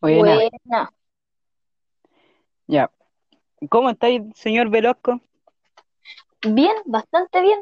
Buena. 0.00 0.34
Buena. 0.34 0.92
Ya. 2.66 2.90
¿Cómo 3.70 3.90
estáis, 3.90 4.22
señor 4.34 4.68
Velasco? 4.70 5.20
Bien, 6.42 6.74
bastante 6.84 7.40
bien. 7.40 7.60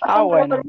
Ah, 0.00 0.22
bueno. 0.22 0.60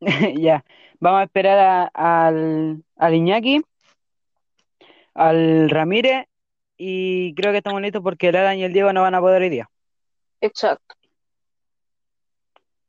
Ya. 0.40 0.64
Vamos 1.00 1.20
a 1.20 1.24
esperar 1.24 1.58
a- 1.58 2.26
al, 2.26 2.82
al 2.96 3.14
Iñaki, 3.14 3.62
al 5.14 5.68
Ramírez 5.68 6.26
y 6.76 7.34
creo 7.34 7.50
que 7.52 7.58
estamos 7.58 7.80
listos 7.82 8.02
porque 8.02 8.28
el 8.28 8.36
Alan 8.36 8.58
y 8.58 8.64
el 8.64 8.72
Diego 8.72 8.92
no 8.92 9.02
van 9.02 9.14
a 9.14 9.20
poder 9.20 9.42
hoy 9.42 9.48
día. 9.48 9.68
Exacto. 10.40 10.94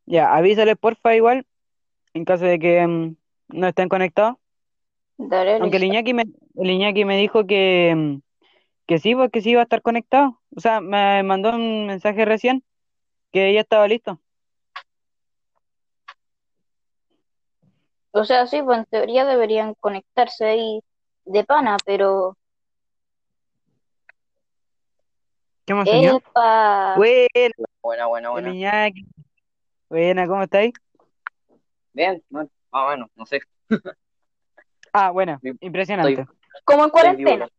Ya, 0.06 0.36
avísales 0.36 0.78
porfa 0.78 1.16
igual 1.16 1.46
en 2.14 2.26
caso 2.26 2.46
de 2.46 2.60
que 2.60 2.86
mm, 2.86 3.16
no 3.50 3.68
estén 3.68 3.90
conectados. 3.90 4.38
Daré 5.18 5.56
Aunque 5.56 5.78
el. 5.78 5.86
Iñaki 5.86 6.14
me, 6.14 6.24
el 6.56 6.70
Iñaki 6.70 7.06
me 7.06 7.18
dijo 7.18 7.46
que, 7.46 8.20
que 8.88 9.00
sí, 9.00 9.16
porque 9.16 9.42
sí 9.42 9.52
iba 9.52 9.62
a 9.62 9.64
estar 9.64 9.82
conectado. 9.82 10.42
O 10.56 10.60
sea, 10.60 10.82
me 10.82 11.24
mandó 11.24 11.52
un 11.52 11.88
mensaje 11.88 12.26
recién 12.26 12.64
que 13.32 13.54
ya 13.54 13.62
estaba 13.62 13.88
listo. 13.88 14.20
O 18.12 18.24
sea, 18.26 18.46
sí, 18.46 18.62
pues 18.62 18.78
en 18.78 18.86
teoría 18.86 19.26
deberían 19.26 19.74
conectarse 19.76 20.46
ahí 20.46 20.82
de 21.26 21.44
pana, 21.44 21.78
pero. 21.86 22.38
¿Qué 25.66 25.74
más, 25.74 25.90
señor? 25.90 26.22
¡Epa! 26.22 26.96
Buena, 26.98 27.54
Buena, 27.82 28.06
buena, 28.08 28.28
el 28.28 28.34
buena. 28.34 28.54
Iñaki. 28.54 29.06
Buena, 29.90 30.28
¿cómo 30.28 30.44
estáis? 30.44 30.74
Bien, 31.94 32.24
bueno, 32.30 32.50
más 32.72 32.86
o 32.86 32.90
menos, 32.90 33.10
no 33.16 33.26
sé. 33.26 33.42
Ah, 34.94 35.10
buena, 35.12 35.34
Estoy- 35.42 35.58
impresionante. 35.62 36.26
Como 36.66 36.84
en 36.84 36.88
Estoy 36.88 36.92
cuarentena. 37.02 37.50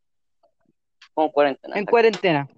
Como 1.14 1.32
cuarentena. 1.32 1.76
En 1.78 1.84
cuarentena. 1.86 2.48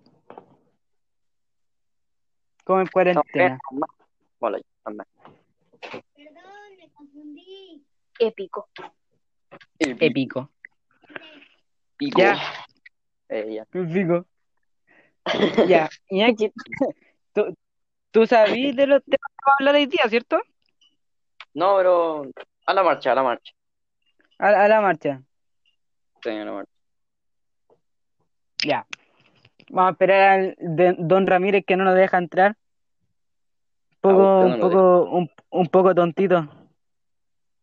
Como 2.65 2.81
en 2.81 2.87
Estamos 2.87 2.93
cuarentena. 2.93 3.45
bien, 3.49 3.59
más. 3.81 3.91
Hola, 4.39 4.61
también. 4.85 5.07
Épico. 8.19 8.69
El 9.79 9.91
Épico. 10.03 10.51
pico. 11.97 12.19
Ya. 12.21 12.39
Eh, 13.29 13.55
ya. 13.55 13.63
Épico. 13.73 14.27
Ya, 15.67 15.89
Iñaki, 16.09 16.53
¿tú, 17.35 17.55
tú 18.13 18.27
sabías 18.27 18.77
de 18.77 18.87
los 18.87 19.03
temas 19.05 19.19
que 19.19 19.43
vamos 19.45 19.49
a 19.49 19.53
hablar 19.59 19.75
hoy 19.75 19.87
día, 19.87 20.09
¿cierto? 20.09 20.39
No, 21.53 21.77
pero 21.79 22.27
a 22.67 22.73
la 22.75 22.83
marcha, 22.85 23.13
a 23.13 23.15
la 23.17 23.23
marcha. 23.25 23.53
A, 24.39 24.49
a 24.65 24.69
la 24.69 24.81
marcha. 24.81 25.23
Sí, 26.23 26.31
a 26.31 26.45
la 26.45 26.53
marcha. 26.53 26.71
Ya. 28.65 28.87
Vamos 29.71 29.89
a 29.89 29.93
esperar 29.93 30.39
al 30.39 30.57
de- 30.59 30.97
Don 30.99 31.27
Ramírez 31.27 31.65
que 31.67 31.77
no 31.77 31.85
nos 31.85 31.95
deja 31.95 32.19
entrar. 32.19 32.57
Un 33.95 34.01
poco, 34.01 34.23
Ah, 34.23 34.45
usted 34.47 34.49
no 34.49 34.55
un 34.55 34.61
poco, 34.61 35.11
un, 35.11 35.31
un 35.51 35.67
poco 35.69 35.95
tontito. 35.95 36.49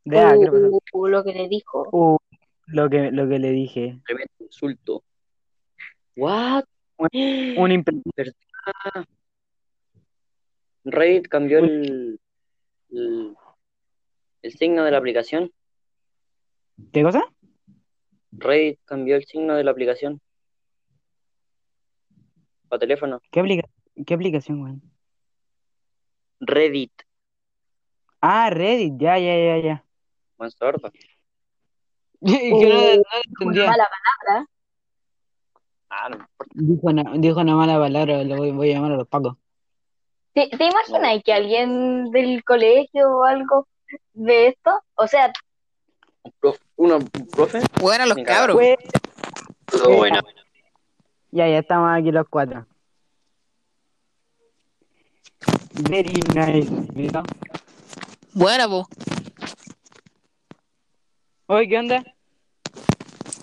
De 0.03 0.19
ah, 0.19 0.33
¿qué 0.33 0.45
le 0.45 0.51
pasó? 0.51 0.79
Uh, 0.93 1.07
lo 1.07 1.23
que 1.23 1.33
le 1.33 1.47
dijo. 1.47 1.87
Uh, 1.91 2.17
lo 2.67 2.89
que, 2.89 3.11
lo 3.11 3.27
que 3.29 3.39
le 3.39 3.51
dije. 3.51 3.99
Tremendo 4.05 4.33
insulto. 4.39 5.03
What? 6.15 6.65
Un 6.97 7.09
imp- 7.71 8.01
¿Verdad? 8.15 8.33
Reddit 10.85 11.27
cambió 11.27 11.59
el, 11.59 12.19
el, 12.91 13.35
el 14.41 14.51
signo 14.53 14.83
de 14.83 14.91
la 14.91 14.97
aplicación. 14.97 15.51
¿Qué 16.91 17.03
cosa? 17.03 17.23
Reddit 18.31 18.79
cambió 18.85 19.15
el 19.15 19.25
signo 19.25 19.55
de 19.55 19.63
la 19.63 19.71
aplicación. 19.71 20.19
Para 22.67 22.79
teléfono. 22.79 23.21
¿Qué 23.31 23.39
aplica 23.39 23.69
qué 24.05 24.13
aplicación, 24.13 24.59
güey? 24.59 24.73
Reddit. 26.39 26.91
Ah, 28.21 28.49
Reddit, 28.49 28.93
ya, 28.97 29.17
ya, 29.19 29.35
ya, 29.35 29.57
ya. 29.59 29.85
Buen 30.37 30.51
sordo. 30.51 30.91
Y 32.21 32.31
que 32.59 32.69
no, 32.69 32.75
no 32.75 33.03
lo 33.39 33.47
una 33.47 33.65
mala 33.67 33.89
palabra. 33.89 34.47
Ah, 35.89 36.09
no 36.09 36.15
importa. 36.15 36.53
Dijo 36.55 36.87
una, 36.87 37.03
dijo 37.17 37.39
una 37.39 37.55
mala 37.55 37.77
palabra, 37.77 38.23
lo 38.23 38.37
voy, 38.37 38.51
voy 38.51 38.71
a 38.71 38.75
llamar 38.75 38.93
a 38.93 38.97
los 38.97 39.07
pacos. 39.07 39.37
¿Te, 40.33 40.49
te 40.49 40.65
imaginas 40.65 41.23
que 41.23 41.33
alguien 41.33 42.09
del 42.11 42.43
colegio 42.43 43.17
o 43.17 43.23
algo 43.23 43.67
ve 44.13 44.47
esto? 44.47 44.71
O 44.95 45.07
sea, 45.07 45.31
Prof- 46.39 46.59
¿Uno, 46.77 46.99
profe? 47.31 47.61
Bueno, 47.79 48.05
los 48.05 48.17
cabros. 48.25 48.55
Pues, 48.55 48.77
Pero 49.65 49.97
bueno. 49.97 50.21
ya, 51.31 51.47
ya 51.47 51.59
estamos 51.59 51.89
aquí 51.97 52.11
los 52.11 52.27
cuatro. 52.29 52.65
Very 55.89 56.13
nice, 56.35 56.69
¿no? 57.11 57.23
Buena, 58.33 58.67
po. 58.67 58.87
Oye, 61.47 61.67
¿qué 61.67 61.77
onda? 61.79 62.03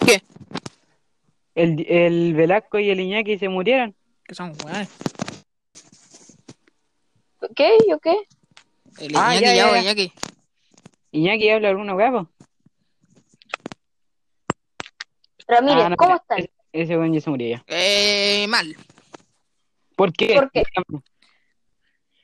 ¿Qué? 0.06 0.22
El, 1.54 1.84
el 1.88 2.34
Velasco 2.34 2.78
y 2.78 2.90
el 2.90 3.00
Iñaki 3.00 3.38
se 3.38 3.48
murieron. 3.48 3.94
Que 4.24 4.34
son 4.34 4.52
buenas. 4.62 4.88
¿qué? 7.56 7.76
¿Yo 7.88 7.98
qué? 7.98 8.14
El 8.98 9.16
Ah, 9.16 9.34
Iñaki, 9.36 9.44
ya, 9.44 9.54
ya, 9.54 9.70
ya. 9.72 9.80
Iñaki. 9.82 10.12
Iñaki 11.12 11.50
habla 11.50 11.68
algunos 11.70 11.96
huevos. 11.96 12.28
Ramírez, 15.50 15.84
Ah, 15.84 15.88
no, 15.90 15.96
¿cómo 15.96 16.10
mira, 16.12 16.22
estás? 16.22 16.38
ese, 16.72 16.94
ese 16.94 17.12
ya 17.12 17.20
se 17.20 17.30
murió 17.30 17.48
ya. 17.56 17.64
Eh, 17.66 18.46
mal. 18.48 18.76
¿Por 19.96 20.12
qué? 20.12 20.34
¿Por 20.34 20.50
qué? 20.50 20.62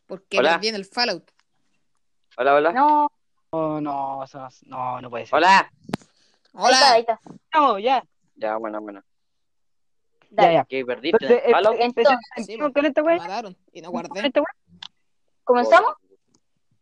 Porque 0.06 0.38
Hola. 0.38 0.60
en 0.62 0.74
el 0.74 0.84
Fallout. 0.84 1.30
Hola, 2.36 2.54
hola. 2.54 2.72
No, 2.72 3.10
No, 3.52 3.80
no, 3.80 4.24
no, 4.66 5.00
no 5.00 5.10
puede 5.10 5.26
ser. 5.26 5.36
Hola. 5.36 5.70
ahí 6.54 6.72
está, 6.72 6.92
ahí 6.92 7.04
Hola. 7.06 7.14
está. 7.14 7.20
No, 7.54 7.78
ya, 7.78 8.04
Ya, 8.36 8.56
bueno, 8.56 8.80
bueno. 8.80 9.02
ya, 10.30 10.42
Dale. 10.42 10.54
ya. 10.54 10.64
¿Qué 10.64 10.84
perdiste? 10.84 11.16
Entonces, 11.24 11.42
¿En 11.46 11.52
Fallout? 11.52 11.76
Entonces, 11.80 12.16
Sí, 12.46 12.58
con 12.58 12.84
esta 12.86 13.00
Me 13.02 13.06
güey. 13.08 13.18
mataron 13.18 13.56
y 13.72 13.80
no 13.80 13.90
con 13.90 14.02
guardé. 14.02 14.26
esta 14.28 14.40
güey. 14.40 14.80
¿comenzamos? 15.44 15.92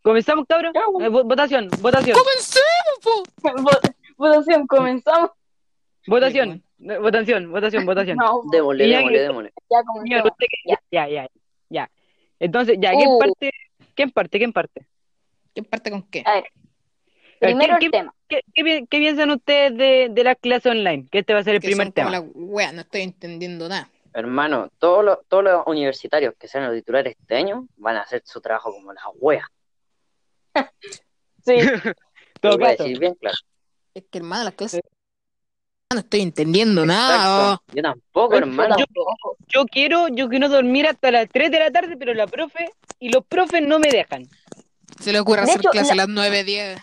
Comenzamos, 0.03 0.45
cabrón. 0.49 0.73
Ya. 0.75 0.81
Eh, 0.81 1.09
vo- 1.09 1.25
votación, 1.25 1.69
votación, 1.81 2.17
¡Comencemos, 2.19 2.99
po! 3.03 3.23
Vo- 3.63 3.95
Votación, 4.17 4.67
¿comenzamos? 4.67 5.31
Votación, 6.07 6.63
votación, 6.79 7.51
votación, 7.51 7.87
votación. 7.87 8.17
No, 8.21 8.43
Démosle, 8.53 8.87
démosle, 8.87 9.21
démosle. 9.21 9.53
ya 9.71 10.79
ya, 10.91 11.09
ya, 11.09 11.09
ya, 11.09 11.29
ya. 11.71 11.91
Entonces, 12.39 12.77
ya, 12.81 12.91
¿quién 12.93 13.09
Uh. 13.11 13.19
parte? 13.19 13.51
¿Quién 13.95 14.11
parte? 14.11 14.39
¿Quién 14.39 14.53
parte? 14.53 14.87
¿Quién 15.55 15.65
parte 15.67 15.91
con 15.91 16.03
qué? 16.05 16.23
A 16.27 16.35
ver, 16.35 16.45
primero 17.41 17.77
¿qué- 17.79 17.87
el 17.87 17.93
tema. 17.93 18.15
¿Qué, 18.29 18.41
qué 18.55 18.65
pi- 18.65 18.87
qué 18.89 18.99
piensan 18.99 19.31
ustedes 19.31 19.77
de, 19.77 20.09
de 20.11 20.25
las 20.25 20.37
clases 20.39 20.73
online? 20.73 21.07
Que 21.11 21.21
este 21.21 21.33
va 21.35 21.41
a 21.41 21.45
ser 21.45 21.55
el 21.57 21.61
Que 21.61 21.69
primer 21.69 21.87
son 21.89 21.93
como 21.93 22.11
tema. 22.11 22.11
la 22.11 22.21
wea, 22.35 22.73
no 22.73 22.81
estoy 22.81 23.03
entendiendo 23.03 23.69
nada. 23.69 23.89
Hermano, 24.13 24.71
todos 24.79 25.05
los, 25.05 25.19
todos 25.29 25.45
los 25.45 25.67
universitarios 25.67 26.35
que 26.39 26.49
sean 26.49 26.65
los 26.67 26.75
titulares 26.75 27.17
este 27.19 27.37
año 27.37 27.67
van 27.77 27.97
a 27.97 28.03
hacer 28.03 28.23
su 28.25 28.41
trabajo 28.41 28.73
como 28.73 28.93
las 28.93 29.05
weas. 29.21 29.47
Sí, 31.45 31.57
Todo 32.41 32.57
voy 32.59 32.69
a 32.69 32.71
decir 32.71 32.99
bien 32.99 33.15
claro. 33.15 33.37
Es 33.93 34.05
que, 34.11 34.19
hermano, 34.19 34.45
las 34.45 34.55
clases. 34.55 34.81
No 35.93 36.01
estoy 36.01 36.23
entendiendo 36.23 36.85
nada. 36.87 37.55
Exacto. 37.55 37.65
Yo 37.77 37.83
tampoco, 37.83 38.33
Yo 38.33 38.39
hermano. 38.39 38.77
tampoco. 38.77 39.37
Yo 39.49 39.65
quiero, 39.67 40.09
yo 40.09 40.29
quiero 40.29 40.49
dormir 40.49 40.87
hasta 40.87 41.11
las 41.11 41.29
3 41.29 41.51
de 41.51 41.59
la 41.61 41.71
tarde, 41.71 41.97
pero 41.97 42.15
la 42.15 42.27
profe 42.27 42.71
y 42.99 43.11
los 43.11 43.25
profes 43.27 43.63
no 43.63 43.79
me 43.79 43.89
dejan. 43.91 44.27
Se 45.01 45.13
le 45.13 45.21
ocurre 45.21 45.43
De 45.43 45.51
hacer 45.51 45.61
hecho, 45.61 45.71
clase 45.71 45.95
la- 45.95 46.05
a 46.05 46.07
las 46.07 46.09
9, 46.15 46.45
10. 46.45 46.79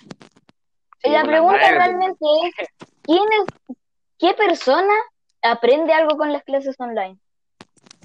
Sí, 1.04 1.10
la 1.10 1.24
pregunta 1.24 1.58
nueve, 1.60 1.78
realmente 1.78 2.26
es, 2.60 2.68
¿quién 3.02 3.20
es, 3.24 3.76
qué 4.20 4.34
persona 4.36 4.94
aprende 5.42 5.94
algo 5.94 6.16
con 6.16 6.32
las 6.32 6.44
clases 6.44 6.76
online? 6.80 7.18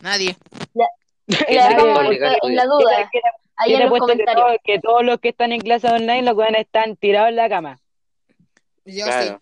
Nadie. 0.02 0.34
La 0.74 0.86
la 1.28 1.68
¿Qué 1.68 1.76
duda, 1.76 3.10
ahí 3.56 3.74
en 3.74 3.80
los 3.80 3.92
que, 3.92 3.98
comentarios. 3.98 4.34
todo- 4.46 4.56
que 4.64 4.78
todos 4.80 5.04
los 5.04 5.20
que 5.20 5.28
están 5.28 5.52
en 5.52 5.60
clase 5.60 5.88
online, 5.88 6.22
los 6.22 6.36
que 6.36 6.60
están 6.60 6.96
tirados 6.96 7.28
en 7.28 7.36
la 7.36 7.48
cama? 7.50 7.78
Yo 8.86 9.04
Claro. 9.04 9.40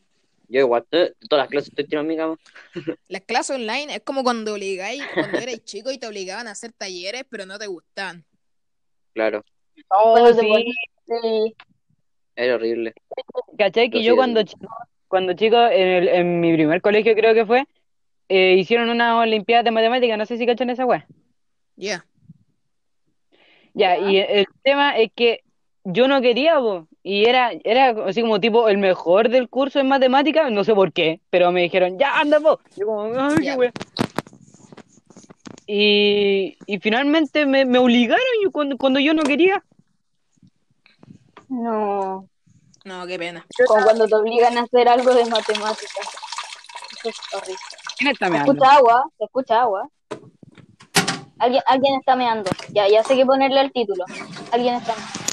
Yo 0.49 0.61
igual, 0.61 0.85
eh, 0.93 1.12
todas 1.29 1.44
las 1.44 1.49
clases 1.50 1.69
estoy 1.70 1.87
tirando 1.87 2.11
en 2.12 2.17
mi 2.17 2.20
cama. 2.23 2.37
Las 3.08 3.23
clases 3.23 3.56
online 3.56 3.94
es 3.94 4.00
como 4.02 4.23
cuando 4.23 4.55
obligáis, 4.55 5.08
cuando 5.12 5.38
eras 5.41 5.62
chico 5.64 5.91
y 5.91 5.99
te 5.99 6.06
obligaban 6.06 6.49
a 6.49 6.52
hacer 6.52 6.73
talleres, 6.73 7.25
pero 7.29 7.46
no 7.46 7.58
te 7.58 7.67
gustaban. 7.67 8.25
Claro, 9.12 9.44
Oh, 9.91 10.32
sí. 10.32 10.75
sí, 11.06 11.55
era 12.37 12.55
horrible. 12.56 12.93
¿Cachai? 13.58 13.91
Que 13.91 13.99
Yo 13.99 14.05
yo 14.08 14.12
sí, 14.12 14.17
cuando 14.17 14.43
chico, 14.43 14.67
cuando 15.08 15.35
chico 15.35 15.56
en, 15.67 15.88
el- 15.88 16.08
en 16.08 16.41
mi 16.41 16.52
primer 16.55 16.81
colegio 16.81 17.14
creo 17.14 17.35
que 17.35 17.46
fue, 17.46 17.64
eh, 18.29 18.55
hicieron 18.58 18.91
una 18.91 19.19
olimpiada 19.19 19.62
de 19.62 19.70
matemáticas, 19.70 20.19
no 20.19 20.26
sé 20.26 20.38
si 20.38 20.46
cachan 20.46 20.70
esa 20.70 20.87
weá. 20.87 21.06
Ya. 21.76 22.05
Ya, 23.75 23.99
y 23.99 24.19
el, 24.19 24.31
el 24.31 24.46
tema 24.62 24.96
es 24.99 25.11
que 25.14 25.41
yo 25.85 26.08
no 26.08 26.20
quería, 26.20 26.58
po. 26.58 26.88
Y 27.06 27.26
era, 27.26 27.52
era 27.64 27.90
así 28.06 28.22
como 28.22 28.40
tipo 28.40 28.66
el 28.68 28.78
mejor 28.78 29.28
del 29.28 29.48
curso 29.48 29.78
en 29.78 29.86
matemáticas, 29.88 30.50
no 30.50 30.64
sé 30.64 30.74
por 30.74 30.90
qué, 30.92 31.20
pero 31.30 31.52
me 31.52 31.60
dijeron, 31.62 31.98
ya, 31.98 32.18
anda 32.18 32.38
vos. 32.40 32.58
Yo 32.76 32.86
como, 32.86 33.02
ay, 33.20 33.36
qué 33.36 33.44
Ya. 33.44 33.56
wea. 33.56 33.72
Y, 35.66 36.56
y 36.66 36.78
finalmente 36.80 37.46
me, 37.46 37.64
me 37.64 37.78
obligaron 37.78 38.22
yo 38.42 38.50
cuando, 38.50 38.76
cuando 38.76 39.00
yo 39.00 39.14
no 39.14 39.22
quería. 39.22 39.62
No. 41.48 42.26
No, 42.84 43.06
qué 43.06 43.18
pena. 43.18 43.46
Como 43.66 43.82
cuando 43.84 44.06
te 44.06 44.14
obligan 44.14 44.58
a 44.58 44.62
hacer 44.62 44.88
algo 44.88 45.14
de 45.14 45.24
matemáticas. 45.26 46.08
Eso 46.98 47.08
es 47.10 47.16
horrible. 47.34 47.56
¿Quién 47.98 48.10
está 48.12 48.26
Se 48.26 48.30
meando? 48.32 48.52
escucha 48.52 48.74
agua, 48.74 49.04
se 49.18 49.24
escucha 49.24 49.60
agua. 49.62 49.88
Alguien, 51.38 51.62
alguien 51.66 51.94
está 51.98 52.16
meando. 52.16 52.50
Ya, 52.70 52.88
ya 52.88 53.02
sé 53.04 53.16
qué 53.16 53.24
ponerle 53.24 53.60
al 53.60 53.72
título. 53.72 54.04
Alguien 54.52 54.74
está 54.74 54.94
meando. 54.94 55.23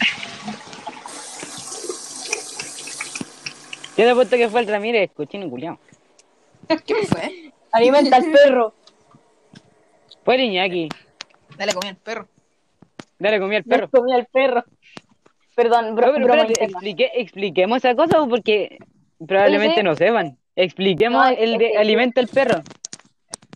Yo 4.01 4.07
te 4.07 4.11
apuesto 4.13 4.35
que 4.35 4.49
fue 4.49 4.61
el 4.61 4.67
Ramírez, 4.67 5.11
cochino 5.13 5.47
culiao. 5.47 5.77
¿Qué 6.87 6.95
fue? 7.05 7.53
Alimenta 7.71 8.15
al 8.15 8.31
perro. 8.31 8.73
Fue 10.25 10.33
el 10.35 10.41
Iñaki. 10.41 10.89
Dale 11.55 11.71
comida 11.75 11.91
al 11.91 11.97
perro. 11.97 12.27
Dale, 13.19 13.39
comí 13.39 13.55
al 13.57 13.63
perro. 13.63 13.87
comí 13.91 14.11
al 14.13 14.25
perro. 14.25 14.63
Perdón, 15.55 15.95
bro- 15.95 16.07
No, 16.07 16.13
pero 16.13 16.25
broma 16.25 16.41
espérate, 16.41 16.63
interna. 16.63 16.79
explique- 16.79 17.11
expliquemos 17.13 17.77
esa 17.77 17.93
cosa 17.95 18.25
porque 18.27 18.79
probablemente 19.27 19.81
Sí, 19.81 19.83
no 19.83 19.93
sepan. 19.93 20.35
Expliquemos 20.55 21.23
No, 21.23 21.29
el 21.37 21.53
es 21.53 21.59
de 21.59 21.71
que- 21.73 21.77
alimenta 21.77 22.21
el 22.21 22.27
perro. 22.27 22.63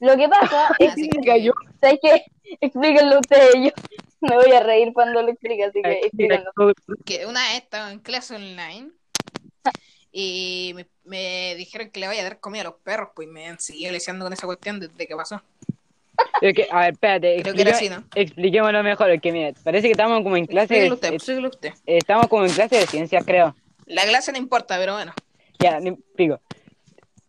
Lo 0.02 0.16
que 0.16 0.30
pasa 0.30 0.68
es 0.80 0.94
que- 0.94 1.10
cayó. 1.26 1.54
¿sabes 1.82 1.98
qué? 2.04 2.24
Explíquenlo 2.62 3.18
ustedes. 3.20 3.52
Yo 3.56 3.72
me 4.22 4.36
voy 4.36 4.52
a 4.52 4.60
reír 4.60 4.94
cuando 4.94 5.24
lo 5.24 5.30
explique, 5.30 5.64
así 5.64 5.82
que 5.82 5.92
explíquenlo. 6.04 6.52
que 7.04 7.26
una 7.26 7.42
vez 7.48 7.64
estaba 7.64 7.92
en 7.92 7.98
clase 7.98 8.36
online 8.36 8.92
y 10.18 10.72
me, 10.76 10.86
me 11.04 11.56
dijeron 11.56 11.90
que 11.90 12.00
le 12.00 12.08
vaya 12.08 12.22
a 12.22 12.24
dar 12.24 12.40
comida 12.40 12.62
a 12.62 12.66
los 12.66 12.76
perros, 12.76 13.10
pues 13.14 13.28
me 13.28 13.48
han 13.48 13.60
seguido 13.60 13.92
leseando 13.92 14.24
con 14.24 14.32
esa 14.32 14.46
cuestión 14.48 14.80
desde 14.80 15.06
que 15.08 15.14
pasó. 15.14 15.42
A 16.72 16.80
ver, 16.80 16.94
espérate, 16.94 17.42
Creo 17.42 17.54
que 17.54 17.62
era 17.64 17.72
explique- 17.72 17.74
así, 17.74 17.90
¿no? 17.90 18.04
expliquémoslo 18.16 18.82
mejor. 18.82 19.10
Es 19.10 19.22
que 19.22 19.34
mira, 19.34 19.52
parece 19.62 19.88
que 19.88 19.92
estamos 19.92 20.24
como 20.24 20.38
en 20.38 20.46
clase 20.46 20.76
de, 20.76 20.92
usted, 20.92 21.14
eh, 21.14 21.48
usted. 21.48 21.74
estamos 21.86 22.28
como 22.30 22.46
en 22.46 22.52
clase 22.54 22.78
de 22.78 22.88
ciencias, 22.88 23.26
creo. 23.26 23.54
La 23.88 24.04
clase 24.06 24.32
no 24.32 24.38
importa, 24.38 24.78
pero 24.78 24.94
bueno. 24.94 25.14
Ya, 25.60 25.80
pico. 26.16 26.40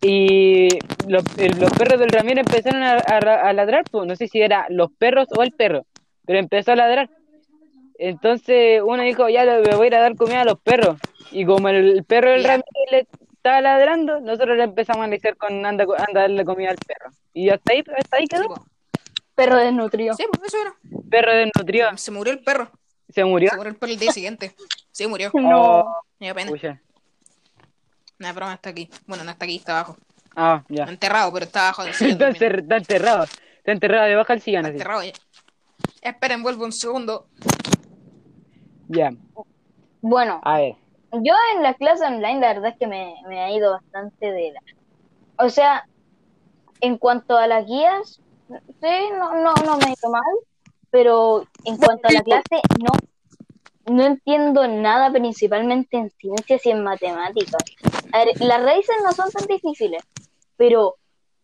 Y 0.00 0.68
los, 1.08 1.24
los 1.58 1.72
perros 1.72 1.98
del 1.98 2.10
Ramiro 2.10 2.40
empezaron 2.40 2.82
a, 2.84 2.92
a- 2.98 3.48
a 3.48 3.52
ladrar, 3.52 3.82
pues 3.90 4.06
no 4.06 4.14
sé 4.14 4.28
si 4.28 4.40
era 4.40 4.66
los 4.68 4.92
perros 4.92 5.26
o 5.36 5.42
el 5.42 5.50
perro, 5.50 5.86
pero 6.24 6.38
empezó 6.38 6.70
a 6.72 6.76
ladrar. 6.76 7.10
Entonces 7.98 8.80
uno 8.84 9.02
dijo, 9.02 9.28
ya 9.28 9.44
le 9.44 9.74
voy 9.74 9.84
a 9.84 9.86
ir 9.88 9.94
a 9.94 10.00
dar 10.00 10.16
comida 10.16 10.42
a 10.42 10.44
los 10.44 10.58
perros. 10.60 10.98
Y 11.30 11.44
como 11.44 11.68
el, 11.68 12.04
perro 12.04 12.30
del. 12.30 12.44
Ramiro 12.44 12.64
le 12.90 13.06
estaba 13.32 13.60
ladrando, 13.60 14.20
nosotros 14.20 14.56
le 14.56 14.64
empezamos 14.64 15.06
a 15.06 15.08
decir 15.08 15.36
con 15.36 15.64
anda, 15.64 15.84
anda 15.84 16.20
a 16.20 16.22
darle 16.22 16.44
comida 16.44 16.70
al 16.70 16.76
perro. 16.76 17.10
Y 17.32 17.48
hasta 17.50 17.72
ahí, 17.72 17.84
hasta 17.96 18.16
ahí 18.16 18.26
quedó. 18.26 18.54
Perro 19.34 19.56
desnutrido. 19.58 20.14
Sí, 20.14 20.24
pues 20.32 20.52
eso 20.52 20.62
era. 20.62 20.74
Perro 21.10 21.32
desnutrido, 21.34 21.96
Se 21.96 22.10
murió 22.10 22.32
el 22.32 22.40
perro. 22.40 22.70
se 23.08 23.24
murió. 23.24 23.50
Se 23.50 23.56
murió 23.56 23.70
el 23.70 23.76
perro 23.76 23.92
el 23.92 23.98
día 23.98 24.12
siguiente. 24.12 24.54
Sí, 24.90 25.06
murió. 25.06 25.30
No. 25.34 25.80
Oh, 25.80 26.02
Me 26.18 26.26
dio 26.28 26.34
pena. 26.34 26.50
pucha. 26.50 26.80
Nada, 28.18 28.32
pero 28.34 28.46
no 28.46 28.52
está 28.52 28.70
aquí. 28.70 28.88
Bueno, 29.06 29.24
no 29.24 29.30
está 29.30 29.44
aquí, 29.44 29.56
está 29.56 29.80
abajo. 29.80 29.96
Ah, 30.34 30.62
ya. 30.68 30.84
Enterrado, 30.84 31.32
pero 31.32 31.44
está 31.44 31.60
abajo 31.64 31.84
del 31.84 31.94
sillón. 31.94 32.32
Está, 32.32 32.46
está 32.46 32.76
enterrado. 32.76 33.24
Está 33.24 33.72
enterrado 33.72 34.06
debajo 34.06 34.32
del 34.32 34.40
sillón. 34.42 34.60
Está 34.64 34.68
así. 34.70 34.76
enterrado 34.78 35.02
ya. 35.02 35.12
Esperen, 36.00 36.42
vuelvo 36.42 36.64
un 36.64 36.72
segundo. 36.72 37.28
Ya, 38.88 39.12
Bueno, 40.00 40.40
a 40.44 40.58
ver. 40.58 40.76
yo 41.12 41.34
en 41.54 41.62
la 41.62 41.74
clase 41.74 42.04
online 42.04 42.40
la 42.40 42.48
verdad 42.54 42.70
es 42.72 42.78
que 42.78 42.86
me, 42.86 43.14
me 43.28 43.40
ha 43.40 43.50
ido 43.50 43.72
bastante 43.72 44.30
de 44.32 44.52
la... 44.52 44.60
O 45.44 45.48
sea, 45.48 45.84
en 46.80 46.98
cuanto 46.98 47.36
a 47.36 47.46
las 47.46 47.66
guías, 47.66 48.20
sí, 48.48 49.10
no, 49.18 49.34
no, 49.34 49.52
no 49.54 49.76
me 49.78 49.86
ha 49.86 49.88
ido 49.90 50.10
mal, 50.10 50.22
pero 50.90 51.44
en 51.64 51.76
cuanto 51.76 52.08
a 52.08 52.12
la 52.12 52.22
clase, 52.22 52.60
no, 52.78 52.92
no 53.92 54.04
entiendo 54.04 54.66
nada 54.68 55.10
principalmente 55.10 55.96
en 55.96 56.10
ciencias 56.10 56.64
y 56.64 56.70
en 56.70 56.82
matemáticas. 56.84 57.62
A 58.12 58.18
ver, 58.24 58.28
las 58.40 58.62
raíces 58.62 58.96
no 59.04 59.12
son 59.12 59.30
tan 59.30 59.46
difíciles, 59.46 60.02
pero 60.56 60.94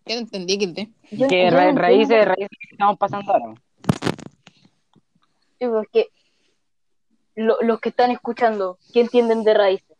Yo 0.07 0.15
no 0.15 0.21
entendí 0.23 0.59
que 0.59 0.69
te. 0.69 0.89
yo, 1.11 1.29
Que 1.29 1.45
yo 1.45 1.51
ra- 1.51 1.73
raíces, 1.73 2.25
raíces 2.25 2.49
que 2.61 2.69
estamos 2.73 2.99
pasando 2.99 3.33
ahora. 3.33 3.55
Sí, 5.59 5.67
porque 5.69 6.09
lo- 7.35 7.61
los 7.63 7.81
que 7.81 7.89
están 7.91 8.11
escuchando, 8.11 8.79
¿qué 8.93 9.01
entienden 9.01 9.45
de 9.45 9.55
raíces? 9.55 9.97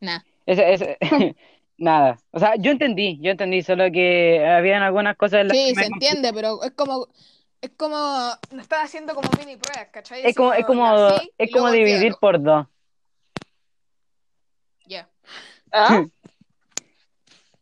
Nada. 0.00 0.24
Ese- 0.46 0.72
ese- 0.72 0.98
nada. 1.78 2.18
O 2.30 2.38
sea, 2.38 2.56
yo 2.56 2.70
entendí, 2.70 3.18
yo 3.20 3.30
entendí, 3.30 3.62
solo 3.62 3.90
que 3.92 4.44
habían 4.46 4.82
algunas 4.82 5.16
cosas 5.16 5.40
en 5.40 5.48
las 5.48 5.56
Sí, 5.56 5.68
que 5.68 5.74
me 5.74 5.80
se 5.82 5.86
entiende, 5.92 6.32
pero 6.32 6.62
es 6.62 6.72
como. 6.72 7.08
Es 7.60 7.70
como. 7.76 7.96
No 8.50 8.60
están 8.60 8.84
haciendo 8.84 9.14
como 9.14 9.28
mini 9.38 9.56
pruebas, 9.56 9.88
¿cachai? 9.90 10.26
Es 10.26 10.34
como, 10.36 10.52
es 10.52 10.66
como, 10.66 10.86
es 11.38 11.50
como 11.52 11.70
dividir 11.70 12.14
por 12.20 12.42
dos. 12.42 12.66
Ya. 14.86 15.08
¿Ah? 15.72 16.04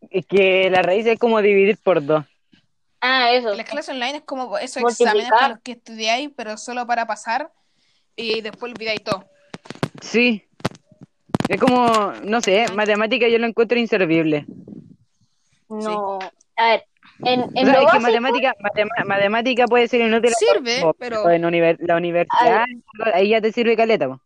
Es 0.09 0.27
que 0.27 0.69
la 0.69 0.83
raíz 0.83 1.07
es 1.07 1.17
como 1.17 1.41
dividir 1.41 1.77
por 1.81 2.05
dos. 2.05 2.23
Ah, 3.01 3.31
eso. 3.31 3.55
Las 3.55 3.67
clases 3.67 3.95
online 3.95 4.17
es 4.17 4.23
como 4.23 4.57
esos 4.59 4.83
exámenes 4.83 5.29
para 5.31 5.47
los 5.49 5.59
que 5.61 5.71
estudiáis, 5.71 6.29
pero 6.35 6.55
solo 6.57 6.85
para 6.85 7.07
pasar 7.07 7.51
y 8.15 8.41
después 8.41 8.73
olvidáis 8.73 9.03
todo. 9.03 9.25
Sí. 10.01 10.43
Es 11.47 11.59
como, 11.59 12.13
no 12.23 12.41
sé, 12.41 12.65
matemática 12.73 13.27
yo 13.27 13.37
lo 13.37 13.47
encuentro 13.47 13.77
inservible. 13.77 14.45
No. 15.69 16.19
A 16.55 16.67
ver, 16.69 16.85
en, 17.25 17.41
O 17.41 17.49
en 17.53 17.53
sea, 17.53 17.63
lo 17.65 17.71
es 17.71 17.77
que 17.79 17.83
básico, 17.85 18.01
matematica, 18.01 18.55
matema- 18.59 19.05
matemática 19.05 19.65
puede 19.65 19.87
ser 19.87 20.01
inútil. 20.01 20.33
Sirve, 20.35 20.83
o- 20.83 20.93
pero- 20.93 21.23
o 21.23 21.29
en 21.29 21.43
univer- 21.43 21.77
la 21.79 21.95
universidad, 21.97 22.65
ahí 23.13 23.29
ya 23.29 23.41
te 23.41 23.51
sirve 23.51 23.75
caleta. 23.75 24.07
po. 24.07 24.19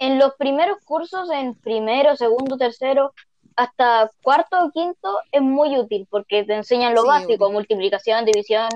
en 0.00 0.18
los 0.18 0.34
primeros 0.34 0.78
cursos, 0.84 1.30
en 1.30 1.54
primero, 1.54 2.16
segundo, 2.16 2.58
tercero, 2.58 3.12
hasta 3.56 4.10
cuarto 4.22 4.64
o 4.64 4.70
quinto, 4.72 5.18
es 5.30 5.40
muy 5.40 5.78
útil 5.78 6.06
porque 6.10 6.42
te 6.44 6.54
enseñan 6.54 6.94
lo 6.94 7.02
Sí, 7.02 7.08
básico, 7.08 7.50
multiplicación, 7.50 8.24
división, 8.26 8.68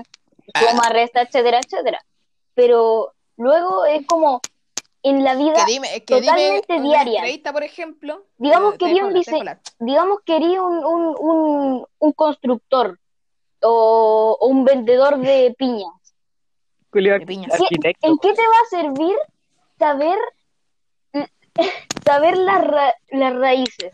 Ah. 0.53 0.59
suma, 0.61 0.89
resta, 0.89 1.21
etcétera, 1.21 1.59
etcétera. 1.59 1.99
Pero 2.55 3.11
luego 3.39 3.85
es 3.85 4.05
como 4.05 4.41
en 5.01 5.23
la 5.23 5.33
vida, 5.35 5.65
Que 5.65 5.71
dime, 5.71 5.87
que 6.03 6.19
totalmente 6.19 6.73
una 6.75 6.83
diaria. 6.83 7.19
entrevista, 7.21 7.53
por 7.53 7.63
ejemplo. 7.63 8.25
Digamos 8.37 8.75
eh, 8.75 8.77
que 8.77 8.85
dejo 8.87 9.07
un 9.07 9.13
digamos 9.79 10.19
un, 10.59 10.85
un, 10.85 11.15
un, 11.19 11.85
un 11.99 12.11
constructor 12.13 12.99
o, 13.61 14.37
o 14.39 14.47
un 14.47 14.65
vendedor 14.65 15.17
de 15.19 15.55
piñas. 15.57 15.93
Julio, 16.91 17.13
De 17.17 17.25
piñas. 17.25 17.51
¿Qué- 17.57 17.63
arquitecto. 17.63 18.07
¿En 18.07 18.17
qué 18.17 18.33
te 18.33 18.41
va 18.41 18.59
a 18.61 18.69
servir 18.69 19.15
saber 19.79 20.17
saber 22.05 22.37
las 22.37 22.63
ra- 22.65 22.95
las 23.11 23.35
raíces? 23.35 23.93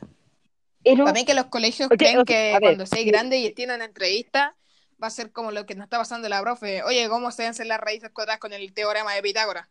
En 0.83 0.99
un- 1.01 1.05
Para 1.05 1.13
mí 1.19 1.25
que 1.25 1.33
los 1.33 1.45
colegios 1.45 1.89
creen 1.89 2.23
que 2.25 2.51
ver, 2.53 2.61
cuando 2.61 2.85
seas 2.85 3.05
grande 3.05 3.37
y 3.37 3.51
tienen 3.53 3.81
entrevista, 3.81 4.55
va 5.01 5.07
a 5.07 5.11
ser 5.11 5.31
como 5.31 5.51
lo 5.51 5.65
que 5.65 5.75
nos 5.75 5.85
está 5.85 5.97
pasando 5.97 6.29
la 6.29 6.41
profe. 6.41 6.83
Oye, 6.83 7.07
¿cómo 7.09 7.31
se 7.31 7.45
hacen 7.47 7.67
las 7.67 7.79
raíces 7.79 8.09
cuadradas 8.11 8.39
con 8.39 8.53
el 8.53 8.73
teorema 8.73 9.13
de 9.13 9.21
Pitágoras? 9.21 9.67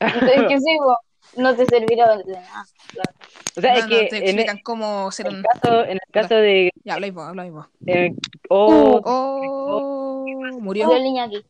Es 0.00 0.12
que 0.48 0.58
sí, 0.60 0.76
bo, 0.78 0.96
no 1.36 1.54
te 1.56 1.64
servirá 1.66 2.16
de 2.18 2.32
nada. 2.34 2.66
claro. 2.88 3.12
O 3.56 3.60
sea, 3.60 3.72
no, 3.72 3.78
es 3.78 3.84
no, 3.84 3.90
que 3.90 4.04
te 4.06 4.16
en 4.18 4.22
explican 4.24 4.58
cómo 4.62 5.10
ser 5.12 5.26
el 5.28 5.36
un... 5.36 5.42
caso, 5.42 5.84
en 5.84 5.92
el 5.92 6.00
caso 6.12 6.34
de 6.34 6.70
Ya, 6.84 6.94
habláis 6.94 7.14
vos, 7.14 7.28
habláis 7.28 7.52
vos. 7.52 7.66
eh, 7.86 8.12
oh, 8.50 9.00
Oh, 9.04 10.24
murió. 10.60 10.86
Murió 10.86 10.96
el 10.96 11.02
niño 11.04 11.22
aquí. 11.22 11.44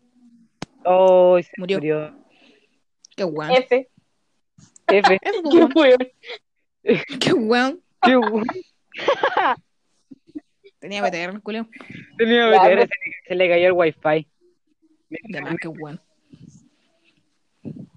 oh, 0.84 1.38
se 1.42 1.50
Murió. 1.56 1.78
murió. 1.78 2.14
Qué 3.16 3.24
weón. 3.24 3.50
F. 3.52 3.88
F. 4.88 5.18
¿Qué 5.50 5.68
fue? 5.72 5.96
Qué 7.20 7.32
weón. 7.32 7.80
Qué 8.02 8.16
bueno. 8.16 8.44
Tenía 10.84 11.02
tener 11.10 11.30
el 11.30 11.40
culio. 11.40 11.66
Tenía 12.18 12.46
BTR, 12.48 12.80
se, 12.82 12.88
se 13.28 13.34
le 13.34 13.48
cayó 13.48 13.68
el 13.68 13.72
wifi. 13.72 14.28
De 15.08 15.40
más, 15.40 15.56
qué 15.58 15.68
weón. 15.68 15.98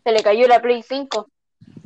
Se 0.05 0.11
le 0.13 0.23
cayó 0.23 0.47
la 0.47 0.61
Play 0.61 0.81
5. 0.87 1.29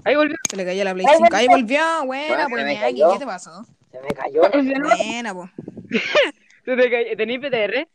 Ahí 0.06 0.16
volvió. 0.16 0.36
Se 0.48 0.56
le 0.56 0.64
cayó 0.64 0.84
la 0.84 0.94
Play 0.94 1.08
Ay, 1.10 1.18
5. 1.18 1.36
Ahí 1.36 1.48
volvió. 1.48 1.82
Buena, 2.06 2.48
Bueno, 2.50 2.68
pues. 2.80 2.94
¿qué 3.14 3.18
te 3.20 3.26
pasó? 3.26 3.66
Se 3.92 4.00
me 4.00 4.10
cayó. 4.10 4.42
Buena, 4.52 5.34
pues. 5.34 5.50
Se 6.66 6.76
te 6.78 6.92
cayó. 6.92 7.18
¿Tenías 7.18 7.42
BTR? 7.42 7.88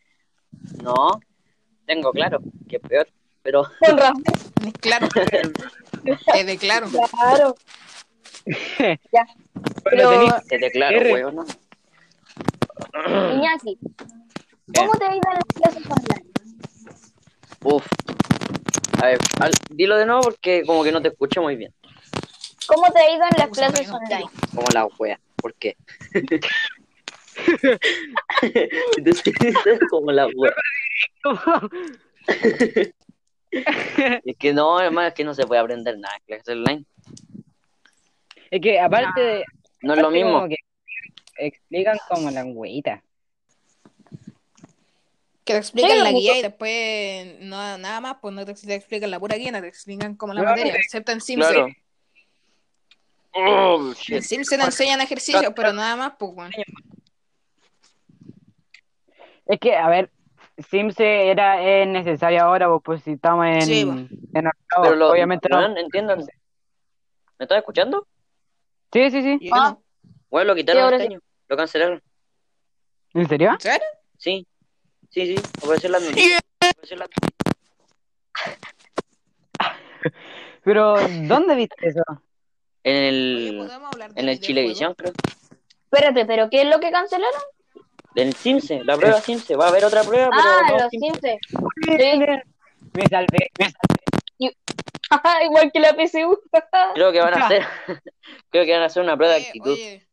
No, 0.83 1.21
tengo 1.87 2.11
claro 2.11 2.41
que 2.69 2.77
es 2.77 2.83
peor, 2.83 3.09
pero 3.45 3.63
Claro. 4.81 5.07
Te 6.33 6.45
declaro. 6.45 6.89
claro. 6.91 7.55
Ya. 9.13 9.27
Bueno, 9.85 10.33
Pero, 10.49 10.61
te 10.61 10.71
claro, 10.73 10.97
R. 10.97 11.13
weón, 11.13 11.37
¿no? 11.37 11.45
Iñaki, 13.35 13.78
¿cómo 14.75 14.92
te 14.99 15.04
ha 15.04 15.14
ido 15.16 15.23
en 15.30 15.35
las 15.35 15.45
clases 15.54 15.83
online? 15.90 16.25
Uf. 17.62 17.87
A 19.02 19.06
ver, 19.06 19.18
al- 19.40 19.52
dilo 19.71 19.97
de 19.97 20.06
nuevo 20.06 20.23
porque 20.23 20.62
como 20.66 20.83
que 20.85 20.92
no 20.92 21.00
te 21.02 21.09
escucho 21.09 21.42
muy 21.42 21.56
bien. 21.56 21.73
¿Cómo 22.66 22.90
te 22.92 23.00
ha 23.00 23.11
ido 23.14 23.25
en 23.25 23.38
las 23.38 23.49
clases 23.50 23.88
online? 23.90 24.26
Como 24.54 24.66
la 24.73 24.87
wea. 24.99 25.21
¿Por 25.37 25.54
qué? 25.54 25.76
Entonces, 28.97 29.23
como 29.90 30.11
la 30.12 30.26
wea. 30.26 30.52
Es 34.25 34.37
que 34.38 34.52
no, 34.52 34.80
hermano, 34.80 35.09
es 35.09 35.14
que 35.14 35.25
no 35.25 35.35
se 35.35 35.47
puede 35.47 35.61
aprender 35.61 35.99
nada 35.99 36.14
en 36.16 36.23
clases 36.26 36.49
online. 36.56 36.85
es 38.50 38.61
que 38.61 38.80
aparte 38.80 39.21
de. 39.21 39.45
No 39.83 39.95
es 39.95 40.00
lo 40.00 40.11
mismo. 40.11 40.49
que 40.49 40.56
explican 41.38 41.99
como 42.09 42.31
la 42.31 42.45
hueita. 42.45 43.02
Que 45.45 45.52
te 45.52 45.59
explican 45.59 45.99
Sí, 45.99 46.02
la 46.02 46.11
guía 46.11 46.38
y 46.38 46.43
después 46.43 47.40
no, 47.40 47.78
nada 47.78 48.00
más, 48.00 48.16
pues 48.21 48.35
no 48.35 48.45
te, 48.45 48.55
te 48.55 48.75
explican 48.75 49.11
la 49.11 49.21
pura 49.21 49.37
guía, 49.37 49.52
no 49.52 49.61
te 49.61 49.69
explican 49.69 50.16
como 50.16 50.35
la 50.35 50.40
Claro, 50.40 50.57
materia, 50.57 50.75
excepto 50.81 51.12
en 51.12 51.21
Sims. 51.21 51.47
Claro. 51.47 51.69
Oh, 53.38 53.93
En 54.09 54.61
enseñan 54.62 55.00
ejercicios, 55.02 55.52
pero 55.55 55.73
nada 55.73 55.95
más, 55.95 56.12
pues 56.19 56.33
bueno. 56.35 56.50
Es 59.45 59.61
que, 59.61 59.76
a 59.76 59.88
ver, 59.88 60.11
Sims 60.59 60.99
era 60.99 61.62
es 61.62 61.87
necesario 61.87 62.43
ahora, 62.43 62.69
pues, 62.69 62.83
pues 62.85 63.02
si 63.02 63.12
estamos 63.12 63.47
en, 63.47 63.62
Sí, 63.62 63.85
po. 63.85 63.93
en 63.93 64.47
octavo, 64.47 64.83
Pero 64.83 64.97
lo, 64.97 65.11
obviamente 65.11 65.49
no. 65.49 65.76
entiendan. 65.76 66.19
¿Me 67.38 67.45
estás 67.45 67.59
escuchando? 67.59 68.07
Sí, 68.93 69.11
sí, 69.11 69.23
sí. 69.23 69.50
Ah. 69.52 69.71
no. 69.71 69.83
Bueno, 70.31 70.49
lo 70.49 70.55
Sí, 70.55 70.61
quitaron 70.61 70.95
este 70.95 71.07
sí. 71.07 71.12
año. 71.12 71.21
Lo 71.49 71.57
cancelaron. 71.57 72.03
¿En 73.15 73.29
serio? 73.29 73.50
¿En 73.53 73.61
serio? 73.61 73.87
Sí. 74.19 74.47
Sí, 75.11 75.37
sí. 75.37 75.43
Apareció 75.62 75.87
en 75.87 75.93
las 75.93 77.09
Pero, 80.62 80.97
¿dónde 81.29 81.55
viste 81.55 81.88
eso? 81.88 82.03
En 82.83 82.97
Oye, 82.97 83.09
el, 83.09 83.59
¿podemos 83.59 83.93
hablar 83.93 84.12
de 84.15 84.21
en 84.21 84.29
el? 84.29 84.41
Chilevisión, 84.41 84.95
creo. 84.95 85.12
Espérate, 85.85 86.26
¿pero 86.26 86.50
qué 86.50 86.62
es 86.62 86.69
lo 86.69 86.81
que 86.81 86.91
cancelaron? 86.91 87.41
Del 88.15 88.35
Simse, 88.35 88.83
la 88.85 88.97
prueba 88.97 89.21
Simse. 89.21 89.57
Va 89.57 89.67
a 89.67 89.69
haber 89.69 89.85
otra 89.85 90.03
prueba, 90.03 90.29
pero 90.31 90.43
Ah, 90.43 90.62
no 90.69 90.79
los 90.79 90.91
Simse. 90.91 91.38
15. 91.38 91.38
Sí. 91.85 92.43
Me 92.95 93.07
salvé, 93.09 93.50
me 93.59 93.71
salvé. 93.71 94.55
Igual 95.45 95.71
que 95.73 95.81
la 95.81 95.95
PSU. 95.95 96.38
Creo 96.95 97.12
que 97.12 97.21
van 97.21 97.35
a 97.35 97.47
hacer, 97.47 97.62
creo 98.50 98.65
que 98.65 98.73
van 98.73 98.83
a 98.83 98.87
hacer 98.87 99.03
una 99.03 99.17
prueba 99.17 99.35
de 99.35 99.41
Oye, 99.41 99.47
actitud 99.49 99.73
oye, 99.73 100.06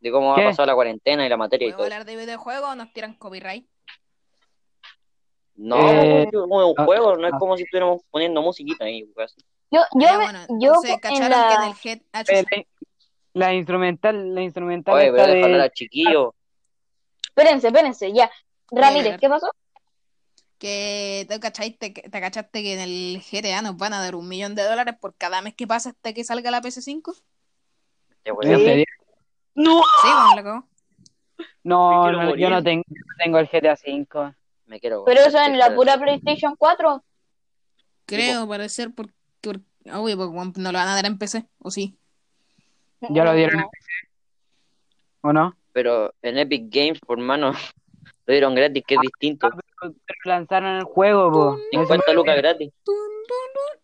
de 0.00 0.10
cómo 0.10 0.34
¿Qué? 0.34 0.42
ha 0.42 0.44
pasado 0.46 0.66
la 0.66 0.74
cuarentena 0.74 1.24
y 1.24 1.28
la 1.28 1.36
materia 1.36 1.68
y 1.68 1.72
¿podemos 1.72 1.88
todo. 1.88 1.94
hablar 1.94 2.06
de 2.06 2.16
videojuegos 2.16 2.70
o 2.70 2.74
nos 2.74 2.92
tiran 2.92 3.14
copyright? 3.14 3.66
No, 5.56 5.76
Eh, 5.90 6.22
es 6.22 6.34
un 6.34 6.74
ah, 6.78 6.84
juego, 6.84 7.16
no 7.16 7.26
es 7.26 7.34
ah. 7.34 7.38
como 7.38 7.56
si 7.56 7.64
estuviéramos 7.64 8.02
poniendo 8.10 8.40
musiquita 8.40 8.84
ahí. 8.84 9.04
pues. 9.14 9.34
Yo, 9.70 9.80
yo, 9.94 10.14
bueno, 10.16 10.40
yo 10.48 10.68
entonces, 10.68 10.90
en 10.92 10.98
¿cacharon 11.00 11.30
la... 11.30 11.48
que 11.48 11.54
en 11.54 11.62
el 11.62 12.02
Head 12.14 12.26
Eh, 12.58 12.66
La, 13.34 13.54
instrumental, 13.54 14.34
la 14.34 14.42
instrumental 14.42 14.94
Oye, 14.94 15.12
pero 15.12 15.26
déjalo 15.26 15.56
de... 15.58 15.62
al 15.62 15.70
chiquillo. 15.70 16.34
Espérense, 17.28 17.68
espérense, 17.68 18.12
ya. 18.12 18.30
Ramírez, 18.70 19.18
¿qué 19.20 19.28
pasó? 19.28 19.48
que 20.58 21.24
te 21.26 21.40
cachaste, 21.40 21.94
que- 21.94 22.02
te 22.02 22.20
cachaste 22.20 22.62
que 22.62 22.74
en 22.74 22.80
el 22.80 23.22
GTA 23.22 23.62
nos 23.62 23.78
van 23.78 23.94
a 23.94 24.00
dar 24.02 24.14
un 24.14 24.28
millón 24.28 24.54
de 24.54 24.62
dólares 24.62 24.94
por 25.00 25.14
cada 25.14 25.40
mes 25.40 25.54
que 25.54 25.66
pasa 25.66 25.88
hasta 25.90 26.12
que 26.12 26.22
salga 26.22 26.50
la 26.50 26.60
PS5? 26.60 27.14
Te 28.22 28.28
¿En 28.30 28.34
voy 28.36 28.46
a- 28.52 28.58
serio? 28.58 28.84
No, 29.54 29.82
Sí, 30.02 30.08
bueno, 30.08 30.36
loco. 30.36 30.68
No, 31.62 32.12
no, 32.12 32.36
yo 32.36 32.50
no 32.50 32.62
tengo, 32.62 32.84
no 32.88 33.14
tengo 33.18 33.38
el 33.38 33.48
GTA 33.48 33.74
V. 33.74 34.34
me 34.66 34.80
quiero. 34.80 35.04
Pero 35.04 35.20
eso 35.20 35.38
en 35.38 35.58
la 35.58 35.74
pura 35.74 35.98
PlayStation 35.98 36.54
4. 36.56 37.02
Creo, 38.06 38.48
parecer, 38.48 38.90
porque, 38.94 39.12
porque 39.40 39.62
obvio, 39.92 40.16
porque 40.16 40.60
no 40.60 40.72
lo 40.72 40.78
van 40.78 40.88
a 40.88 40.94
dar 40.94 41.06
en 41.06 41.18
PC, 41.18 41.46
¿o 41.58 41.70
sí? 41.70 41.96
Ya 43.08 43.24
lo 43.24 43.34
dieron 43.34 43.60
en 43.60 43.60
No. 43.60 43.70
¿O 45.22 45.32
no? 45.32 45.56
Pero 45.72 46.14
en 46.22 46.38
Epic 46.38 46.64
Games, 46.70 47.00
por 47.00 47.18
mano, 47.18 47.52
lo 48.26 48.32
dieron 48.32 48.54
gratis, 48.54 48.82
que 48.86 48.94
es 48.94 49.00
distinto. 49.00 49.50
Pero 49.80 49.94
lanzaron 50.24 50.76
el 50.76 50.84
juego, 50.84 51.30
po. 51.30 51.58
Eso 51.72 51.82
50 51.82 52.12
lucas 52.12 52.36
gratis. 52.36 52.72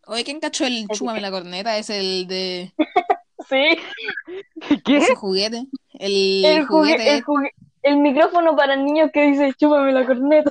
Oye, 0.06 0.24
¿quién 0.24 0.40
cachó 0.40 0.66
el 0.66 0.86
chúpame 0.88 1.20
la 1.20 1.30
corneta? 1.30 1.76
Es 1.78 1.90
el 1.90 2.26
de 2.26 2.72
Sí, 3.48 3.78
¿Qué? 4.84 4.96
ese 4.98 5.14
juguete. 5.14 5.66
El, 5.94 6.44
el, 6.44 6.66
jugue- 6.66 6.66
juguete. 6.66 7.14
el, 7.16 7.24
jugue- 7.24 7.52
el 7.82 7.96
micrófono 7.98 8.56
para 8.56 8.76
niños 8.76 9.10
que 9.12 9.22
dice 9.22 9.54
chúpame 9.58 9.92
la 9.92 10.04
corneta. 10.06 10.50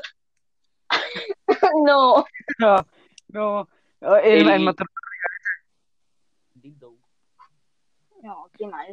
no. 1.85 2.25
No, 2.59 2.87
no. 3.29 3.67
El, 4.01 4.41
El- 4.41 4.49
el 4.49 4.61
motor- 4.61 4.87
No, 8.21 8.49
qué 8.57 8.67
mal. 8.67 8.87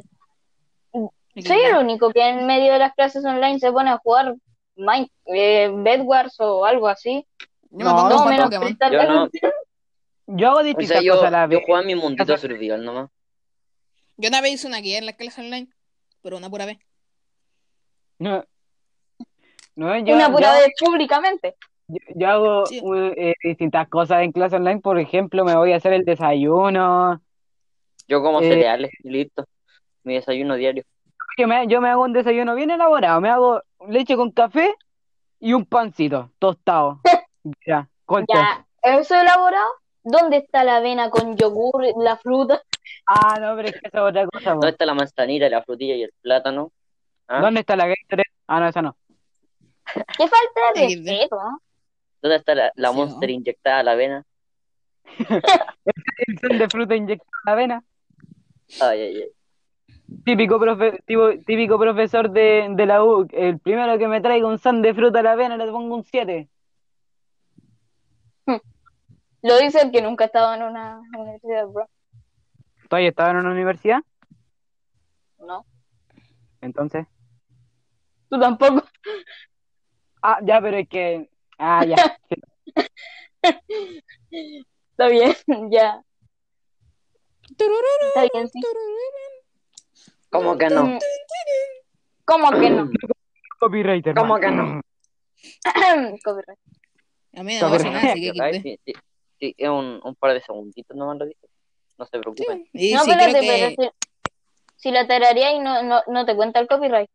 Soy 1.43 1.59
el 1.61 1.77
único 1.77 2.11
que 2.11 2.21
en 2.29 2.45
medio 2.45 2.73
de 2.73 2.79
las 2.79 2.93
clases 2.93 3.25
online 3.25 3.59
se 3.59 3.71
pone 3.71 3.89
a 3.89 3.97
jugar 3.97 4.35
Mine, 4.75 5.09
eh, 5.25 5.71
Bedwars 5.73 6.35
o 6.39 6.65
algo 6.65 6.87
así. 6.87 7.25
No, 7.71 7.89
a 7.89 8.09
No, 8.09 8.17
jugar 8.19 8.49
menos 8.51 8.79
Yo 8.91 9.03
no. 9.13 9.29
Yo 10.27 10.49
hago 10.49 10.59
O 10.59 10.63
distintas 10.63 10.87
sea, 10.97 11.01
yo, 11.01 11.13
cosas 11.15 11.27
a 11.27 11.31
la 11.31 11.43
yo 11.45 11.57
vez. 11.57 11.63
jugaba 11.65 11.83
mi 11.85 11.95
mundito 11.95 12.37
survival 12.37 12.85
nomás. 12.85 13.09
Yo 14.17 14.29
una 14.29 14.41
vez 14.41 14.53
hice 14.53 14.67
una 14.67 14.79
guía 14.79 14.97
en 14.99 15.05
las 15.05 15.15
clases 15.15 15.39
online, 15.43 15.67
pero 16.21 16.37
una 16.37 16.49
pura 16.49 16.65
vez. 16.65 16.77
No, 18.19 18.43
no 19.75 19.97
yo, 19.99 20.15
Una 20.15 20.31
pura 20.31 20.55
yo- 20.55 20.61
vez 20.61 20.73
públicamente. 20.79 21.55
yo- 21.87 21.99
yo 22.15 22.29
hago 22.29 22.65
Sí. 22.65 22.81
eh, 23.17 23.33
distintas 23.43 23.87
cosas 23.89 24.21
en 24.21 24.31
clase 24.31 24.55
online. 24.55 24.79
Por 24.79 24.99
ejemplo, 24.99 25.43
me 25.43 25.55
voy 25.55 25.73
a 25.73 25.77
hacer 25.77 25.93
el 25.93 26.05
desayuno. 26.05 27.21
Yo 28.07 28.21
como 28.21 28.41
Eh, 28.41 28.49
cereales 28.49 28.91
listo. 29.03 29.45
Mi 30.03 30.15
desayuno 30.15 30.55
diario. 30.55 30.83
Yo 31.37 31.47
me, 31.47 31.65
yo 31.67 31.81
me 31.81 31.89
hago 31.89 32.03
un 32.03 32.13
desayuno 32.13 32.53
bien 32.55 32.69
elaborado. 32.69 33.19
Me 33.19 33.29
hago 33.29 33.61
leche 33.87 34.15
con 34.15 34.31
café 34.31 34.75
y 35.39 35.53
un 35.53 35.65
pancito 35.65 36.31
tostado. 36.39 37.01
Ya, 37.67 37.89
concha. 38.05 38.33
Ya, 38.33 38.65
eso 38.99 39.15
elaborado. 39.19 39.69
¿Dónde 40.03 40.37
está 40.37 40.63
la 40.63 40.77
avena 40.77 41.09
con 41.09 41.35
yogur, 41.35 41.83
la 41.97 42.15
fruta? 42.15 42.61
Ah, 43.07 43.37
no, 43.39 43.55
pero 43.55 43.67
es 43.69 43.73
que 43.73 43.87
esa 43.87 43.97
es 43.99 44.03
otra 44.03 44.27
cosa. 44.27 44.51
¿Dónde 44.51 44.69
está 44.69 44.85
la 44.85 44.93
manzanita, 44.93 45.49
la 45.49 45.63
frutilla 45.63 45.95
y 45.95 46.03
el 46.03 46.11
plátano? 46.21 46.71
¿Ah? 47.27 47.41
¿Dónde 47.41 47.61
está 47.61 47.75
la 47.75 47.87
Gatorade? 47.87 48.29
Ah, 48.47 48.59
no, 48.59 48.67
esa 48.67 48.81
no. 48.81 48.95
Qué 50.17 50.27
falta 50.27 50.61
de 50.75 50.81
respeto. 50.87 51.37
¿Dónde 52.21 52.37
está 52.37 52.55
la, 52.55 52.71
la 52.75 52.89
Sí, 52.91 52.95
monster 52.97 53.29
¿no? 53.29 53.35
inyectada 53.35 53.79
a 53.79 53.83
la 53.83 53.91
avena? 53.91 54.23
El 56.27 56.39
son 56.39 56.57
de 56.57 56.69
fruta 56.69 56.95
inyectada 56.95 57.29
en 57.41 57.45
la 57.45 57.51
avena. 57.51 57.83
Ay, 58.81 59.01
ay, 59.01 59.15
ay. 59.23 59.29
Típico, 60.23 60.59
profe- 60.59 61.03
tipo- 61.05 61.31
típico 61.45 61.77
profesor 61.79 62.29
de, 62.31 62.67
de 62.69 62.85
la 62.85 63.03
U. 63.03 63.27
El 63.31 63.59
primero 63.59 63.97
que 63.97 64.07
me 64.07 64.21
traiga 64.21 64.47
un 64.47 64.57
san 64.59 64.81
de 64.81 64.93
fruta 64.93 65.19
a 65.19 65.23
la 65.23 65.31
avena 65.33 65.57
le 65.57 65.69
pongo 65.71 65.95
un 65.95 66.03
7. 66.03 66.47
Lo 69.41 69.57
dice 69.59 69.81
el 69.81 69.91
que 69.91 70.01
nunca 70.01 70.23
ha 70.25 70.27
estado 70.27 70.53
en 70.53 70.63
una 70.63 71.01
universidad, 71.17 71.67
bro. 71.67 71.87
¿Todavía 72.93 73.09
estaba 73.09 73.31
en 73.31 73.37
una 73.37 73.49
universidad? 73.49 74.01
No, 75.39 75.65
Entonces. 76.61 77.07
tú 78.29 78.39
tampoco. 78.39 78.83
Ah, 80.21 80.37
ya, 80.43 80.61
pero 80.61 80.77
es 80.77 80.87
que. 80.87 81.27
Ah, 81.57 81.83
ya. 81.85 81.95
Está 84.91 85.07
bien, 85.07 85.33
ya. 85.71 86.03
Está 87.49 88.27
bien, 88.31 88.47
sí. 88.47 88.61
¿Cómo 90.29 90.55
que 90.55 90.69
no? 90.69 90.99
¿Cómo 92.25 92.51
que 92.51 92.69
no? 92.69 92.91
Copyright, 93.59 94.13
¿Cómo 94.15 94.39
que 94.39 94.51
no? 94.51 94.81
Copyright. 96.23 96.59
A 97.37 97.41
mí 97.41 97.57
no 97.59 97.71
me 97.71 97.77
pasa 97.79 97.89
nada, 97.89 98.11
así 98.11 98.21
que 98.21 98.33
sí, 98.61 98.79
sí, 98.85 98.93
sí, 99.39 99.55
es 99.57 99.69
un, 99.69 99.99
un 100.03 100.13
par 100.13 100.33
de 100.33 100.41
segunditos 100.41 100.95
nomás 100.95 101.17
lo 101.17 101.25
dije. 101.25 101.47
No 101.97 102.05
se 102.05 102.19
preocupen. 102.19 102.67
Y 102.73 102.93
No, 102.93 103.03
sí, 103.03 103.11
espérate, 103.11 103.39
creo 103.39 103.69
que... 103.69 103.75
pero 103.77 103.91
si, 103.91 104.11
si 104.75 104.91
la 104.91 105.07
tararía 105.07 105.53
y 105.53 105.59
no, 105.59 105.83
no, 105.83 106.01
no 106.07 106.25
te 106.25 106.35
cuenta 106.35 106.59
el 106.59 106.67
copyright. 106.67 107.09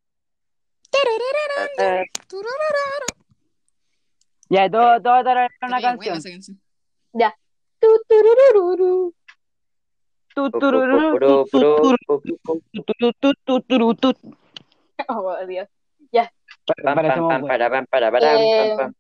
Ya, 4.51 4.71
todo, 4.71 5.03
todo 5.03 5.13
a 5.15 5.21
una 5.21 5.49
buena 5.61 5.81
canción. 5.83 6.17
esa 6.17 6.31
canción. 6.31 6.61
Ya. 7.13 7.37
Oh, 15.09 15.47
Dios. 15.47 15.69
pam, 16.83 16.95
Parecemos 16.95 17.29
pam, 17.29 17.29
pam, 17.29 17.41
buenos. 17.41 17.49
para, 17.49 17.71
pam, 17.71 17.87
para, 17.87 18.11
para, 18.11 18.43
Eh, 18.43 18.69
pam, 18.71 18.77
pam. 18.79 18.95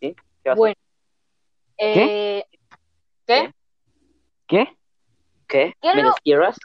¿Sí? 0.00 0.16
¿Qué 0.42 0.48
vas 0.48 0.56
a 0.56 0.58
Bueno. 0.58 0.74
Eh, 1.78 1.94
¿Qué? 1.94 2.53
¿Qué? 3.26 3.52
¿Qué? 4.46 4.76
¿Qué 5.48 5.74
¿Me 5.94 6.02
no? 6.02 6.10
destierras? 6.10 6.56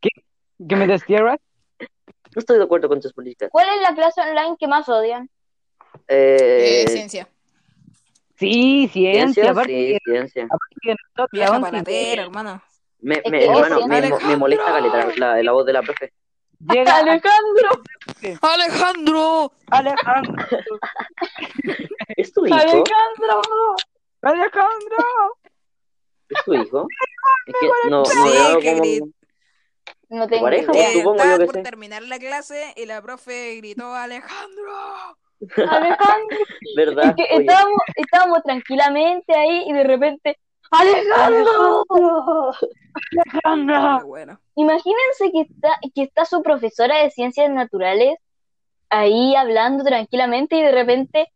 ¿Que 0.00 0.76
me 0.76 0.86
destierras? 0.86 1.38
No 1.78 2.38
estoy 2.38 2.58
de 2.58 2.64
acuerdo 2.64 2.88
con 2.88 3.00
tus 3.00 3.12
políticas. 3.12 3.48
¿Cuál 3.50 3.68
es 3.74 3.80
la 3.80 3.94
clase 3.94 4.20
online 4.20 4.56
que 4.58 4.68
más 4.68 4.88
odian? 4.88 5.28
Eh, 6.06 6.84
Eh, 6.86 6.88
ciencia. 6.88 7.28
Sí, 8.36 8.88
ciencia, 8.92 9.22
¿Ciencia? 9.42 9.50
aparte 9.50 9.72
Sí, 9.72 9.98
ciencia. 10.04 10.48
Vieja 11.32 11.56
hermano. 11.56 12.62
Me, 13.00 13.22
me- 13.30 13.44
hermano, 13.44 13.86
me, 13.86 14.36
molesta 14.36 14.64
caleta 14.66 15.08
la, 15.16 15.42
la 15.42 15.52
voz 15.52 15.66
de 15.66 15.72
la 15.72 15.82
profe. 15.82 16.12
llega 16.58 16.96
Alejandro, 16.98 17.70
¡Alejandro! 18.42 19.52
Alejandro, 19.70 20.46
¿Es 22.16 22.32
tu 22.32 22.46
hijo? 22.46 22.54
Alejandro. 22.56 23.42
Alejandro. 24.22 25.04
¿Es 26.30 26.44
tu 26.44 26.54
hijo? 26.54 26.86
Es 27.46 27.54
que 27.58 27.66
no, 27.90 27.98
no 28.00 28.04
Sí, 28.04 28.18
veo 28.24 28.60
como... 28.60 29.10
No 30.10 30.26
tengo 30.28 30.42
pareja, 30.42 30.72
idea. 30.72 30.92
Supongo 30.92 31.16
yo 31.16 31.22
estaba 31.22 31.38
que 31.38 31.46
por 31.46 31.54
sé. 31.54 31.62
terminar 31.62 32.02
la 32.02 32.18
clase 32.18 32.72
y 32.76 32.86
la 32.86 33.00
profe 33.00 33.56
gritó 33.56 33.94
¡Alejandro! 33.94 34.72
Alejandro. 35.56 36.38
¿Verdad? 36.76 37.04
Es 37.06 37.14
que 37.16 37.34
Oye, 37.34 37.40
estábamos, 37.44 37.80
estábamos 37.96 38.42
tranquilamente 38.42 39.34
ahí 39.34 39.64
y 39.68 39.72
de 39.72 39.84
repente, 39.84 40.38
¡Alejandro! 40.70 41.84
Alejandro. 43.44 44.06
Bueno. 44.06 44.40
Imagínense 44.56 45.30
que 45.32 45.40
está, 45.42 45.78
que 45.94 46.02
está 46.02 46.24
su 46.24 46.42
profesora 46.42 46.98
de 46.98 47.10
ciencias 47.10 47.50
naturales 47.50 48.18
ahí 48.90 49.34
hablando 49.34 49.84
tranquilamente 49.84 50.56
y 50.56 50.62
de 50.62 50.72
repente 50.72 51.32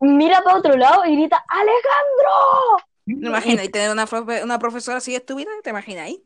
mira 0.00 0.40
para 0.42 0.56
otro 0.58 0.76
lado 0.76 1.04
y 1.04 1.14
grita, 1.16 1.42
¡Alejandro! 1.48 2.84
¿Te 3.06 3.12
imaginas 3.12 3.64
y 3.64 3.68
tener 3.68 3.90
una, 3.90 4.06
profe- 4.06 4.42
una 4.42 4.58
profesora 4.58 4.98
así 4.98 5.14
estúpida? 5.14 5.50
¿Te 5.62 5.70
imaginas 5.70 6.06
ahí? 6.06 6.22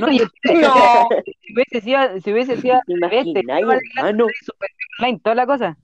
No, 0.00 0.10
y- 0.10 0.18
No. 0.60 1.08
si 1.40 1.52
hubiese 1.52 1.80
sido, 1.80 2.20
si 2.20 2.32
hubiese 2.32 2.60
sido 2.60 2.80
¿te 2.86 2.94
online, 2.94 3.34
toda 5.22 5.34
la 5.34 5.46
cosa. 5.46 5.76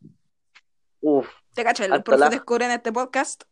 Uf, 1.00 1.28
¿Te 1.54 1.64
cachas? 1.64 1.88
Los 1.88 2.02
profes 2.02 2.20
la- 2.20 2.30
descubren 2.30 2.70
este 2.70 2.92
podcast. 2.92 3.44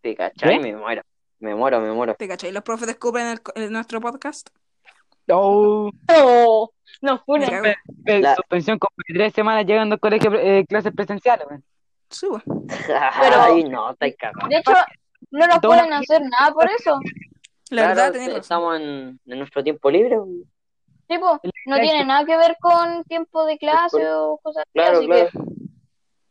te 0.00 0.14
cachai, 0.14 0.56
¿Eh? 0.56 0.60
me 0.60 0.76
muero. 0.76 1.02
Me 1.40 1.54
muero, 1.54 1.80
me 1.80 1.92
muero. 1.92 2.14
¿Te 2.14 2.28
cachai? 2.28 2.52
Los 2.52 2.62
profes 2.62 2.86
descubren 2.86 3.26
el- 3.28 3.40
el- 3.54 3.72
nuestro 3.72 4.00
podcast. 4.00 4.48
Oh, 5.30 5.90
No, 6.08 6.70
no 7.00 7.18
fue 7.24 7.38
una... 7.38 7.74
La- 8.04 8.34
suspensión 8.34 8.78
como 8.78 8.92
de 9.08 9.14
tres 9.14 9.32
semanas 9.34 9.64
llegando 9.66 9.94
al 9.94 10.00
colegio, 10.00 10.32
eh, 10.34 10.64
clases 10.68 10.92
presenciales. 10.94 11.46
weón. 11.48 11.64
Sí, 12.10 12.26
bueno. 12.28 12.66
Ay, 13.34 13.64
no, 13.64 13.92
estáis 13.92 14.16
cagados. 14.16 14.48
De 14.50 14.56
hecho, 14.58 14.72
no 15.30 15.46
nos 15.46 15.58
pueden 15.60 15.86
una- 15.86 15.98
hacer 15.98 16.22
nada 16.22 16.52
por 16.52 16.68
eso. 16.70 16.98
La 17.70 17.92
Claro, 17.94 18.12
verdad, 18.12 18.36
estamos 18.36 18.76
en, 18.80 19.20
en 19.26 19.38
nuestro 19.38 19.62
tiempo 19.62 19.90
libre. 19.90 20.18
Tipo, 21.06 21.40
no 21.66 21.76
tiene 21.80 22.04
nada 22.04 22.24
que 22.24 22.36
ver 22.36 22.56
con 22.60 23.02
tiempo 23.04 23.44
de 23.46 23.58
clase 23.58 23.98
Por- 23.98 24.06
o 24.06 24.38
cosas 24.42 24.62
así, 24.62 24.72
Claro, 24.74 24.98
así 24.98 25.06
claro. 25.06 25.30
que 25.30 25.38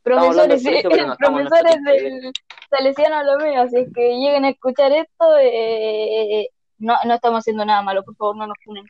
profesores, 0.04 0.64
no 0.64 1.16
profesores 1.18 1.84
del 1.84 2.32
Salesiano 2.70 3.24
lo 3.24 3.38
mío, 3.46 3.62
así 3.62 3.78
es 3.78 3.94
que 3.94 4.16
lleguen 4.18 4.46
a 4.46 4.50
escuchar 4.50 4.92
esto, 4.92 5.38
eh, 5.40 6.48
no, 6.80 6.96
no 7.06 7.14
estamos 7.14 7.40
haciendo 7.40 7.66
nada 7.66 7.82
malo, 7.84 8.04
por 8.04 8.16
favor, 8.16 8.36
no 8.38 8.48
nos 8.48 8.58
funen. 8.64 8.86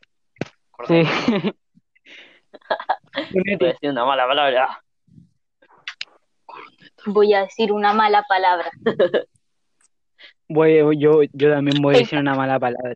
Sí. 0.87 1.03
Voy 3.33 3.53
a 3.53 3.57
decir 3.73 3.89
una 3.89 4.05
mala 4.05 4.25
palabra. 4.27 4.83
Voy 7.05 7.33
a 7.33 7.41
decir 7.41 7.71
una 7.71 7.93
mala 7.93 8.23
palabra. 8.27 8.69
Voy, 10.53 10.99
yo, 10.99 11.21
yo 11.31 11.49
también 11.53 11.81
voy 11.81 11.95
a 11.95 11.99
decir 11.99 12.19
una 12.19 12.35
mala 12.35 12.59
palabra. 12.59 12.93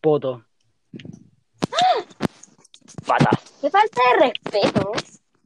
Poto. 0.00 0.44
Patas. 3.06 3.58
Qué 3.60 3.70
falta 3.70 4.00
de 4.14 4.26
respeto, 4.26 4.92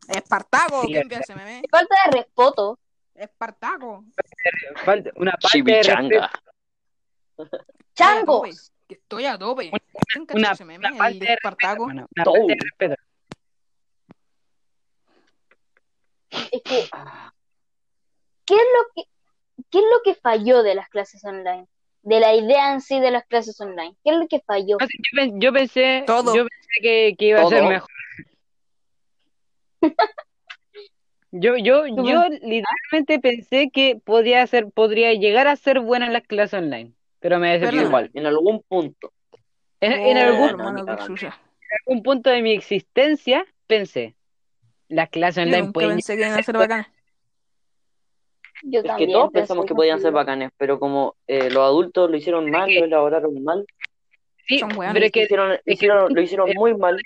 Espartaco, 0.08 0.82
Sí, 0.82 0.88
¿quién 0.92 1.08
piensa, 1.08 1.34
meme? 1.34 1.62
qué 1.62 1.68
falta 1.70 1.94
de 2.04 2.10
respeto. 2.18 2.78
Espartaco. 3.14 4.04
Falta- 4.84 5.10
una 5.16 5.32
parte 5.32 5.62
de. 5.62 6.28
Que 8.86 8.94
estoy 8.96 9.24
a 9.24 9.38
tope. 9.38 9.70
¿Quién 10.12 10.26
cacha 10.26 10.38
Una, 10.38 10.52
ese 10.52 10.64
meme? 10.66 10.86
una 10.86 10.96
falta 10.96 11.08
El 11.08 11.18
de 11.20 11.26
respeto, 11.26 11.48
Espartaco. 11.48 11.82
hermano, 11.88 12.06
una 12.14 12.24
Todo. 12.24 12.34
falta 12.34 12.46
de 12.52 12.58
respeto. 12.60 12.94
Es 16.30 16.62
que, 16.62 16.88
¿qué 18.44 18.54
es 18.54 18.66
lo 18.76 18.92
que, 18.94 19.02
qué 19.70 19.78
es 19.78 19.84
lo 19.84 20.00
que 20.04 20.14
falló 20.14 20.62
de 20.62 20.74
las 20.74 20.88
clases 20.88 21.24
online? 21.24 21.66
De 22.02 22.20
la 22.20 22.34
idea 22.34 22.72
en 22.72 22.80
sí 22.80 23.00
de 23.00 23.10
las 23.10 23.24
clases 23.26 23.60
online. 23.60 23.96
¿Qué 24.04 24.10
es 24.10 24.16
lo 24.18 24.28
que 24.28 24.40
falló? 24.40 24.78
Yo, 24.78 24.86
pen- 25.14 25.40
yo 25.40 25.52
pensé, 25.52 26.04
Todo. 26.06 26.34
yo 26.34 26.46
pensé 26.46 26.68
que, 26.82 27.14
que 27.18 27.24
iba 27.28 27.40
a 27.42 27.46
ser 27.48 27.62
mejor. 27.62 27.88
Yo, 31.36 31.56
yo, 31.56 31.86
yo 31.88 32.28
literalmente 32.42 33.18
pensé 33.20 33.68
que 33.72 34.00
podía 34.04 34.46
ser, 34.46 34.70
podría 34.70 35.12
llegar 35.14 35.48
a 35.48 35.56
ser 35.56 35.80
buena 35.80 36.06
en 36.06 36.12
las 36.12 36.22
clases 36.22 36.54
online, 36.60 36.92
pero 37.18 37.40
me 37.40 37.50
decepcionó. 37.58 37.88
igual, 37.88 38.10
en 38.14 38.26
algún 38.26 38.62
punto. 38.62 39.12
En, 39.80 39.92
en 39.94 40.16
Oh, 40.16 40.20
algún, 40.20 40.48
hermano, 40.50 40.96
chucha. 41.04 41.36
algún 41.88 42.04
punto 42.04 42.30
de 42.30 42.40
mi 42.40 42.52
existencia 42.52 43.44
pensé, 43.66 44.14
las 44.88 45.08
clases 45.08 45.44
online 45.44 45.72
pueden 45.72 45.96
pensé 45.96 46.14
que 46.16 46.22
iban 46.22 46.38
a 46.38 46.42
ser 46.44 46.56
bacanas. 46.56 46.86
Yo 48.66 48.80
Es 48.80 48.92
que 48.96 49.06
todos 49.08 49.30
pensamos 49.30 49.66
que 49.66 49.74
podían 49.74 50.00
ser 50.00 50.12
bacanes, 50.12 50.50
pero 50.56 50.78
como 50.78 51.16
eh, 51.26 51.50
los 51.50 51.62
adultos 51.62 52.10
lo 52.10 52.16
hicieron 52.16 52.50
mal, 52.50 52.72
lo 52.74 52.84
elaboraron 52.84 53.42
mal, 53.44 53.66
Sí, 54.46 54.58
Son 54.58 54.70
weones. 54.76 54.92
pero 54.94 55.06
es 55.06 55.12
que 55.12 55.22
hicieron, 55.22 55.58
hicieron, 55.64 56.14
lo 56.14 56.20
hicieron 56.20 56.50
muy 56.54 56.74
mal. 56.76 57.00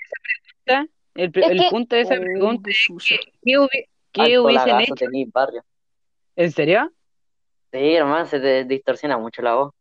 el, 0.65 0.89
el 1.15 1.31
que- 1.31 1.67
punto 1.69 1.95
de 1.95 2.01
esa 2.01 2.15
Oh, 2.15 2.19
pregunta 2.21 2.63
qué 2.65 2.71
es 2.71 2.87
que, 3.07 3.19
¿qué, 3.43 3.57
hubi- 3.59 3.85
qué 4.11 4.39
hubiesen 4.39 4.81
hecho? 4.81 5.05
barrio. 5.33 5.63
¿En 6.35 6.51
serio? 6.51 6.91
Sí, 7.71 7.95
hermano, 7.95 8.25
se 8.25 8.39
te 8.39 8.63
distorsiona 8.65 9.17
mucho 9.17 9.41
la 9.41 9.55
voz. 9.55 9.73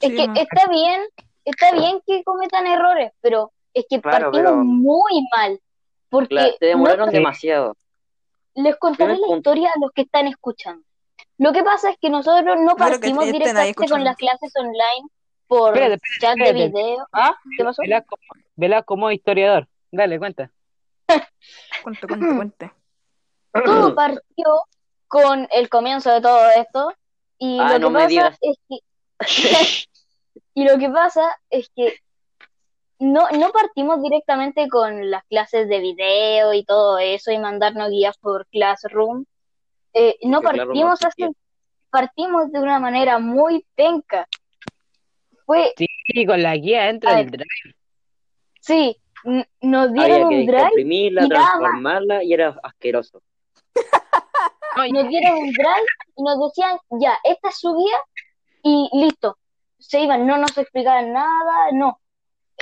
Es 0.00 0.10
Sí, 0.10 0.16
que 0.16 0.26
no. 0.28 0.34
está 0.34 0.68
bien, 0.70 1.00
está 1.44 1.72
bien 1.72 2.00
que 2.06 2.22
cometan 2.24 2.66
errores, 2.66 3.10
pero 3.20 3.52
es 3.74 3.86
que 3.88 4.00
Claro, 4.00 4.26
partimos 4.30 4.50
pero- 4.52 4.64
muy 4.64 5.26
mal. 5.36 5.60
Porque 6.08 6.34
La- 6.34 6.52
te 6.56 6.66
demoraron 6.66 7.06
no- 7.06 7.12
demasiado. 7.12 7.76
Les 8.54 8.76
contaré 8.76 9.16
la 9.16 9.36
historia 9.36 9.70
a 9.74 9.78
los 9.80 9.90
que 9.92 10.02
están 10.02 10.26
escuchando. 10.26 10.82
Lo 11.38 11.52
que 11.52 11.62
pasa 11.62 11.90
es 11.90 11.96
que 12.00 12.10
nosotros 12.10 12.56
no 12.60 12.76
partimos 12.76 13.24
directamente 13.26 13.74
con 13.88 14.04
las 14.04 14.16
clases 14.16 14.52
online 14.56 15.08
por 15.46 15.76
Espérate, 15.76 16.02
chat 16.20 16.36
de 16.36 16.52
video. 16.52 17.06
¿Ah? 17.12 17.34
¿Qué 17.56 17.64
pasó? 17.64 17.82
Velasco 18.56 18.84
como 18.86 19.10
historiador. 19.10 19.66
Dale, 19.90 20.18
cuenta. 20.18 20.50
Cuente, 21.82 22.06
cuente, 22.06 22.36
cuente. 22.36 22.72
Todo 23.64 23.94
partió 23.94 24.62
con 25.08 25.48
el 25.50 25.68
comienzo 25.68 26.12
de 26.12 26.20
todo 26.20 26.48
esto. 26.56 26.92
Y 27.38 27.58
Ah, 27.58 27.78
lo 27.78 27.78
no 27.78 27.86
que 27.88 27.92
me 27.92 27.98
pasa 28.00 28.08
digas. 28.08 28.38
es 28.42 28.56
que. 28.68 28.78
y 30.54 30.64
lo 30.64 30.78
que 30.78 30.88
pasa 30.90 31.36
es 31.48 31.68
que 31.74 31.98
no, 33.00 33.28
no 33.30 33.50
partimos 33.50 34.02
directamente 34.02 34.68
con 34.68 35.10
las 35.10 35.24
clases 35.24 35.68
de 35.68 35.80
video 35.80 36.54
y 36.54 36.64
todo 36.64 36.98
eso 36.98 37.32
y 37.32 37.38
mandarnos 37.38 37.90
guías 37.90 38.16
por 38.18 38.46
Classroom. 38.48 39.24
Eh, 39.92 40.16
no 40.22 40.40
partimos 40.40 41.02
así, 41.04 41.26
partimos 41.90 42.52
de 42.52 42.60
una 42.60 42.78
manera 42.78 43.18
muy 43.18 43.66
penca. 43.74 44.28
Fue, 45.46 45.72
Sí, 45.76 46.26
con 46.26 46.42
la 46.42 46.54
guía 46.56 46.84
dentro 46.84 47.10
A 47.10 47.14
del 47.16 47.30
ver. 47.30 47.40
drive. 47.40 47.74
sí, 48.60 48.96
nos 49.60 49.88
Había 49.90 50.04
dieron 50.06 50.28
que 50.30 50.34
un 50.36 50.46
drive, 50.46 50.62
comprimirla, 50.62 51.24
y 51.24 51.28
nada 51.28 51.40
más. 51.42 51.50
transformarla 51.58 52.24
y 52.24 52.32
era 52.32 52.60
asqueroso. 52.62 53.22
Nos 54.92 55.08
dieron 55.08 55.36
un 55.38 55.52
drive 55.52 55.86
y 56.16 56.22
nos 56.22 56.38
decían, 56.48 56.78
ya, 57.00 57.18
esta 57.24 57.48
es 57.48 57.58
su 57.58 57.74
guía 57.74 57.96
y 58.62 58.88
listo. 58.92 59.36
Se 59.78 60.00
iban, 60.00 60.26
no 60.26 60.36
nos 60.38 60.56
explicaban 60.56 61.12
nada, 61.12 61.72
no. 61.72 61.98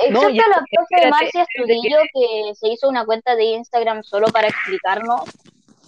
Excepto 0.05 0.29
la 0.49 0.65
profe 0.71 1.11
Marcia 1.11 1.43
Estudillo 1.49 1.97
que 2.15 2.55
se 2.55 2.69
hizo 2.69 2.89
una 2.89 3.05
cuenta 3.05 3.35
de 3.37 3.45
Instagram 3.45 4.03
solo 4.05 4.27
para 4.29 4.49
explicarnos, 4.49 5.23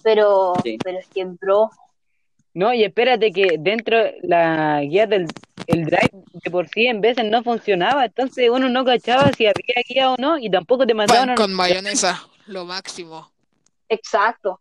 pero, 0.03 0.53
Sí. 0.63 0.77
pero 0.83 0.99
es 0.99 1.07
que, 1.07 1.25
bro, 1.25 1.69
No, 2.53 2.73
y 2.73 2.83
espérate 2.83 3.31
que 3.31 3.55
dentro 3.59 3.97
la 4.23 4.81
guía 4.81 5.07
del 5.07 5.27
el 5.67 5.85
drive 5.85 6.09
de 6.33 6.51
por 6.51 6.67
sí 6.67 6.87
en 6.87 6.99
veces 6.99 7.23
no 7.25 7.43
funcionaba, 7.43 8.03
entonces 8.05 8.49
uno 8.49 8.67
no 8.67 8.83
cachaba 8.83 9.31
si 9.31 9.45
había 9.45 9.81
guía 9.87 10.11
o 10.11 10.15
no 10.17 10.37
y 10.37 10.49
tampoco 10.49 10.85
te 10.85 10.93
mandaban 10.93 11.21
Pan 11.21 11.29
una- 11.29 11.35
con 11.35 11.53
mayonesa, 11.53 12.21
lo 12.47 12.65
máximo. 12.65 13.31
exacto. 13.87 14.59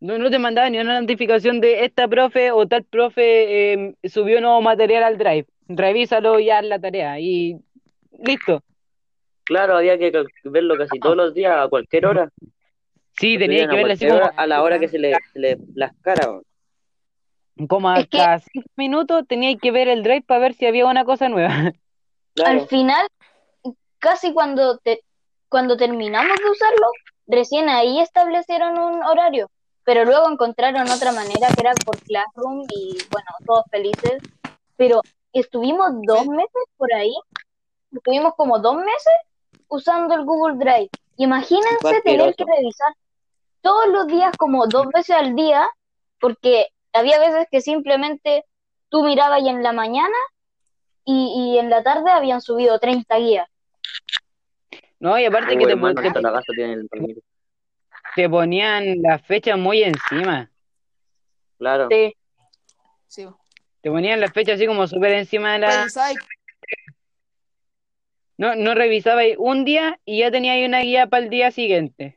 no, 0.00 0.16
no 0.18 0.30
te 0.30 0.38
mandaban 0.38 0.70
ni 0.72 0.78
una 0.78 1.00
notificación 1.00 1.60
de 1.60 1.84
esta 1.84 2.06
profe 2.06 2.52
o 2.52 2.68
tal 2.68 2.84
profe 2.84 3.72
eh, 3.72 3.94
subió 4.04 4.40
nuevo 4.40 4.60
material 4.62 5.02
al 5.02 5.18
drive. 5.18 5.46
Revísalo 5.66 6.38
y 6.38 6.48
haz 6.50 6.64
la 6.64 6.78
tarea 6.78 7.18
y 7.18 7.56
listo. 8.10 8.62
Claro, 9.44 9.76
había 9.76 9.98
que 9.98 10.12
verlo 10.44 10.76
casi 10.76 10.98
todos 11.00 11.16
los 11.16 11.34
días, 11.34 11.54
a 11.56 11.68
cualquier 11.68 12.06
hora. 12.06 12.28
Sí, 13.18 13.38
tenía 13.38 13.66
que 13.66 13.72
a 13.74 13.76
verlo 13.76 13.92
así 13.94 14.06
como, 14.06 14.20
a 14.36 14.46
la 14.46 14.62
hora 14.62 14.78
que 14.78 14.88
se 14.88 14.98
le, 14.98 15.16
se 15.32 15.38
le 15.38 15.56
plazcara. 15.56 16.40
como 17.68 17.88
a 17.88 18.00
Es 18.00 18.08
que- 18.08 18.18
cada 18.18 18.38
cinco 18.40 18.68
minutos 18.76 19.26
tenía 19.26 19.56
que 19.56 19.70
ver 19.72 19.88
el 19.88 20.02
drive 20.02 20.22
para 20.22 20.40
ver 20.40 20.54
si 20.54 20.66
había 20.66 20.86
una 20.86 21.04
cosa 21.04 21.28
nueva. 21.28 21.48
Claro. 22.34 22.60
Al 22.60 22.68
final, 22.68 23.08
casi 23.98 24.32
cuando, 24.32 24.78
te, 24.78 25.00
cuando 25.48 25.76
terminamos 25.76 26.36
de 26.38 26.50
usarlo, 26.50 26.86
recién 27.26 27.68
ahí 27.68 27.98
establecieron 28.00 28.78
un 28.78 29.02
horario. 29.02 29.50
pero 29.82 30.04
luego 30.04 30.30
encontraron 30.30 30.88
otra 30.88 31.10
manera 31.10 31.48
que 31.48 31.60
era 31.62 31.72
por 31.84 31.96
Classroom 32.02 32.62
y 32.72 32.96
bueno, 33.10 33.26
todos 33.44 33.64
felices. 33.72 34.22
Pero 34.76 35.00
estuvimos 35.32 35.88
dos 36.06 36.26
meses 36.28 36.62
por 36.76 36.92
ahí, 36.94 37.12
estuvimos 37.92 38.34
como 38.36 38.58
dos 38.58 38.76
meses 38.76 39.12
usando 39.68 40.14
el 40.14 40.24
Google 40.24 40.56
Drive. 40.56 40.90
Imagínense 41.16 42.00
tener 42.04 42.34
que 42.34 42.44
revisar 42.44 42.94
todos 43.60 43.88
los 43.88 44.06
días 44.06 44.36
como 44.36 44.66
dos 44.66 44.86
veces 44.94 45.16
al 45.16 45.34
día, 45.34 45.68
porque 46.20 46.68
había 46.92 47.18
veces 47.18 47.46
que 47.50 47.60
simplemente 47.60 48.44
tú 48.88 49.02
mirabas 49.02 49.42
y 49.42 49.48
en 49.48 49.62
la 49.62 49.72
mañana 49.72 50.16
y, 51.04 51.54
y 51.54 51.58
en 51.58 51.70
la 51.70 51.82
tarde 51.82 52.10
habían 52.10 52.40
subido 52.40 52.78
30 52.78 53.16
guías. 53.16 53.48
No, 55.00 55.18
y 55.18 55.24
aparte 55.24 55.54
Uy, 55.54 55.58
que 55.58 55.66
te, 55.66 55.72
hermano, 55.72 56.00
te- 56.00 56.22
la 56.22 56.42
te 58.14 58.28
ponían 58.28 59.00
las 59.02 59.22
fechas 59.22 59.58
muy 59.58 59.82
encima. 59.82 60.50
Claro. 61.58 61.88
Sí. 61.90 62.14
Sí. 63.06 63.28
Te 63.80 63.90
ponían 63.90 64.20
las 64.20 64.32
fechas 64.32 64.56
así 64.56 64.66
como 64.66 64.86
súper 64.86 65.12
encima 65.12 65.52
de 65.52 65.58
la... 65.60 65.86
No, 68.38 68.54
no 68.54 68.74
revisabais 68.74 69.36
un 69.38 69.64
día 69.64 69.98
y 70.04 70.20
ya 70.20 70.30
teníais 70.30 70.66
una 70.66 70.80
guía 70.80 71.08
para 71.08 71.24
el 71.24 71.28
día 71.30 71.50
siguiente. 71.50 72.16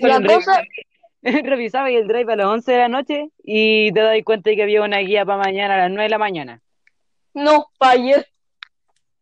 La 0.00 0.20
cosa, 0.22 0.62
Revisabais 1.22 1.96
el 2.00 2.08
drive 2.08 2.32
a 2.32 2.36
las 2.36 2.46
11 2.46 2.72
de 2.72 2.78
la 2.78 2.88
noche 2.88 3.28
y 3.44 3.92
te 3.92 4.00
dais 4.00 4.24
cuenta 4.24 4.50
de 4.50 4.56
que 4.56 4.62
había 4.62 4.82
una 4.82 4.98
guía 4.98 5.24
para 5.24 5.38
mañana 5.38 5.74
a 5.74 5.78
las 5.78 5.90
9 5.90 6.04
de 6.04 6.08
la 6.08 6.18
mañana. 6.18 6.62
no, 7.34 7.66
pa' 7.78 7.90
ayer. 7.90 8.26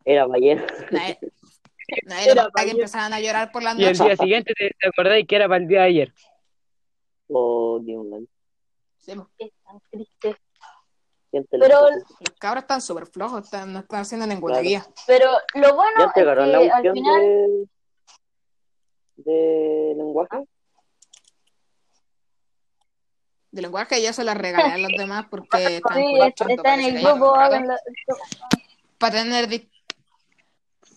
Era 0.05 0.27
nadie 0.27 0.53
Era 0.53 2.45
notaba 2.45 2.47
que 2.47 2.53
para 2.53 2.71
empezaban 2.71 3.13
a 3.13 3.21
llorar 3.21 3.53
por 3.53 3.63
la 3.63 3.75
Y 3.77 3.85
el 3.85 3.93
noche. 3.93 4.05
día 4.05 4.17
siguiente 4.17 4.55
te, 4.55 4.71
te 4.81 4.89
acordáis 4.89 5.27
que 5.27 5.37
era 5.37 5.49
para 5.49 5.61
el 5.63 5.69
día 5.69 5.81
de 5.81 5.87
ayer. 5.87 6.15
Oh, 7.29 7.81
Dios 7.83 8.05
mío. 8.05 8.27
Tan 9.07 9.81
triste. 9.91 10.37
Pero- 11.31 11.91
Los 11.91 12.31
cabros 12.39 12.63
están 12.65 12.81
súper 12.81 13.07
flojos, 13.07 13.45
están- 13.45 13.73
no 13.73 13.79
están 13.81 14.01
haciendo 14.01 14.27
ninguna 14.27 14.55
Claro. 14.55 14.69
guía. 14.69 14.87
Pero 15.07 15.31
lo 15.55 15.69
¿Ya 15.69 15.73
bueno 15.75 15.99
es 16.01 16.07
entregaron 16.07 16.53
la 16.53 16.59
que 16.61 16.71
al 16.71 16.93
final, 16.93 17.21
de... 17.23 17.69
de 19.17 19.95
lenguaje? 19.97 20.45
De 23.53 23.63
lenguaje 23.63 24.03
yo 24.03 24.13
se 24.13 24.23
las 24.25 24.37
regalé 24.37 24.73
a 24.75 24.79
los 24.79 24.93
demás 24.97 25.27
porque 25.29 25.49
están 25.83 25.97
sí, 25.97 26.19
está 26.49 26.75
en 26.75 26.81
el 26.81 26.95
que 26.97 27.03
ya 27.03 27.13
grupo. 27.13 27.33
Para 28.99 29.23
tener 29.23 29.49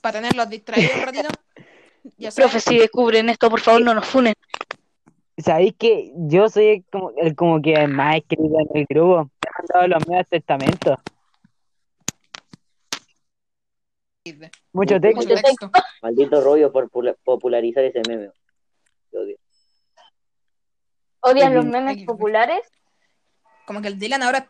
para 0.01 0.19
tenerlos 0.19 0.49
distraídos 0.49 0.95
un 0.95 1.01
ratito. 1.01 1.29
Ya 2.17 2.31
Profe, 2.31 2.59
si 2.59 2.77
descubren 2.77 3.29
esto, 3.29 3.49
por 3.49 3.61
favor, 3.61 3.81
no 3.81 3.93
nos 3.93 4.05
funen. 4.05 4.33
Sabéis 5.37 5.73
que 5.79 6.11
yo 6.15 6.49
soy 6.49 6.67
el 6.67 6.85
como, 6.91 7.11
el 7.17 7.35
como 7.35 7.61
que 7.61 7.87
más 7.87 8.17
escrito 8.17 8.43
en 8.59 8.67
el 8.77 8.85
grupo. 8.89 9.29
Los 9.88 10.08
medios 10.08 10.28
testamentos. 10.28 10.97
Mucho 14.71 14.99
texto. 15.02 15.21
Mucho 15.21 15.36
texto. 15.36 15.71
Maldito 16.02 16.41
rollo 16.41 16.71
por 16.71 16.89
pula- 16.89 17.15
popularizar 17.23 17.84
ese 17.84 18.02
meme. 18.08 18.32
Odio. 19.12 19.38
¿Odias 21.21 21.54
los 21.54 21.65
memes 21.65 21.97
ay, 21.97 22.06
populares? 22.06 22.62
Como 23.65 23.82
que 23.82 23.88
el 23.89 23.99
Dylan 23.99 24.23
ahora. 24.23 24.49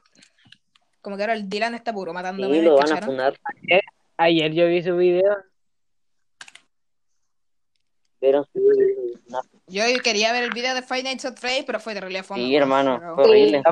Como 1.02 1.18
que 1.18 1.24
ahora 1.24 1.34
el 1.34 1.50
Dylan 1.50 1.76
está 1.76 1.92
puro 1.94 2.14
matando 2.14 2.46
Sí, 2.46 2.52
memes, 2.52 2.66
lo 2.66 2.76
van 2.76 2.86
a 2.86 2.90
¿cacharon? 2.90 3.10
funar. 3.10 3.40
Ayer 4.18 4.54
yo 4.54 4.68
vi 4.68 4.84
su 4.84 4.96
video. 4.96 5.38
Vieron 8.22 8.46
su 8.54 8.60
video. 8.60 9.20
Nah, 9.28 9.42
Yo 9.68 9.84
quería 10.04 10.32
ver 10.32 10.44
el 10.44 10.52
video 10.52 10.76
de 10.76 10.82
Five 10.82 11.04
Nights 11.04 11.26
at 11.26 11.36
Freddy's, 11.38 11.66
pero 11.66 11.80
fue 11.80 11.94
terrible 11.94 12.24
fome. 12.24 12.42
Sí, 12.42 12.56
hermano. 12.56 13.00
Fue 13.16 13.24
horrible. 13.26 13.64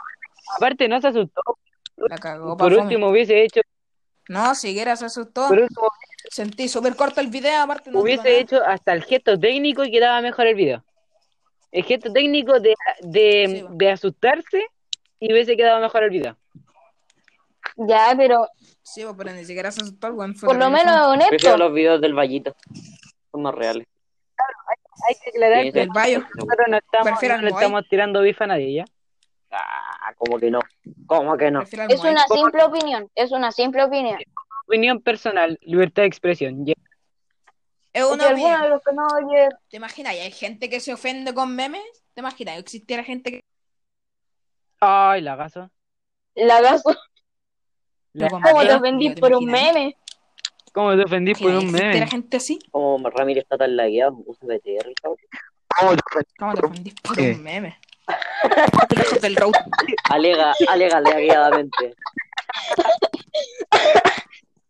Aparte 0.57 0.87
no 0.87 0.99
se 1.01 1.07
asustó. 1.07 1.41
La 1.97 2.17
cagó, 2.17 2.57
Por 2.57 2.73
último 2.73 3.09
hubiese 3.09 3.43
hecho, 3.43 3.61
No, 4.27 4.55
siquiera 4.55 4.95
se 4.95 5.05
asustó. 5.05 5.47
por 5.47 5.59
último 5.59 5.87
Sentí 6.29 6.69
súper 6.69 6.95
corto 6.95 7.19
el 7.19 7.27
video, 7.27 7.61
aparte 7.63 7.91
no 7.91 7.99
hubiese 7.99 8.39
hecho 8.39 8.63
hasta 8.65 8.93
el 8.93 9.03
gesto 9.03 9.37
técnico 9.39 9.83
y 9.83 9.91
quedaba 9.91 10.21
mejor 10.21 10.47
el 10.47 10.55
video. 10.55 10.83
El 11.71 11.83
gesto 11.83 12.11
técnico 12.13 12.59
de, 12.59 12.75
de, 13.01 13.45
Sí, 13.47 13.65
de 13.71 13.91
asustarse 13.91 14.65
y 15.19 15.33
hubiese 15.33 15.57
quedado 15.57 15.79
mejor 15.81 16.03
el 16.03 16.09
video. 16.11 16.37
Ya, 17.75 18.13
pero 18.17 18.47
Sí, 18.83 19.05
pero 19.17 19.31
ni 19.31 19.45
siquiera 19.45 19.71
se 19.71 19.81
asustó 19.81 20.07
el 20.07 20.35
fue 20.35 20.47
por 20.47 20.57
lo 20.57 20.69
menos 20.69 21.07
honesto. 21.07 21.29
Prefiero 21.29 21.57
los 21.57 21.73
videos 21.73 22.01
del 22.01 22.13
Vallito. 22.13 22.55
Son 23.31 23.41
más 23.41 23.55
reales. 23.55 23.87
Hay 25.07 25.15
que 25.23 25.29
aclarar 25.29 25.63
Sí, 25.63 25.71
que 25.71 25.81
El 25.81 25.89
Bayo. 25.89 26.19
nosotros 26.35 26.67
no 26.69 26.77
estamos, 26.77 27.07
Prefiero 27.09 27.35
no 27.37 27.41
le 27.43 27.49
estamos 27.49 27.87
tirando 27.89 28.21
bifa 28.21 28.43
a 28.43 28.47
nadie, 28.47 28.73
¿ya? 28.73 28.85
Ah, 29.51 29.90
como 30.15 30.39
que 30.39 30.51
no. 30.51 30.59
¿Cómo 31.05 31.37
que 31.37 31.51
no? 31.51 31.61
Es 31.61 32.03
una 32.03 32.23
simple 32.27 32.63
opinión, 32.63 33.09
es 33.15 33.31
una 33.31 33.51
simple 33.51 33.83
opinión. 33.83 34.19
Opinión 34.67 35.01
personal, 35.01 35.57
libertad 35.61 36.03
de 36.03 36.07
expresión. 36.07 36.65
¿ya? 36.65 36.73
Es 37.93 38.05
una 38.05 38.27
opinión. 38.27 38.61
de 38.61 38.69
los 38.69 38.81
que 38.83 38.93
no 38.93 39.07
oye, 39.07 39.49
¿Te 39.69 39.77
imaginas? 39.77 40.15
¿Y 40.15 40.19
hay 40.19 40.31
gente 40.31 40.69
que 40.69 40.79
se 40.79 40.93
ofende 40.93 41.33
con 41.33 41.55
memes? 41.55 41.83
¿Te 42.13 42.21
imaginas? 42.21 42.57
¿Existiera 42.57 43.03
gente 43.03 43.31
que... 43.31 43.43
Ay, 44.79 45.21
la 45.21 45.35
gaso. 45.35 45.69
la 46.35 46.79
con 46.81 46.95
¿cómo 48.41 48.61
te 48.61 48.73
ofendí 48.73 49.13
¿Te 49.13 49.21
por 49.21 49.33
un 49.33 49.45
meme? 49.45 49.97
¿Cómo 50.73 50.95
te 50.95 51.03
ofendí 51.03 51.33
por 51.33 51.51
un 51.51 51.63
¿Existiera 51.63 51.93
meme? 51.93 52.07
gente 52.07 52.37
así? 52.37 52.59
Como 52.71 53.09
Ramírez 53.09 53.43
está 53.43 53.57
tan 53.57 53.75
lagueado, 53.75 54.23
usa 54.25 54.47
BTR. 54.47 54.93
¿Cómo 56.39 56.53
te 56.55 56.65
ofendís 56.65 56.95
por 57.01 57.19
un 57.19 57.43
meme? 57.43 57.77
Lejos 58.95 59.21
del 59.21 59.35
road. 59.35 59.53
Alega, 60.09 60.53
alega 60.67 61.01
lagueadamente. 61.01 61.95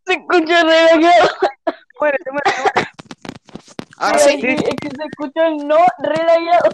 Se 0.06 0.14
escucha 0.14 0.64
regañado. 0.64 1.30
Muérete, 2.00 2.32
muérete, 2.32 2.62
muérete. 2.62 2.90
Ahora 3.98 4.20
Sí, 4.20 4.42
sí. 4.42 4.48
Es 4.48 4.76
que 4.82 4.90
se 4.90 5.04
escuchó 5.10 5.44
el 5.44 5.68
no 5.68 5.78
relayado. 6.00 6.70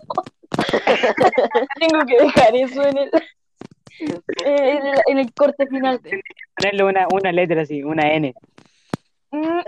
Tengo 1.80 2.06
que 2.06 2.17
dejar 2.17 2.56
eso 2.56 2.82
en 2.84 2.98
el, 2.98 3.12
en 4.46 4.86
el, 4.86 5.02
en 5.08 5.17
el 5.20 5.34
corte 5.34 5.67
final. 5.67 6.00
Ponerle 6.56 6.84
una, 6.84 7.08
una 7.12 7.32
letra 7.32 7.62
así, 7.62 7.84
una 7.84 8.13
N. 8.13 8.34
Mm, 9.32 9.60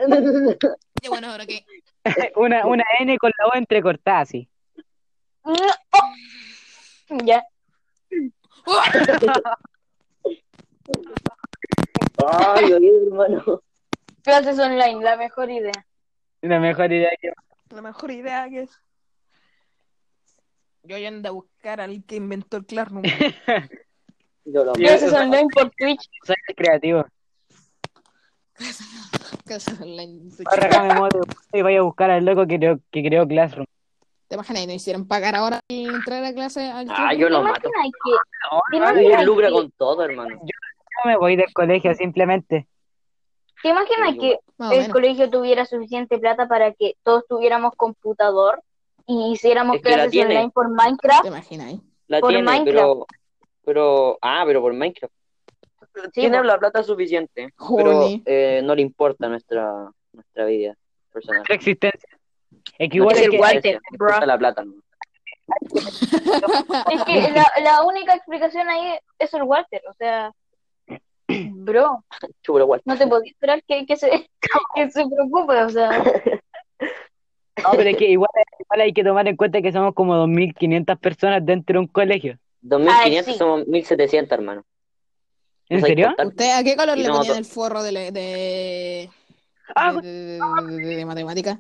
Y 1.02 1.08
bueno, 1.10 1.32
ahora 1.32 1.45
que... 1.45 1.65
Una, 2.38 2.65
una 2.65 2.84
N 3.02 3.17
con 3.17 3.32
la 3.38 3.47
O 3.47 3.56
entrecortada 3.56 4.21
así. 4.21 4.47
Ya. 7.26 7.43
Ay, 12.28 12.74
oye, 12.74 12.91
hermano. 13.08 13.62
Clases 14.24 14.60
online, 14.60 15.04
la 15.04 15.17
mejor 15.17 15.50
idea. 15.50 15.86
Una 16.41 16.60
mejor 16.60 16.91
idea 16.91 17.10
que 17.19 17.32
La 17.74 17.82
mejor 17.82 18.12
idea 18.12 18.50
que 18.50 18.62
es... 18.63 18.82
Yo 20.84 20.98
ya 20.98 21.08
ando 21.10 21.30
a 21.30 21.32
buscar 21.32 21.82
al 21.82 22.04
que 22.06 22.15
inventó 22.15 22.58
el 22.58 22.65
Classroom. 22.65 23.04
Yo 24.45 24.63
lo 24.63 24.74
Sí, 24.76 24.82
Clases 24.82 25.13
online 25.13 25.48
por 25.54 25.69
Twitch. 25.72 26.10
soy 26.26 26.36
creativo. 26.56 27.06
Clases 29.45 29.80
online. 29.82 30.30
Ahora 30.45 30.65
acá 30.67 31.10
me 31.52 31.60
y 31.60 31.62
voy 31.62 31.76
a 31.76 31.82
buscar 31.82 32.12
al 32.12 32.26
loco 32.26 32.48
que 32.48 32.58
creó, 32.58 32.80
que 32.91 33.04
creó 33.04 33.28
Classroom. 33.28 33.65
¿Te 34.30 34.36
imaginas? 34.36 34.63
¿Y 34.63 34.68
no 34.68 34.74
hicieron 34.74 35.08
pagar 35.08 35.36
ahora 35.36 35.60
y 35.68 35.88
entrar 35.89 36.24
a 36.24 36.32
clase 36.34 36.62
al 36.70 36.88
Ah, 36.89 37.13
yo 37.15 37.26
¿Te 37.28 37.34
lo 37.34 37.42
mato. 37.42 37.68
imaginas 37.68 37.92
que, 38.06 38.12
No, 38.80 38.96
¿te 38.96 39.15
no, 39.18 39.24
lucra 39.24 39.50
con 39.52 39.72
todo, 39.72 40.04
hermano. 40.04 40.39
yo 40.44 40.52
me 41.06 41.18
voy 41.18 41.36
del 41.36 41.52
colegio 41.52 41.94
simplemente. 41.96 42.68
¿te 43.62 43.70
imaginas 43.70 44.12
Sí, 44.13 44.20
que 44.20 44.39
el 44.60 44.70
menos. 44.70 44.89
colegio 44.89 45.30
tuviera 45.30 45.65
suficiente 45.65 46.18
plata 46.20 46.48
para 46.48 46.74
que 46.74 46.94
todos 47.04 47.26
tuviéramos 47.28 47.74
computador 47.76 48.62
y 49.08 49.32
hiciéramos 49.34 49.78
Es 49.78 49.82
que 49.82 49.89
la 49.89 49.96
clases 49.96 50.22
online 50.26 50.52
por 50.52 50.70
Minecraft? 50.70 51.22
¿Te 51.24 51.28
imaginas? 51.30 51.74
La 52.08 52.20
Por 52.20 52.30
tiene, 52.30 52.44
Minecraft. 52.44 52.65
pero, 52.78 53.06
pero, 53.65 54.18
ah, 54.22 54.44
pero 54.46 54.62
por 54.62 54.74
Minecraft. 54.74 55.13
tiene 56.13 56.38
pues. 56.38 56.48
la 56.48 56.60
plata 56.60 56.84
suficiente, 56.84 57.52
pero 57.76 57.94
Joni. 58.02 58.22
eh, 58.26 58.62
no 58.63 58.76
le 58.76 58.82
importa 58.84 59.28
nuestra, 59.28 59.92
nuestra 60.13 60.46
vida 60.46 60.76
personal. 61.12 61.39
Nuestra 61.39 61.56
existencia. 61.56 62.18
Es 62.77 62.89
que 62.89 62.97
No 62.97 63.03
igual 63.03 63.15
le 63.15 63.19
es 63.21 63.25
el 63.25 63.31
que, 63.31 63.39
Walter, 63.39 63.79
bro. 63.91 64.25
la 64.25 64.38
plata, 64.38 64.63
¿no? 64.65 64.73
Es 66.91 67.03
que 67.03 67.31
la, 67.31 67.51
la 67.63 67.83
única 67.83 68.13
explicación 68.15 68.69
ahí 68.69 68.97
es 69.17 69.33
el 69.33 69.43
Walter, 69.43 69.81
o 69.89 69.93
sea, 69.93 70.31
bro, 71.27 72.03
Chulo, 72.43 72.63
igual. 72.65 72.81
no 72.85 72.97
te 72.97 73.07
podía 73.07 73.31
esperar 73.31 73.63
que, 73.67 73.85
que, 73.85 73.95
se, 73.95 74.09
que 74.75 74.91
se 74.91 75.05
preocupe, 75.07 75.55
o 75.63 75.69
sea, 75.69 75.89
no, 77.63 77.71
pero 77.71 77.89
es 77.89 77.97
que 77.97 78.09
igual, 78.09 78.29
igual 78.59 78.81
hay 78.81 78.93
que 78.93 79.03
tomar 79.03 79.27
en 79.27 79.35
cuenta 79.35 79.62
que 79.62 79.71
somos 79.71 79.93
como 79.93 80.15
2.500 80.27 80.97
personas 80.99 81.45
dentro 81.45 81.73
de 81.73 81.79
un 81.79 81.88
colegio. 81.88 82.38
2500 82.62 83.33
sí. 83.33 83.38
somos 83.38 83.67
1700, 83.67 84.31
hermano. 84.38 84.63
¿En 85.67 85.81
¿No 85.81 85.88
serio? 85.88 86.09
a 86.17 86.63
qué 86.63 86.75
color 86.75 86.97
le 86.97 87.07
no, 87.07 87.17
ponían 87.17 87.33
to- 87.33 87.39
el 87.39 87.45
forro 87.45 87.83
de, 87.83 87.91
le- 87.91 88.12
de, 88.12 89.09
Ah, 89.75 89.93
de, 89.93 90.01
de- 90.01 90.39
de- 90.39 90.75
de- 90.85 90.95
de 90.95 91.05
matemática? 91.05 91.59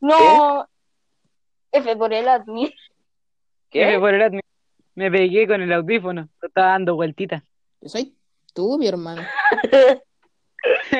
No, 0.00 0.66
F 1.72 1.96
por 1.96 2.12
el 2.12 2.28
admin. 2.28 2.66
F 2.66 2.76
¿Qué? 3.70 3.98
por 3.98 4.14
el 4.14 4.22
admin. 4.22 4.40
Me 4.94 5.10
pegué 5.10 5.46
con 5.46 5.60
el 5.60 5.72
audífono. 5.72 6.28
Estaba 6.40 6.68
dando 6.68 6.94
vueltitas. 6.94 7.42
Yo 7.80 7.88
soy 7.88 8.16
tú, 8.52 8.78
mi 8.78 8.86
hermano. 8.86 9.22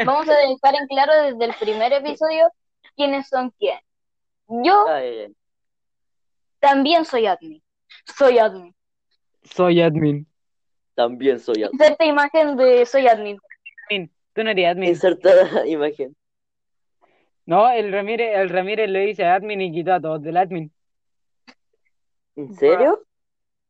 Vamos 0.05 0.29
a 0.29 0.35
dejar 0.35 0.75
en 0.75 0.87
claro 0.89 1.13
desde 1.23 1.45
el 1.45 1.55
primer 1.59 1.93
episodio 1.93 2.51
quiénes 2.97 3.29
son 3.29 3.51
quién. 3.59 3.79
Yo 4.49 4.85
también 6.59 7.05
soy 7.05 7.27
admin. 7.27 7.63
Soy 8.17 8.39
admin. 8.39 8.75
Soy 9.43 9.81
admin. 9.81 10.27
También 10.95 11.39
soy 11.39 11.63
admin. 11.63 11.81
Inserta 11.81 12.05
imagen 12.05 12.57
de 12.57 12.87
soy 12.87 13.07
admin. 13.07 13.39
Admin. 13.89 14.13
Tú 14.33 14.45
no 14.45 14.51
eres 14.51 14.69
admin. 14.69 14.89
Insertada 14.89 15.67
imagen. 15.67 16.17
No, 17.47 17.71
el 17.71 17.93
Ramírez, 17.93 18.37
el 18.37 18.49
Ramírez 18.49 18.89
le 18.89 19.01
dice 19.01 19.25
admin 19.25 19.61
y 19.61 19.73
quitó 19.73 19.93
a 19.95 20.01
todos 20.01 20.23
del 20.23 20.37
admin. 20.37 20.73
¿En 22.37 22.55
serio? 22.55 23.03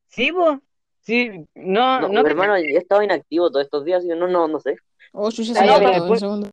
Sí, 0.08 0.30
po. 0.32 0.60
Sí, 1.00 1.28
no, 1.54 2.00
No, 2.00 2.08
no 2.08 2.22
te- 2.24 2.30
hermano, 2.30 2.56
yo 2.58 2.64
he 2.64 2.76
estado 2.78 3.02
inactivo 3.02 3.50
todos 3.50 3.64
estos 3.66 3.84
días 3.84 4.04
y 4.04 4.08
no, 4.08 4.26
no, 4.26 4.48
no 4.48 4.58
sé. 4.60 4.76
Oh, 5.12 5.30
se 5.30 5.44
ya, 5.44 5.60
pero 5.78 5.88
un 5.88 5.92
después- 5.92 6.20
segundo. 6.20 6.50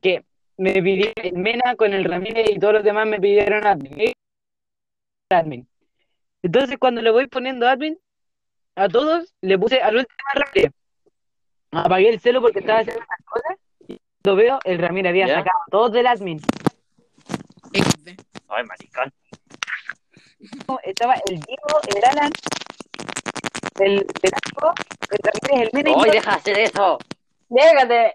que 0.00 0.24
me 0.58 0.72
pidieron 0.82 1.40
Mena 1.42 1.74
con 1.76 1.92
el 1.94 2.04
Ramírez 2.04 2.50
y 2.50 2.58
todos 2.58 2.74
los 2.74 2.84
demás 2.84 3.06
me 3.06 3.18
pidieron 3.20 3.66
admin. 3.66 3.98
¿eh? 4.00 4.12
admin. 5.30 5.66
Entonces 6.42 6.76
cuando 6.78 7.00
le 7.00 7.10
voy 7.10 7.26
poniendo 7.28 7.66
admin 7.66 7.98
a 8.74 8.88
todos, 8.88 9.34
le 9.40 9.58
puse 9.58 9.80
al 9.80 9.96
último 9.96 10.16
Ramírez. 10.34 10.72
Apagué 11.70 12.10
el 12.10 12.20
celo 12.20 12.42
porque 12.42 12.58
estaba 12.58 12.80
haciendo 12.80 13.02
unas 13.02 13.24
cosas 13.24 13.58
lo 14.24 14.36
veo, 14.36 14.58
el 14.64 14.78
Ramírez 14.78 15.10
había 15.10 15.26
¿Ya? 15.26 15.34
sacado 15.36 15.60
a 15.66 15.70
todos 15.70 15.92
del 15.92 16.06
admin. 16.06 16.40
XD. 17.72 18.08
Ay, 18.48 18.64
maricón. 18.64 19.12
Estaba 20.84 21.14
el 21.28 21.40
Diego, 21.40 21.80
el 21.96 22.04
Alan, 22.04 22.30
el 23.80 24.06
Velasco, 24.22 24.74
el 25.10 25.18
Ramírez, 25.22 25.70
el 25.72 25.86
¡Ay, 25.86 25.94
yo. 26.06 26.12
deja 26.12 26.30
de 26.32 26.36
hacer 26.36 26.58
eso! 26.58 26.98
Déjate. 27.48 28.12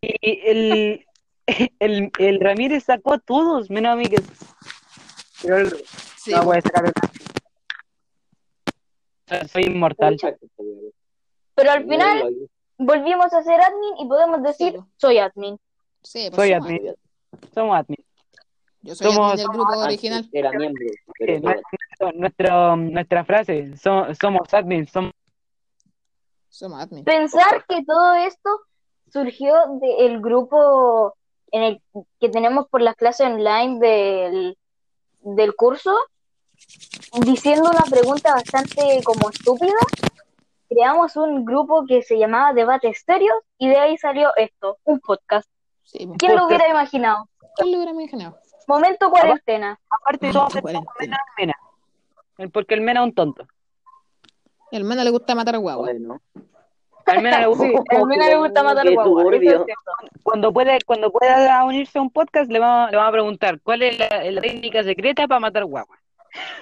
Y 0.00 0.40
el, 0.48 1.06
el, 1.78 2.10
el 2.18 2.40
Ramírez 2.40 2.84
sacó 2.84 3.14
a 3.14 3.18
todos, 3.18 3.70
menos 3.70 3.92
a 3.92 3.96
mí 3.96 4.06
que... 4.06 4.20
Pero 5.42 5.58
el- 5.58 5.84
Sí, 6.16 6.30
no 6.32 6.42
puede 6.44 6.62
sacar 6.62 6.86
el- 9.26 9.48
Soy 9.48 9.64
inmortal. 9.64 10.16
Pero 11.54 11.70
al 11.70 11.82
final 11.86 12.48
volvimos 12.78 13.32
a 13.32 13.42
ser 13.42 13.60
admin 13.60 13.94
y 13.98 14.06
podemos 14.08 14.42
decir 14.42 14.72
Sí, 14.74 14.84
soy 14.96 15.18
admin. 15.18 15.58
sí, 16.02 16.28
pues 16.30 16.36
Soy 16.36 16.50
somos 16.50 16.66
admin. 16.66 16.94
Somos 17.54 17.76
admin. 17.78 18.04
Yo 18.82 18.94
soy 18.94 19.06
Somos- 19.12 19.32
admin 19.32 19.36
del 19.46 19.48
grupo 19.48 19.78
original. 19.78 20.28
Era 20.32 20.50
miembro. 20.52 20.84
Sí, 20.88 21.12
Pero, 21.18 21.40
nuestro, 21.40 22.12
nuestro- 22.14 22.76
nuestra 22.76 23.24
frase, 23.24 23.76
so- 23.76 24.06
somos 24.20 24.52
admin, 24.54 24.86
somos 24.86 25.12
Somos 26.48 26.80
admin. 26.82 27.04
Pensar 27.04 27.64
que 27.68 27.82
todo 27.84 28.14
esto 28.14 28.48
surgió 29.12 29.54
del 29.80 30.20
grupo 30.20 31.14
en 31.50 31.62
el 31.62 31.82
que 32.20 32.28
tenemos 32.28 32.68
por 32.68 32.80
las 32.80 32.94
clases 32.96 33.26
online 33.26 33.78
del, 33.80 34.58
del 35.20 35.54
curso, 35.56 35.92
diciendo 37.24 37.70
una 37.70 37.84
pregunta 37.90 38.34
bastante 38.34 39.00
como 39.04 39.30
estúpida. 39.30 39.72
Creamos 40.74 41.16
un 41.16 41.44
grupo 41.44 41.84
que 41.86 42.02
se 42.02 42.18
llamaba 42.18 42.52
Debate 42.52 42.88
Estéreos 42.88 43.36
y 43.58 43.68
de 43.68 43.76
ahí 43.76 43.96
salió 43.96 44.34
esto, 44.34 44.78
un 44.82 44.98
podcast. 44.98 45.48
Sí. 45.84 46.08
¿Quién 46.18 46.34
lo 46.34 46.46
hubiera 46.46 46.68
imaginado? 46.68 47.28
¿Quién 47.56 47.70
lo 47.70 47.76
hubiera 47.78 47.92
imaginado? 47.92 48.38
Momento 48.66 49.08
cuarentena. 49.08 49.78
aparte 49.88 50.32
todos. 50.32 50.52
Mena. 51.38 51.54
Porque 52.52 52.74
el 52.74 52.80
Mena 52.80 53.00
es 53.00 53.06
un 53.06 53.14
tonto. 53.14 53.46
El 54.72 54.80
hermano 54.80 55.04
le 55.04 55.10
gusta 55.10 55.36
matar 55.36 55.58
guagua. 55.58 55.84
bueno. 55.92 56.20
Al 57.06 57.22
Mena 57.22 57.38
le 57.38 57.46
gusta- 57.46 57.64
Sí, 57.68 57.72
le 58.18 58.38
matar 58.64 58.84
Qué 58.84 58.94
guagua. 58.94 59.20
eso 59.22 59.30
es 59.30 59.36
turbio. 59.36 59.50
cierto. 59.64 59.92
cuando 60.24 60.52
puede, 60.52 60.78
cuando 60.84 61.12
pueda 61.12 61.64
unirse 61.64 61.98
a 62.00 62.02
un 62.02 62.10
podcast 62.10 62.50
le 62.50 62.58
vamos, 62.58 62.90
le 62.90 62.96
vamos 62.96 63.08
a 63.10 63.12
preguntar 63.12 63.60
cuál 63.60 63.82
es 63.82 63.96
la, 63.96 64.08
la 64.30 64.40
técnica 64.40 64.82
secreta 64.82 65.28
para 65.28 65.38
matar 65.38 65.64
guagua. 65.66 65.96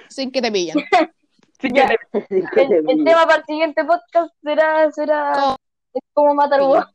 Sin 0.07 0.31
que 0.31 0.39
te 0.39 0.51
pillan. 0.51 0.77
Sí, 1.63 1.69
Ya. 1.73 1.87
que 1.87 1.97
El, 2.61 2.89
el 2.89 3.05
tema 3.05 3.25
para 3.25 3.37
el 3.37 3.45
siguiente 3.45 3.85
podcast 3.85 4.33
será, 4.43 4.91
será 4.91 5.31
¿Cómo? 5.33 5.55
cómo 6.11 6.35
matar 6.35 6.61
huevos. 6.61 6.85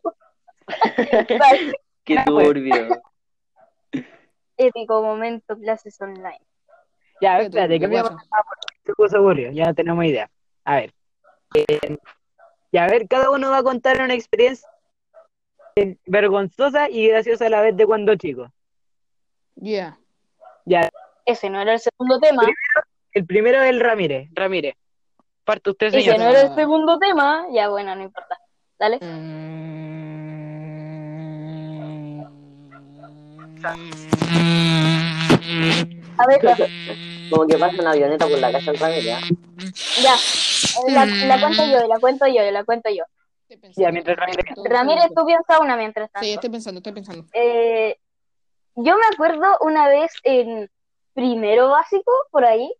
Vale. 1.41 1.73
Qué 2.05 2.23
turbio. 2.27 3.01
Épico 4.59 5.03
momento, 5.03 5.57
clases 5.57 5.99
online. 6.03 6.41
Ya, 7.23 7.41
espérate, 7.41 7.81
cambiamos 7.81 8.13
se 8.85 8.93
puso 8.95 9.17
aburrido, 9.17 9.53
ya 9.53 9.73
tenemos 9.73 10.05
idea. 10.05 10.31
A 10.65 10.77
ver. 10.77 10.93
Eh, 11.55 11.97
ya, 12.71 12.85
a 12.85 12.89
ver, 12.89 13.09
cada 13.09 13.31
uno 13.31 13.51
va 13.51 13.59
a 13.59 13.63
contar 13.63 14.03
una 14.03 14.13
experiencia 14.13 14.69
vergonzosa 16.05 16.91
y 16.91 17.09
graciosa 17.09 17.47
a 17.47 17.51
la 17.51 17.63
vez 17.63 17.75
de 17.75 17.87
cuando 17.87 18.15
chico. 18.17 18.53
Yeah. 19.57 19.99
Ya, 20.67 20.91
Ese 21.25 21.49
no 21.49 21.61
era 21.61 21.73
el 21.73 21.81
segundo 21.81 22.19
tema. 22.21 22.43
El 23.19 23.27
primero 23.27 23.61
es 23.63 23.71
el 23.71 23.81
Ramírez. 23.81 24.29
Ramírez. 24.33 24.75
Parte 25.45 25.71
usted, 25.71 25.91
señor. 25.91 26.19
no 26.19 26.29
era 26.29 26.41
el 26.43 26.55
segundo 26.55 26.99
tema. 26.99 27.47
Ya, 27.53 27.69
bueno, 27.69 27.95
no 27.97 28.03
importa. 28.05 28.39
Dale. 28.79 28.99
A 36.19 36.27
ver, 36.27 36.41
Como 37.31 37.47
que 37.47 37.59
pasa 37.59 37.81
una 37.81 37.91
avioneta 37.91 38.27
por 38.27 38.39
la 38.39 38.51
casa 38.53 38.73
del 38.73 38.81
Ramírez. 38.81 39.15
¿ah? 39.17 39.21
ya. 40.03 40.15
La, 40.93 41.05
la 41.07 41.41
cuento 41.41 41.65
yo, 41.67 41.87
la 41.87 41.99
cuento 42.01 42.27
yo, 42.27 42.51
la 42.51 42.65
cuento 42.65 42.91
yo. 42.91 43.05
Ya, 43.77 43.91
mientras 43.91 44.17
Ramírez- 44.17 44.69
Ramírez, 44.69 45.07
tú 45.15 45.25
piensa 45.25 45.59
una 45.61 45.77
mientras 45.77 46.11
tanto. 46.11 46.27
Sí, 46.27 46.35
estoy 46.35 46.51
pensando, 46.51 46.79
estoy 46.79 46.93
pensando. 46.93 47.25
Eh, 47.33 47.97
yo 48.75 48.97
me 48.97 49.07
acuerdo 49.13 49.57
una 49.61 49.89
vez 49.89 50.13
en 50.23 50.69
primero 51.15 51.71
básico, 51.71 52.13
por 52.31 52.45
ahí, 52.45 52.73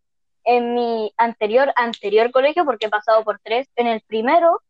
en 0.49 0.75
mi 0.75 1.13
anterior, 1.19 1.71
anterior 1.77 2.31
colegio, 2.31 2.65
porque 2.65 2.87
he 2.87 2.89
pasado 2.89 3.23
por 3.23 3.39
tres, 3.41 3.69
en 3.77 3.87
el 3.87 4.01
primero, 4.01 4.63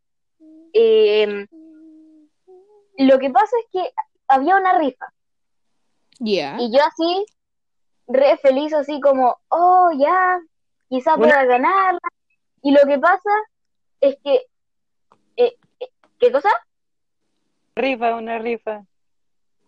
eh, 0.73 1.47
lo 2.99 3.19
que 3.21 3.31
pasa 3.31 3.57
es 3.63 3.67
que 3.73 3.93
había 4.27 4.57
una 4.57 4.77
rifa 4.77 5.07
Yeah. 6.21 6.57
y 6.59 6.73
yo 6.73 6.81
así, 6.85 7.27
re 8.09 8.37
feliz, 8.39 8.73
así 8.75 9.01
como, 9.01 9.39
oh, 9.51 9.93
ya, 9.97 10.41
quizá 10.89 11.15
pueda 11.15 11.45
ganarla. 11.45 12.01
Y 12.61 12.73
lo 12.73 12.81
que 12.89 12.99
pasa 12.99 13.31
es 14.01 14.17
que, 14.25 14.47
eh, 15.37 15.57
¿qué 16.19 16.33
cosa? 16.33 16.49
Rifa, 17.77 18.17
una 18.17 18.41
rifa. 18.41 18.83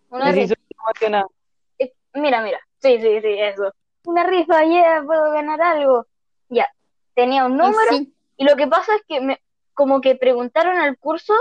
Una 0.09 0.29
rifa. 0.33 0.55
emocionado. 0.77 1.31
Eh, 1.79 1.93
Mira, 2.15 2.41
mira. 2.41 2.59
Sí, 2.79 2.99
sí, 2.99 3.21
sí, 3.21 3.39
eso. 3.39 3.71
Una 4.05 4.23
rifa, 4.23 4.63
ya 4.65 5.03
puedo 5.05 5.31
ganar 5.31 5.61
algo. 5.61 6.07
Ya. 6.49 6.67
Tenía 7.13 7.45
un 7.45 7.57
número 7.57 7.91
y 8.37 8.43
lo 8.43 8.55
que 8.55 8.67
pasa 8.67 8.95
es 8.95 9.01
que 9.07 9.21
me, 9.21 9.41
como 9.73 10.01
que 10.01 10.15
preguntaron 10.15 10.77
al 10.77 10.97
curso 10.97 11.33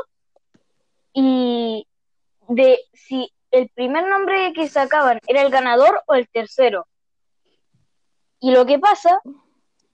y 1.13 1.87
de 2.49 2.79
si 2.93 3.33
el 3.51 3.69
primer 3.71 4.07
nombre 4.07 4.53
que 4.53 4.69
sacaban 4.69 5.21
era 5.27 5.43
el 5.43 5.51
ganador 5.51 6.03
o 6.07 6.15
el 6.15 6.29
tercero. 6.29 6.87
Y 8.41 8.53
lo 8.53 8.67
que 8.67 8.79
pasa 8.79 9.21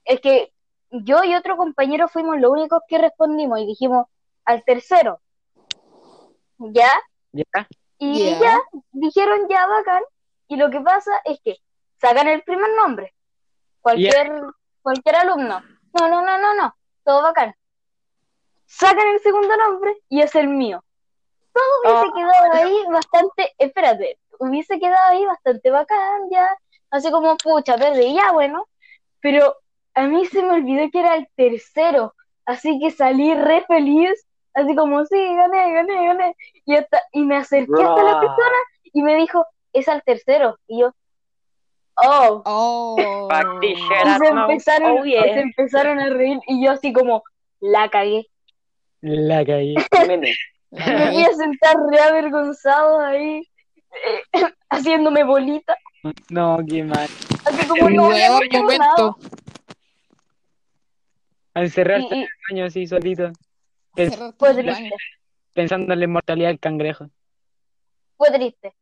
es 0.05 0.21
que 0.21 0.53
yo 0.89 1.23
y 1.23 1.35
otro 1.35 1.57
compañero 1.57 2.07
fuimos 2.07 2.39
los 2.39 2.51
únicos 2.51 2.81
que 2.87 2.97
respondimos 2.97 3.59
y 3.59 3.65
dijimos 3.65 4.07
al 4.45 4.63
tercero. 4.63 5.19
¿Ya? 6.59 6.91
¿Ya? 7.31 7.67
Y 7.99 8.31
Ya. 8.31 8.39
ya 8.39 8.61
dijeron 8.91 9.47
ya 9.49 9.67
bacán. 9.67 10.03
Y 10.47 10.55
lo 10.55 10.69
que 10.69 10.79
pasa 10.79 11.11
es 11.25 11.39
que 11.41 11.57
sacan 11.99 12.27
el 12.27 12.41
primer 12.43 12.69
nombre. 12.75 13.13
Cualquier, 13.81 14.41
cualquier 14.81 15.15
alumno. 15.15 15.61
No, 15.99 16.07
no, 16.07 16.21
no, 16.21 16.37
no, 16.37 16.53
no. 16.53 16.75
Todo 17.03 17.21
bacán. 17.23 17.55
Sacan 18.65 19.07
el 19.07 19.19
segundo 19.21 19.55
nombre 19.57 19.97
y 20.09 20.21
es 20.21 20.35
el 20.35 20.47
mío. 20.49 20.83
Todo 21.53 21.63
hubiese 21.81 22.07
Ah. 22.07 22.13
quedado 22.15 22.53
ahí 22.53 22.85
bastante, 22.91 23.55
espérate, 23.57 24.19
hubiese 24.39 24.79
quedado 24.79 25.07
ahí 25.09 25.25
bastante 25.25 25.71
bacán 25.71 26.29
ya. 26.29 26.57
Así 26.91 27.11
como, 27.11 27.35
pucha, 27.37 27.77
perdí, 27.77 28.13
ya 28.13 28.31
bueno. 28.31 28.67
Pero 29.21 29.55
a 29.93 30.03
mí 30.03 30.25
se 30.25 30.41
me 30.43 30.51
olvidó 30.51 30.89
que 30.91 30.99
era 30.99 31.15
el 31.15 31.27
tercero. 31.35 32.13
Así 32.45 32.79
que 32.79 32.91
salí 32.91 33.33
re 33.33 33.65
feliz. 33.67 34.25
Así 34.53 34.75
como, 34.75 35.05
sí, 35.05 35.35
gané, 35.35 35.73
gané, 35.73 36.07
gané. 36.07 36.35
Y, 36.65 36.75
hasta, 36.75 37.01
y 37.11 37.23
me 37.23 37.37
acerqué 37.37 37.83
hasta 37.83 38.03
la 38.03 38.19
persona 38.19 38.57
y 38.83 39.01
me 39.01 39.15
dijo, 39.15 39.45
es 39.73 39.87
al 39.87 40.01
tercero. 40.03 40.57
Y 40.67 40.79
yo, 40.81 40.93
oh. 42.03 42.41
Oh. 42.45 43.27
Y 43.61 43.75
se 43.75 44.27
empezaron, 44.29 44.97
Oh, 44.99 45.03
yeah. 45.05 45.23
se 45.23 45.39
empezaron 45.41 45.99
a 45.99 46.09
reír 46.09 46.39
y 46.47 46.63
yo 46.65 46.71
así 46.71 46.93
como, 46.93 47.23
la 47.59 47.89
cagué. 47.89 48.27
La. 49.01 49.25
La 49.25 49.37
Me 49.39 49.45
cagué. 49.45 49.75
a 51.25 51.33
sentar 51.35 51.75
re 51.91 51.99
avergonzado 51.99 52.99
ahí, 52.99 53.41
eh, 53.91 54.21
haciéndome 54.69 55.23
bolita. 55.23 55.75
No, 56.29 56.59
qué 56.67 56.83
mal. 56.83 57.07
Así 57.45 57.67
como 57.67 57.89
no 57.89 58.05
había 58.11 58.31
momento. 58.31 59.17
A 61.53 61.61
encerrarse 61.61 62.07
Y- 62.07 62.13
en 62.13 62.19
y- 62.19 62.23
el 62.23 62.29
baño 62.49 62.65
así 62.65 62.87
solito. 62.87 63.31
Fue 64.37 64.53
triste. 64.53 64.91
pensando 65.53 65.93
en 65.93 65.99
la 65.99 66.05
inmortalidad 66.05 66.49
del 66.49 66.59
cangrejo. 66.59 67.09
Fue 68.15 68.29
triste. 68.31 68.73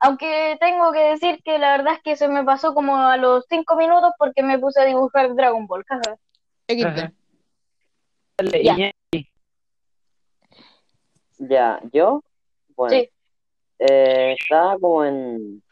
Aunque 0.00 0.56
tengo 0.60 0.92
que 0.92 1.00
decir 1.00 1.42
que 1.42 1.58
la 1.58 1.76
verdad 1.76 1.94
es 1.94 2.02
que 2.02 2.16
se 2.16 2.28
me 2.28 2.44
pasó 2.44 2.72
como 2.74 2.96
a 2.96 3.16
los 3.16 3.44
cinco 3.48 3.76
minutos 3.76 4.12
porque 4.18 4.42
me 4.42 4.58
puse 4.58 4.80
a 4.80 4.84
dibujar 4.84 5.34
Dragon 5.34 5.66
Ball. 5.66 5.84
Dale, 8.38 8.62
Ya. 8.62 8.92
Ya, 11.40 11.80
yo, 11.92 12.22
bueno, 12.76 12.96
Sí. 12.98 13.10
eh, 13.78 14.34
estaba 14.40 14.76
como 14.78 15.04
en, 15.04 15.62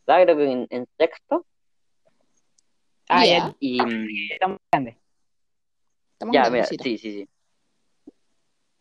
estaba 0.00 0.22
creo 0.22 0.36
que 0.36 0.50
en, 0.52 0.66
en 0.70 0.86
sexto 0.96 1.44
Ah, 3.08 3.26
Ya. 3.26 3.38
ya, 3.48 3.56
y 3.58 3.84
mm, 3.84 4.06
estamos 4.30 4.58
grandes. 4.70 4.96
Estamos 6.12 6.34
ya, 6.34 6.48
mira, 6.48 6.64
sí, 6.64 6.76
sí, 6.80 6.96
sí. 6.98 7.28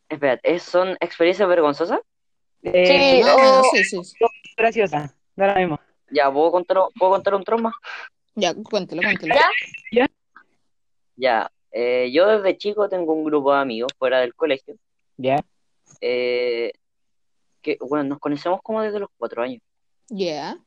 Espérate, 0.07 0.53
¿es- 0.53 0.63
¿son 0.63 0.95
experiencias 0.99 1.49
vergonzosas? 1.49 1.99
Eh, 2.63 3.17
Sí, 3.17 3.23
Más 3.23 3.33
o 3.35 3.37
menos, 3.37 3.57
o- 3.59 3.71
sí, 3.75 3.83
sí. 3.83 4.03
sí. 4.03 4.15
graciosa. 4.57 5.15
Lo 5.35 5.55
mismo. 5.55 5.79
Ya, 6.11 6.31
¿puedo 6.31 6.51
contar, 6.51 6.77
¿puedo 6.97 7.11
contar 7.13 7.35
un 7.35 7.43
trauma? 7.43 7.73
Ya, 8.35 8.53
cuéntelo, 8.53 9.01
cuéntelo. 9.01 9.33
¿Ya? 9.91 10.07
Ya, 11.15 11.51
eh, 11.71 12.09
yo 12.11 12.27
desde 12.27 12.57
chico 12.57 12.89
tengo 12.89 13.13
un 13.13 13.23
grupo 13.23 13.53
de 13.53 13.59
amigos 13.59 13.91
fuera 13.97 14.19
del 14.19 14.33
colegio, 14.33 14.75
Ya. 15.17 15.37
eh, 16.01 16.71
que, 17.61 17.77
bueno, 17.81 18.03
nos 18.05 18.19
conocemos 18.19 18.59
como 18.63 18.81
desde 18.81 18.99
los 18.99 19.09
cuatro 19.17 19.43
años. 19.43 19.61
Ya. 20.09 20.57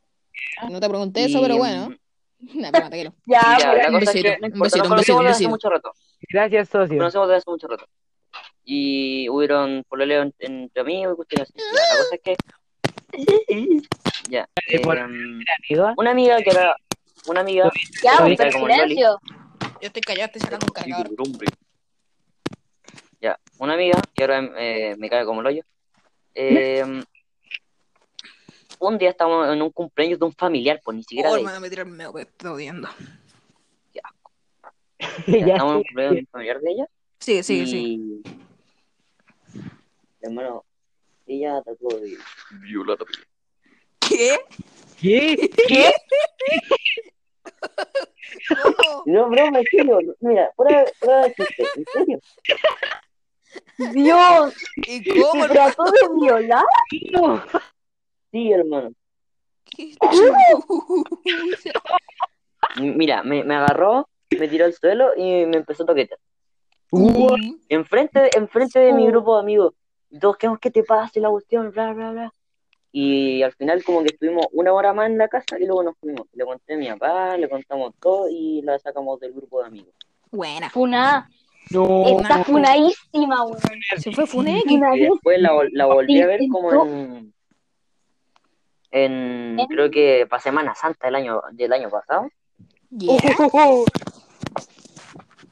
No 0.70 0.80
te 0.80 0.88
pregunté 0.88 1.24
eso, 1.24 1.40
pero 1.42 1.56
bueno. 1.58 1.94
Nah. 2.54 2.70
Ya, 2.90 3.56
Ya, 3.58 3.74
la 3.74 3.88
un 3.88 3.94
cosa 3.94 4.10
es 4.10 4.14
besito, 4.14 4.22
que 4.34 4.38
no 4.40 4.54
un 4.54 4.60
besito, 4.60 4.78
nos 4.84 4.90
un 4.90 4.96
besito, 4.98 5.18
hace 5.28 5.48
mucho 5.48 5.70
rato. 5.70 5.92
Gracias, 6.28 6.68
socio. 6.68 6.96
Nos 6.96 6.98
conocemos 7.14 7.28
desde 7.28 7.38
hace 7.38 7.50
mucho 7.50 7.66
rato. 7.68 7.86
Y 8.64 9.28
hubieron 9.28 9.84
pololeo 9.88 10.22
en- 10.22 10.34
entre 10.38 10.80
amigos 10.82 11.12
y 11.12 11.16
cuestiones 11.16 11.50
así. 11.50 11.58
Ya, 11.58 11.82
la 11.94 11.98
cosa 12.02 12.14
es 12.14 12.20
que. 12.22 12.36
Ya. 14.28 14.48
Eh, 14.68 14.80
una 15.96 16.10
amiga 16.10 16.38
que 16.42 16.50
era. 16.50 16.74
Una 17.26 17.40
amiga. 17.40 17.70
ya, 18.02 18.12
pero 18.36 18.50
silencio. 18.52 19.20
Yo 19.60 19.88
estoy 19.88 20.02
callado, 20.02 20.26
estoy 20.26 20.40
sacando 20.40 20.66
un 20.66 20.72
cargador. 20.72 21.10
Ya, 23.20 23.38
una 23.58 23.74
amiga 23.74 24.00
que 24.14 24.22
ahora 24.24 24.50
eh, 24.58 24.94
me 24.98 25.08
cae 25.10 25.24
como 25.24 25.40
el 25.40 25.46
hoyo. 25.46 25.62
em, 26.34 27.02
un 28.78 28.98
día 28.98 29.10
estábamos 29.10 29.52
en 29.54 29.62
un 29.62 29.70
cumpleaños 29.70 30.18
de 30.18 30.24
un 30.26 30.32
familiar, 30.32 30.80
pues 30.84 30.96
ni 30.96 31.02
siquiera 31.04 31.30
Oh, 31.30 31.36
hermano, 31.36 31.60
me 31.60 31.68
el 31.68 31.86
medio, 31.86 32.18
estoy 32.18 32.50
odiando. 32.50 32.88
Ya, 33.94 34.02
Ya. 35.26 35.38
estábamos 35.38 35.72
en 35.72 35.76
un 35.78 35.82
cumpleaños 35.84 36.14
de 36.14 36.20
un 36.20 36.26
familiar 36.26 36.60
de 36.60 36.70
ella. 36.70 36.86
Sigue, 37.18 37.42
sigue. 37.42 37.64
y. 37.78 38.22
Hermano, 40.24 40.64
ella 41.26 41.60
trató 41.62 41.88
de 42.00 42.16
violar 42.62 42.96
a 42.98 43.04
¿Qué? 44.08 44.38
¿Qué? 44.98 45.50
¿Qué? 45.68 45.92
No, 49.06 49.28
broma, 49.28 49.60
en 49.60 49.64
serio. 49.70 49.98
Mira, 50.20 50.50
fuera 50.56 50.82
de 50.82 51.34
chiste, 51.34 51.64
en 51.76 51.84
serio. 51.92 52.18
Dios, 53.92 54.54
¿Y 54.76 55.20
cómo? 55.20 55.46
¿te 55.46 55.52
trató 55.52 55.84
de 55.84 56.08
violar? 56.20 56.64
Sí, 58.32 58.52
hermano. 58.52 58.90
¿Qué 59.64 59.94
Mira, 62.80 63.22
me, 63.22 63.44
me 63.44 63.54
agarró, 63.54 64.08
me 64.30 64.48
tiró 64.48 64.64
al 64.64 64.72
suelo 64.72 65.12
y 65.16 65.46
me 65.46 65.58
empezó 65.58 65.84
a 65.84 65.86
toquetear. 65.86 66.18
Enfrente, 67.68 68.30
enfrente 68.36 68.78
de 68.78 68.92
mi 68.92 69.06
grupo 69.06 69.34
de 69.34 69.40
amigos. 69.40 69.74
Y 70.14 70.18
todos, 70.20 70.36
¿qué, 70.36 70.48
qué 70.60 70.70
te 70.70 70.84
pasa? 70.84 71.10
Y 71.18 71.20
la 71.20 71.28
cuestión, 71.28 71.72
bla, 71.72 71.92
bla, 71.92 72.12
bla. 72.12 72.34
Y 72.92 73.42
al 73.42 73.52
final 73.54 73.82
como 73.82 74.04
que 74.04 74.12
estuvimos 74.14 74.46
una 74.52 74.72
hora 74.72 74.92
más 74.92 75.08
en 75.10 75.18
la 75.18 75.26
casa 75.26 75.58
y 75.58 75.66
luego 75.66 75.82
nos 75.82 75.96
fuimos. 75.98 76.28
Le 76.32 76.44
conté 76.44 76.74
a 76.74 76.76
mi 76.76 76.86
papá, 76.90 77.36
le 77.36 77.48
contamos 77.48 77.92
todo 78.00 78.28
y 78.30 78.62
la 78.62 78.78
sacamos 78.78 79.18
del 79.18 79.32
grupo 79.32 79.60
de 79.60 79.66
amigos. 79.66 79.92
Buena. 80.30 80.70
Funa. 80.70 81.28
No. 81.70 82.06
Está 82.06 82.44
funadísima, 82.44 83.44
weón. 83.44 83.58
Se 83.98 84.12
fue 84.12 84.24
Funex. 84.24 84.70
Y 84.70 84.78
después 85.00 85.40
la, 85.40 85.52
vol- 85.52 85.70
la 85.72 85.86
volví 85.86 86.20
a 86.22 86.26
ver 86.28 86.42
como 86.48 86.84
en, 86.84 87.34
en 88.92 89.58
¿En? 89.58 89.66
creo 89.66 89.90
que 89.90 90.28
para 90.30 90.40
Semana 90.40 90.76
Santa 90.76 91.08
del 91.08 91.16
año, 91.16 91.42
del 91.50 91.72
año 91.72 91.90
pasado. 91.90 92.28
Yeah. 92.96 93.18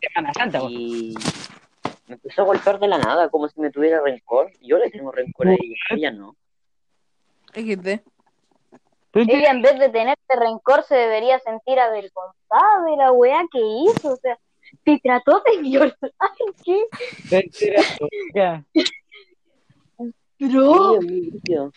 Semana 0.00 0.32
Santa. 0.34 0.60
Y 0.70 1.14
me 2.06 2.14
empezó 2.14 2.42
a 2.42 2.44
golpear 2.46 2.78
de 2.78 2.88
la 2.88 2.98
nada, 2.98 3.28
como 3.28 3.48
si 3.48 3.60
me 3.60 3.70
tuviera 3.70 4.00
rencor. 4.02 4.50
Yo 4.60 4.78
le 4.78 4.90
tengo 4.90 5.10
rencor 5.12 5.48
a 5.48 5.52
ella, 5.52 5.76
ella 5.90 6.10
no. 6.10 6.36
XD. 7.54 8.00
¿Tú 9.10 9.18
entiendes? 9.20 9.36
Ella 9.42 9.50
en 9.50 9.62
vez 9.62 9.78
de 9.78 9.88
tenerte 9.90 10.36
rencor 10.36 10.84
se 10.84 10.94
debería 10.94 11.38
sentir 11.40 11.78
avergonzada 11.78 12.84
de 12.86 12.96
la 12.96 13.12
weá 13.12 13.42
que 13.52 13.58
hizo. 13.60 14.14
O 14.14 14.16
sea, 14.16 14.38
te 14.84 14.98
trató 15.02 15.42
de 15.44 15.58
violar. 15.62 15.96
¿Qué? 16.64 16.80
Brígido. 20.38 21.72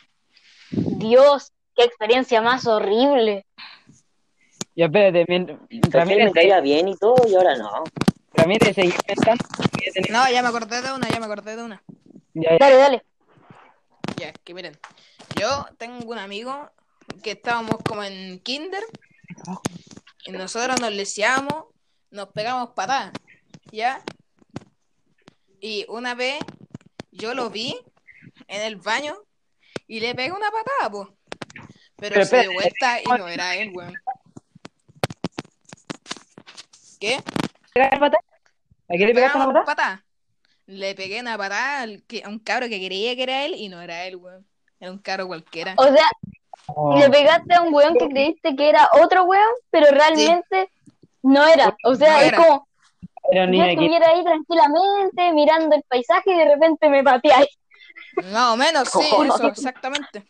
Dios, 0.71 1.51
qué 1.75 1.83
experiencia 1.83 2.41
más 2.41 2.65
horrible. 2.67 3.45
Ya, 4.75 4.85
espérate. 4.85 5.25
mien- 5.27 5.59
Recién 5.69 5.91
Ramírez, 5.91 6.25
me 6.25 6.31
caía 6.31 6.59
bien 6.61 6.87
y 6.87 6.95
todo, 6.97 7.15
y 7.27 7.35
ahora 7.35 7.55
no. 7.57 7.69
Ramírez, 8.35 8.75
seguí 8.75 8.93
pensando. 9.05 9.43
No, 10.09 10.29
ya 10.29 10.41
me 10.41 10.49
acordé 10.49 10.81
de 10.81 10.91
una, 10.91 11.07
ya 11.07 11.19
me 11.19 11.25
acordé 11.25 11.55
de 11.55 11.63
una. 11.63 11.83
Ya, 12.33 12.57
Dale, 12.59 12.75
dale. 12.75 13.05
Ya, 14.17 14.29
es 14.29 14.39
que 14.43 14.53
miren, 14.53 14.77
yo 15.39 15.67
tengo 15.77 16.05
un 16.05 16.17
amigo 16.17 16.71
que 17.23 17.31
estábamos 17.31 17.75
como 17.83 18.03
en 18.03 18.39
kinder 18.39 18.83
y 20.25 20.31
nosotros 20.31 20.79
nos 20.81 20.93
leseamos, 20.93 21.65
nos 22.11 22.29
pegamos 22.29 22.71
patadas, 22.71 23.11
¿ya? 23.71 24.03
Y 25.59 25.85
una 25.89 26.13
vez 26.15 26.39
yo 27.11 27.33
lo 27.33 27.49
vi 27.49 27.79
en 28.47 28.61
el 28.61 28.75
baño 28.75 29.15
y 29.87 29.99
le 29.99 30.15
pegué 30.15 30.31
una 30.31 30.51
patada, 30.51 30.91
pues. 30.91 31.07
Pero, 31.97 32.13
Pero 32.15 32.25
se 32.25 32.41
dio 32.41 32.53
vuelta 32.53 33.01
y 33.01 33.05
no 33.05 33.27
era 33.27 33.55
él, 33.55 33.71
weón. 33.73 33.93
¿Qué? 36.99 37.23
¿A 37.77 38.09
qué 38.97 39.05
le 39.05 39.13
pegaste 39.13 39.37
una 39.37 39.47
patada? 39.47 39.65
patada. 39.65 40.03
Le 40.67 40.95
pegué 40.95 41.19
una 41.19 41.37
patada 41.37 41.83
a 41.83 42.29
un 42.29 42.39
cabro 42.39 42.67
que 42.69 42.83
creía 42.85 43.15
que 43.15 43.23
era 43.23 43.43
él 43.45 43.53
y 43.55 43.67
no 43.69 43.81
era 43.81 44.05
él, 44.05 44.15
weón. 44.15 44.45
Era 44.79 44.91
un 44.91 44.97
cabro 44.99 45.27
cualquiera. 45.27 45.73
O 45.77 45.83
sea, 45.85 46.07
Oh. 46.67 46.97
le 46.97 47.09
pegaste 47.11 47.53
a 47.53 47.61
un 47.61 47.71
weón 47.73 47.95
que 47.95 48.07
creíste 48.09 48.55
que 48.55 48.69
era 48.69 48.89
otro 48.99 49.25
weón, 49.25 49.43
pero 49.69 49.87
realmente 49.91 50.69
no 51.21 51.45
era. 51.45 51.75
O 51.83 51.93
sea, 51.95 52.13
No 52.13 52.19
es 52.21 52.27
era. 52.29 52.37
como 52.37 52.67
Era 53.31 53.43
un 53.45 53.53
yo 53.53 53.63
estuviera 53.65 54.07
ahí 54.09 54.23
tranquilamente 54.23 55.33
mirando 55.33 55.75
el 55.75 55.83
paisaje 55.83 56.31
y 56.31 56.37
de 56.37 56.45
repente 56.45 56.89
me 56.89 57.03
pateáis. 57.03 57.49
Más 58.31 58.53
o 58.53 58.57
menos, 58.57 58.89
sí, 58.89 58.99
Oh. 59.11 59.25
eso, 59.25 59.47
exactamente. 59.47 60.23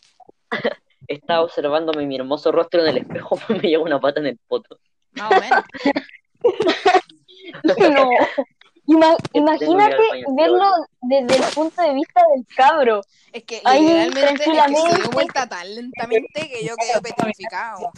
Estaba 1.08 1.44
observándome 1.44 2.06
mi 2.06 2.16
hermoso 2.18 2.52
rostro 2.52 2.82
en 2.82 2.88
el 2.88 2.98
espejo, 2.98 3.38
me 3.50 3.60
llegó 3.70 3.84
una 3.84 4.00
pata 4.02 4.20
en 4.20 4.26
el 4.28 4.40
poto. 4.48 4.80
Más 5.14 5.32
o 5.32 5.40
menos. 5.40 5.64
No. 7.96 8.10
Ima- 8.88 9.14
ir 9.14 9.18
imagínate 9.34 10.04
verlo 10.36 10.72
desde 11.02 11.36
el 11.38 11.54
punto 11.54 11.82
de 11.82 11.94
vista 11.94 12.22
del 12.34 12.46
cabro. 12.56 13.02
Es 13.34 13.44
que 13.44 13.62
Ahí, 13.64 13.82
literalmente 13.82 14.26
es 14.26 14.32
que 14.32 14.38
se 14.38 14.52
dio 14.52 14.64
tranquilamente. 14.64 15.10
vuelta 15.12 15.50
tan 15.50 15.76
lentamente 15.76 16.50
que 16.50 16.66
yo 16.66 16.76
quedé 16.76 17.02
petrificado. 17.02 17.92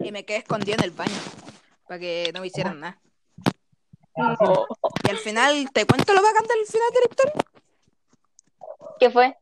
Y 0.00 0.12
me 0.12 0.24
quedé 0.24 0.38
escondido 0.38 0.76
en 0.78 0.84
el 0.84 0.90
baño. 0.90 1.18
Para 1.86 1.98
que 1.98 2.30
no 2.34 2.40
me 2.40 2.46
hicieran 2.48 2.80
nada. 2.80 3.00
Y 4.16 5.10
al 5.10 5.16
final, 5.18 5.70
¿te 5.72 5.86
cuento 5.86 6.12
lo 6.12 6.22
bacán 6.22 6.46
del 6.46 6.66
final 6.66 6.90
de 6.92 7.00
la 7.00 7.06
historia? 7.08 7.34
¿Qué 9.00 9.10
fue? 9.10 9.36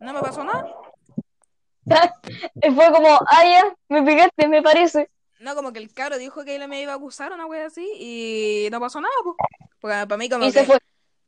No 0.00 0.12
me 0.12 0.20
pasó 0.20 0.42
nada. 0.42 0.66
Fue 2.74 2.92
como, 2.92 3.08
ah, 3.28 3.44
ya, 3.44 3.74
me 3.88 4.02
pegaste, 4.02 4.48
me 4.48 4.62
parece. 4.62 5.10
No, 5.42 5.54
como 5.56 5.72
que 5.72 5.80
el 5.80 5.92
cabro 5.92 6.18
dijo 6.18 6.44
que 6.44 6.54
él 6.56 6.68
me 6.68 6.80
iba 6.80 6.92
a 6.92 6.96
acusar 6.96 7.32
una 7.32 7.46
wea 7.46 7.66
así 7.66 7.88
y 7.98 8.68
no 8.70 8.78
pasó 8.80 9.00
nada, 9.00 9.14
pues. 9.24 9.36
Porque 9.80 9.96
para 10.06 10.16
mí 10.16 10.28
como 10.28 10.44
Y 10.44 10.52
que, 10.52 10.60
se 10.60 10.64
fue. 10.64 10.78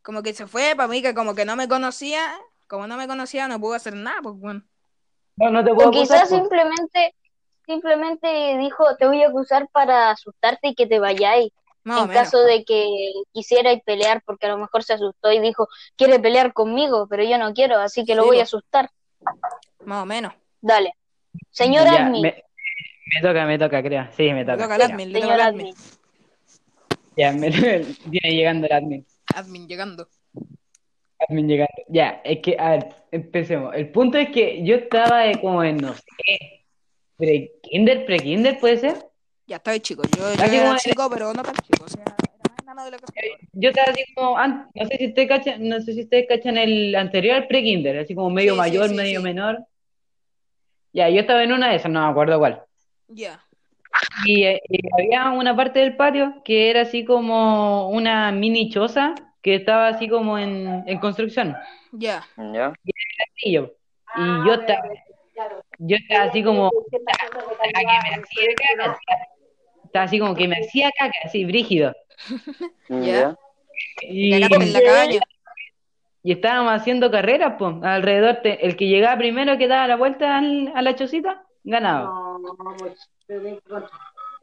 como 0.03 0.23
que 0.23 0.33
se 0.33 0.47
fue, 0.47 0.75
para 0.77 0.89
mí 0.89 1.03
que 1.03 1.15
como 1.15 1.35
que 1.35 1.45
no 1.45 1.57
me 1.57 1.67
conocía, 1.69 2.33
como 2.69 2.87
no 2.87 2.97
me 2.97 3.09
conocía 3.09 3.49
no 3.49 3.59
pudo 3.61 3.75
hacer 3.75 3.95
nada, 3.95 4.21
pues 4.23 4.37
bueno. 4.37 4.62
No, 5.37 5.51
no 5.51 5.65
te 5.65 5.75
puedo 5.75 5.89
O 5.89 5.91
quizás 5.91 6.29
simplemente, 6.29 7.15
simplemente 7.67 8.57
dijo, 8.59 8.85
te 8.97 9.07
voy 9.07 9.23
a 9.23 9.29
acusar 9.29 9.69
para 9.73 10.11
asustarte 10.11 10.69
y 10.69 10.75
que 10.75 10.87
te 10.87 11.01
vayáis. 11.01 11.51
En 11.87 11.93
menos. 12.09 12.11
caso 12.15 12.39
de 12.39 12.65
que 12.65 12.87
quisierais 13.33 13.83
pelear, 13.85 14.23
porque 14.25 14.47
a 14.47 14.51
lo 14.51 14.59
mejor 14.59 14.85
se 14.85 14.95
asustó 14.95 15.33
y 15.33 15.41
dijo, 15.41 15.69
quiere 15.97 16.19
pelear 16.21 16.53
conmigo, 16.55 17.07
pero 17.11 17.25
yo 17.25 17.37
no 17.37 17.53
quiero, 17.53 17.79
así 17.79 18.05
que 18.05 18.15
lo 18.15 18.23
Sí, 18.23 18.29
voy 18.29 18.41
a 18.41 18.45
asustar. 18.45 18.91
Más 19.85 20.03
o 20.03 20.07
menos. 20.07 20.33
Dale. 20.62 20.95
Señor 21.51 21.85
Ya, 21.85 22.07
admin, 22.07 22.23
me, 22.23 22.45
me 23.12 23.20
toca, 23.20 23.46
me 23.46 23.59
toca, 23.59 23.82
creo. 23.82 24.07
Sí, 24.16 24.32
me 24.32 24.44
toca. 24.44 24.59
toca 24.64 24.74
al 24.74 24.80
Ya, 24.80 24.86
admin, 24.86 25.12
le 25.12 25.20
toca 25.20 25.34
al 25.34 25.40
admin. 25.40 25.66
admin. 25.66 25.74
Ya, 27.16 27.32
me- 27.32 27.48
viene 28.07 28.36
llegando 28.36 28.66
el 28.66 28.72
admin. 28.72 29.07
Admin 29.34 29.68
llegando. 29.68 30.09
Admin 31.18 31.48
llegando. 31.48 31.82
Ya, 31.88 32.20
es 32.24 32.38
que, 32.40 32.57
a 32.59 32.70
ver, 32.70 32.88
empecemos. 33.12 33.74
El 33.74 33.90
punto 33.90 34.18
es 34.18 34.30
que 34.30 34.64
yo 34.64 34.74
estaba 34.76 35.26
eh, 35.30 35.40
como 35.40 35.62
en, 35.62 35.76
no 35.76 35.94
sé, 35.94 36.02
pre-kinder, 37.16 38.05
pre-kinder, 38.05 38.59
¿puede 38.59 38.78
ser? 38.78 39.07
Ya 39.46 39.57
estaba 39.57 39.78
chico. 39.78 40.02
Yo, 40.16 40.34
yo 40.34 40.42
era 40.44 40.64
como- 40.66 40.76
chico, 40.78 41.11
pero 41.11 41.32
no 41.34 41.42
tan 41.42 41.55
chico. 41.55 41.84
O 41.84 41.88
sea, 41.88 42.02
era 42.05 42.16
más 42.50 42.62
enano 42.62 42.84
de 42.84 42.90
lo 42.92 42.98
que 42.98 43.07
soy 43.07 43.30
ahora. 43.30 43.48
Yo 43.52 43.68
estaba 43.70 43.92
así 43.92 44.05
como, 44.14 44.36
no 44.74 44.86
sé 44.88 44.96
si 44.98 45.07
ustedes 45.09 45.28
cachan, 45.28 45.68
no 45.68 45.80
sé 45.80 45.92
si 45.92 46.00
ustedes 46.02 46.26
cachan 46.28 46.57
el 46.57 46.94
anterior 46.96 47.46
pre-kinder, 47.46 47.98
así 47.98 48.14
como 48.14 48.30
medio 48.30 48.52
Sí, 48.52 48.57
sí, 48.57 48.59
mayor, 48.61 48.88
sí, 48.88 48.94
medio 48.96 49.20
sí. 49.20 49.24
menor. 49.24 49.64
Ya, 50.92 51.09
yo 51.11 51.20
estaba 51.20 51.42
en 51.42 51.52
una 51.52 51.70
de 51.70 51.76
esas, 51.76 51.90
no 51.90 52.05
me 52.05 52.11
acuerdo 52.11 52.38
cuál. 52.38 52.62
Ya. 53.09 53.40
Y, 54.26 54.44
eh, 54.44 54.61
y 54.68 54.80
había 54.98 55.30
una 55.30 55.55
parte 55.55 55.78
del 55.80 55.96
patio 55.96 56.42
que 56.44 56.70
era 56.70 56.80
así 56.82 57.05
como 57.05 57.88
una 57.90 58.32
mini 58.32 58.68
choza 58.70 59.14
que 59.42 59.55
estaba 59.55 59.88
así 59.88 60.09
como 60.09 60.38
en, 60.38 60.82
en 60.86 60.98
construcción. 60.98 61.55
Ya. 61.92 62.24
¿Ya? 62.36 62.72
Y 63.42 63.52
yo, 63.52 63.70
y 64.16 64.46
yo 64.46 64.55
estaba, 64.55 64.82
yo 65.78 65.96
estaba 65.96 66.24
así 66.24 66.42
como, 66.42 66.70
estaba 66.90 67.78
que 67.78 67.86
me 67.86 68.22
hacía 68.22 68.55
caca, 68.76 68.98
estaba 69.84 70.05
así 70.05 70.18
como 70.18 70.34
que 70.34 70.48
me 70.48 70.57
hacía 70.57 70.90
caca, 70.98 71.18
así, 71.24 71.44
brígido. 71.44 71.94
Ya. 72.88 73.36
Y, 74.02 74.30
Cagaste 74.40 74.64
en 74.64 74.72
la 74.72 74.82
cabaña. 74.82 75.20
y 76.22 76.32
estábamos 76.32 76.72
haciendo 76.72 77.11
carreras, 77.11 77.55
pues, 77.59 77.74
alrededor, 77.82 78.40
de- 78.42 78.59
el 78.62 78.76
que 78.76 78.86
llegaba 78.86 79.18
primero 79.18 79.59
que 79.59 79.68
daba 79.68 79.86
la 79.86 79.96
vuelta 79.96 80.38
al- 80.38 80.72
a 80.74 80.82
la 80.82 80.94
chocita, 80.94 81.44
ganaba. 81.65 82.39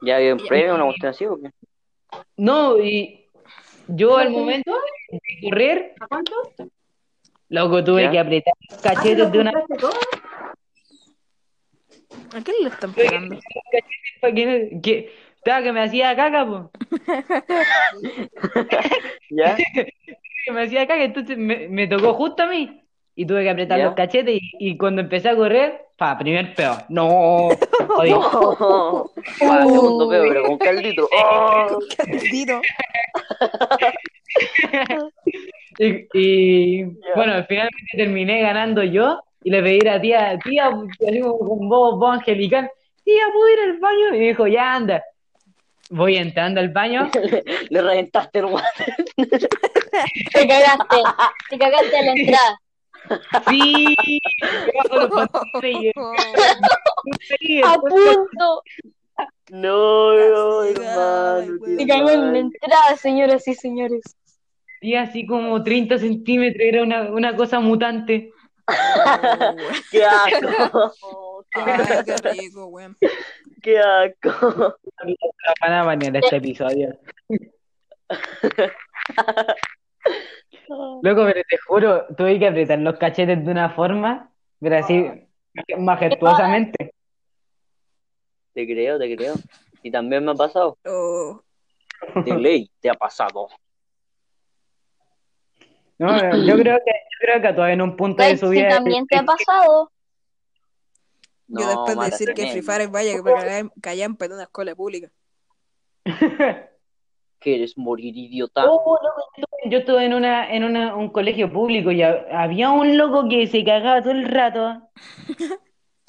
¿Ya 0.02 0.18
había 0.18 0.34
un 0.34 0.46
premio, 0.46 0.76
una 0.76 0.86
cuestión 0.86 1.10
así 1.10 1.26
o 1.26 1.40
qué? 1.40 1.52
No, 2.36 2.78
y 2.80 3.30
yo 3.88 4.18
al 4.18 4.32
momento 4.32 4.74
de 5.10 5.20
correr, 5.50 5.96
loco, 7.50 7.84
tuve 7.84 8.04
¿Ya? 8.04 8.12
que 8.12 8.20
apretar 8.20 8.54
los 8.70 8.82
cachetes 8.82 9.32
de 9.32 9.40
una 9.40 9.52
¿A 12.34 12.42
qué 12.42 12.54
le 12.62 12.70
están 12.70 12.94
pegando? 12.94 13.38
que, 14.22 14.80
que 14.82 15.14
estaba 15.36 15.64
que 15.64 15.72
me 15.72 15.84
hacía 15.84 16.16
caca, 16.16 16.46
pues. 16.46 16.64
¿Ya? 19.30 19.56
que 20.46 20.52
me 20.52 20.64
hacía 20.64 20.88
caca, 20.88 21.04
entonces 21.04 21.38
me, 21.38 21.68
me 21.68 21.88
tocó 21.88 22.14
justo 22.14 22.44
a 22.44 22.48
mí 22.48 22.81
y 23.16 23.26
tuve 23.26 23.43
que 23.43 23.49
apretar 23.49 23.78
¿Ya? 23.78 23.86
los 23.86 23.95
cachetes 23.95 24.36
y, 24.41 24.72
y 24.72 24.78
cuando 24.78 25.01
empecé 25.01 25.30
a 25.30 25.36
correr, 25.36 25.86
pa, 25.97 26.18
primer 26.18 26.55
peo. 26.55 26.78
No, 26.89 27.49
jodido. 27.88 28.20
Oh, 28.20 29.12
ah, 29.41 29.66
segundo 29.68 30.09
peo, 30.09 30.24
pero 30.28 30.43
con 30.45 30.57
caldito. 30.57 31.07
Oh. 31.24 31.80
Caldito. 31.97 32.62
Y, 35.78 36.07
y, 36.14 36.84
bueno, 37.16 37.34
al 37.34 37.45
final 37.45 37.70
terminé 37.91 38.41
ganando 38.41 38.84
yo 38.84 39.20
y 39.43 39.51
le 39.51 39.62
pedí 39.62 39.88
a 39.88 39.93
la 39.93 40.01
tía, 40.01 40.39
tía, 40.43 40.70
así 41.07 41.20
como 41.20 41.39
con 41.39 41.70
voz, 41.70 41.99
voz 41.99 42.18
angelical, 42.18 42.70
tía, 43.03 43.24
¿puedo 43.34 43.53
ir 43.53 43.59
al 43.59 43.80
baño? 43.80 44.07
Y 44.16 44.20
me 44.20 44.28
dijo, 44.28 44.47
ya 44.47 44.74
anda. 44.74 45.03
Voy 45.89 46.16
entrando 46.16 46.62
al 46.62 46.70
baño, 46.70 47.12
Le 47.70 47.82
reventaste 47.82 48.39
el 48.39 48.45
guante. 48.45 48.95
Te 49.18 50.47
cagaste, 50.47 50.97
te 51.49 51.57
cagaste 51.57 51.97
a 51.97 52.01
la 52.01 52.12
entrada. 52.14 52.61
Sí, 53.49 53.95
A 57.66 57.74
punto. 57.76 58.64
No, 59.51 60.14
no, 60.14 60.64
hermano. 60.64 61.57
qué 61.78 61.88
cagó 61.88 62.09
en 62.09 62.34
la 62.34 62.39
entrada, 62.39 62.97
señoras 62.97 63.47
y 63.47 63.53
señores. 63.53 64.01
y 64.82 64.95
así 64.95 65.26
como 65.26 65.62
30 65.62 65.97
centímetros, 65.97 66.62
era 66.62 66.84
una, 66.84 67.12
una 67.12 67.36
cosa 67.36 67.59
mutante. 67.59 68.32
Qué 69.91 70.05
asco. 70.05 70.93
Ay, 71.53 71.53
qué 72.05 72.16
rico, 72.32 72.68
weón. 72.68 72.97
Qué 73.62 73.80
asco. 73.80 74.76
La 75.62 75.95
ni 75.95 76.07
en 76.07 76.16
este 76.16 76.38
episodio. 76.38 76.97
Loco, 81.02 81.26
pero 81.26 81.42
te 81.50 81.58
juro, 81.58 82.06
tuve 82.16 82.40
que 82.40 82.48
apretar 82.48 82.80
los 82.80 82.98
cachetes 82.98 83.44
de 83.44 83.52
una 83.52 83.70
forma, 83.72 84.32
pero 84.60 84.78
así, 84.78 85.06
majestuosamente. 85.78 86.94
Te 88.54 88.66
creo, 88.66 89.00
te 89.00 89.16
creo. 89.16 89.36
Y 89.82 89.92
también 89.92 90.24
me 90.24 90.32
ha 90.32 90.36
pasado. 90.36 90.78
Oh, 90.86 91.42
De 92.26 92.36
ley, 92.36 92.70
te 92.80 92.90
ha 92.90 92.94
pasado. 92.94 93.48
No, 95.98 96.18
yo 96.46 96.58
creo 96.58 96.80
que, 96.84 96.92
yo 96.92 97.18
creo 97.20 97.42
que 97.42 97.54
todavía 97.54 97.74
en 97.74 97.82
un 97.82 97.96
punto 97.96 98.24
de 98.24 98.36
su 98.38 98.48
si 98.48 98.54
vida. 98.54 98.70
también 98.70 99.06
te 99.06 99.18
ha 99.18 99.24
pasado. 99.24 99.92
Yo 101.48 101.68
después 101.68 102.00
de 102.00 102.06
decir 102.06 102.34
que. 102.34 102.48
Free 102.48 102.62
Fire 102.62 102.88
vaya 102.88 103.12
que 103.16 103.22
me 103.22 103.32
callan- 103.32 103.72
callan 103.82 104.18
en 104.20 104.32
una 104.34 104.44
escuela 104.44 104.76
pública. 104.76 105.12
¿Quieres 107.42 107.76
morir, 107.76 108.16
idiota? 108.16 108.68
Oh, 108.70 108.98
loco, 109.02 109.48
yo 109.66 109.80
estuve 109.80 110.06
en 110.06 110.14
una, 110.14 110.54
en 110.54 110.64
una, 110.64 110.96
un 110.96 111.10
colegio 111.10 111.52
público 111.52 111.92
y 111.92 112.04
ha- 112.04 112.24
había 112.32 112.70
un 112.70 112.98
loco 112.98 113.28
que 113.28 113.48
se 113.48 113.64
cagaba 113.66 114.00
todo 114.02 114.12
el 114.12 114.26
rato. 114.26 114.88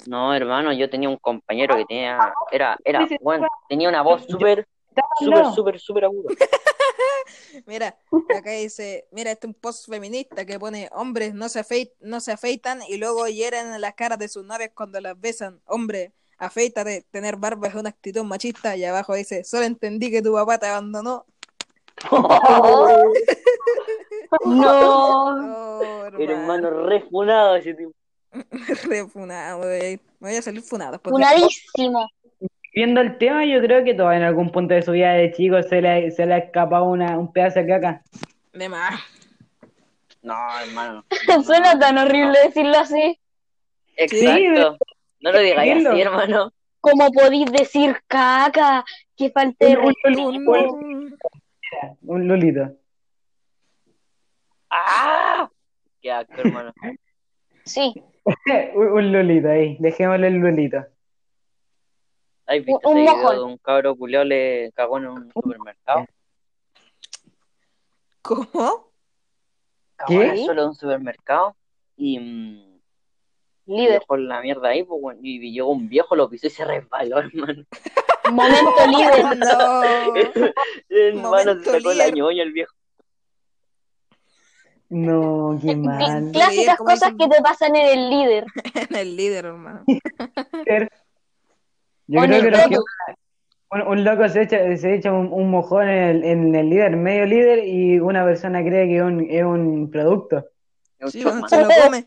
No, 0.05 0.33
hermano, 0.35 0.71
yo 0.73 0.89
tenía 0.89 1.09
un 1.09 1.17
compañero 1.17 1.75
que 1.75 1.85
tenía, 1.85 2.19
era, 2.51 2.77
era, 2.85 3.07
bueno, 3.21 3.47
tenía 3.67 3.89
una 3.89 4.03
voz 4.03 4.25
súper, 4.27 4.67
súper, 5.19 5.45
súper, 5.55 5.79
súper 5.79 6.05
aguda. 6.05 6.29
Mira, 7.65 7.97
acá 8.37 8.51
dice, 8.51 9.07
mira, 9.11 9.31
este 9.31 9.47
es 9.47 9.53
un 9.53 9.59
post 9.59 9.89
feminista 9.89 10.45
que 10.45 10.59
pone 10.59 10.89
hombres 10.91 11.33
no 11.33 11.49
se 11.49 11.61
afeit- 11.61 11.93
no 11.99 12.19
se 12.19 12.31
afeitan 12.31 12.81
y 12.87 12.97
luego 12.97 13.27
hieren 13.27 13.79
las 13.81 13.93
caras 13.95 14.19
de 14.19 14.27
sus 14.27 14.43
novias 14.45 14.71
cuando 14.75 14.99
las 15.01 15.19
besan. 15.19 15.61
Hombre, 15.65 16.13
afeítate, 16.45 17.05
tener 17.11 17.37
barba 17.37 17.67
es 17.67 17.75
una 17.75 17.89
actitud 17.89 18.23
machista. 18.23 18.75
Y 18.75 18.83
abajo 18.83 19.15
dice, 19.15 19.43
solo 19.43 19.65
entendí 19.65 20.11
que 20.11 20.21
tu 20.21 20.33
papá 20.33 20.57
te 20.57 20.67
abandonó. 20.67 21.25
No. 24.45 25.79
Oh, 25.79 26.05
Hermano, 26.17 26.87
refunado 26.87 27.55
ese 27.55 27.75
tipo. 27.75 27.91
Re 28.89 29.07
funado, 29.07 29.59
güey. 29.59 29.99
Me 30.19 30.29
voy 30.29 30.35
a 30.35 30.41
salir 30.41 30.61
funado. 30.61 30.99
Funadísimo. 30.99 32.09
Viendo 32.73 33.01
el 33.01 33.17
tema, 33.19 33.45
yo 33.45 33.61
creo 33.61 33.83
que 33.83 33.93
todavía 33.93 34.17
en 34.19 34.25
algún 34.25 34.51
punto 34.51 34.73
de 34.73 34.81
su 34.81 34.91
vida 34.91 35.13
de 35.13 35.31
chico 35.31 35.61
se 35.61 35.81
le, 35.81 36.09
se 36.09 36.25
le 36.25 36.33
ha 36.33 36.37
escapado 36.39 36.85
una, 36.85 37.17
un 37.19 37.31
pedazo 37.31 37.59
de 37.59 37.67
caca. 37.67 38.01
De 38.53 38.67
más. 38.67 38.99
No, 40.23 40.35
hermano. 40.59 41.05
Suena 41.45 41.77
tan 41.77 41.97
horrible 41.99 42.39
decirlo 42.43 42.77
así. 42.79 43.19
Exacto. 43.95 44.77
No 45.23 45.31
lo 45.31 45.39
digáis 45.39 45.85
así, 45.87 46.01
hermano. 46.01 46.51
¿Cómo 46.81 47.09
podéis 47.11 47.49
decir 47.51 47.95
caca? 48.07 48.83
Que 49.15 49.29
falta 49.31 49.65
de 49.65 49.77
Un- 49.77 49.85
un- 49.85 49.93
respeto. 49.93 50.29
Un- 50.73 51.17
Un 52.03 52.27
lulito. 52.27 52.75
¡Ah! 54.69 55.49
Qué 56.01 56.11
asco, 56.11 56.33
hermano. 56.37 56.73
Sí, 57.65 57.93
Un, 58.75 58.87
un 58.87 59.11
lulito 59.13 59.47
ahí, 59.49 59.77
dejémosle 59.79 60.27
el 60.27 60.35
lulito. 60.35 60.85
¿Has 62.45 62.57
visto 62.57 62.89
Un 62.89 62.97
ese 62.97 63.01
video 63.01 63.15
mojón. 63.17 63.35
de 63.37 63.43
un 63.43 63.57
cabro 63.59 63.95
culiao 63.95 64.23
le 64.25 64.71
cagó 64.75 64.97
en 64.97 65.07
un 65.07 65.31
supermercado? 65.31 66.05
¿Cómo? 68.21 68.89
Cagó 69.95 70.07
¿Qué? 70.19 70.25
en 70.25 70.31
el 70.31 70.45
suelo 70.45 70.61
de 70.63 70.67
un 70.67 70.75
supermercado 70.75 71.55
y 71.95 72.19
mm, 72.19 72.72
líder. 73.65 73.99
dejó 73.99 74.17
la 74.17 74.41
mierda 74.41 74.69
ahí, 74.69 74.83
pues, 74.83 75.01
bueno, 75.01 75.19
y 75.23 75.51
llegó 75.51 75.71
un 75.71 75.87
viejo, 75.89 76.15
lo 76.15 76.29
pisó 76.29 76.47
y 76.47 76.49
se 76.51 76.65
resbaló, 76.65 77.19
hermano. 77.19 77.63
Momento 78.31 78.87
líder. 78.87 79.37
No. 79.37 80.53
hermano, 80.89 81.63
se 81.63 81.71
sacó 81.71 81.93
la 81.93 82.09
ñoña 82.09 82.43
el 82.43 82.51
viejo. 82.53 82.73
No, 84.89 85.59
qué 85.61 85.75
mal. 85.75 86.29
Clásicas 86.31 86.77
cosas 86.77 87.13
dicen- 87.13 87.17
que 87.17 87.35
te 87.35 87.41
pasan 87.41 87.75
en 87.75 87.85
el 87.97 88.09
líder. 88.09 88.45
En 88.89 88.95
el 88.95 89.15
líder, 89.17 89.45
hermano. 89.45 89.83
Yo 92.05 92.19
O 92.19 92.23
en 92.25 92.29
creo 92.29 92.41
que, 92.41 92.51
lo 92.51 92.57
que 92.57 92.75
roto. 92.75 92.83
un, 93.71 93.81
un 93.81 94.03
loco 94.03 94.29
se 94.29 94.43
echa, 94.43 94.77
se 94.77 94.93
echa 94.93 95.11
un, 95.11 95.29
un 95.33 95.49
mojón 95.49 95.87
en 95.89 96.03
el, 96.03 96.23
en 96.23 96.55
el 96.55 96.69
líder, 96.69 96.95
medio 96.95 97.25
líder, 97.25 97.65
y 97.65 97.99
una 97.99 98.23
persona 98.23 98.61
cree 98.63 98.87
que 98.87 98.97
es 98.97 99.01
un, 99.01 99.25
es 99.27 99.43
un 99.43 99.89
producto. 99.89 100.45
Sí, 101.07 101.23
bueno, 101.23 101.47
se 101.47 101.59
lo 101.61 101.67
come. 101.83 102.05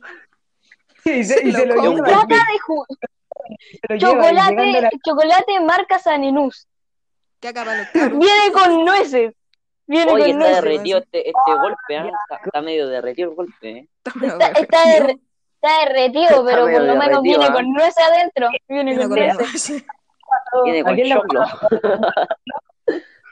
Y 1.21 1.25
se, 1.25 1.47
y 1.47 1.53
Se 1.53 1.67
lo 1.67 1.75
lo 1.75 1.81
come. 1.83 1.95
lleva, 1.97 2.09
Lata 2.09 2.35
de 2.35 2.59
ju- 2.67 2.87
se 2.89 3.87
lo 3.89 3.97
lleva, 3.97 3.97
y 3.97 3.99
llegando 3.99 4.41
a 4.41 4.43
chocolate, 4.57 4.81
la- 4.83 4.91
chocolate 5.05 5.61
marca 5.61 5.99
Sanenús. 5.99 6.67
Viene 7.95 8.53
con 8.53 8.85
nueces. 8.85 9.35
Viene 9.87 10.11
Oye, 10.13 10.23
con 10.23 10.31
está 10.31 10.39
nueces. 10.39 10.63
derretido 10.65 10.99
este, 10.99 11.29
este 11.29 11.53
golpe, 11.61 11.95
¿eh? 11.97 12.11
está, 12.31 12.45
está 12.45 12.61
medio 12.63 12.89
derretido 12.89 13.31
el 13.31 13.37
golpe. 13.37 13.71
¿eh? 13.71 13.89
Está, 14.05 14.49
está 14.49 14.85
derre- 14.85 15.11
está 15.13 15.23
está 15.63 15.87
derretido, 15.89 16.45
pero 16.45 16.63
por 16.63 16.73
lo 16.83 16.95
menos 16.97 16.99
derretido, 16.99 17.23
viene 17.23 17.45
¿ah? 17.47 17.53
con 17.53 17.73
nuez 17.73 17.95
adentro. 17.99 18.49
Viene 18.69 18.95
Viene 18.97 19.09
con 19.09 19.09
con 19.17 19.19
nueces. 19.39 19.85
Viene 20.65 20.83
con 20.83 20.97
choclo. 21.03 21.45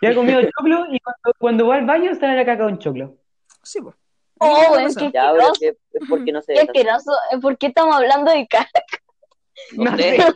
Yo 0.03 0.11
he 0.11 0.15
comido 0.15 0.41
choclo 0.43 0.87
y 0.91 1.01
cuando, 1.01 1.33
cuando 1.39 1.65
voy 1.65 1.77
al 1.79 1.87
baño 1.87 2.15
sale 2.15 2.37
la 2.37 2.45
caca 2.45 2.67
un 2.67 2.79
choclo. 2.79 3.17
Sí, 3.63 3.81
pues. 3.81 3.95
Oh, 4.41 4.75
¿Qué 4.77 4.85
es 4.85 4.97
que 4.97 5.07
es 5.07 5.59
que 5.61 5.69
es 5.69 5.77
porque 6.09 6.33
no 6.33 6.43
se 6.43 6.55
Qué 6.55 6.61
asqueroso. 6.61 7.13
¿Por 7.41 7.57
qué 7.57 7.69
estamos 7.69 7.95
hablando 7.97 8.31
de 8.33 8.47
caca? 8.47 8.69
No 9.77 9.85
No 9.93 9.97
sé. 9.97 10.17
sé. 10.17 10.27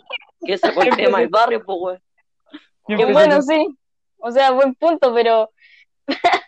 ¿Qué 0.47 0.59
sacó 0.59 0.83
el 0.83 0.97
tema 0.97 1.19
del 1.19 1.29
barrio, 1.29 1.65
pues, 1.65 1.79
güey? 1.79 1.99
Yo 2.87 2.97
Que 2.97 3.13
bueno, 3.13 3.43
sí. 3.43 3.67
O 4.19 4.31
sea, 4.31 4.53
buen 4.53 4.75
punto, 4.77 5.13
pero 5.13 5.51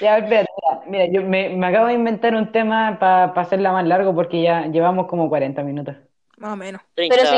Ya, 0.00 0.16
espérate, 0.16 0.48
mira, 0.62 0.82
mira, 0.86 1.06
yo 1.12 1.22
me, 1.28 1.50
me 1.50 1.66
acabo 1.66 1.88
de 1.88 1.92
inventar 1.92 2.34
un 2.34 2.50
tema 2.50 2.96
para 2.98 3.24
hacerla 3.38 3.70
más 3.72 3.86
largo 3.86 4.14
porque 4.14 4.40
ya 4.42 4.66
llevamos 4.68 5.06
como 5.06 5.28
40 5.28 5.62
minutos. 5.62 5.94
Más 6.38 6.54
o 6.54 6.56
menos. 6.56 6.80
30 6.94 7.14
Pero 7.14 7.28
sí, 7.28 7.36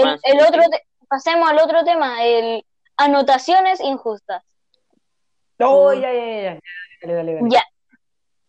el, 0.00 0.04
más 0.06 0.20
el 0.24 0.40
otro, 0.40 0.62
35. 0.62 0.70
te- 0.70 1.06
pasemos 1.06 1.50
al 1.50 1.58
otro 1.58 1.84
tema, 1.84 2.24
el 2.24 2.64
anotaciones 2.96 3.80
injustas. 3.80 4.42
Oh, 5.60 5.92
ya, 5.92 6.10
ya, 6.12 6.42
ya. 6.54 6.60
Dale, 7.04 7.14
dale, 7.14 7.34
dale. 7.34 7.50
Ya, 7.50 7.62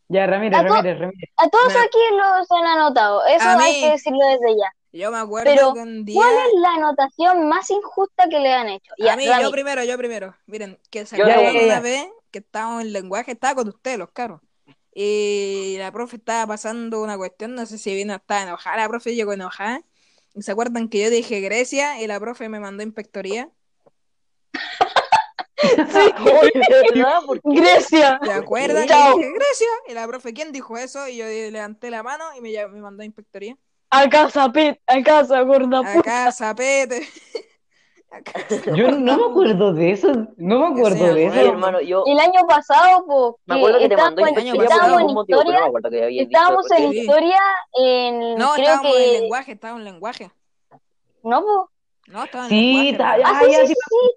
Ya, 0.08 0.28
Ramírez, 0.28 0.58
A 0.60 0.64
Ramírez, 0.64 1.00
Ramírez. 1.00 1.30
a 1.38 1.50
todos 1.50 1.68
Me- 1.74 1.82
aquí 1.82 1.98
los 2.12 2.52
han 2.52 2.66
anotado, 2.66 3.26
eso 3.26 3.44
A 3.50 3.58
hay 3.60 3.74
mí. 3.74 3.82
que 3.82 3.90
decirlo 3.92 4.26
desde 4.26 4.58
ya. 4.58 4.72
Yo 4.94 5.12
me 5.12 5.18
acuerdo 5.18 5.52
Pero, 5.54 5.74
que 5.74 5.80
un 5.80 6.06
día. 6.06 6.16
¿Cuál 6.16 6.34
es 6.34 6.62
la 6.62 6.70
anotación 6.70 7.50
más 7.50 7.70
injusta 7.70 8.30
que 8.30 8.40
le 8.40 8.54
han 8.54 8.70
hecho? 8.70 8.94
Ya, 8.98 9.14
a 9.14 9.18
mí, 9.18 9.26
yo 9.26 9.52
primero, 9.52 9.84
yo 9.84 9.98
primero. 9.98 10.36
Miren, 10.46 10.80
que 10.90 11.06
se 11.06 11.18
acuerdan 11.18 11.54
ya, 11.54 11.64
una 11.66 11.80
vez 11.82 12.08
que 12.32 12.40
estábamos 12.40 12.82
en 12.84 12.94
lenguaje, 12.94 13.34
estaba 13.34 13.56
con 13.56 13.68
ustedes, 13.68 13.98
los 13.98 14.12
caros. 14.12 14.40
Y 14.94 15.76
la 15.80 15.92
profe 15.92 16.16
estaba 16.16 16.48
pasando 16.48 17.02
una 17.04 17.18
cuestión, 17.18 17.56
no 17.56 17.66
sé 17.66 17.78
si 17.78 17.94
vino, 17.94 18.16
estaba 18.16 18.44
enojada, 18.44 18.78
la 18.78 18.88
profe 18.88 19.14
llegó 19.16 19.34
enojada. 19.34 19.82
¿Y 20.34 20.42
se 20.44 20.52
acuerdan 20.54 20.88
que 20.88 21.02
yo 21.04 21.10
dije 21.10 21.42
Grecia 21.42 22.02
y 22.02 22.08
la 22.08 22.18
profe 22.20 22.48
me 22.48 22.62
mandó 22.62 22.82
a 22.82 22.86
inspectoría? 22.86 23.50
Oye, 26.42 26.52
¿de 26.70 26.92
verdad? 27.02 27.22
Grecia. 27.44 28.20
¿Se 28.24 28.32
acuerdan? 28.32 28.88
Chao. 28.88 29.16
Y 29.16 29.20
dije 29.24 29.32
Grecia. 29.34 29.68
Y 29.88 29.94
la 29.94 30.08
profe, 30.08 30.34
¿quién 30.34 30.52
dijo 30.52 30.78
eso? 30.78 31.08
Y 31.08 31.18
yo 31.18 31.26
levanté 31.26 31.90
la 31.90 32.04
mano 32.04 32.24
y 32.38 32.42
me, 32.42 32.50
me 32.68 32.82
mandó 32.82 33.02
a 33.04 33.06
inspectoría. 33.06 33.56
A 33.90 34.10
casa, 34.10 34.52
Pet, 34.52 34.82
a 34.88 35.02
casa, 35.04 35.42
gorda 35.42 35.82
puta. 35.82 36.00
Acá, 36.00 36.32
zapete. 36.32 37.08
Acá. 38.12 38.34
Yo 38.74 38.92
no 38.92 39.18
me 39.18 39.26
acuerdo 39.32 39.74
de 39.74 39.92
eso. 39.92 40.12
No 40.38 40.60
me 40.60 40.68
acuerdo 40.68 40.98
sea, 41.06 41.14
de 41.14 41.26
eso. 41.26 41.36
hermano, 41.36 41.82
yo 41.82 42.04
El 42.08 42.18
año 42.20 42.48
pasado, 42.48 43.06
po, 43.06 43.40
me 43.46 43.56
acuerdo 43.56 43.80
que 43.80 43.90
te 43.90 43.98
mandó 43.98 44.26
estábamos, 44.26 44.42
en- 44.42 44.48
inspectoría 44.48 44.54
por 44.56 44.64
estábamos 44.64 44.98
algún 44.98 45.10
en 45.10 45.16
motivo, 45.16 45.40
pero 45.40 45.44
no 45.44 45.52
me 45.52 45.56
historia, 45.56 45.68
acuerdo 45.68 45.90
que 45.90 46.04
había 46.04 46.22
estábamos 46.24 46.72
en 46.72 46.92
Sí. 46.92 47.00
historia 47.00 47.42
en, 47.74 48.20
No, 48.38 48.54
creo 48.54 48.66
estábamos 48.68 48.98
en 48.98 49.14
lenguaje, 49.14 49.52
estábamos 49.52 49.80
en 49.82 49.86
lenguaje. 49.86 50.32
no, 51.24 51.42
po. 51.42 51.70
No, 52.08 52.24
estaba 52.24 52.44
en 52.46 52.50
Sí, 52.50 52.56
lenguaje. 52.92 53.22
Ah, 53.26 53.32
Ah, 53.36 53.40
sí, 53.44 53.52
sí, 53.52 53.68
sí, 53.68 53.74
sí, 53.74 54.10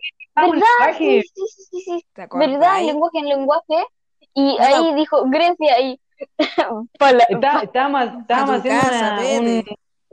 ¿verdad? 0.46 0.66
Sí, 0.96 1.04
lenguaje. 1.04 1.22
sí, 1.34 1.42
sí, 1.46 1.62
sí, 1.70 1.80
sí. 1.84 2.04
¿Verdad? 2.32 2.82
Lenguaje 2.84 3.18
en 3.18 3.28
lenguaje. 3.28 3.86
Y 4.34 4.56
No. 4.56 4.64
ahí 4.64 4.94
dijo 4.94 5.24
Grecia 5.26 5.80
y 5.80 6.00
Está- 7.28 7.60
Estábamos, 7.62 8.20
estábamos 8.20 8.56
haciendo 8.56 8.80
casa, 8.82 9.18
una, 9.20 9.40
un- 9.40 9.64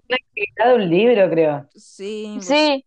una 0.07 0.17
actividad 0.17 0.67
de 0.67 0.75
un 0.75 0.89
libro, 0.89 1.29
creo. 1.29 1.67
Sí. 1.75 2.33
pues. 2.35 2.47
Sí. 2.47 2.85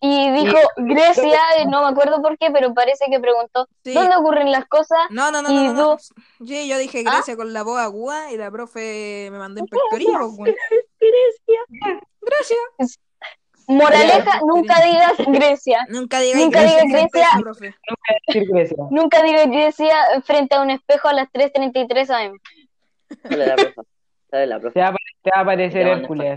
Y 0.00 0.30
dijo 0.30 0.56
Grecia, 0.76 1.38
y 1.60 1.66
no 1.66 1.82
me 1.82 1.88
acuerdo 1.88 2.22
por 2.22 2.38
qué, 2.38 2.50
pero 2.52 2.72
parece 2.72 3.06
que 3.10 3.18
preguntó, 3.18 3.66
Sí. 3.84 3.92
¿dónde 3.94 4.14
ocurren 4.16 4.52
las 4.52 4.64
cosas? 4.66 4.96
No, 5.10 5.32
no, 5.32 5.42
no, 5.42 5.50
Y 5.50 5.54
no, 5.56 5.62
no, 5.64 5.72
no. 5.72 5.96
tú- 5.96 6.46
Sí, 6.46 6.68
yo 6.68 6.78
dije 6.78 7.02
¿Ah? 7.04 7.14
Grecia 7.16 7.36
con 7.36 7.52
la 7.52 7.64
voz 7.64 7.80
aguda 7.80 8.30
y 8.30 8.36
la 8.36 8.48
profe 8.50 9.28
me 9.32 9.38
mandó 9.38 9.60
a 9.60 9.64
inspectoría. 9.64 10.18
pues, 10.20 10.36
güey. 10.36 10.54
Gracias. 12.20 12.98
Moraleja, 13.68 14.40
nunca 14.46 14.80
digas 14.82 15.12
Grecia. 15.26 15.86
Nunca 15.90 16.20
digas 16.20 16.40
Nunca 16.40 16.60
Grecia 16.62 16.82
digas 16.84 17.02
Grecia. 17.12 17.28
la 17.36 18.44
Grecia. 18.54 18.76
Nunca 18.90 19.22
digas 19.22 19.46
Grecia 19.46 19.94
frente 20.24 20.54
a 20.54 20.62
un 20.62 20.70
espejo 20.70 21.08
a 21.08 21.12
las 21.12 21.28
3.33 21.28 22.10
am. 22.10 22.38
Dale 23.24 23.46
la 23.46 23.56
profe. 23.56 23.80
Dale 24.30 24.46
la 24.46 24.58
profe. 24.60 24.74
Te 24.74 24.80
va, 24.80 24.86
a 24.86 24.90
apare- 24.90 25.16
te 25.22 25.30
va 25.30 25.38
a 25.38 25.42
aparecer 25.42 25.86
Hércules. 25.86 26.36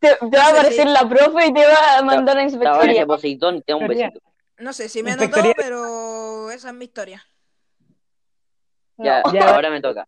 Te, 0.00 0.08
te 0.14 0.36
va 0.38 0.44
a 0.44 0.48
aparecer 0.50 0.86
la 0.88 1.08
profe 1.08 1.46
y 1.46 1.52
te 1.52 1.66
va 1.66 1.98
a 1.98 2.02
mandar 2.02 2.36
a 2.36 2.40
Te 2.40 2.44
inspectoría. 2.44 2.76
aparece 2.78 3.06
Poseidón 3.06 3.56
y 3.56 3.62
te 3.62 3.72
da 3.72 3.76
un 3.76 3.82
Inspectoría. 3.82 4.06
besito. 4.10 4.30
No 4.58 4.72
sé 4.72 4.88
si 4.88 5.02
me 5.02 5.12
anotó, 5.12 5.52
pero 5.56 6.50
esa 6.50 6.68
es 6.68 6.74
mi 6.74 6.86
historia. 6.86 7.22
Ya, 8.96 9.22
No. 9.24 9.32
Ya. 9.32 9.54
ahora 9.54 9.70
me 9.70 9.80
toca. 9.80 10.06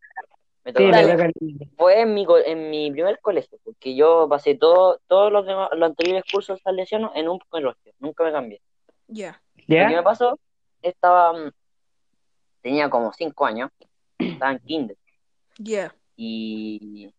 Me 0.64 0.72
Sí, 0.72 0.84
al 0.84 1.32
niño. 1.40 1.66
Fue 1.76 2.00
en 2.02 2.12
mi, 2.14 2.26
co- 2.26 2.38
en 2.38 2.70
mi 2.70 2.90
primer 2.90 3.18
colegio, 3.20 3.58
porque 3.64 3.94
yo 3.94 4.26
pasé 4.28 4.54
todo, 4.56 5.00
todos 5.06 5.32
los, 5.32 5.46
demás- 5.46 5.70
los 5.72 5.88
anteriores 5.88 6.24
cursos 6.30 6.61
salesianos 6.62 7.12
en 7.14 7.28
un 7.28 7.38
colegio, 7.48 7.92
nunca 7.98 8.24
me 8.24 8.32
cambié. 8.32 8.61
Ya. 9.08 9.40
Lo 9.66 9.88
que 9.88 9.96
me 9.96 10.02
pasó, 10.02 10.38
estaba, 10.82 11.32
mm, 11.32 11.50
tenía 12.61 12.90
como 12.90 13.12
cinco 13.12 13.46
años, 13.46 13.70
estaba 14.18 14.52
en 14.52 14.58
kinder, 14.61 14.96
Ya. 15.58 15.94
y 16.16 17.11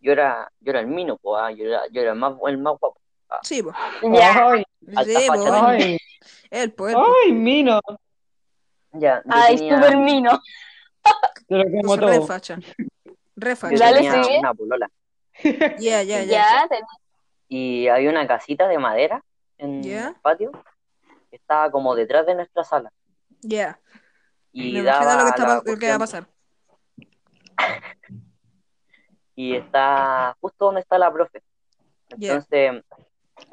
yo 0.00 0.12
era, 0.12 0.50
yo 0.60 0.70
era 0.70 0.80
el 0.80 0.86
mino, 0.86 1.16
pues, 1.16 1.40
ah, 1.42 1.50
yo 1.50 1.64
era, 1.64 1.82
yo 1.90 2.00
era 2.02 2.12
el 2.12 2.18
más, 2.18 2.34
el 2.46 2.58
más 2.58 2.74
guapo. 2.78 3.00
Sí, 3.42 3.62
pues. 3.62 3.74
Alta 3.76 5.04
Sí, 5.04 5.26
pues. 5.28 5.40
ay, 5.52 5.96
El 6.50 6.72
pues. 6.72 6.96
ay, 6.96 7.32
Mino. 7.32 7.80
Ya, 8.92 9.22
Ay, 9.28 9.56
tenía, 9.56 9.74
super 9.82 9.96
mino. 9.98 10.30
Te 11.46 11.54
lo 11.56 11.64
pues. 11.64 11.82
como 11.82 11.96
Re 11.96 12.16
todo. 12.18 12.26
facha. 12.26 12.58
Re 13.36 13.50
yo 13.50 13.56
facha. 13.56 13.76
Dale, 13.78 13.96
tenía 13.98 14.24
sigue. 14.24 14.38
una 14.40 14.54
polola, 14.54 14.90
Ya, 15.78 16.02
y 17.48 17.88
había 17.88 18.10
una 18.10 18.26
casita 18.26 18.68
de 18.68 18.78
madera 18.78 19.24
en 19.56 19.82
el 19.84 20.14
patio, 20.22 20.50
que 21.30 21.36
estaba 21.36 21.70
como 21.70 21.94
detrás 21.94 22.26
de 22.26 22.34
nuestra 22.34 22.64
sala, 22.64 22.92
Ya. 23.40 23.78
y 24.52 24.72
Me 24.74 24.82
daba 24.82 25.24
lo 25.24 25.32
que, 25.32 25.42
pa- 25.42 25.62
lo 25.64 25.76
que 25.78 25.88
va 25.88 25.94
a 25.94 25.98
pasar. 25.98 26.26
y 29.34 29.54
está 29.56 30.36
justo 30.40 30.66
donde 30.66 30.80
está 30.80 30.98
la 30.98 31.12
profe. 31.12 31.42
Entonces, 32.10 32.82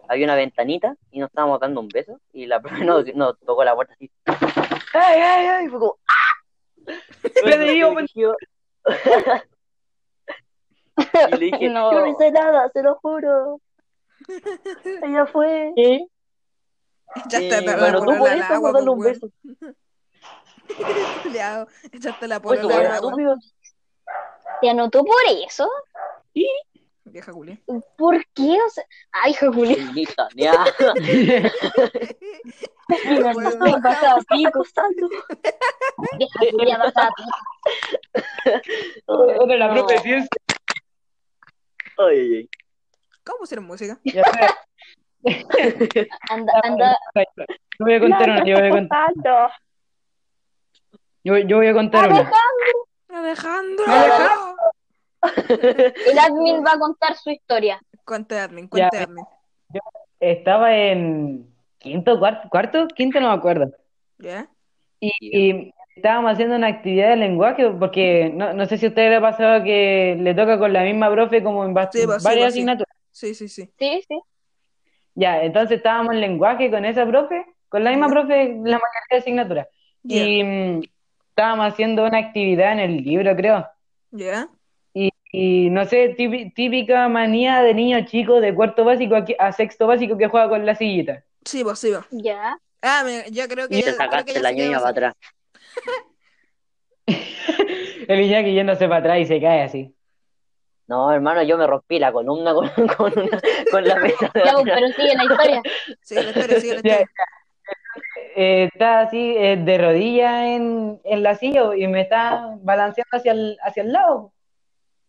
había 0.07 0.25
una 0.25 0.35
ventanita 0.35 0.95
y 1.11 1.19
nos 1.19 1.29
estábamos 1.29 1.59
dando 1.59 1.79
un 1.81 1.87
beso 1.89 2.19
y 2.33 2.45
la 2.47 2.59
profe 2.61 2.83
nos, 2.83 3.05
nos 3.15 3.39
tocó 3.39 3.63
la 3.63 3.75
puerta 3.75 3.93
así. 3.93 4.11
¡Ay, 4.25 5.21
ay, 5.21 5.47
ay! 5.47 5.65
Y 5.65 5.69
fue 5.69 5.79
como 5.79 5.97
¡ah! 6.07 6.24
Le 7.43 7.57
digo. 7.59 7.89
Dirigió- 7.91 8.35
y 11.31 11.31
le 11.31 11.37
dije, 11.45 11.69
No. 11.69 11.91
yo 11.91 11.99
no 12.01 12.07
hice 12.07 12.31
nada, 12.31 12.69
se 12.73 12.81
lo 12.81 12.95
juro. 12.95 13.61
Ella 15.03 15.25
fue. 15.25 15.71
¿Qué? 15.75 16.07
Y 17.15 17.19
Echaste 17.25 17.61
la, 17.61 17.61
me 17.61 17.77
la 17.81 17.87
anotó 17.89 18.17
por 18.17 18.29
eso, 18.29 18.53
agua, 18.53 18.71
darle 18.71 18.89
un 18.89 18.99
beso. 18.99 19.29
weón. 19.43 19.75
Culeado. 21.23 21.67
Echaste 21.91 22.27
la 22.27 22.41
polola 22.41 22.77
al 22.77 22.87
agua. 22.87 23.13
¿Te 24.61 24.69
anotó 24.69 25.03
por 25.03 25.15
eso? 25.47 25.69
Vieja 27.15 27.31
culia. 27.31 27.57
¿Por 27.97 28.21
qué? 28.33 28.57
O 28.61 28.69
sea, 28.69 28.83
ay, 29.13 29.33
Jaculi. 29.35 29.73
Feminista, 29.75 30.27
ya. 30.35 30.51
Bueno. 32.89 33.33
me 33.61 33.81
pasaba 33.81 34.19
pico. 34.27 34.49
Acostando. 34.49 35.07
Vieja 36.17 36.39
culia 36.51 36.77
pasaba 36.77 37.09
pico. 37.15 37.29
Otra 39.05 39.55
la 39.55 39.67
No. 39.69 39.73
profe 39.75 39.93
de 39.93 39.99
ciencia. 40.01 40.27
Ay, 41.97 42.19
ay, 42.19 42.35
ay. 42.35 42.49
¿Cómo 43.23 43.39
pusieron 43.39 43.65
música? 43.65 43.97
Ya 44.03 44.21
sé. 45.23 46.09
Anda, 46.29 46.51
anda. 46.63 46.97
Yo 47.15 47.85
voy 47.85 47.93
a 47.93 47.99
contar 48.01 48.29
una, 48.29 48.45
yo 48.45 48.59
voy 48.59 48.67
a 48.67 48.71
contar, 48.71 49.13
yo, 51.23 51.37
yo 51.37 51.57
voy 51.57 51.67
a 51.67 51.73
contar 51.73 52.09
una. 52.11 52.29
Alejandro. 53.07 53.85
Alejandro. 53.87 54.55
El 56.05 56.19
admin 56.19 56.63
va 56.65 56.73
a 56.73 56.79
contar 56.79 57.15
su 57.15 57.29
historia. 57.31 57.79
Cuente 58.05 58.39
admin, 58.39 58.67
cuente 58.67 58.97
Ya. 58.97 59.03
admin. 59.03 59.25
Estaba 60.19 60.75
en 60.75 61.53
quinto, 61.79 62.17
cuarto, 62.19 62.49
cuarto, 62.49 62.87
quinto, 62.87 63.19
no 63.19 63.29
me 63.29 63.33
acuerdo. 63.35 63.71
¿Ya? 64.17 64.49
Y, 64.99 65.11
y 65.21 65.73
estábamos 65.95 66.33
haciendo 66.33 66.55
una 66.55 66.67
actividad 66.67 67.09
de 67.09 67.15
lenguaje, 67.17 67.69
porque 67.71 68.31
no, 68.33 68.53
no 68.53 68.65
sé 68.65 68.77
si 68.77 68.85
a 68.85 68.89
usted 68.89 69.09
le 69.09 69.15
ha 69.17 69.21
pasado 69.21 69.63
que 69.63 70.17
le 70.19 70.33
toca 70.33 70.57
con 70.57 70.73
la 70.73 70.83
misma 70.83 71.11
profe 71.11 71.43
como 71.43 71.65
en 71.65 71.75
Sí, 71.91 72.05
pues, 72.05 72.23
sí, 72.23 72.23
varias 72.23 72.23
pues, 72.23 72.53
sí. 72.53 72.59
asignaturas. 72.59 72.95
Sí, 73.11 73.35
sí, 73.35 73.47
sí. 73.47 73.69
Sí, 73.77 74.01
sí. 74.07 74.19
Ya, 75.15 75.43
entonces 75.43 75.77
estábamos 75.77 76.13
en 76.13 76.21
lenguaje 76.21 76.69
con 76.69 76.83
esa 76.85 77.05
profe, 77.05 77.45
con 77.69 77.83
la 77.83 77.91
misma 77.91 78.09
profe, 78.09 78.47
la 78.49 78.79
mayoría 78.79 78.81
de 79.11 79.17
asignaturas. 79.17 79.67
Y 80.07 80.43
mm, 80.43 80.81
estábamos 81.29 81.67
haciendo 81.67 82.05
una 82.05 82.17
actividad 82.17 82.73
en 82.73 82.79
el 82.79 82.97
libro, 83.03 83.35
creo. 83.35 83.65
¿Ya? 84.11 84.49
Y 85.37 85.69
no 85.69 85.83
sé, 85.85 86.15
típi- 86.15 86.53
típica 86.53 87.09
manía 87.09 87.61
de 87.61 87.73
niño 87.73 88.05
chico 88.05 88.39
de 88.39 88.55
cuarto 88.55 88.85
básico 88.85 89.15
a, 89.37 89.51
sexto 89.51 89.85
básico 89.85 90.17
que 90.17 90.27
juega 90.29 90.47
con 90.47 90.65
la 90.65 90.75
sillita. 90.75 91.23
Sí, 91.43 91.61
pues, 91.63 91.77
sí, 91.79 91.91
pues. 91.91 92.05
Ya. 92.11 92.57
Ah, 92.81 93.03
yo 93.31 93.47
creo 93.49 93.67
que 93.67 93.79
Y 93.79 93.83
te 93.83 93.93
sacaste 93.93 94.39
la 94.39 94.53
ñoña 94.53 94.77
para 94.79 94.89
atrás. 94.91 95.13
El 98.07 98.21
Iñaki 98.21 98.53
yéndose 98.53 98.87
para 98.87 98.99
atrás 98.99 99.19
y 99.19 99.25
se 99.25 99.41
cae 99.41 99.63
así. 99.63 99.93
No, 100.87 101.11
hermano, 101.11 101.41
yo 101.43 101.57
me 101.57 101.67
rompí 101.67 101.99
la 101.99 102.11
columna 102.13 102.53
con, 102.53 102.69
con, 102.97 103.19
una- 103.19 103.41
con 103.71 103.83
la 103.83 103.95
mesa 103.97 104.31
de 104.33 104.41
Ya, 104.45 104.53
pues, 104.53 104.69
pero 104.73 104.87
sigue 104.95 105.15
la 105.15 105.23
historia. 105.25 105.61
Sigue 106.01 106.23
la 106.23 106.29
historia, 106.29 106.59
sigue 106.61 106.73
la 106.73 106.77
historia. 106.77 107.09
Eh, 108.37 108.69
está 108.71 108.99
así 109.01 109.35
eh, 109.37 109.57
de 109.57 109.77
rodillas 109.77 110.43
en, 110.45 111.01
en 111.03 111.23
la 111.23 111.35
silla 111.35 111.75
y 111.75 111.87
me 111.87 112.01
está 112.01 112.55
balanceando 112.61 113.09
hacia 113.17 113.31
el, 113.33 113.57
hacia 113.63 113.83
el 113.83 113.91
lado. 113.91 114.31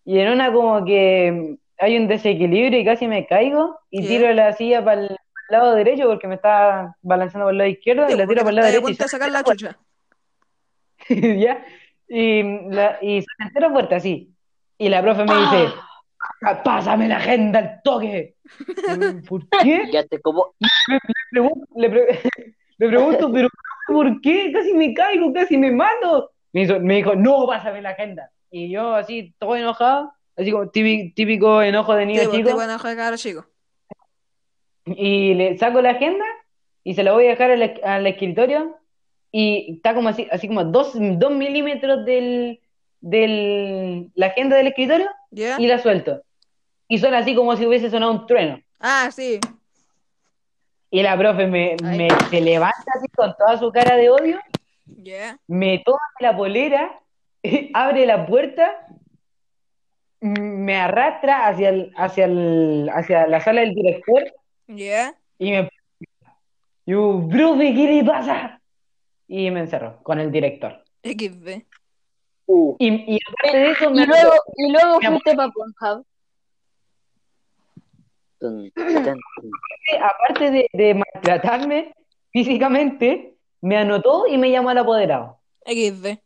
Y 0.07 0.19
en 0.21 0.31
una 0.33 0.51
como 0.53 0.85
que 0.85 1.57
hay 1.79 1.97
un 1.99 2.07
desequilibrio 2.09 2.79
y 2.79 2.85
casi 2.85 3.07
me 3.09 3.27
caigo 3.27 3.79
y 3.91 4.07
tiro 4.07 4.33
la 4.33 4.53
silla 4.55 4.83
para 4.83 5.03
el 5.03 5.17
lado 5.51 5.75
derecho 5.75 6.07
porque 6.07 6.27
me 6.29 6.37
está 6.37 6.97
balanceando 7.03 7.45
por 7.47 7.53
el 7.53 7.59
lado 7.59 7.71
izquierdo 7.71 8.07
y 8.09 8.17
la 8.17 8.27
tiro 8.27 8.27
porque 8.27 8.41
por 8.45 8.49
el 8.51 8.55
lado 8.57 8.69
derecho 8.69 8.91
y 9.05 9.09
sacar 9.09 9.31
la 9.31 9.43
chucha. 9.43 9.77
¿Ya? 11.09 11.65
Y, 12.09 12.43
la, 12.71 12.99
y 13.03 13.21
se 13.23 13.27
me 13.39 13.47
entera 13.47 13.71
fuerte 13.71 13.95
así. 13.97 14.33
Y 14.79 14.89
la 14.89 15.03
profe 15.03 15.25
me 15.25 15.35
dice, 15.35 15.75
"Ah, 16.43 16.63
pásame 16.63 17.09
la 17.09 17.17
agenda 17.17 17.59
al 17.59 17.81
toque. 17.83 18.35
Yo, 18.67 19.23
¿Por 19.29 19.43
qué? 19.63 19.89
Ya 19.93 20.05
te 20.05 20.21
como, 20.21 20.55
Le 20.89 20.99
pregunto, 21.31 21.67
le 21.75 21.91
pre- 21.91 22.21
le 22.79 22.89
pregunto, 22.89 23.33
pero 23.33 23.49
¿por 23.89 24.21
qué? 24.21 24.53
Casi 24.53 24.73
me 24.73 24.95
caigo, 24.95 25.33
casi 25.33 25.57
me 25.57 25.73
mato. 25.73 26.31
Me, 26.53 26.63
hizo- 26.63 26.81
me 26.81 26.97
dijo, 26.97 27.15
no, 27.17 27.47
pásame 27.47 27.83
la 27.83 27.91
agenda. 27.91 28.31
Y 28.51 28.71
yo 28.71 28.95
así, 28.95 29.35
todo 29.39 29.57
enojado, 29.57 30.13
así 30.37 30.51
como 30.53 30.69
típico, 30.69 31.13
típico 31.15 31.63
enojo 31.63 31.95
de 31.95 32.07
niño 32.07 32.21
chico. 32.31 32.61
a 32.61 32.67
dejar 32.67 32.91
de 32.91 32.97
cabro 32.97 33.17
chico. 33.17 33.47
Y 34.87 35.35
le 35.35 35.59
saco 35.59 35.81
la 35.81 35.91
agenda 35.91 36.25
y 36.85 36.95
se 36.95 37.03
la 37.03 37.13
voy 37.13 37.27
a 37.27 37.31
dejar 37.31 37.51
al, 37.51 37.81
al 37.83 38.07
escritorio 38.07 38.77
y 39.33 39.75
está 39.77 39.95
como 39.95 40.09
así, 40.09 40.29
así 40.31 40.47
como 40.47 40.65
dos, 40.65 40.93
dos 40.95 41.33
milímetros 41.33 42.05
del, 42.05 42.61
del, 43.01 44.11
la 44.15 44.27
agenda 44.27 44.57
del 44.57 44.69
escritorio 44.69 45.11
y 45.31 45.67
la 45.67 45.79
suelto. 45.81 46.23
Y 46.89 46.99
suena 46.99 47.19
así 47.19 47.35
como 47.35 47.57
si 47.57 47.67
hubiese 47.67 47.91
sonado 47.91 48.13
un 48.13 48.27
trueno. 48.27 48.61
Ah, 48.79 49.11
sí. 49.13 49.41
Y 50.91 51.03
la 51.03 51.19
profe 51.19 51.49
me, 51.49 51.77
me 51.83 52.09
se 52.31 52.41
levanta 52.41 52.93
así 52.97 53.09
con 53.09 53.35
toda 53.37 53.59
su 53.59 53.73
cara 53.73 53.97
de 53.97 54.09
odio, 54.09 54.39
me 55.49 55.83
toma 55.85 55.99
la 56.21 56.37
polera, 56.37 57.01
abre 57.75 58.07
la 58.07 58.27
puerta, 58.27 58.87
me 60.21 60.77
arrastra 60.77 61.47
hacia 61.49 61.69
el, 61.71 61.93
hacia 61.97 62.25
el, 62.25 62.91
hacia 62.93 63.27
la 63.27 63.41
sala 63.41 63.61
del 63.61 63.75
director 63.75 64.25
¿Ya? 64.67 65.15
y 65.39 65.51
me 65.53 65.71
yo, 66.87 67.27
profe, 67.29 67.75
¿qué 67.75 67.95
le 67.95 68.05
pasa? 68.05 68.61
Y 69.27 69.51
me 69.51 69.61
encerró 69.61 70.01
con 70.05 70.21
el 70.21 70.31
director. 70.31 70.85
XD. 71.03 71.65
uh, 72.47 72.77
Y, 72.79 73.15
y 73.15 73.19
aparte 73.29 73.59
de 73.59 73.71
eso, 73.73 73.91
me 73.91 74.03
Y 74.03 74.07
luego, 74.07 74.33
y 74.57 74.71
luego 74.71 75.01
fuiste 75.01 75.35
para 75.35 75.51
Pornhub. 75.51 76.07
aparte 80.01 80.51
de, 80.53 80.69
de 80.73 80.95
maltratarme 80.95 81.93
físicamente, 82.31 83.35
me 83.63 83.79
anotó 83.79 84.29
y 84.29 84.39
me 84.39 84.51
llamó 84.51 84.71
al 84.71 84.79
apoderado. 84.79 85.41
XD. 85.65 86.19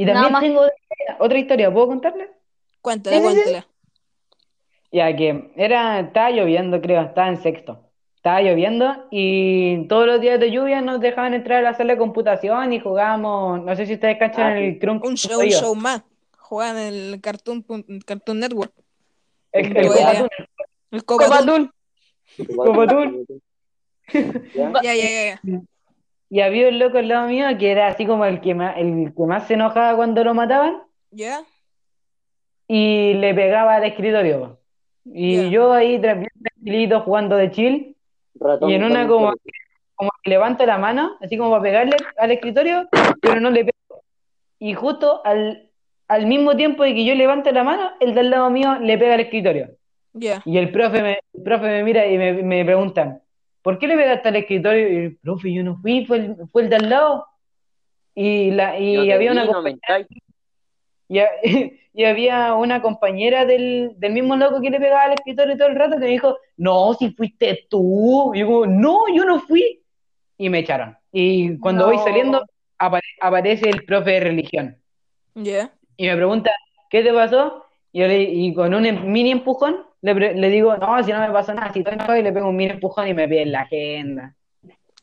Y 0.00 0.04
Nada 0.06 0.30
también 0.30 0.32
más. 0.32 0.42
tengo 0.42 0.62
otra 1.18 1.38
historia, 1.38 1.70
¿puedo 1.70 1.88
contarla? 1.88 2.26
Cuéntala, 2.80 3.16
Sí, 3.18 3.22
cuéntala. 3.22 3.66
Ya 4.90 5.14
que 5.14 5.52
era, 5.56 6.00
estaba 6.00 6.30
lloviendo, 6.30 6.80
creo, 6.80 7.02
estaba 7.02 7.28
en 7.28 7.36
sexto. 7.36 7.84
Estaba 8.16 8.40
lloviendo 8.40 9.08
y 9.10 9.86
todos 9.88 10.06
los 10.06 10.18
días 10.22 10.40
de 10.40 10.50
lluvia 10.50 10.80
nos 10.80 11.02
dejaban 11.02 11.34
entrar 11.34 11.58
a 11.58 11.70
la 11.70 11.74
sala 11.74 11.92
de 11.92 11.98
computación 11.98 12.72
y 12.72 12.80
jugábamos, 12.80 13.62
no 13.62 13.76
sé 13.76 13.84
si 13.84 13.92
ustedes 13.92 14.16
cachan 14.18 14.52
Ah, 14.52 14.58
el 14.58 14.78
Crunk 14.78 15.04
Un 15.04 15.18
show, 15.18 15.38
un 15.38 15.48
show 15.50 15.74
más. 15.74 16.02
Juegan 16.38 16.78
en 16.78 16.94
el 16.94 17.20
Cartoon, 17.20 17.62
Cartoon 18.06 18.40
Network. 18.40 18.72
el, 19.52 19.76
el 19.76 19.86
El. 19.86 20.28
¿Ya? 24.54 24.72
Ya, 24.82 24.94
ya, 24.94 24.96
ya, 25.10 25.40
ya. 25.44 25.60
Y 26.30 26.40
había 26.40 26.68
un 26.68 26.78
loco 26.78 26.98
al 26.98 27.08
lado 27.08 27.26
mío 27.26 27.46
que 27.58 27.72
era 27.72 27.88
así 27.88 28.06
como 28.06 28.24
el 28.24 28.40
que 28.40 28.54
más, 28.54 28.76
el 28.78 29.12
que 29.16 29.22
más 29.24 29.46
se 29.48 29.54
enojaba 29.54 29.96
cuando 29.96 30.22
lo 30.22 30.32
mataban 30.32 30.78
¿Ya? 31.10 31.40
y 32.68 33.14
le 33.14 33.34
pegaba 33.34 33.74
al 33.74 33.84
escritorio. 33.84 34.58
Y 35.04 35.50
yo 35.50 35.72
ahí 35.72 36.00
tranquilito 36.00 37.00
jugando 37.00 37.36
de 37.36 37.50
chill 37.50 37.96
Ratón 38.36 38.70
y 38.70 38.74
en 38.74 38.84
una 38.84 39.08
como, 39.08 39.32
como 39.96 40.10
que 40.22 40.30
levanto 40.30 40.64
la 40.64 40.78
mano, 40.78 41.16
así 41.20 41.36
como 41.36 41.50
para 41.50 41.62
pegarle 41.62 41.96
al 42.16 42.30
escritorio, 42.30 42.88
pero 43.20 43.40
no 43.40 43.50
le 43.50 43.64
pego. 43.64 44.02
Y 44.60 44.74
justo 44.74 45.20
al, 45.24 45.68
al 46.06 46.26
mismo 46.26 46.56
tiempo 46.56 46.84
de 46.84 46.94
que 46.94 47.04
yo 47.04 47.16
levanto 47.16 47.50
la 47.50 47.64
mano, 47.64 47.90
el 47.98 48.14
del 48.14 48.30
lado 48.30 48.50
mío 48.50 48.78
le 48.80 48.96
pega 48.98 49.14
al 49.14 49.20
escritorio. 49.20 49.70
Ya. 50.12 50.40
Y 50.44 50.58
el 50.58 50.70
profe 50.70 51.02
me, 51.02 51.18
el 51.34 51.42
profe 51.42 51.66
me 51.66 51.82
mira 51.82 52.06
y 52.06 52.16
me, 52.18 52.34
me 52.34 52.64
preguntan, 52.64 53.20
¿por 53.62 53.78
qué 53.78 53.86
le 53.88 53.96
pegaste 53.96 54.28
al 54.28 54.36
escritorio? 54.36 54.88
Y 54.88 54.96
el 55.06 55.16
profe, 55.18 55.52
yo 55.52 55.62
no 55.62 55.76
fui, 55.76 56.04
fue 56.06 56.16
el, 56.18 56.36
fue 56.52 56.62
el 56.62 56.70
de 56.70 56.76
al 56.76 56.90
lado. 56.90 57.26
Y, 58.14 58.50
la, 58.50 58.78
y 58.78 59.10
había 59.10 59.32
una 59.32 59.42
vi, 59.42 59.48
compañera, 59.48 59.80
mentáis. 59.88 60.06
y, 61.08 61.18
ha- 61.18 61.30
y 61.94 62.04
había 62.04 62.54
una 62.54 62.82
compañera 62.82 63.44
del, 63.46 63.92
del 63.96 64.12
mismo 64.12 64.36
loco 64.36 64.60
que 64.60 64.70
le 64.70 64.78
pegaba 64.80 65.02
al 65.04 65.12
escritorio 65.12 65.56
todo 65.56 65.68
el 65.68 65.76
rato 65.76 65.94
que 65.94 66.00
me 66.00 66.06
dijo, 66.06 66.36
no, 66.56 66.94
si 66.94 67.10
fuiste 67.12 67.66
tú. 67.68 68.32
Y 68.34 68.40
yo 68.40 68.46
como, 68.46 68.66
no, 68.66 68.98
yo 69.14 69.24
no 69.24 69.40
fui. 69.40 69.82
Y 70.38 70.48
me 70.48 70.60
echaron. 70.60 70.96
Y 71.12 71.58
cuando 71.58 71.86
voy 71.86 71.98
saliendo, 71.98 72.44
apare- 72.78 73.02
aparece 73.20 73.68
el 73.68 73.84
profe 73.84 74.12
de 74.12 74.20
religión. 74.20 74.76
Ya. 75.34 75.72
Y 75.96 76.06
me 76.06 76.16
pregunta, 76.16 76.50
¿qué 76.88 77.02
te 77.02 77.12
pasó? 77.12 77.64
Y, 77.92 78.00
yo 78.00 78.08
le- 78.08 78.22
y 78.22 78.54
con 78.54 78.72
un 78.74 78.86
em- 78.86 79.04
mini 79.10 79.32
empujón 79.32 79.84
le, 80.02 80.14
pre- 80.14 80.34
le 80.34 80.48
digo, 80.48 80.76
no, 80.76 81.02
si 81.02 81.12
no 81.12 81.20
me 81.20 81.30
pasó 81.32 81.54
nada, 81.54 81.72
si 81.72 81.80
estoy 81.80 81.94
enojado", 81.94 82.18
y 82.18 82.22
le 82.22 82.32
pego 82.32 82.48
un 82.48 82.56
mini 82.56 82.72
empujón 82.72 83.08
y 83.08 83.14
me 83.14 83.28
piden 83.28 83.52
la 83.52 83.60
agenda. 83.62 84.34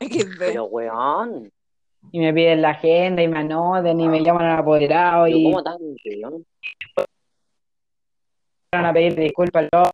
Pero, 0.38 0.64
weón, 0.66 1.50
Y 2.12 2.20
me 2.20 2.32
piden 2.32 2.62
la 2.62 2.70
agenda 2.70 3.22
y 3.22 3.28
me 3.28 3.38
anotan 3.38 4.00
y 4.00 4.08
me 4.08 4.22
llaman 4.22 4.46
al 4.46 4.58
apoderado 4.60 5.26
y 5.28 5.42
¿cómo 5.44 5.62
tan 5.62 5.78
weón? 6.04 6.44
van 8.72 8.84
a 8.86 8.92
pedir 8.92 9.14
disculpas. 9.16 9.66
No, 9.72 9.90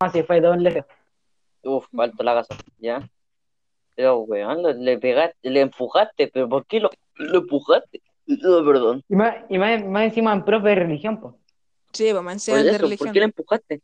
así 0.00 0.22
fue 0.22 0.40
todo 0.40 0.52
un 0.52 0.62
lejos. 0.62 0.84
Uf, 1.62 1.86
falta 1.94 2.24
la 2.24 2.34
casa, 2.34 2.54
¿ya? 2.78 3.06
Pero, 3.94 4.20
weón, 4.20 4.62
le, 4.62 4.74
le 4.74 4.98
pegaste, 4.98 5.50
le 5.50 5.60
empujaste, 5.60 6.28
pero 6.28 6.48
¿por 6.48 6.64
qué 6.66 6.80
lo, 6.80 6.90
lo 7.16 7.38
empujaste? 7.40 8.00
No, 8.26 8.64
perdón. 8.64 9.02
Y 9.08 9.14
más, 9.16 9.36
y 9.48 9.58
más, 9.58 9.84
más 9.84 10.04
encima 10.04 10.32
en 10.32 10.44
profe 10.44 10.68
de 10.68 10.74
religión, 10.76 11.20
pues. 11.20 11.34
Sí, 11.92 12.10
pues 12.12 12.32
enseñan 12.32 12.62
de 12.64 12.68
eso, 12.70 12.78
¿por 12.78 12.84
religión. 12.88 13.12
qué 13.12 13.18
le 13.20 13.24
empujaste? 13.26 13.80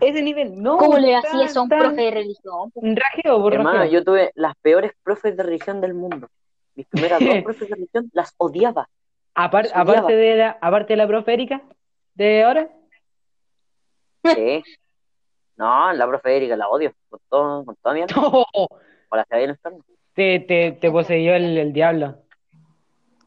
Ese 0.00 0.22
nivel, 0.22 0.62
no. 0.62 0.78
¿Cómo 0.78 0.98
le 0.98 1.14
hacías 1.16 1.56
a 1.56 1.60
un 1.62 1.68
profe 1.68 2.00
de 2.02 2.10
religión? 2.10 2.70
Un 2.74 2.96
rajeo, 2.96 3.42
por 3.42 3.52
Hermano, 3.54 3.78
rajeo. 3.80 3.92
yo 3.92 4.04
tuve 4.04 4.30
las 4.34 4.54
peores 4.62 4.92
profes 5.02 5.36
de 5.36 5.42
religión 5.42 5.80
del 5.80 5.92
mundo. 5.94 6.28
Mis 6.74 6.86
primeras 6.86 7.20
dos 7.20 7.28
profes 7.44 7.68
de 7.68 7.74
religión 7.74 8.10
las 8.14 8.32
odiaba. 8.38 8.88
Apar- 9.34 9.66
Estudiaba. 9.66 9.92
aparte 9.92 10.16
de 10.16 10.36
la, 10.36 10.58
aparte 10.60 10.92
de 10.94 10.96
la 10.96 11.06
profe 11.06 11.32
Erika, 11.34 11.60
de 12.14 12.42
ahora, 12.44 12.68
Sí. 14.24 14.62
No, 15.56 15.92
la 15.92 16.06
profe 16.06 16.36
Erika 16.36 16.56
la 16.56 16.68
odio, 16.68 16.92
con, 17.08 17.20
todo, 17.28 17.64
con 17.64 17.76
toda 17.76 17.94
mi 17.94 18.02
alma, 18.02 18.44
que 18.52 19.34
vayan 19.34 19.50
enfermo. 19.50 19.84
te, 20.14 20.40
te, 20.40 20.72
te 20.72 20.90
poseyó 20.90 21.34
el, 21.34 21.56
el 21.58 21.72
diablo. 21.72 22.16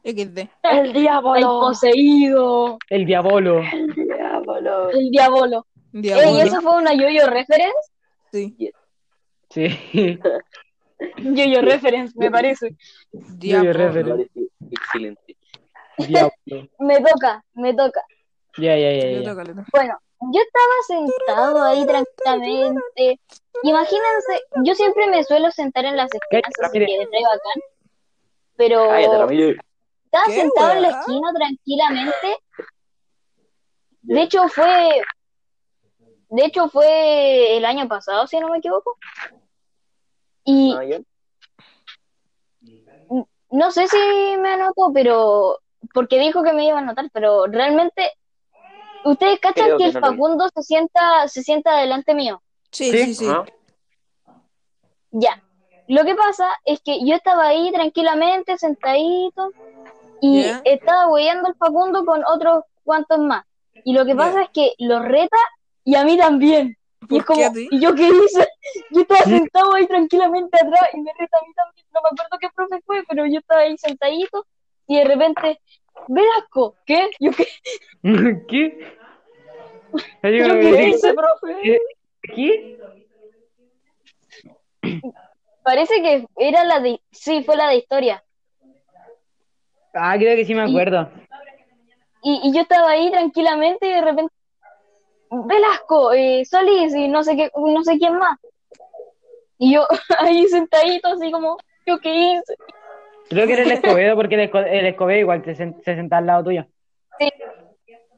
XD. 0.04 0.48
¡El 0.62 0.78
El 0.86 0.92
diablo! 0.92 1.60
poseído, 1.60 2.78
El 2.90 3.06
diabolo. 3.06 3.60
¡El 3.60 3.94
diablo! 3.94 4.90
el 4.90 5.10
diabolo. 5.10 5.66
Diablo. 5.92 6.22
Ey, 6.24 6.40
¿eso 6.40 6.60
fue 6.60 6.76
una 6.76 6.92
yo-yo 6.92 7.26
reference? 7.28 7.90
Sí. 8.32 8.72
Sí. 9.50 9.68
Yo-yo 11.18 11.60
reference, 11.60 12.12
me 12.16 12.30
parece. 12.30 12.76
Diablo. 13.12 13.72
referente. 13.72 14.30
Me 14.34 14.46
parece 14.46 14.50
Excelente. 14.70 15.36
Diablo. 15.98 16.68
Me 16.80 17.00
toca, 17.00 17.44
me 17.54 17.74
toca. 17.74 18.02
Ya, 18.58 18.76
ya, 18.76 18.92
ya, 18.92 19.10
ya. 19.20 19.30
toca, 19.30 19.44
le 19.44 19.54
toca. 19.54 19.66
Bueno, 19.72 19.98
yo 20.32 20.40
estaba 20.40 21.06
sentado 21.26 21.62
ahí 21.62 21.86
tranquilamente. 21.86 23.20
Imagínense, 23.62 24.42
yo 24.64 24.74
siempre 24.74 25.06
me 25.08 25.22
suelo 25.24 25.50
sentar 25.50 25.84
en 25.84 25.96
las 25.96 26.10
esquinas, 26.12 26.50
así 26.62 26.78
que 26.78 26.84
es 26.84 27.10
re 27.10 27.22
bacán. 27.22 27.62
Pero 28.56 28.88
Cállate. 28.88 29.58
Estaba 30.14 30.26
¿Qué, 30.26 30.40
sentado 30.40 30.72
en 30.72 30.82
la 30.82 30.88
esquina 30.90 31.32
tranquilamente. 31.34 32.38
De 34.02 34.22
hecho 34.22 34.48
fue, 34.48 35.02
de 36.28 36.44
hecho 36.44 36.68
fue 36.68 37.56
el 37.56 37.64
año 37.64 37.88
pasado, 37.88 38.26
si 38.26 38.38
no 38.38 38.48
me 38.48 38.58
equivoco. 38.58 38.96
Y 40.44 40.72
No, 40.74 40.82
yo- 40.82 40.98
no 43.50 43.70
sé 43.70 43.88
si 43.88 43.96
me 44.38 44.50
anotó, 44.50 44.90
pero 44.92 45.58
porque 45.92 46.18
dijo 46.18 46.42
que 46.42 46.52
me 46.52 46.66
iba 46.66 46.76
a 46.76 46.80
anotar, 46.80 47.08
pero 47.12 47.46
realmente 47.46 48.12
ustedes 49.04 49.38
cachan 49.40 49.64
Creo 49.66 49.78
que 49.78 49.84
que 49.84 49.88
el 49.90 49.94
no. 49.94 50.00
Facundo 50.00 50.48
se 50.54 50.62
sienta, 50.62 51.28
se 51.28 51.42
sienta 51.42 51.76
delante 51.78 52.14
mío. 52.14 52.42
Sí, 52.70 52.90
Sí. 52.90 53.14
sí. 53.14 53.26
Ya. 55.12 55.42
Lo 55.86 56.04
que 56.04 56.14
pasa 56.14 56.48
es 56.64 56.80
que 56.80 57.04
yo 57.06 57.14
estaba 57.14 57.46
ahí 57.48 57.70
tranquilamente, 57.72 58.56
sentadito, 58.58 59.52
y 60.20 60.44
estaba 60.64 61.08
hueando 61.08 61.48
el 61.48 61.54
Facundo 61.56 62.04
con 62.04 62.22
otros 62.26 62.64
cuantos 62.82 63.18
más. 63.18 63.44
Y 63.84 63.92
lo 63.92 64.04
que 64.04 64.14
pasa 64.14 64.42
es 64.42 64.48
que 64.50 64.74
lo 64.78 65.00
reta 65.00 65.36
y 65.84 65.94
a 65.94 66.04
mí 66.04 66.16
también. 66.16 66.76
Y 67.02 67.06
¿Por 67.06 67.18
es 67.18 67.24
como? 67.24 67.40
¿y 67.54 67.80
yo 67.80 67.94
qué 67.94 68.08
hice? 68.08 68.48
Yo 68.90 69.02
estaba 69.02 69.20
sentado 69.22 69.74
ahí 69.74 69.86
tranquilamente 69.86 70.56
atrás 70.56 70.88
y 70.94 71.00
me 71.00 71.10
reta 71.18 71.38
a 71.38 71.46
mí 71.46 71.52
también. 71.54 71.86
No 71.92 72.00
me 72.02 72.08
acuerdo 72.12 72.38
qué 72.40 72.48
profe 72.54 72.82
fue, 72.86 73.04
pero 73.08 73.26
yo 73.26 73.40
estaba 73.40 73.60
ahí 73.60 73.76
sentadito 73.76 74.46
y 74.86 74.98
de 74.98 75.04
repente, 75.04 75.60
Velasco, 76.08 76.76
¿qué? 76.86 77.10
¿Yo 77.20 77.30
qué, 77.32 77.46
¿Qué? 78.48 78.94
¿Yo 80.22 80.48
como 80.48 80.60
qué 80.60 80.88
hice, 80.88 81.14
profe? 81.14 81.78
¿Qué? 82.22 82.78
Parece 85.62 86.02
que 86.02 86.26
era 86.36 86.64
la 86.64 86.80
de, 86.80 87.00
sí, 87.10 87.42
fue 87.44 87.56
la 87.56 87.68
de 87.68 87.76
historia. 87.76 88.23
Ah, 89.94 90.16
creo 90.18 90.36
que 90.36 90.44
sí 90.44 90.54
me 90.54 90.62
acuerdo. 90.62 91.08
Y, 92.22 92.40
y 92.44 92.52
yo 92.54 92.62
estaba 92.62 92.90
ahí 92.90 93.10
tranquilamente 93.10 93.86
y 93.86 93.92
de 93.92 94.00
repente, 94.00 94.34
Velasco, 95.30 96.12
eh, 96.12 96.44
Solís 96.44 96.94
y 96.94 97.08
no 97.08 97.22
sé 97.22 97.36
qué, 97.36 97.50
no 97.54 97.82
sé 97.84 97.98
quién 97.98 98.16
más. 98.18 98.38
Y 99.58 99.74
yo 99.74 99.86
ahí 100.18 100.46
sentadito 100.48 101.08
así 101.08 101.30
como, 101.30 101.56
¿yo 101.86 101.98
qué 102.00 102.32
hice? 102.32 102.54
Creo 103.28 103.46
que 103.46 103.52
era 103.54 103.62
el 103.62 103.70
Escobedo 103.72 104.16
porque 104.16 104.34
el, 104.36 104.50
Esco- 104.50 104.66
el 104.66 104.86
Escobedo 104.86 105.18
igual 105.20 105.42
te 105.42 105.56
sen- 105.56 105.76
se 105.82 105.94
sentaba 105.94 106.18
al 106.20 106.26
lado 106.26 106.44
tuyo. 106.44 106.66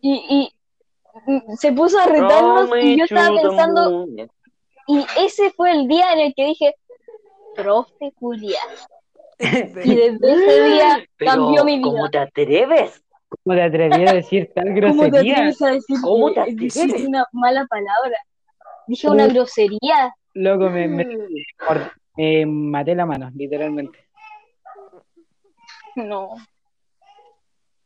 Y, 0.00 0.14
y 0.28 0.52
mm, 1.26 1.54
se 1.56 1.72
puso 1.72 1.98
a 1.98 2.06
retarnos 2.06 2.70
y 2.80 2.96
yo 2.98 3.04
estaba 3.04 3.34
pensando, 3.40 4.06
y 4.88 5.04
ese 5.18 5.50
fue 5.50 5.72
el 5.72 5.88
día 5.88 6.12
en 6.12 6.20
el 6.20 6.34
que 6.34 6.44
dije, 6.46 6.74
profe 7.54 8.12
Julia. 8.20 8.60
Y 9.38 9.94
desde 9.94 10.32
ese 10.32 10.64
día 10.64 11.04
cambió 11.18 11.64
mi 11.64 11.80
¿Cómo 11.82 12.08
vida. 12.08 12.10
te 12.10 12.18
atreves? 12.18 13.02
¿Cómo 13.28 13.56
te 13.56 13.62
atreví 13.62 14.06
a 14.06 14.12
decir 14.14 14.50
tal 14.54 14.64
¿Cómo 14.66 14.74
te 14.74 14.80
grosería? 15.10 15.34
atreves 15.34 15.62
a 15.62 15.70
decir 15.72 15.96
¿Cómo 16.02 16.32
te 16.32 16.40
atreves? 16.40 17.04
una 17.06 17.26
mala 17.32 17.66
palabra? 17.66 18.16
Dije 18.86 19.08
una 19.08 19.26
grosería. 19.26 20.14
Loco, 20.34 20.70
me, 20.70 20.86
me, 20.86 21.04
mor- 21.68 21.92
me 22.16 22.46
maté 22.46 22.94
la 22.94 23.04
mano, 23.06 23.30
literalmente. 23.34 23.98
No. 25.96 26.36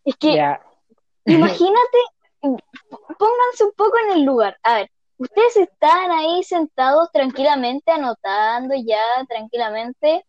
Es 0.04 0.16
que 0.16 0.34
Ya. 0.34 0.60
Imagínate, 1.26 1.98
pónganse 2.40 3.64
un 3.64 3.72
poco 3.76 3.92
en 4.06 4.18
el 4.18 4.24
lugar. 4.24 4.56
A 4.62 4.74
ver, 4.74 4.90
ustedes 5.18 5.56
están 5.56 6.10
ahí 6.10 6.42
sentados 6.42 7.10
tranquilamente, 7.12 7.92
anotando 7.92 8.74
ya 8.74 9.00
tranquilamente, 9.28 10.24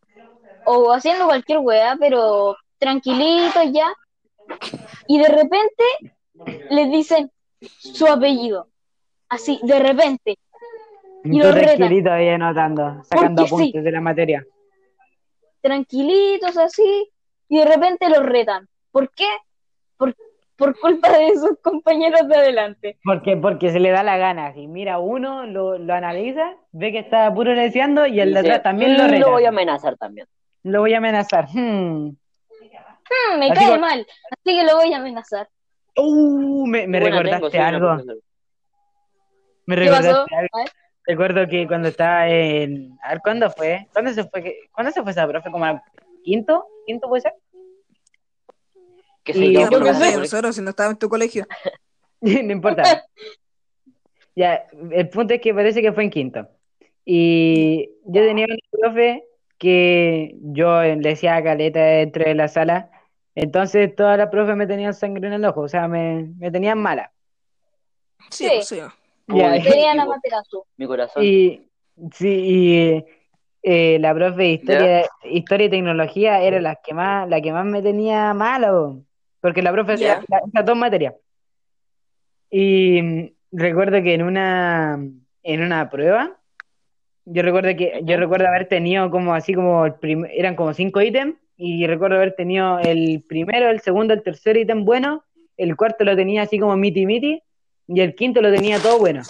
o 0.74 0.94
haciendo 0.94 1.26
cualquier 1.26 1.60
weá, 1.60 1.96
pero 2.00 2.56
tranquilitos 2.78 3.64
ya. 3.72 3.94
Y 5.08 5.20
de 5.20 5.28
repente 5.28 5.84
les 6.70 6.92
dicen 6.92 7.32
su 7.78 8.08
apellido. 8.08 8.68
Así, 9.30 9.60
de 9.64 9.80
repente. 9.80 10.38
Y 11.24 11.32
Tú 11.40 11.46
lo 11.48 11.52
retan. 11.52 11.78
tranquilito 11.78 12.12
ahí 12.12 12.30
anotando, 12.30 13.04
sacando 13.04 13.44
Porque 13.44 13.50
sí. 13.50 13.54
apuntes 13.56 13.84
de 13.84 13.92
la 13.92 14.02
materia. 14.02 14.46
Tranquilitos 15.62 16.58
así. 16.58 17.10
Y 17.48 17.58
de 17.60 17.66
repente 17.66 18.10
los 18.10 18.24
retan. 18.26 18.68
¿Por 18.92 19.10
qué? 19.12 19.28
Por, 19.98 20.16
por 20.56 20.80
culpa 20.80 21.18
de 21.18 21.36
sus 21.36 21.60
compañeros 21.62 22.28
de 22.28 22.36
adelante. 22.36 22.98
Porque, 23.04 23.38
porque 23.38 23.72
se 23.72 23.80
le 23.80 23.92
da 23.92 24.04
la 24.04 24.18
gana. 24.18 24.54
Si 24.54 24.68
mira 24.68 25.00
uno, 25.00 25.46
lo, 25.46 25.78
lo 25.78 25.94
analiza, 25.94 26.56
ve 26.72 26.92
que 26.92 27.00
está 27.00 27.34
puro 27.34 27.54
leseando 27.54 28.06
y 28.08 28.20
el 28.20 28.34
de 28.34 28.40
atrás 28.40 28.64
también 28.64 28.98
lo 28.98 29.04
"Mm, 29.04 29.08
reta. 29.08 29.26
Lo 29.26 29.32
voy 29.32 29.46
a 29.46 29.50
amenazar 29.50 29.98
también. 29.98 30.28
Lo 30.64 30.80
voy 30.82 30.94
a 30.94 30.98
amenazar. 30.98 31.48
Hmm. 31.50 32.10
Hmm, 32.10 33.40
me 33.40 33.46
Así 33.48 33.54
cae 33.56 33.68
como- 33.70 33.82
mal, 33.82 34.08
así 34.30 34.58
que 34.58 34.64
lo 34.64 34.76
voy 34.78 34.94
a 34.94 34.98
amenazar. 34.98 35.50
Uh, 35.98 36.66
me, 36.68 36.88
me 36.88 37.00
recordaste 37.00 37.50
tengo, 37.50 37.66
algo. 37.66 37.96
Me 39.66 39.76
¿Qué 39.76 39.88
pasó? 39.90 40.02
recordaste 40.02 40.36
algo. 40.36 40.58
A 40.58 40.60
ver, 40.64 40.72
Recuerdo 41.08 41.48
que 41.48 41.68
cuando 41.68 41.88
estaba 41.90 42.30
en. 42.30 42.98
A 43.04 43.10
ver, 43.10 43.22
¿cuándo 43.24 43.50
fue? 43.50 43.88
¿Cuándo 43.92 44.14
se 44.14 44.24
fue? 44.26 44.60
¿Cuándo 44.72 44.92
se 44.92 45.02
fue 45.02 45.12
esa 45.12 45.28
profe? 45.28 45.50
¿Como 45.52 45.66
al 45.66 45.82
quinto? 46.24 46.66
¿Quinto 46.86 47.10
puede 47.10 47.22
ser? 47.22 47.34
Que 49.24 49.32
Y 49.32 49.36
se 49.36 49.54
yo 49.54 49.70
que 49.70 49.94
sé, 50.28 50.54
si 50.54 50.62
no 50.62 50.70
estaba 50.70 50.92
en 50.92 50.98
tu 50.98 51.10
colegio. 51.10 51.46
no 52.22 52.52
importa. 52.52 53.04
Ya, 54.36 54.68
el 54.92 55.10
punto 55.10 55.34
es 55.34 55.42
que 55.42 55.54
parece 55.54 55.82
que 55.82 55.92
fue 55.92 56.04
en 56.04 56.10
quinto. 56.12 56.48
Y 57.04 57.90
yo 58.06 58.22
tenía 58.22 58.46
un 58.48 58.80
profe 58.80 59.26
que 59.62 60.36
yo 60.42 60.82
le 60.82 60.96
decía 60.96 61.44
caleta 61.44 61.80
dentro 61.80 62.24
de 62.26 62.34
la 62.34 62.48
sala. 62.48 62.90
Entonces 63.36 63.96
todas 63.96 64.18
las 64.18 64.30
profes 64.30 64.56
me 64.56 64.66
tenían 64.66 64.96
sangre 64.96 65.28
en 65.28 65.34
el 65.34 65.46
ojo, 65.46 65.62
o 65.62 65.68
sea, 65.68 65.88
me, 65.88 66.32
me 66.40 66.50
tenían 66.50 66.80
mala. 66.80 67.12
Sí, 68.32 68.46
Sí. 68.64 68.80
pues. 68.80 68.92
Ya, 69.28 69.52
Uy, 69.54 69.62
tenían 69.62 70.00
a 70.00 70.04
tipo, 70.04 70.16
Materazo. 70.16 70.66
Mi 70.78 70.88
corazón. 70.88 71.24
Y 71.24 71.62
sí, 72.12 72.28
y 72.28 73.06
eh, 73.62 74.00
la 74.00 74.16
profe 74.16 74.42
de 74.42 74.48
historia, 74.50 75.06
historia 75.26 75.68
y 75.68 75.70
tecnología 75.70 76.42
era 76.42 76.60
la 76.60 76.76
que 76.84 76.96
más, 76.96 77.30
la 77.30 77.40
que 77.40 77.54
más 77.54 77.66
me 77.66 77.84
tenía 77.84 78.34
malo, 78.34 79.04
porque 79.42 79.62
la 79.62 79.72
profe 79.72 79.96
la- 79.98 80.24
las 80.52 80.66
dos 80.66 80.76
materias. 80.76 81.14
Y 82.50 83.00
mm, 83.02 83.30
recuerdo 83.52 84.02
que 84.02 84.16
en 84.16 84.24
una 84.24 85.00
en 85.44 85.62
una 85.64 85.90
prueba, 85.90 86.36
yo 87.34 87.42
recuerdo 87.44 87.70
que 87.76 88.02
yo 88.04 88.18
recuerdo 88.18 88.48
haber 88.48 88.68
tenido 88.68 89.10
como 89.10 89.34
así 89.34 89.54
como 89.54 89.86
el 89.86 89.94
prim- 89.96 90.26
eran 90.32 90.56
como 90.56 90.74
cinco 90.74 91.02
ítems 91.02 91.36
y 91.58 91.86
recuerdo 91.88 92.16
haber 92.18 92.34
tenido 92.36 92.80
el 92.80 93.24
primero, 93.28 93.70
el 93.70 93.82
segundo, 93.82 94.14
el 94.14 94.24
tercer 94.24 94.58
ítem 94.58 94.84
bueno, 94.86 95.24
el 95.58 95.76
cuarto 95.78 96.04
lo 96.04 96.16
tenía 96.16 96.42
así 96.44 96.58
como 96.60 96.76
miti 96.76 97.06
miti 97.06 97.42
y 97.88 98.02
el 98.02 98.16
quinto 98.16 98.42
lo 98.42 98.52
tenía 98.52 98.80
todo 98.80 98.98
bueno. 99.00 99.22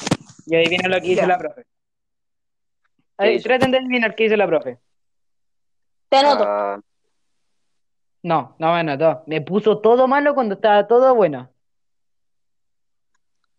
Y 0.47 0.55
adivina 0.55 0.87
lo 0.89 0.99
que 1.01 1.07
hizo 1.07 1.21
Ya. 1.21 1.27
la 1.27 1.37
profe. 1.37 1.63
Ahí, 3.17 3.35
hizo? 3.35 3.43
traten 3.43 3.71
de 3.71 3.77
adivinar 3.77 4.15
qué 4.15 4.25
hizo 4.25 4.35
la 4.37 4.47
profe. 4.47 4.77
Te 6.09 6.17
anoto. 6.17 6.43
Ah, 6.47 6.79
No, 8.23 8.55
no 8.59 8.73
me 8.73 8.79
anotó. 8.79 9.23
Me 9.27 9.41
puso 9.41 9.79
todo 9.79 10.07
malo 10.07 10.33
cuando 10.33 10.55
estaba 10.55 10.87
todo 10.87 11.13
bueno. 11.15 11.49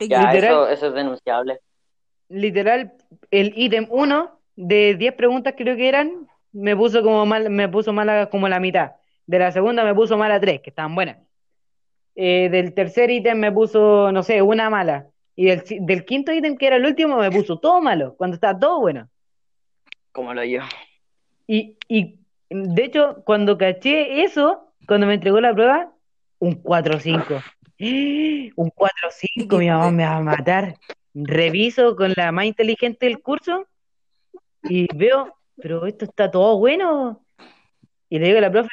ya, 0.01 0.33
Literal. 0.33 0.53
eso, 0.53 0.69
eso 0.69 0.87
es 0.89 0.95
denunciable. 0.95 1.61
Literal, 2.33 2.95
el 3.31 3.53
ítem 3.57 3.87
1 3.91 4.31
de 4.57 4.95
10 4.97 5.15
preguntas 5.15 5.55
creo 5.57 5.77
que 5.77 5.89
eran, 5.89 6.27
me 6.53 6.75
puso 6.75 7.03
como 7.03 7.27
mal, 7.27 7.51
me 7.51 7.69
puso 7.69 7.93
mala 7.93 8.31
como 8.31 8.49
la 8.49 8.59
mitad. 8.59 8.93
De 9.27 9.39
la 9.39 9.53
segunda 9.53 9.85
me 9.85 9.95
puso 9.95 10.17
mala 10.17 10.41
3, 10.41 10.61
que 10.63 10.71
estaban 10.71 10.95
buenas. 10.95 11.19
Eh, 12.15 12.49
del 12.51 12.73
tercer 12.73 13.11
ítem 13.11 13.39
me 13.39 13.53
puso, 13.53 14.11
no 14.13 14.23
sé, 14.23 14.41
una 14.41 14.71
mala. 14.71 15.09
Y 15.37 15.47
del, 15.47 15.63
del 15.81 16.05
quinto 16.05 16.33
ítem, 16.33 16.57
que 16.57 16.67
era 16.67 16.77
el 16.77 16.87
último, 16.87 17.19
me 17.19 17.31
puso 17.31 17.59
todo 17.59 17.81
malo, 17.83 18.15
cuando 18.17 18.35
estaba 18.35 18.59
todo 18.59 18.81
bueno. 18.81 19.09
Como 20.11 20.33
lo 20.33 20.43
yo. 20.45 20.61
Y, 21.47 21.77
y 21.89 22.19
de 22.49 22.85
hecho, 22.85 23.23
cuando 23.25 23.59
caché 23.59 24.23
eso, 24.23 24.73
cuando 24.87 25.07
me 25.07 25.15
entregó 25.15 25.39
la 25.41 25.53
prueba, 25.53 25.93
un 26.39 26.63
4-5. 26.63 27.43
Un 28.55 28.71
4-5, 28.71 29.59
mi 29.59 29.69
mamá 29.69 29.91
me 29.91 30.05
va 30.05 30.17
a 30.17 30.21
matar. 30.21 30.77
Reviso 31.15 31.95
con 31.97 32.13
la 32.17 32.33
más 32.33 32.47
inteligente 32.47 33.07
del 33.07 33.21
curso 33.21 33.67
y 34.63 34.87
veo, 34.97 35.35
pero 35.61 35.87
esto 35.87 36.05
está 36.07 36.31
todo 36.31 36.59
bueno. 36.59 37.25
Y 38.09 38.19
le 38.19 38.27
digo 38.27 38.39
a 38.39 38.43
la 38.43 38.51
profe, 38.51 38.69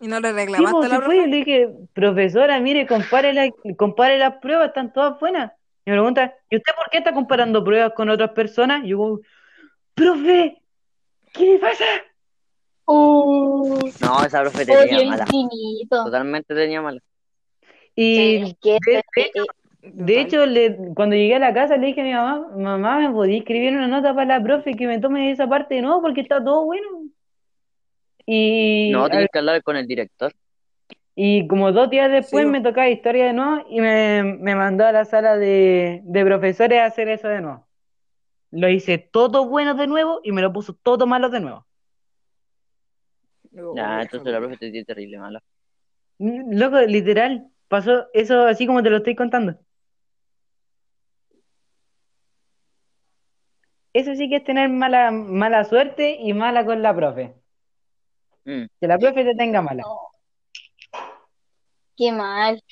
Y 0.00 0.08
no 0.08 0.20
le 0.20 0.28
sí, 0.30 0.34
reclamaste 0.34 0.72
pues, 0.72 0.86
a 0.86 0.94
la 0.94 0.98
profe. 0.98 1.26
Le 1.26 1.36
dije, 1.36 1.68
profesora, 1.92 2.60
mire, 2.60 2.86
compare, 2.86 3.32
la- 3.32 3.50
compare 3.76 4.18
las 4.18 4.34
pruebas, 4.40 4.68
están 4.68 4.92
todas 4.92 5.18
buenas. 5.20 5.52
Y 5.84 5.90
me 5.90 5.96
pregunta, 5.96 6.34
¿y 6.50 6.56
usted 6.56 6.72
por 6.74 6.90
qué 6.90 6.98
está 6.98 7.12
comparando 7.14 7.64
pruebas 7.64 7.92
con 7.94 8.08
otras 8.10 8.30
personas? 8.30 8.84
Y 8.84 8.88
yo, 8.88 8.98
como, 8.98 9.20
profe, 9.94 10.60
¿qué 11.32 11.44
le 11.44 11.58
pasa? 11.58 11.84
Uh, 12.86 13.90
No, 14.00 14.24
esa 14.24 14.40
profe 14.40 14.64
tenía 14.64 15.04
mala. 15.04 15.24
infinito. 15.24 16.04
Totalmente 16.04 16.54
tenía 16.54 16.80
mala. 16.82 17.00
Y 17.94 18.16
Sí, 18.16 18.36
es 18.36 18.54
que 18.60 18.78
de- 18.86 19.02
de 19.16 19.30
De 19.94 20.20
hecho, 20.20 20.46
le, 20.46 20.76
cuando 20.94 21.16
llegué 21.16 21.34
a 21.36 21.38
la 21.38 21.54
casa 21.54 21.76
le 21.76 21.88
dije 21.88 22.00
a 22.00 22.04
mi 22.04 22.12
mamá, 22.12 22.48
mamá, 22.56 22.98
¿me 23.00 23.10
podía 23.12 23.38
escribir 23.38 23.72
una 23.72 23.88
nota 23.88 24.14
para 24.14 24.38
la 24.38 24.42
profe 24.42 24.74
que 24.74 24.86
me 24.86 25.00
tome 25.00 25.30
esa 25.30 25.48
parte 25.48 25.76
de 25.76 25.82
nuevo 25.82 26.00
porque 26.02 26.20
está 26.20 26.42
todo 26.42 26.64
bueno? 26.64 26.86
Y, 28.26 28.90
No, 28.92 29.08
tienes 29.08 29.28
que 29.32 29.38
hablar 29.38 29.62
con 29.62 29.76
el 29.76 29.86
director. 29.86 30.32
y 31.14 31.48
como 31.48 31.72
dos 31.72 31.90
días 31.90 32.10
después 32.10 32.44
Sí. 32.44 32.50
me 32.50 32.60
tocaba 32.60 32.88
historia 32.88 33.26
de 33.26 33.32
nuevo 33.32 33.64
y 33.68 33.80
me, 33.80 34.22
me 34.22 34.54
mandó 34.54 34.86
a 34.86 34.92
la 34.92 35.04
sala 35.04 35.36
de, 35.36 36.00
de 36.04 36.24
profesores 36.24 36.78
a 36.80 36.84
hacer 36.86 37.08
eso 37.08 37.26
de 37.28 37.40
nuevo. 37.40 37.66
Lo 38.50 38.68
hice 38.68 38.98
todo 38.98 39.48
bueno 39.48 39.74
de 39.74 39.86
nuevo 39.86 40.20
y 40.22 40.32
me 40.32 40.42
lo 40.42 40.52
puso 40.52 40.74
todo 40.74 41.06
malo 41.06 41.28
de 41.28 41.40
nuevo. 41.40 41.66
Ya, 43.52 43.62
déjame 43.98 44.02
entonces 44.02 44.32
la 44.32 44.38
profe 44.38 44.56
te 44.58 44.70
tiene 44.70 44.84
terrible 44.84 45.18
mala. 45.18 45.42
Loco, 46.18 46.80
literal, 46.80 47.48
pasó 47.68 48.06
eso 48.12 48.42
así 48.46 48.66
como 48.66 48.82
te 48.82 48.90
lo 48.90 48.98
estoy 48.98 49.14
contando. 49.14 49.58
Eso 53.98 54.14
sí 54.14 54.28
que 54.28 54.36
es 54.36 54.44
tener 54.44 54.68
mala, 54.68 55.10
mala 55.10 55.64
suerte 55.64 56.16
y 56.20 56.32
mala 56.32 56.64
con 56.64 56.82
la 56.82 56.94
profe. 56.94 57.34
Mm. 58.44 58.64
Que 58.80 58.86
la 58.86 58.96
profe 58.96 59.24
te 59.24 59.34
tenga 59.34 59.60
mala. 59.60 59.82
no. 59.82 59.98
Qué 61.96 62.12
mal. 62.12 62.62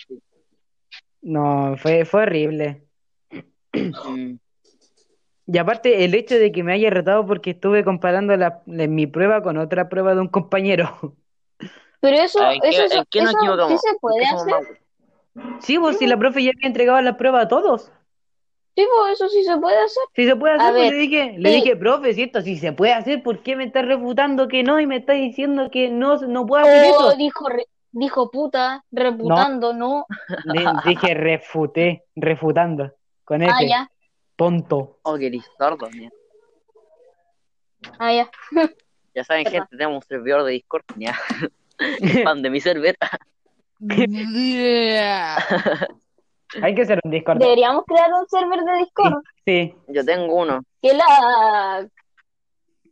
No, 1.20 1.76
fue, 1.78 2.04
fue 2.04 2.22
horrible. 2.22 2.84
Mm. 3.72 4.36
Y 5.48 5.58
aparte, 5.58 6.04
el 6.04 6.14
hecho 6.14 6.36
de 6.36 6.52
que 6.52 6.62
me 6.62 6.72
haya 6.74 6.90
retado 6.90 7.26
porque 7.26 7.50
estuve 7.50 7.82
comparando 7.82 8.36
la, 8.36 8.62
la- 8.66 8.86
mi 8.86 9.08
prueba 9.08 9.42
con 9.42 9.58
otra 9.58 9.88
prueba 9.88 10.14
de 10.14 10.20
un 10.20 10.28
compañero. 10.28 11.16
Pero 12.00 12.16
eso, 12.18 12.38
¿En 12.50 12.60
qué, 12.60 12.68
eso, 12.68 12.98
en 12.98 13.04
qué 13.10 13.20
nos 13.22 13.30
eso 13.30 13.38
equivocamos? 13.40 13.80
sí 13.80 13.88
se 13.88 13.90
¿En 13.90 13.98
puede 13.98 14.20
qué 14.20 14.26
hacer. 14.26 14.80
Sí, 15.60 15.78
pues 15.78 15.98
si 15.98 16.06
la 16.06 16.16
profe 16.16 16.42
ya 16.44 16.50
había 16.56 16.68
entregado 16.68 17.00
la 17.00 17.16
prueba 17.16 17.40
a 17.42 17.48
todos. 17.48 17.90
Sí, 18.76 18.86
pues 18.94 19.12
eso 19.14 19.28
sí 19.30 19.42
se 19.42 19.56
puede 19.56 19.76
hacer. 19.78 20.02
Si 20.14 20.26
se 20.26 20.36
puede 20.36 20.54
hacer, 20.54 20.74
pues 20.74 20.90
le 20.90 20.96
dije, 20.98 21.34
le 21.38 21.50
sí. 21.50 21.56
dije, 21.56 21.76
profe, 21.76 22.12
si 22.12 22.22
esto 22.24 22.42
sí 22.42 22.56
se 22.58 22.72
puede 22.72 22.92
hacer, 22.92 23.22
¿por 23.22 23.42
qué 23.42 23.56
me 23.56 23.64
estás 23.64 23.86
refutando 23.86 24.48
que 24.48 24.62
no 24.62 24.78
y 24.78 24.86
me 24.86 24.96
estás 24.96 25.16
diciendo 25.16 25.70
que 25.70 25.88
no, 25.88 26.16
no 26.18 26.44
puedo 26.46 26.62
hacer 26.64 26.84
Oh, 26.84 26.90
eso? 27.10 27.16
dijo, 27.16 27.48
re- 27.48 27.66
dijo 27.92 28.30
puta, 28.30 28.84
reputando, 28.92 29.72
no. 29.72 30.06
Le- 30.44 30.66
dije, 30.84 31.14
refuté, 31.14 32.04
refutando, 32.14 32.92
con 33.24 33.42
F, 33.42 33.50
Ah, 33.52 33.62
ya, 33.64 33.90
tonto. 34.36 34.98
Oh, 35.04 35.16
que 35.16 35.28
eres 35.28 35.44
sordo, 35.58 35.88
mira. 35.90 36.10
ah, 37.98 38.12
ya. 38.12 38.30
Ya 39.14 39.24
saben, 39.24 39.44
Perdón. 39.44 39.60
gente, 39.62 39.76
tenemos 39.78 39.96
un 40.04 40.08
servidor 40.08 40.44
de 40.44 40.52
Discord. 40.52 40.84
Ya. 40.96 41.18
Fan 42.24 42.42
de 42.42 42.50
mi 42.50 42.60
server. 42.60 42.94
Yeah. 43.80 45.38
Hay 46.62 46.74
que 46.74 46.82
hacer 46.82 47.00
un 47.02 47.10
Discord. 47.10 47.38
Deberíamos 47.38 47.84
crear 47.86 48.10
un 48.12 48.26
server 48.28 48.60
de 48.60 48.78
Discord. 48.78 49.22
Sí, 49.44 49.74
Yo 49.88 50.04
tengo 50.04 50.34
uno. 50.34 50.62
Que 50.80 50.94
la 50.94 51.86
Yo 52.84 52.88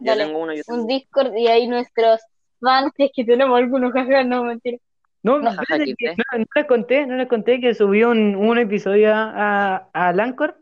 Dale, 0.00 0.24
tengo 0.24 0.38
uno. 0.40 0.54
Yo 0.54 0.62
tengo 0.64 0.82
un 0.82 0.86
Discord 0.86 1.36
y 1.36 1.46
ahí 1.48 1.66
nuestros 1.66 2.20
fans, 2.60 2.92
es 2.98 3.10
que 3.14 3.24
tenemos 3.24 3.58
algunos 3.58 3.92
jajas, 3.92 4.26
no 4.26 4.44
mentira. 4.44 4.78
No, 5.22 5.38
No, 5.38 5.50
les 5.50 6.66
conté, 6.66 7.06
no 7.06 7.16
les 7.16 7.28
conté 7.28 7.60
que 7.60 7.74
subí 7.74 8.04
un, 8.04 8.34
un 8.36 8.58
episodio 8.58 9.14
a, 9.14 9.88
a 9.92 10.08
Anchor, 10.08 10.56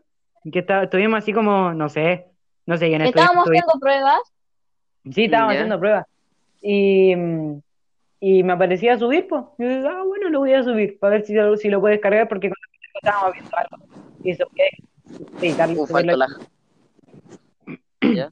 que 0.51 0.59
está, 0.59 0.83
estuvimos 0.83 1.19
así 1.19 1.31
como, 1.31 1.73
no 1.73 1.87
sé, 1.87 2.27
no 2.65 2.77
sé 2.77 2.89
quién 2.89 3.01
Estábamos 3.01 3.45
haciendo 3.47 3.73
pruebas. 3.79 4.19
Sí, 5.11 5.25
estábamos 5.25 5.53
haciendo 5.53 5.79
pruebas. 5.79 6.05
Y, 6.61 7.15
mm, 7.15 7.61
y 8.19 8.43
me 8.43 8.53
aparecía 8.53 8.97
subir, 8.97 9.27
pues. 9.27 9.43
Y 9.57 9.63
yo 9.63 9.69
digo, 9.69 9.89
ah, 9.89 10.03
bueno, 10.03 10.29
lo 10.29 10.39
voy 10.39 10.53
a 10.53 10.63
subir 10.63 10.99
para 10.99 11.15
ver 11.15 11.25
si, 11.25 11.33
lo- 11.33 11.55
si 11.57 11.69
lo 11.69 11.79
puedes 11.79 11.99
cargar, 11.99 12.27
porque 12.27 12.49
cuando 12.49 12.67
estábamos 12.95 13.33
viendo 13.33 13.57
algo 13.57 13.77
y 14.23 14.33
Uf, 15.79 15.89
subirlo. 15.89 15.91
falta 15.91 16.17
la. 16.17 16.27
¿Ya? 18.15 18.31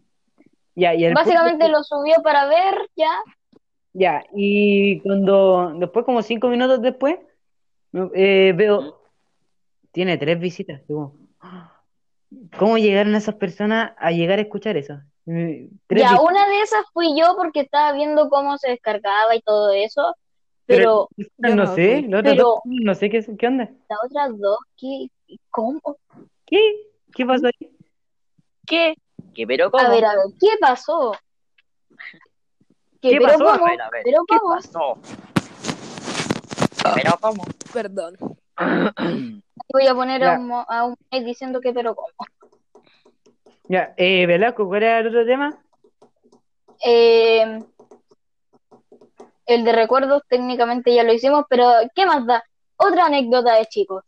Ya, 0.76 0.94
y 0.94 1.06
el 1.06 1.14
punto 1.14 1.30
Básicamente 1.30 1.70
lo 1.70 1.84
subió 1.84 2.22
para 2.24 2.48
ver 2.48 2.76
ya. 2.96 3.12
Ya, 3.94 4.24
y 4.36 5.00
cuando, 5.02 5.74
después, 5.80 6.06
como 6.06 6.22
cinco 6.22 6.50
minutos 6.50 6.82
después, 6.82 7.18
eh, 8.14 8.54
veo, 8.56 9.02
tiene 9.92 10.18
tres 10.20 10.40
visitas. 10.40 10.86
Digo, 10.88 11.16
¿cómo 12.60 12.78
llegaron 12.78 13.16
esas 13.16 13.36
personas 13.36 13.94
a 13.98 14.12
llegar 14.12 14.38
a 14.38 14.44
escuchar 14.44 14.78
eso? 14.78 15.02
Eh, 15.28 15.70
Tres 15.88 16.02
Ya, 16.04 16.20
una 16.22 16.48
de 16.48 16.62
esas 16.62 16.86
fui 16.94 17.18
yo 17.20 17.36
porque 17.36 17.62
estaba 17.62 17.92
viendo 17.94 18.30
cómo 18.30 18.58
se 18.58 18.70
descargaba 18.72 19.36
y 19.36 19.42
todo 19.42 19.72
eso. 19.72 20.16
Pero 20.66 21.08
no, 21.38 21.76
sé, 21.76 22.06
otros 22.08 22.22
Pero- 22.24 22.44
dos, 22.44 22.60
no 22.66 22.94
sé 22.96 23.10
qué, 23.10 23.26
qué 23.38 23.48
onda. 23.48 23.70
las 23.90 24.00
otras 24.06 24.38
dos, 24.38 24.58
¿qué? 24.78 25.08
¿Cómo? 25.50 25.80
¿Qué? 26.46 26.60
¿Qué 27.16 27.26
pasó 27.26 27.48
ahí? 27.48 27.72
¿Qué? 28.66 28.96
¿Qué, 29.34 29.48
pero 29.48 29.72
cómo? 29.72 29.86
A 29.86 29.90
ver, 29.90 30.04
a 30.06 30.12
ver, 30.12 30.26
¿qué 30.40 30.50
pasó? 30.60 31.14
¿Qué, 33.02 33.10
¿Qué 33.12 33.18
pero 33.18 33.24
pasó? 33.24 33.38
cómo? 33.46 33.66
A 33.66 33.70
ver, 33.70 33.82
a 33.82 33.90
ver, 33.90 34.02
¿Pero 34.04 34.24
¿qué 34.28 34.38
cómo? 34.40 34.56
pasó? 34.56 34.98
¿Pero 36.96 37.18
cómo? 37.22 37.44
Perdón. 37.74 38.18
Voy 39.74 39.88
a 39.88 39.94
poner 39.96 40.22
Ya. 40.22 40.36
a 40.36 40.40
un, 40.40 40.48
mo- 40.48 40.66
a 40.68 40.86
un 40.86 40.96
mail 41.12 41.26
diciendo 41.26 41.62
que 41.62 41.74
pero 41.74 41.96
cómo. 41.96 42.10
Ya, 43.70 43.93
eh, 43.97 44.26
Velasco, 44.26 44.68
¿cuál 44.68 44.84
era 44.84 44.99
el 44.99 45.07
otro 45.07 45.26
tema? 45.26 45.57
Eh, 46.86 47.59
el 49.45 49.63
de 49.63 49.72
recuerdos 49.72 50.24
técnicamente 50.28 50.93
ya 50.93 51.03
lo 51.03 51.13
hicimos, 51.13 51.45
pero 51.49 51.70
¿qué 51.95 52.05
más 52.05 52.26
da? 52.26 52.43
Otra 52.78 53.05
anécdota 53.05 53.55
de 53.55 53.65
chicos. 53.65 54.03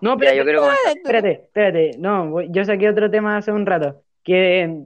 No, 0.00 0.12
espérate, 0.12 0.36
yo 0.36 0.44
quiero 0.44 0.60
comentar. 0.60 0.96
espérate, 0.96 1.30
espérate. 1.30 1.90
No, 1.98 2.42
yo 2.42 2.64
saqué 2.64 2.88
otro 2.88 3.10
tema 3.10 3.38
hace 3.38 3.50
un 3.50 3.64
rato, 3.64 4.02
que 4.22 4.84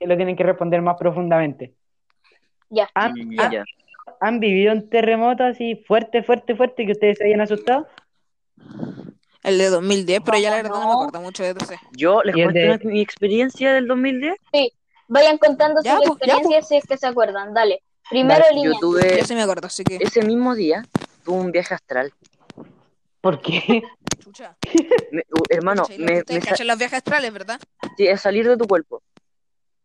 lo 0.00 0.16
tienen 0.16 0.36
que 0.36 0.44
responder 0.44 0.82
más 0.82 0.96
profundamente. 0.98 1.74
Ya. 2.68 2.88
¿Han, 2.94 3.14
han 4.20 4.40
vivido 4.40 4.72
un 4.72 4.88
terremoto 4.90 5.44
así 5.44 5.76
fuerte, 5.86 6.22
fuerte, 6.22 6.54
fuerte 6.54 6.84
que 6.84 6.92
ustedes 6.92 7.18
se 7.18 7.24
hayan 7.24 7.40
asustado? 7.40 7.86
El 9.46 9.58
de 9.58 9.68
2010, 9.70 10.20
pero 10.24 10.38
ya 10.38 10.50
la 10.50 10.56
verdad 10.56 10.70
no 10.80 10.86
me 10.88 10.92
acuerdo 10.92 11.20
mucho 11.20 11.42
de 11.44 11.50
ese. 11.50 11.78
Yo 11.92 12.20
les 12.24 12.34
¿Y 12.36 12.40
el 12.40 12.52
cuento 12.52 12.84
de- 12.84 12.92
mi 12.92 13.00
experiencia 13.00 13.72
del 13.74 13.86
2010. 13.86 14.34
Vayan 15.08 15.38
contando 15.38 15.80
Ya, 15.84 15.92
sus 15.94 16.00
pues, 16.00 16.10
experiencias 16.10 16.66
si 16.66 16.76
es 16.78 16.84
que 16.84 16.98
se 16.98 17.06
acuerdan. 17.06 17.54
Dale. 17.54 17.80
Primero 18.10 18.40
Dale, 18.40 18.54
línea. 18.56 18.72
Yo 18.72 18.80
tuve, 18.80 19.18
Yo 19.18 19.24
sí 19.24 19.34
me 19.36 19.42
acuerdo, 19.42 19.68
así 19.68 19.84
que. 19.84 19.96
ese 20.00 20.22
mismo 20.24 20.56
día, 20.56 20.84
tuve 21.24 21.36
un 21.38 21.52
viaje 21.52 21.74
astral. 21.74 22.12
¿Por 23.20 23.40
qué? 23.40 23.82
Chucha. 24.18 24.56
Me- 25.12 25.22
uh, 25.30 25.44
hermano, 25.48 25.84
Chucha, 25.84 25.98
me, 26.00 26.24
me 26.28 26.40
sa- 26.40 26.50
cachan 26.50 26.66
los 26.66 26.78
viajes 26.78 26.96
astrales, 26.98 27.32
¿verdad? 27.32 27.60
sí, 27.96 28.08
es 28.08 28.20
salir 28.20 28.48
de 28.48 28.56
tu 28.56 28.66
cuerpo. 28.66 29.00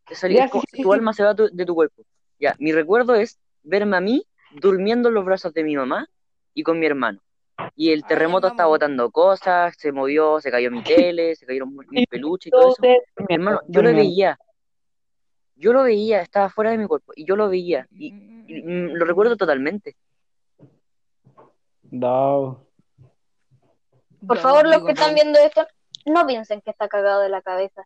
Es 0.09 0.17
salir, 0.17 0.37
Ya, 0.37 0.49
sí, 0.49 0.59
sí, 0.71 0.81
tu 0.81 0.89
sí. 0.89 0.95
alma 0.95 1.13
se 1.13 1.23
va 1.23 1.35
tu- 1.35 1.49
de 1.53 1.65
tu 1.65 1.75
cuerpo. 1.75 2.01
Ya, 2.39 2.55
mi 2.57 2.71
recuerdo 2.71 3.13
es 3.13 3.37
verme 3.61 3.97
a 3.97 4.01
mí 4.01 4.25
durmiendo 4.53 5.09
en 5.09 5.15
los 5.15 5.23
brazos 5.25 5.53
de 5.53 5.63
mi 5.63 5.75
mamá 5.75 6.09
y 6.55 6.63
con 6.63 6.79
mi 6.79 6.87
hermano. 6.87 7.19
Y 7.75 7.91
el 7.91 8.01
Ah, 8.03 8.07
terremoto 8.07 8.47
estaba 8.47 8.67
botando 8.69 9.09
cosas, 9.11 9.73
se 9.77 9.91
movió, 9.91 10.39
se 10.41 10.51
cayó 10.51 10.69
mi 10.71 10.81
tele, 10.83 11.35
se 11.35 11.45
cayeron 11.45 11.75
mis 11.89 12.07
peluches 12.07 12.47
y 12.47 12.51
todo 12.51 12.61
eso. 12.69 12.81
durmiendo, 12.81 13.33
Hermano, 13.33 13.61
yo 13.67 13.81
lo 13.81 13.93
veía. 13.93 14.37
Yo 15.55 15.73
lo 15.73 15.83
veía, 15.83 16.21
estaba 16.21 16.49
fuera 16.49 16.71
de 16.71 16.77
mi 16.77 16.87
cuerpo 16.87 17.13
y 17.15 17.25
yo 17.25 17.35
lo 17.35 17.47
veía. 17.49 17.87
Y, 17.91 18.07
y, 18.47 18.61
mm, 18.63 18.93
lo 18.93 19.05
recuerdo 19.05 19.35
totalmente. 19.37 19.95
No. 21.91 22.65
Por 24.27 24.37
No, 24.37 24.41
favor, 24.43 24.67
los 24.67 24.83
que 24.83 24.91
están 24.93 25.13
viendo 25.13 25.39
esto, 25.39 25.67
no 26.05 26.25
piensen 26.25 26.61
que 26.61 26.71
está 26.71 26.87
cagado 26.87 27.21
de 27.21 27.29
la 27.29 27.41
cabeza. 27.41 27.83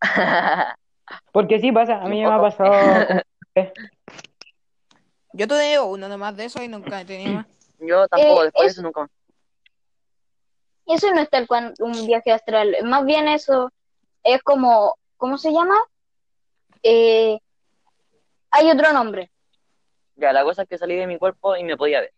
Porque 1.32 1.58
sí 1.58 1.72
pasa, 1.72 2.00
a 2.02 2.08
mí 2.08 2.20
me 2.22 2.26
ha 2.32 2.40
pasado. 2.40 3.06
Yo 5.32 5.46
tuve 5.46 5.78
uno 5.78 6.08
nomás 6.08 6.36
de 6.36 6.44
eso 6.46 6.62
y 6.62 6.68
nunca 6.68 7.00
he 7.00 7.04
tenido 7.04 7.34
más. 7.34 7.46
Yo 7.80 8.06
tampoco, 8.08 8.42
Eh, 8.42 8.44
después 8.44 8.62
de 8.62 8.66
es- 8.66 8.72
eso 8.74 8.82
nunca 8.82 9.00
más. 9.02 9.10
Eso 10.86 11.12
no 11.14 11.20
es 11.20 11.30
tal 11.30 11.46
cual 11.46 11.74
un 11.78 12.06
viaje 12.06 12.32
astral. 12.32 12.76
Más 12.84 13.04
bien 13.04 13.28
eso 13.28 13.70
es 14.24 14.42
como, 14.42 14.94
¿cómo 15.16 15.38
se 15.38 15.52
llama? 15.52 15.76
Eh, 16.82 17.38
hay 18.50 18.70
otro 18.70 18.92
nombre. 18.92 19.30
Ya, 20.16 20.32
la 20.32 20.42
cosa 20.42 20.62
es 20.62 20.68
que 20.68 20.78
salí 20.78 20.96
de 20.96 21.06
mi 21.06 21.16
cuerpo 21.18 21.56
y 21.56 21.64
me 21.64 21.76
podía 21.76 22.00
ver. 22.00 22.12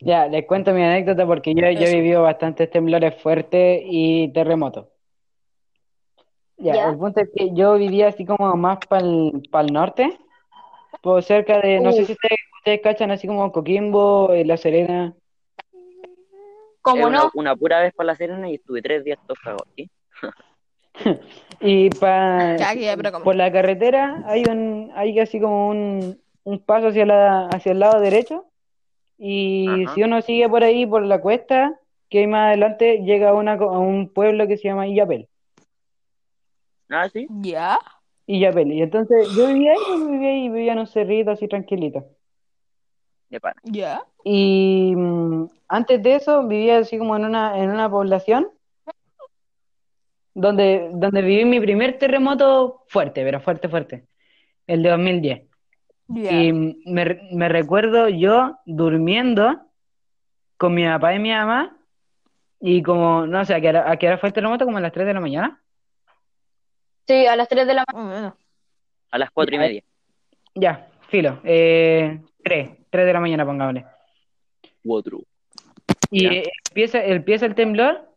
Ya, 0.00 0.26
les 0.28 0.46
cuento 0.46 0.72
mi 0.72 0.82
anécdota 0.82 1.26
porque 1.26 1.54
yo, 1.54 1.62
yo 1.70 1.86
he 1.86 1.94
vivido 1.94 2.22
bastantes 2.22 2.70
temblores 2.70 3.20
fuertes 3.22 3.80
y 3.84 4.30
terremotos. 4.32 4.86
Ya, 6.58 6.74
Ya. 6.74 6.90
el 6.90 6.98
punto 6.98 7.20
es 7.20 7.30
que 7.34 7.50
yo 7.54 7.74
vivía 7.74 8.08
así 8.08 8.24
como 8.26 8.54
más 8.56 8.78
para 8.88 9.04
el 9.06 9.72
norte, 9.72 10.18
por 11.00 11.22
cerca 11.22 11.60
de, 11.60 11.80
no 11.80 11.92
sé 11.92 12.04
si 12.04 12.12
ustedes, 12.12 12.38
ustedes 12.66 12.80
cachan 12.82 13.12
así 13.12 13.28
como 13.28 13.52
Coquimbo, 13.52 14.32
eh, 14.32 14.44
La 14.44 14.56
Serena. 14.56 15.14
¿Cómo 16.82 17.02
Eh, 17.02 17.06
una, 17.06 17.18
no? 17.18 17.30
una 17.34 17.54
pura 17.54 17.80
vez 17.80 17.94
para 17.94 18.08
la 18.08 18.16
Serena 18.16 18.50
y 18.50 18.56
estuve 18.56 18.82
tres 18.82 19.04
días 19.04 19.18
¿sí? 19.76 19.88
Y 21.60 21.90
pa, 21.90 22.56
como. 23.12 23.24
por 23.24 23.36
la 23.36 23.52
carretera 23.52 24.20
hay 24.26 24.42
un, 24.46 24.90
hay 24.96 25.16
así 25.20 25.40
como 25.40 25.68
un, 25.68 26.20
un 26.42 26.58
paso 26.58 26.88
hacia 26.88 27.06
la, 27.06 27.46
hacia 27.46 27.70
el 27.70 27.78
lado 27.78 28.00
derecho. 28.00 28.46
Y 29.16 29.84
Ajá. 29.84 29.94
si 29.94 30.02
uno 30.02 30.20
sigue 30.22 30.48
por 30.48 30.64
ahí, 30.64 30.86
por 30.86 31.04
la 31.04 31.20
cuesta, 31.20 31.78
que 32.10 32.18
hay 32.18 32.26
más 32.26 32.48
adelante, 32.48 32.98
llega 33.04 33.28
a, 33.30 33.34
una, 33.34 33.56
co- 33.58 33.70
a 33.70 33.78
un 33.78 34.08
pueblo 34.12 34.48
que 34.48 34.56
se 34.56 34.66
llama 34.68 34.88
Illapel. 34.88 35.28
Ah, 36.90 37.08
sí. 37.08 37.28
Ya. 37.42 37.78
Illapel. 38.26 38.72
Y 38.72 38.82
entonces 38.82 39.28
yo 39.36 39.46
vivía 39.46 39.72
ahí, 39.72 39.78
pues, 39.86 40.10
vivía 40.10 40.28
ahí, 40.30 40.48
vivía 40.48 40.72
en 40.72 40.80
un 40.80 40.86
cerrito 40.88 41.30
así 41.30 41.46
tranquilito. 41.46 42.04
De 43.28 43.40
pana. 43.40 43.56
Ya. 43.64 44.04
Y 44.24 44.94
mm, 44.96 45.48
antes 45.68 46.02
de 46.02 46.14
eso 46.16 46.46
vivía 46.46 46.78
así 46.78 46.98
como 46.98 47.16
en 47.16 47.24
una, 47.24 47.58
en 47.58 47.70
una 47.70 47.90
población 47.90 48.48
donde, 50.34 50.90
donde 50.92 51.22
viví 51.22 51.44
mi 51.44 51.60
primer 51.60 51.98
terremoto 51.98 52.84
fuerte, 52.88 53.24
pero 53.24 53.40
fuerte, 53.40 53.68
fuerte, 53.68 54.06
el 54.66 54.82
de 54.82 54.90
2010. 54.90 55.42
Ya. 56.08 56.30
Y 56.32 56.52
me, 56.52 57.20
me 57.32 57.48
recuerdo 57.48 58.08
yo 58.08 58.58
durmiendo 58.64 59.62
con 60.56 60.74
mi 60.74 60.84
papá 60.84 61.14
y 61.14 61.18
mi 61.18 61.30
mamá 61.30 61.76
y 62.60 62.82
como, 62.82 63.26
no 63.26 63.44
sé, 63.44 63.54
¿a 63.54 63.60
qué 63.60 63.68
hora, 63.70 63.90
a 63.90 63.96
qué 63.96 64.06
hora 64.08 64.18
fue 64.18 64.28
el 64.28 64.32
terremoto? 64.32 64.64
Como 64.64 64.78
a 64.78 64.80
las 64.80 64.92
3 64.92 65.06
de 65.06 65.14
la 65.14 65.20
mañana. 65.20 65.62
Sí, 67.06 67.26
a 67.26 67.36
las 67.36 67.48
3 67.48 67.66
de 67.66 67.74
la 67.74 67.84
mañana. 67.92 68.36
A 69.10 69.18
las 69.18 69.30
cuatro 69.30 69.54
y 69.54 69.58
Ya. 69.58 69.64
media. 69.64 69.82
Ya, 70.54 70.88
filo. 71.08 71.40
Eh, 71.44 72.20
3, 72.46 72.70
3 72.90 73.06
de 73.06 73.12
la 73.12 73.18
mañana, 73.20 73.44
pongámosle. 73.44 73.84
Cuatro. 74.84 75.18
Y 76.12 76.26
eh, 76.26 76.52
empieza, 76.68 77.04
empieza 77.04 77.44
el 77.44 77.56
temblor, 77.56 78.08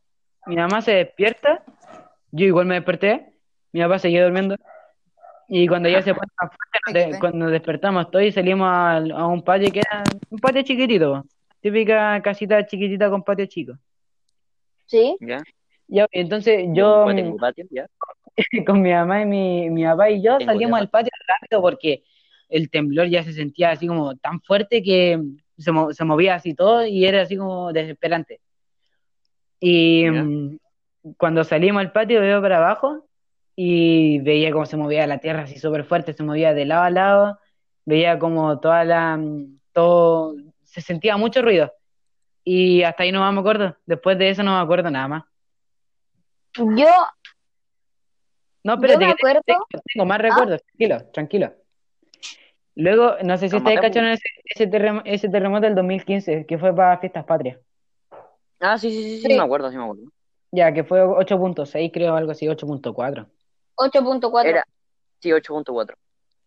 mi 0.45 0.55
mamá 0.55 0.81
se 0.83 0.91
despierta, 0.91 1.63
yo 2.31 2.45
igual 2.45 2.67
me 2.67 2.75
desperté, 2.75 3.33
mi 3.71 3.81
papá 3.81 3.97
seguía 3.97 4.23
durmiendo, 4.23 4.55
y 5.47 5.67
cuando 5.67 5.89
ya 5.89 6.03
se 6.03 6.13
pone 6.13 6.27
más 6.39 6.51
fuerte, 6.51 6.79
nos 6.85 6.93
de- 6.93 7.13
XD. 7.15 7.19
cuando 7.19 7.37
nos 7.39 7.51
despertamos 7.51 8.11
todos 8.11 8.23
y 8.25 8.31
salimos 8.31 8.69
al- 8.69 9.11
a, 9.11 9.25
un 9.25 9.43
patio 9.43 9.71
que 9.71 9.79
era 9.79 10.03
un 10.29 10.37
patio 10.37 10.61
chiquitito, 10.61 11.25
típica 11.59 12.21
casita 12.21 12.63
chiquitita 12.67 13.09
con 13.09 13.23
patio 13.23 13.47
chico. 13.47 13.73
¿Sí? 14.85 15.17
¿Ya? 15.19 15.41
Entonces 16.11 16.67
Yo 16.71 17.03
con 18.67 18.81
mi 18.81 18.91
mamá 18.91 19.23
y 19.23 19.25
mi, 19.25 19.69
mi 19.71 19.83
papá 19.85 20.11
y 20.11 20.21
yo 20.21 20.37
Tengo 20.37 20.51
salimos 20.51 20.79
al 20.79 20.89
patio 20.89 21.11
rápido 21.27 21.61
porque 21.61 22.03
el 22.49 22.69
temblor 22.69 23.07
ya 23.07 23.23
se 23.23 23.33
sentía 23.33 23.71
así 23.71 23.87
como 23.87 24.15
tan 24.17 24.41
fuerte 24.41 24.81
que 24.83 25.21
se, 25.57 25.71
mo- 25.71 25.93
se 25.93 26.03
movía 26.03 26.35
así 26.35 26.53
todo 26.55 26.85
y 26.85 27.05
era 27.05 27.21
así 27.21 27.37
como 27.37 27.71
desesperante. 27.71 28.41
Y 29.59 30.03
Ya. 30.11 30.23
mm, 30.23 30.57
cuando 31.17 31.43
salimos 31.43 31.81
al 31.81 31.91
patio 31.91 32.21
veo 32.21 32.41
para 32.41 32.57
abajo 32.57 33.05
y 33.55 34.19
veía 34.19 34.51
cómo 34.51 34.65
se 34.65 34.77
movía 34.77 35.05
la 35.07 35.19
tierra 35.19 35.43
así 35.43 35.57
súper 35.59 35.83
fuerte, 35.85 36.13
se 36.13 36.23
movía 36.23 36.53
de 36.53 36.65
lado 36.65 36.83
a 36.83 36.89
lado, 36.89 37.39
veía 37.85 38.17
como 38.19 38.59
toda 38.59 38.83
la, 38.85 39.17
mm, 39.17 39.59
todo, 39.73 40.35
se 40.63 40.81
sentía 40.81 41.17
mucho 41.17 41.41
ruido. 41.41 41.71
Y 42.43 42.83
hasta 42.83 43.03
ahí 43.03 43.11
no 43.11 43.31
me 43.31 43.39
acuerdo, 43.39 43.77
después 43.85 44.17
de 44.17 44.29
eso 44.29 44.43
no 44.43 44.55
me 44.55 44.61
acuerdo 44.61 44.89
nada 44.89 45.07
más. 45.07 45.23
Yo, 46.55 46.87
No, 48.63 48.73
yo 48.73 48.75
espérate, 48.75 49.05
me 49.05 49.11
acuerdo. 49.11 49.41
tengo, 49.45 49.65
tengo 49.93 50.05
más 50.05 50.19
recuerdos, 50.19 50.61
tranquilo, 50.63 51.09
tranquilo. 51.11 51.53
Luego, 52.79 53.15
no 53.23 53.37
sé 53.37 53.49
si 53.49 53.57
ustedes 53.57 53.81
cacharon 53.81 54.11
ese, 54.11 54.23
ese, 54.45 54.67
terremo- 54.67 55.01
ese 55.03 55.27
terremoto 55.27 55.65
del 55.65 55.75
2015, 55.75 56.45
que 56.45 56.57
fue 56.57 56.73
para 56.73 56.97
Fiestas 56.97 57.25
Patrias. 57.25 57.57
Ah, 58.61 58.77
sí, 58.77 58.89
sí, 58.89 59.03
sí, 59.03 59.15
sí, 59.21 59.27
Sí. 59.27 59.33
me 59.37 59.43
acuerdo, 59.43 59.69
sí 59.69 59.75
me 59.75 59.83
acuerdo. 59.83 60.03
Ya, 60.51 60.73
que 60.73 60.85
fue 60.85 61.01
8.6, 61.03 61.91
creo, 61.91 62.15
algo 62.15 62.31
así, 62.31 62.47
8.4. 62.47 63.27
8.4. 63.75 64.49
Era, 64.49 64.63
sí, 65.19 65.29
8.4. 65.31 65.95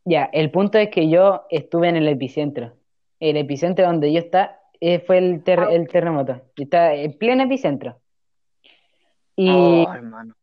Ya, 0.06 0.24
el 0.32 0.50
punto 0.50 0.78
es 0.78 0.88
que 0.88 1.10
yo 1.10 1.44
estuve 1.50 1.88
en 1.88 1.96
el 1.96 2.08
epicentro. 2.08 2.72
El 3.20 3.36
epicentro 3.36 3.84
donde 3.86 4.10
yo 4.10 4.18
está 4.18 4.58
eh, 4.80 5.00
fue 5.00 5.18
el, 5.18 5.44
ter- 5.44 5.68
el 5.70 5.86
terremoto. 5.86 6.40
Está 6.56 6.94
en 6.94 7.16
pleno 7.18 7.42
epicentro. 7.44 8.00
Y, 9.36 9.50
Oh, 9.50 9.92
hermano. 9.92 10.34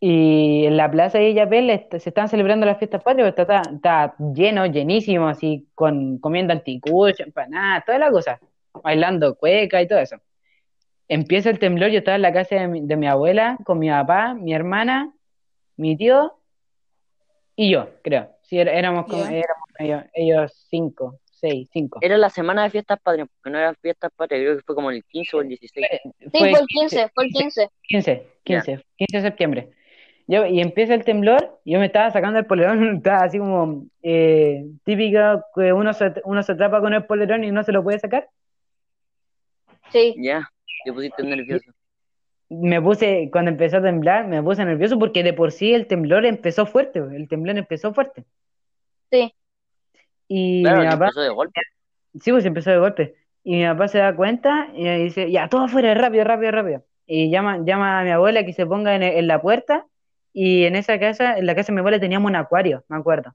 Y 0.00 0.64
en 0.66 0.76
la 0.76 0.90
plaza 0.90 1.18
de 1.18 1.30
Illapel 1.30 1.86
se 1.98 2.08
están 2.08 2.28
celebrando 2.28 2.64
las 2.66 2.78
fiestas 2.78 3.02
patrias, 3.02 3.28
está, 3.36 3.62
está 3.74 4.14
lleno, 4.34 4.64
llenísimo, 4.66 5.26
así, 5.28 5.66
con 5.74 6.18
comiendo 6.18 6.52
anticucho, 6.52 7.24
empanadas, 7.24 7.84
toda 7.84 7.98
la 7.98 8.10
cosa, 8.10 8.38
bailando 8.84 9.34
cueca 9.34 9.82
y 9.82 9.88
todo 9.88 9.98
eso. 9.98 10.16
Empieza 11.08 11.50
el 11.50 11.58
temblor, 11.58 11.90
yo 11.90 11.98
estaba 11.98 12.16
en 12.16 12.22
la 12.22 12.32
casa 12.32 12.56
de 12.56 12.68
mi, 12.68 12.80
de 12.86 12.96
mi 12.96 13.06
abuela, 13.08 13.58
con 13.64 13.78
mi 13.78 13.88
papá, 13.88 14.34
mi 14.34 14.52
hermana, 14.54 15.12
mi 15.76 15.96
tío 15.96 16.34
y 17.56 17.70
yo, 17.70 17.88
creo. 18.02 18.30
Sí, 18.42 18.58
era- 18.58 18.72
éramos, 18.72 19.06
como- 19.06 19.24
éramos 19.24 19.68
ellos, 19.78 20.02
ellos 20.14 20.66
cinco, 20.70 21.18
seis, 21.30 21.68
cinco. 21.72 21.98
Era 22.02 22.16
la 22.18 22.30
semana 22.30 22.62
de 22.62 22.70
fiestas 22.70 22.98
patrias, 23.00 23.28
porque 23.34 23.50
no 23.50 23.58
eran 23.58 23.74
fiestas 23.76 24.10
patrias, 24.14 24.42
creo 24.42 24.56
que 24.56 24.62
fue 24.62 24.74
como 24.74 24.90
el 24.90 25.02
15 25.04 25.36
o 25.36 25.40
el 25.40 25.48
16. 25.48 25.86
Sí, 26.20 26.28
fue 26.38 26.50
el 26.50 26.66
15, 26.66 27.08
fue 27.14 27.24
el 27.24 27.30
15. 27.32 27.68
15, 27.82 28.26
15, 28.44 28.84
15 28.96 29.16
de 29.16 29.22
septiembre. 29.22 29.68
Yo, 30.28 30.46
y 30.46 30.60
empieza 30.60 30.94
el 30.94 31.04
temblor, 31.04 31.60
yo 31.66 31.80
me 31.80 31.86
estaba 31.86 32.10
sacando 32.12 32.38
el 32.40 32.46
polerón, 32.46 32.96
estaba 32.98 33.24
así 33.24 33.38
como 33.38 33.86
eh, 34.02 34.66
típica 34.84 35.44
que 35.56 35.72
uno 35.74 35.94
se, 35.94 36.14
uno 36.24 36.42
se 36.44 36.52
atrapa 36.52 36.80
con 36.82 36.94
el 36.94 37.06
polerón 37.06 37.44
y 37.44 37.52
no 37.52 37.64
se 37.64 37.72
lo 37.72 37.84
puede 37.84 38.00
sacar. 38.00 38.28
Sí. 39.92 40.14
Ya, 40.14 40.48
te 40.84 40.92
pusiste 40.92 41.22
nervioso. 41.22 41.70
Me 42.50 42.80
puse, 42.82 43.30
cuando 43.32 43.50
empezó 43.50 43.78
a 43.78 43.82
temblar, 43.82 44.26
me 44.28 44.42
puse 44.42 44.64
nervioso 44.64 44.98
porque 44.98 45.22
de 45.22 45.32
por 45.34 45.52
sí 45.52 45.72
el 45.74 45.86
temblor 45.86 46.26
empezó 46.26 46.66
fuerte, 46.66 46.98
el 46.98 47.28
temblor 47.28 47.56
empezó 47.58 47.94
fuerte. 47.94 48.26
Sí. 49.10 49.34
Y 50.28 50.62
Claro, 50.62 50.82
mi 50.82 50.86
y 50.86 50.88
papá, 50.88 51.06
empezó 51.06 51.20
de 51.20 51.30
golpe. 51.30 51.60
sí, 52.20 52.30
pues 52.32 52.44
empezó 52.44 52.70
de 52.70 52.78
golpe. 52.78 53.14
Y 53.44 53.56
mi 53.56 53.64
papá 53.66 53.88
se 53.88 53.98
da 53.98 54.14
cuenta 54.14 54.68
y 54.74 54.84
me 54.84 54.98
dice, 54.98 55.30
ya, 55.30 55.48
todo 55.48 55.62
afuera, 55.64 55.94
rápido, 55.94 56.24
rápido, 56.24 56.50
rápido. 56.52 56.84
Y 57.06 57.30
llama, 57.30 57.58
llama 57.64 58.00
a 58.00 58.04
mi 58.04 58.10
abuela 58.10 58.44
que 58.44 58.52
se 58.52 58.66
ponga 58.66 58.94
en, 58.94 59.02
en 59.02 59.26
la 59.26 59.40
puerta. 59.40 59.86
Y 60.32 60.64
en 60.64 60.76
esa 60.76 60.98
casa, 60.98 61.38
en 61.38 61.46
la 61.46 61.54
casa 61.54 61.68
de 61.68 61.74
mi 61.74 61.80
abuela 61.80 61.98
teníamos 62.00 62.28
un 62.30 62.36
acuario, 62.36 62.84
me 62.88 62.96
acuerdo. 62.96 63.34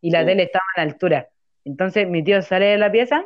Y 0.00 0.10
la 0.10 0.20
Sí. 0.20 0.26
tele 0.26 0.42
estaba 0.44 0.64
a 0.76 0.80
la 0.80 0.90
altura. 0.90 1.28
Entonces 1.64 2.08
mi 2.08 2.22
tío 2.24 2.40
sale 2.42 2.66
de 2.66 2.78
la 2.78 2.90
pieza 2.90 3.24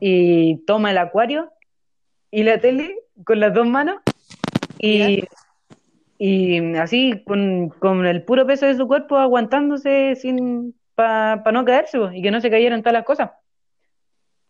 y 0.00 0.56
toma 0.66 0.90
el 0.90 0.98
acuario 0.98 1.52
y 2.30 2.42
la 2.42 2.58
tele 2.58 2.96
con 3.24 3.38
las 3.38 3.54
dos 3.54 3.66
manos 3.66 3.98
y, 4.78 5.22
y 6.18 6.74
así 6.76 7.22
con, 7.26 7.68
con 7.68 8.04
el 8.06 8.24
puro 8.24 8.44
peso 8.46 8.66
de 8.66 8.74
su 8.76 8.88
cuerpo 8.88 9.16
aguantándose 9.16 10.16
sin 10.16 10.74
para 10.94 11.42
no 11.52 11.64
caerse 11.64 11.98
y 12.12 12.22
que 12.22 12.30
no 12.30 12.40
se 12.40 12.50
cayeran 12.50 12.80
todas 12.82 12.94
las 12.94 13.04
cosas. 13.04 13.30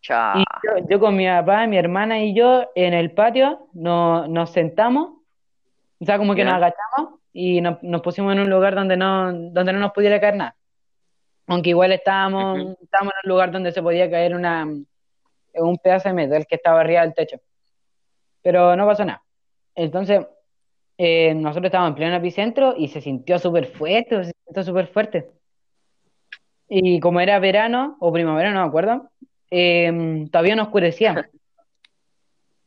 Cha. 0.00 0.34
Y 0.36 0.44
yo, 0.62 0.86
yo 0.90 1.00
con 1.00 1.16
mi 1.16 1.26
papá, 1.26 1.66
mi 1.66 1.76
hermana 1.78 2.22
y 2.22 2.34
yo 2.34 2.70
en 2.74 2.92
el 2.94 3.12
patio 3.12 3.68
no- 3.72 4.26
nos 4.28 4.50
sentamos, 4.50 5.14
o 5.98 6.04
sea, 6.04 6.18
como 6.18 6.34
que 6.34 6.44
nos 6.44 6.54
agachamos 6.54 7.20
y 7.34 7.60
nos, 7.60 7.82
nos 7.82 8.00
pusimos 8.00 8.32
en 8.32 8.38
un 8.38 8.48
lugar 8.48 8.76
donde 8.76 8.96
no, 8.96 9.32
donde 9.32 9.72
no 9.72 9.80
nos 9.80 9.92
pudiera 9.92 10.20
caer 10.20 10.36
nada. 10.36 10.56
Aunque 11.48 11.70
igual 11.70 11.92
estábamos, 11.92 12.78
estábamos 12.80 13.12
en 13.12 13.28
un 13.28 13.34
lugar 13.34 13.50
donde 13.50 13.72
se 13.72 13.82
podía 13.82 14.08
caer 14.08 14.34
una, 14.34 14.64
un 14.64 15.78
pedazo 15.78 16.08
de 16.08 16.14
metal 16.14 16.46
que 16.46 16.54
estaba 16.54 16.80
arriba 16.80 17.02
del 17.02 17.12
techo. 17.12 17.38
Pero 18.40 18.76
no 18.76 18.86
pasó 18.86 19.04
nada. 19.04 19.22
Entonces, 19.74 20.24
eh, 20.96 21.34
nosotros 21.34 21.66
estábamos 21.66 21.90
en 21.90 21.96
pleno 21.96 22.16
epicentro 22.16 22.74
y 22.78 22.86
se 22.86 23.00
sintió 23.00 23.38
súper 23.40 23.66
fuerte, 23.66 24.24
se 24.24 24.32
sintió 24.46 24.62
súper 24.62 24.86
fuerte. 24.86 25.30
Y 26.68 27.00
como 27.00 27.20
era 27.20 27.40
verano 27.40 27.96
o 27.98 28.12
primavera, 28.12 28.52
no 28.52 28.60
me 28.62 28.68
acuerdo, 28.68 29.10
eh, 29.50 30.24
todavía 30.30 30.54
no 30.54 30.62
oscurecía. 30.62 31.28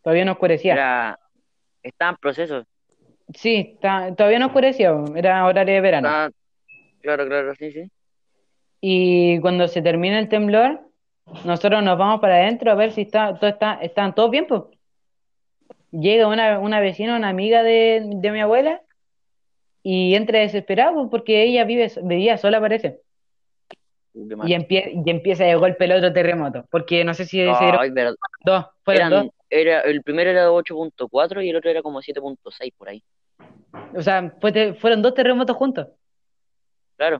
Todavía 0.03 0.23
no 0.23 0.33
oscurecía. 0.33 0.73
Era, 0.73 1.19
estaba 1.83 2.11
en 2.11 2.17
proceso. 2.17 2.65
Sí, 3.33 3.77
ta- 3.81 4.13
todavía 4.15 4.39
no 4.39 4.47
oscurecía, 4.47 4.93
era 5.15 5.45
horario 5.45 5.75
de 5.75 5.81
verano. 5.81 6.07
Estaba- 6.07 6.31
claro, 7.01 7.25
claro, 7.27 7.55
sí, 7.55 7.71
sí. 7.71 7.91
Y 8.81 9.39
cuando 9.41 9.67
se 9.67 9.81
termina 9.81 10.19
el 10.19 10.29
temblor, 10.29 10.81
nosotros 11.43 11.83
nos 11.83 11.97
vamos 11.97 12.21
para 12.21 12.35
adentro 12.35 12.71
a 12.71 12.75
ver 12.75 12.91
si 12.91 13.01
está, 13.01 13.37
todo 13.37 13.49
está, 13.49 13.79
están 13.81 14.15
todos 14.15 14.31
bien, 14.31 14.47
pues. 14.47 14.63
Llega 15.91 16.27
una, 16.27 16.59
una 16.59 16.79
vecina, 16.79 17.15
una 17.15 17.29
amiga 17.29 17.63
de, 17.63 18.03
de 18.05 18.31
mi 18.31 18.39
abuela, 18.41 18.81
y 19.83 20.15
entra 20.15 20.39
desesperada 20.39 20.93
pues, 20.93 21.07
porque 21.09 21.43
ella 21.43 21.63
vive, 21.63 21.89
vivía 22.03 22.37
sola, 22.37 22.59
parece. 22.59 22.99
Y, 24.13 24.53
empie- 24.53 25.03
y 25.05 25.09
empieza 25.09 25.43
de 25.45 25.55
golpe 25.55 25.85
el 25.85 25.91
otro 25.93 26.11
terremoto, 26.11 26.65
porque 26.71 27.03
no 27.03 27.13
sé 27.13 27.23
si 27.25 27.37
se 27.37 27.43
dieron 27.43 27.79
Ay, 27.79 27.91
verdad. 27.91 28.15
dos, 28.43 28.65
fueron 28.83 29.07
Eran- 29.13 29.25
dos. 29.25 29.33
Era, 29.49 29.81
el 29.81 30.03
primero 30.03 30.29
era 30.29 30.43
de 30.43 30.49
8.4 30.49 31.43
y 31.43 31.49
el 31.49 31.55
otro 31.55 31.69
era 31.69 31.81
como 31.81 32.01
7.6 32.01 32.73
por 32.77 32.89
ahí. 32.89 33.03
O 33.95 34.01
sea, 34.01 34.33
fue 34.41 34.73
fueron 34.75 35.01
dos 35.01 35.13
terremotos 35.13 35.55
juntos. 35.55 35.87
Claro. 36.95 37.19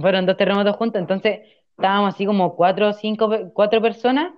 Fueron 0.00 0.26
dos 0.26 0.36
terremotos 0.36 0.76
juntos, 0.76 1.00
entonces 1.00 1.40
estábamos 1.70 2.14
así 2.14 2.26
como 2.26 2.54
cuatro 2.54 2.88
o 2.88 2.92
cinco, 2.92 3.30
cuatro 3.54 3.80
personas, 3.80 4.32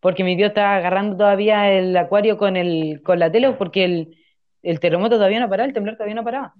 porque 0.00 0.22
mi 0.22 0.36
tío 0.36 0.46
estaba 0.46 0.76
agarrando 0.76 1.16
todavía 1.16 1.72
el 1.72 1.96
acuario 1.96 2.36
con 2.36 2.56
el, 2.56 3.02
con 3.02 3.18
la 3.18 3.30
tele, 3.32 3.52
porque 3.52 3.84
el, 3.84 4.18
el 4.62 4.80
terremoto 4.80 5.16
todavía 5.16 5.40
no 5.40 5.48
paraba, 5.48 5.66
el 5.66 5.74
temblor 5.74 5.96
todavía 5.96 6.14
no 6.14 6.24
paraba. 6.24 6.54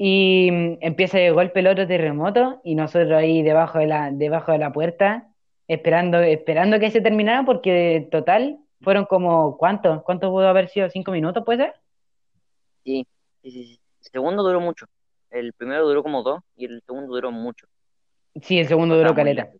Y 0.00 0.48
mm, 0.52 0.78
empieza 0.80 1.18
de 1.18 1.32
golpe 1.32 1.60
el 1.60 1.66
otro 1.66 1.86
terremoto, 1.86 2.60
y 2.64 2.76
nosotros 2.76 3.12
ahí 3.12 3.42
debajo 3.42 3.78
de 3.80 3.88
la, 3.88 4.10
debajo 4.12 4.52
de 4.52 4.58
la 4.58 4.72
puerta, 4.72 5.27
esperando, 5.68 6.18
esperando 6.20 6.80
que 6.80 6.90
se 6.90 7.00
terminara, 7.00 7.44
porque 7.44 8.08
total 8.10 8.58
fueron 8.80 9.04
como, 9.04 9.56
¿cuánto? 9.56 10.02
¿Cuánto 10.04 10.30
pudo 10.30 10.48
haber 10.48 10.68
sido? 10.68 10.90
¿Cinco 10.90 11.12
minutos, 11.12 11.44
puede 11.44 11.64
ser? 11.64 11.74
Sí, 12.84 13.06
sí, 13.42 13.50
sí, 13.50 13.64
sí. 13.64 13.80
El 14.04 14.10
segundo 14.12 14.42
duró 14.42 14.60
mucho. 14.60 14.86
El 15.30 15.52
primero 15.52 15.86
duró 15.86 16.02
como 16.02 16.22
dos 16.22 16.40
y 16.56 16.64
el 16.64 16.82
segundo 16.86 17.14
duró 17.14 17.30
mucho. 17.30 17.66
Sí, 18.42 18.58
el 18.58 18.68
segundo 18.68 18.96
duró 18.96 19.14
caleta. 19.14 19.50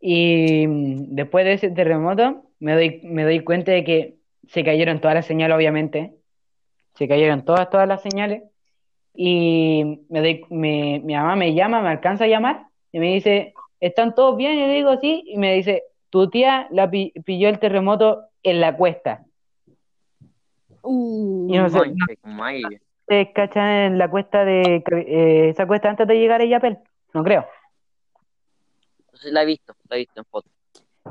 Y 0.00 0.66
mm, 0.66 1.14
después 1.14 1.44
de 1.44 1.52
ese 1.54 1.70
terremoto, 1.70 2.44
me 2.58 2.74
doy, 2.74 3.00
me 3.04 3.22
doy 3.22 3.40
cuenta 3.44 3.72
de 3.72 3.84
que 3.84 4.16
se 4.48 4.64
cayeron 4.64 5.00
todas 5.00 5.14
las 5.14 5.26
señales, 5.26 5.56
obviamente. 5.56 6.16
Se 6.94 7.08
cayeron 7.08 7.44
todas, 7.44 7.70
todas 7.70 7.88
las 7.88 8.02
señales. 8.02 8.42
Y 9.14 10.04
me 10.08 10.20
doy, 10.20 10.44
me- 10.50 11.00
mi 11.04 11.14
mamá 11.14 11.36
me 11.36 11.54
llama, 11.54 11.82
me 11.82 11.88
alcanza 11.90 12.24
a 12.24 12.28
llamar 12.28 12.66
y 12.92 12.98
me 12.98 13.14
dice, 13.14 13.54
¿están 13.82 14.14
todos 14.14 14.36
bien? 14.36 14.52
Y 14.54 14.66
le 14.66 14.72
digo, 14.74 14.96
sí. 14.98 15.24
Y 15.26 15.36
me 15.36 15.52
dice, 15.54 15.82
tu 16.08 16.30
tía 16.30 16.68
la 16.70 16.88
pi- 16.90 17.12
pilló 17.24 17.48
el 17.48 17.58
terremoto 17.58 18.24
en 18.42 18.60
la 18.60 18.76
cuesta. 18.76 19.24
Uh, 20.82 21.48
Y 21.52 21.58
no 21.58 21.68
sé, 21.68 21.78
no 21.78 22.06
se 23.08 23.32
cachan 23.32 23.68
en 23.68 23.98
la 23.98 24.08
cuesta 24.08 24.44
de, 24.44 24.82
eh, 24.90 25.48
esa 25.50 25.66
cuesta 25.66 25.90
antes 25.90 26.06
de 26.06 26.18
llegar 26.18 26.40
a 26.40 26.44
Yapel. 26.46 26.78
No 27.12 27.22
creo. 27.22 27.46
La 29.24 29.42
he 29.42 29.46
visto, 29.46 29.74
la 29.88 29.96
he 29.96 29.98
visto 30.00 30.20
en 30.20 30.24
foto. 30.24 30.48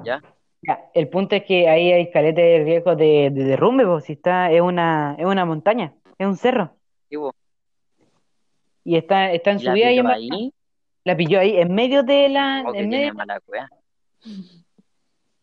¿Ya? 0.03 0.21
Ya, 0.63 0.89
el 0.93 1.07
punto 1.09 1.35
es 1.35 1.43
que 1.43 1.67
ahí 1.67 1.91
hay 1.91 2.11
caleta 2.11 2.41
de 2.41 2.63
riesgo 2.63 2.95
de, 2.95 3.29
de 3.31 3.43
derrumbe, 3.45 3.85
pues 3.85 4.05
si 4.05 4.13
está, 4.13 4.51
es 4.51 4.61
una, 4.61 5.15
es 5.17 5.25
una 5.25 5.43
montaña, 5.45 5.93
es 6.17 6.27
un 6.27 6.37
cerro. 6.37 6.75
Sí. 7.09 7.17
Y 8.83 8.95
está, 8.95 9.31
está 9.31 9.51
en 9.51 9.59
subida 9.59 9.91
y 9.91 9.97
en 9.99 10.07
ahí, 10.07 10.53
La 11.03 11.17
pilló 11.17 11.39
ahí, 11.39 11.57
en 11.57 11.73
medio 11.73 12.03
de 12.03 12.29
la, 12.29 12.63
o 12.67 12.71
que 12.73 12.79
en 12.79 12.89
medio, 12.89 13.13
mala 13.13 13.41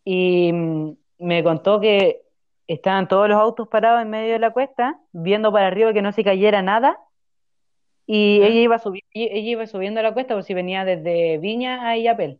y 0.05 0.51
mm, 0.53 0.91
me 1.19 1.43
contó 1.43 1.79
que 1.79 2.21
estaban 2.67 3.07
todos 3.07 3.27
los 3.27 3.37
autos 3.37 3.67
parados 3.67 4.01
en 4.01 4.09
medio 4.09 4.33
de 4.33 4.39
la 4.39 4.51
cuesta, 4.51 4.99
viendo 5.11 5.51
para 5.51 5.67
arriba 5.67 5.93
que 5.93 6.01
no 6.01 6.11
se 6.11 6.23
cayera 6.23 6.61
nada, 6.61 6.97
y 8.05 8.41
ella 8.41 8.61
iba 8.61 8.79
subi- 8.79 9.03
y- 9.13 9.29
ella 9.31 9.49
iba 9.49 9.67
subiendo 9.67 10.01
la 10.01 10.13
cuesta, 10.13 10.33
pues 10.33 10.45
si 10.45 10.53
venía 10.53 10.85
desde 10.85 11.37
Viña 11.37 11.87
a 11.87 11.97
Illapel. 11.97 12.39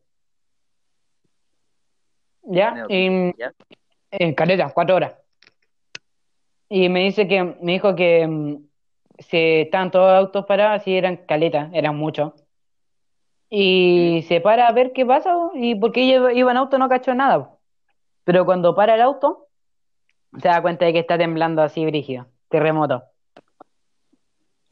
¿Ya? 2.43 2.85
Y, 2.89 3.37
¿Ya? 3.37 3.53
En 4.11 4.33
caleta, 4.33 4.71
cuatro 4.73 4.95
horas. 4.95 5.13
Y 6.69 6.89
me 6.89 7.01
dice 7.01 7.27
que, 7.27 7.43
me 7.43 7.73
dijo 7.73 7.95
que 7.95 8.25
mm, 8.25 8.55
si 9.19 9.37
estaban 9.61 9.91
todos 9.91 10.11
los 10.11 10.25
autos 10.25 10.45
parados, 10.45 10.83
sí 10.83 10.95
eran 10.95 11.17
caleta, 11.17 11.69
eran 11.73 11.95
muchos. 11.97 12.33
Y 13.49 14.23
se 14.27 14.41
para 14.41 14.67
a 14.67 14.71
ver 14.71 14.93
qué 14.93 15.05
pasa, 15.05 15.33
y 15.55 15.75
porque 15.75 16.03
ella 16.03 16.31
iba- 16.31 16.51
en 16.51 16.57
auto 16.57 16.77
no 16.77 16.87
cachó 16.89 17.13
nada. 17.15 17.51
Pero 18.23 18.45
cuando 18.45 18.75
para 18.75 18.95
el 18.95 19.01
auto, 19.01 19.47
se 20.39 20.47
da 20.47 20.61
cuenta 20.61 20.85
de 20.85 20.93
que 20.93 20.99
está 20.99 21.17
temblando 21.17 21.61
así 21.61 21.85
brígido, 21.85 22.27
terremoto. 22.49 23.03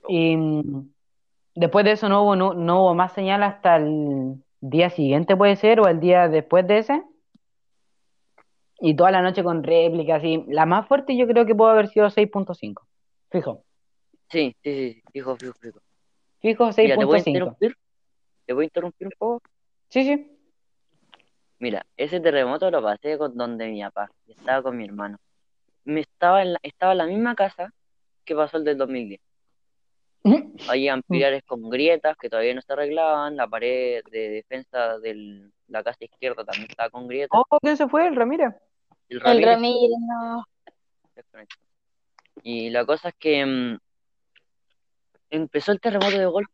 Y 0.08 0.38
mm, 0.38 0.90
después 1.56 1.86
de 1.86 1.92
eso 1.94 2.08
no 2.08 2.24
hubo, 2.24 2.36
no, 2.36 2.54
no 2.54 2.82
hubo 2.84 2.94
más 2.94 3.14
señal 3.14 3.42
hasta 3.44 3.78
el 3.78 4.36
día 4.62 4.90
siguiente, 4.92 5.36
puede 5.36 5.56
ser, 5.56 5.80
o 5.80 5.88
el 5.88 6.00
día 6.00 6.28
después 6.28 6.68
de 6.68 6.78
ese. 6.80 7.04
Y 8.80 8.96
toda 8.96 9.10
la 9.10 9.24
noche 9.24 9.44
con 9.44 9.64
réplicas, 9.64 10.24
y 10.24 10.44
la 10.48 10.68
más 10.68 10.88
fuerte 10.88 11.18
yo 11.18 11.26
creo 11.28 11.48
que 11.48 11.56
puede 11.56 11.72
haber 11.72 11.88
sido 11.88 12.10
6.5. 12.12 12.86
Fijo, 13.32 13.64
Sí, 14.30 14.56
sí, 14.62 14.94
sí, 14.94 15.02
fijo, 15.12 15.36
fijo, 15.36 15.54
fijo. 15.60 15.80
fijo 16.42 16.70
Mira, 16.78 16.96
¿te 16.98 17.06
voy 17.06 17.20
a 17.20 17.24
6.5. 17.24 17.58
¿Te 18.48 18.54
voy 18.54 18.64
a 18.64 18.66
interrumpir 18.66 19.08
un 19.08 19.14
poco? 19.18 19.42
Sí, 19.90 20.06
sí. 20.06 20.38
Mira, 21.60 21.86
ese 21.98 22.22
terremoto 22.22 22.72
lo 22.72 22.82
pasé 22.82 23.18
con 23.18 23.36
donde 23.36 23.68
mi 23.68 23.82
papá, 23.84 24.10
estaba 24.26 24.64
con 24.64 24.78
mi 24.78 24.86
hermano. 24.86 25.18
Me 25.84 26.00
estaba 26.00 26.42
en 26.42 26.54
la, 26.54 26.60
estaba 26.64 26.94
en 26.94 26.98
la 27.00 27.06
misma 27.08 27.36
casa 27.36 27.74
que 28.24 28.36
pasó 28.36 28.58
el 28.58 28.64
del 28.64 28.78
2010. 28.78 29.20
Habían 30.70 31.04
pilares 31.04 31.44
con 31.44 31.70
grietas 31.70 32.16
que 32.18 32.30
todavía 32.30 32.54
no 32.54 32.62
se 32.62 32.72
arreglaban, 32.72 33.36
la 33.36 33.48
pared 33.48 34.02
de 34.12 34.30
defensa 34.30 34.98
de 35.00 35.50
la 35.68 35.84
casa 35.84 36.06
izquierda 36.06 36.46
también 36.46 36.70
estaba 36.70 36.90
con 36.90 37.08
grietas. 37.08 37.42
Oh, 37.50 37.60
¿quién 37.60 37.76
se 37.76 37.88
fue? 37.88 38.08
El 38.08 38.16
Ramírez. 38.16 38.54
El 39.10 39.18
El 39.18 39.22
Ramírez 39.22 39.50
Ramírez, 39.56 39.98
no. 40.00 40.46
Y 42.44 42.70
la 42.70 42.86
cosa 42.86 43.10
es 43.10 43.16
que 43.16 43.46
mm, 43.46 43.78
empezó 45.32 45.72
el 45.74 45.82
terremoto 45.82 46.18
de 46.18 46.26
golpe 46.26 46.52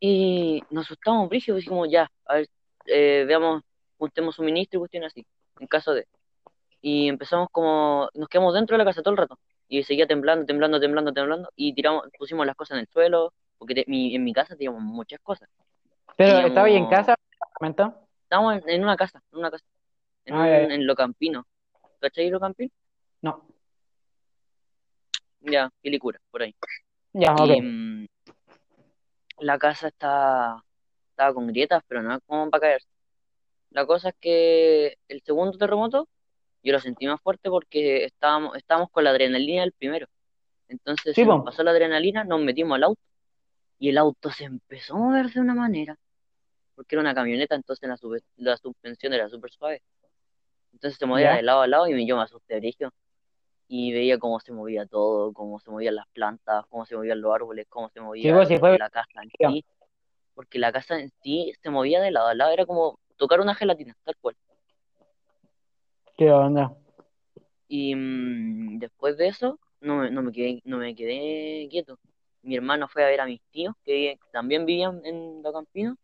y 0.00 0.62
nos 0.70 0.84
asustamos, 0.86 1.28
brígido, 1.28 1.56
dijimos 1.56 1.88
ya, 1.90 2.10
a 2.26 2.34
ver, 2.34 2.48
eh, 2.86 3.24
veamos, 3.26 3.62
juntemos 3.98 4.34
suministro 4.36 4.78
y 4.78 4.80
cuestiones 4.80 5.12
así, 5.12 5.26
en 5.60 5.66
caso 5.66 5.94
de. 5.94 6.06
Y 6.82 7.08
empezamos 7.08 7.48
como, 7.50 8.08
nos 8.14 8.28
quedamos 8.28 8.54
dentro 8.54 8.74
de 8.74 8.78
la 8.78 8.84
casa 8.84 9.02
todo 9.02 9.12
el 9.12 9.18
rato. 9.18 9.38
Y 9.68 9.82
seguía 9.82 10.06
temblando, 10.06 10.46
temblando, 10.46 10.78
temblando, 10.78 11.12
temblando. 11.12 11.48
Y 11.56 11.72
tiramos, 11.72 12.04
pusimos 12.16 12.46
las 12.46 12.54
cosas 12.54 12.76
en 12.76 12.80
el 12.82 12.88
suelo, 12.88 13.32
porque 13.58 13.74
te- 13.74 13.84
mi- 13.88 14.14
en 14.14 14.22
mi 14.22 14.32
casa 14.32 14.54
teníamos 14.54 14.82
muchas 14.82 15.18
cosas. 15.20 15.48
Pero 16.16 16.30
Teníamos- 16.30 16.48
estaba 16.50 16.66
ahí 16.68 16.76
en 16.76 16.86
casa. 16.88 17.16
Estábamos 18.22 18.62
en, 18.62 18.68
en 18.70 18.82
una 18.84 18.96
casa, 18.96 19.20
en 19.32 19.38
una 19.38 19.50
casa, 19.50 19.64
en, 20.26 20.34
Ah, 20.34 20.42
un- 20.66 20.70
en 20.72 20.86
Lo 20.86 20.94
Campino. 20.94 21.44
¿Cachai 22.00 22.30
Lo 22.30 22.38
Campino? 22.38 22.70
No. 23.22 23.44
Ya, 25.40 25.70
Quilicura, 25.82 26.20
por 26.30 26.42
ahí. 26.42 26.54
Ya, 27.12 27.34
Y 27.38 27.50
ok. 27.50 28.08
La 29.40 29.58
casa 29.58 29.88
está, 29.88 30.62
estaba 31.10 31.34
con 31.34 31.46
grietas, 31.48 31.82
pero 31.88 32.02
no 32.02 32.14
es 32.16 32.20
como 32.26 32.50
para 32.50 32.60
caerse. 32.62 32.88
La 33.70 33.86
cosa 33.86 34.10
es 34.10 34.14
que 34.20 34.98
el 35.08 35.22
segundo 35.22 35.58
terremoto 35.58 36.08
yo 36.62 36.72
lo 36.72 36.80
sentí 36.80 37.06
más 37.06 37.20
fuerte 37.22 37.50
porque 37.50 38.04
estábamos, 38.04 38.56
estábamos 38.56 38.90
con 38.90 39.04
la 39.04 39.10
adrenalina 39.10 39.62
del 39.62 39.72
primero. 39.72 40.06
Entonces 40.68 41.14
Sí, 41.14 41.24
nos 41.24 41.44
pasó 41.44 41.62
la 41.62 41.72
adrenalina, 41.72 42.24
nos 42.24 42.40
metimos 42.40 42.76
al 42.76 42.84
auto 42.84 43.00
y 43.78 43.90
el 43.90 43.98
auto 43.98 44.30
se 44.30 44.44
empezó 44.44 44.94
a 44.96 44.98
mover 44.98 45.30
de 45.30 45.40
una 45.40 45.54
manera, 45.54 45.96
porque 46.74 46.96
era 46.96 47.02
una 47.02 47.14
camioneta, 47.14 47.54
entonces 47.54 47.88
la, 48.36 48.56
suspensión 48.56 49.12
era 49.14 49.28
súper 49.28 49.50
suave. 49.52 49.82
Entonces 50.72 50.98
se 50.98 51.06
movía 51.06 51.30
Ya. 51.32 51.36
de 51.36 51.42
lado 51.42 51.62
a 51.62 51.66
lado 51.66 51.88
y 51.88 51.94
me- 51.94 52.06
yo 52.06 52.16
me 52.16 52.22
asusté, 52.22 52.58
brígido. 52.58 52.90
Y 53.68 53.92
veía 53.92 54.18
cómo 54.18 54.38
se 54.40 54.52
movía 54.52 54.86
todo, 54.86 55.32
cómo 55.32 55.58
se 55.58 55.70
movían 55.70 55.96
las 55.96 56.06
plantas, 56.08 56.64
cómo 56.66 56.86
se 56.86 56.96
movían 56.96 57.20
los 57.20 57.34
árboles, 57.34 57.66
cómo 57.68 57.88
se 57.88 58.00
movía 58.00 58.32
pues, 58.34 58.48
sí 58.48 58.58
fue- 58.58 58.78
la 58.78 58.90
casa 58.90 59.22
en 59.22 59.30
sí. 59.38 59.64
Porque 60.34 60.58
la 60.58 60.70
casa 60.72 61.00
en 61.00 61.10
sí 61.22 61.52
se 61.62 61.70
movía 61.70 62.00
de 62.00 62.10
lado 62.10 62.28
a 62.28 62.34
lado, 62.34 62.52
era 62.52 62.66
como 62.66 62.98
tocar 63.16 63.40
una 63.40 63.54
gelatina, 63.54 63.96
tal 64.04 64.16
cual. 64.20 64.36
¿Qué 66.16 66.30
onda? 66.30 66.72
Y 67.68 67.94
mm, 67.94 68.78
después 68.78 69.16
de 69.16 69.28
eso, 69.28 69.58
no 69.80 69.96
me, 69.96 70.10
no 70.10 70.22
me 70.22 70.32
quedé, 70.32 70.60
no 70.64 70.78
me 70.78 70.94
quedé 70.94 71.68
quieto. 71.70 71.98
Mi 72.42 72.56
hermano 72.56 72.86
fue 72.88 73.04
a 73.04 73.08
ver 73.08 73.20
a 73.20 73.26
mis 73.26 73.40
tíos, 73.50 73.74
que 73.84 74.18
también 74.30 74.66
vivían 74.66 75.00
en 75.04 75.42
Lo 75.42 75.52
Campino, 75.52 75.96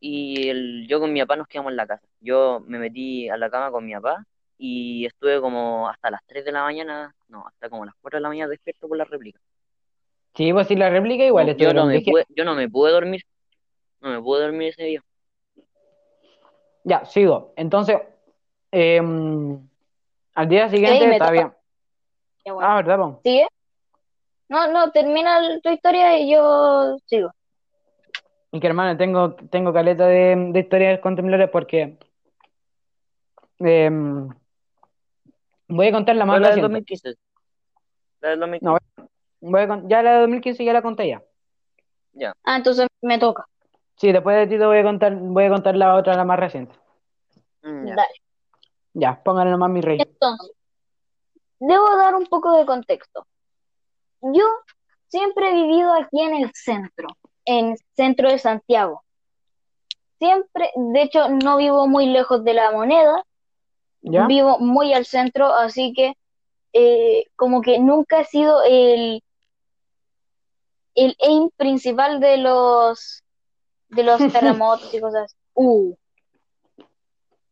y 0.00 0.48
el, 0.48 0.86
yo 0.88 1.00
con 1.00 1.12
mi 1.12 1.20
papá 1.20 1.36
nos 1.36 1.46
quedamos 1.48 1.70
en 1.70 1.76
la 1.76 1.86
casa. 1.86 2.06
Yo 2.20 2.60
me 2.66 2.78
metí 2.78 3.28
a 3.28 3.36
la 3.36 3.50
cama 3.50 3.70
con 3.70 3.86
mi 3.86 3.94
papá 3.94 4.26
y 4.58 5.06
estuve 5.06 5.40
como 5.40 5.88
hasta 5.88 6.10
las 6.10 6.20
3 6.26 6.44
de 6.44 6.52
la 6.52 6.62
mañana, 6.62 7.14
no, 7.28 7.46
hasta 7.46 7.68
como 7.68 7.84
las 7.84 7.94
4 8.00 8.18
de 8.18 8.22
la 8.22 8.28
mañana 8.28 8.50
despierto 8.50 8.88
por 8.88 8.96
la 8.96 9.04
réplica. 9.04 9.40
Sí, 10.34 10.52
pues 10.52 10.66
si 10.66 10.76
la 10.76 10.90
réplica 10.90 11.24
igual 11.24 11.46
yo, 11.46 11.52
estuvieron 11.52 11.76
no 11.76 11.86
me 11.86 12.00
pude, 12.00 12.24
yo 12.30 12.44
no 12.44 12.54
me 12.54 12.68
pude 12.68 12.92
dormir, 12.92 13.22
no 14.00 14.10
me 14.10 14.20
pude 14.20 14.42
dormir 14.42 14.68
ese 14.70 14.84
día. 14.84 15.04
Ya, 16.84 17.04
sigo. 17.04 17.52
Entonces, 17.56 17.98
em, 18.70 19.66
al 20.34 20.48
día 20.48 20.68
siguiente 20.68 21.04
Sí, 21.04 21.10
está 21.12 21.30
bien. 21.30 21.52
Ya, 22.44 22.52
bueno. 22.52 22.68
Ah, 22.68 22.76
¿verdad, 22.76 22.98
po? 22.98 23.20
¿Sigue? 23.22 23.46
No, 24.48 24.70
no, 24.70 24.90
termina 24.92 25.40
tu 25.62 25.70
historia 25.70 26.18
y 26.18 26.32
yo 26.32 26.98
sigo. 27.06 27.30
Y 28.52 28.60
que 28.60 28.66
hermano, 28.66 28.96
tengo, 28.96 29.34
tengo 29.34 29.72
caleta 29.72 30.06
de, 30.06 30.50
de 30.52 30.60
historias 30.60 31.00
con 31.00 31.16
temblores 31.16 31.48
porque 31.50 31.98
em, 33.58 34.28
voy 35.74 35.88
a 35.88 35.92
contar 35.92 36.16
la 36.16 36.24
más 36.24 36.40
la 36.40 36.48
reciente. 36.48 36.62
2015. 36.62 37.14
La 38.20 38.30
del 38.30 38.40
2015. 38.40 38.64
No, 38.64 38.78
Voy 39.40 39.60
a 39.60 39.82
ya 39.86 40.02
la 40.02 40.14
de 40.14 40.20
2015 40.20 40.64
ya 40.64 40.72
la 40.72 40.82
conté 40.82 41.08
ya. 41.08 41.22
Ah, 42.44 42.56
entonces 42.56 42.86
me 43.02 43.18
toca. 43.18 43.46
Sí, 43.96 44.10
después 44.10 44.36
de 44.36 44.46
ti 44.46 44.58
te 44.58 44.64
voy 44.64 44.78
a 44.78 44.82
contar, 44.82 45.14
voy 45.14 45.44
a 45.44 45.50
contar 45.50 45.76
la 45.76 45.94
otra, 45.94 46.16
la 46.16 46.24
más 46.24 46.38
reciente. 46.38 46.74
Mm, 47.62 47.88
ya. 47.88 47.94
Dale. 47.94 48.14
Ya, 48.94 49.22
pónganle 49.22 49.50
nomás 49.50 49.70
mi 49.70 49.80
rey. 49.80 49.98
Entonces, 50.00 50.52
debo 51.58 51.96
dar 51.96 52.14
un 52.14 52.26
poco 52.26 52.56
de 52.56 52.64
contexto. 52.64 53.26
Yo 54.20 54.44
siempre 55.08 55.50
he 55.50 55.54
vivido 55.54 55.92
aquí 55.92 56.20
en 56.20 56.36
el 56.36 56.50
centro, 56.54 57.08
en 57.44 57.72
el 57.72 57.78
centro 57.94 58.30
de 58.30 58.38
Santiago. 58.38 59.02
Siempre, 60.18 60.70
de 60.74 61.02
hecho, 61.02 61.28
no 61.28 61.56
vivo 61.56 61.86
muy 61.86 62.06
lejos 62.06 62.44
de 62.44 62.54
la 62.54 62.70
moneda, 62.70 63.24
¿Ya? 64.06 64.26
vivo 64.26 64.58
muy 64.58 64.92
al 64.92 65.06
centro, 65.06 65.52
así 65.52 65.92
que 65.94 66.14
eh, 66.74 67.24
como 67.36 67.62
que 67.62 67.78
nunca 67.78 68.20
he 68.20 68.24
sido 68.26 68.62
el, 68.62 69.22
el 70.94 71.16
aim 71.26 71.50
principal 71.56 72.20
de 72.20 72.36
los 72.36 73.22
de 73.88 74.02
los 74.02 74.18
terremotos 74.32 74.92
y 74.92 75.00
cosas. 75.00 75.24
así. 75.24 75.36
Uh, 75.54 75.94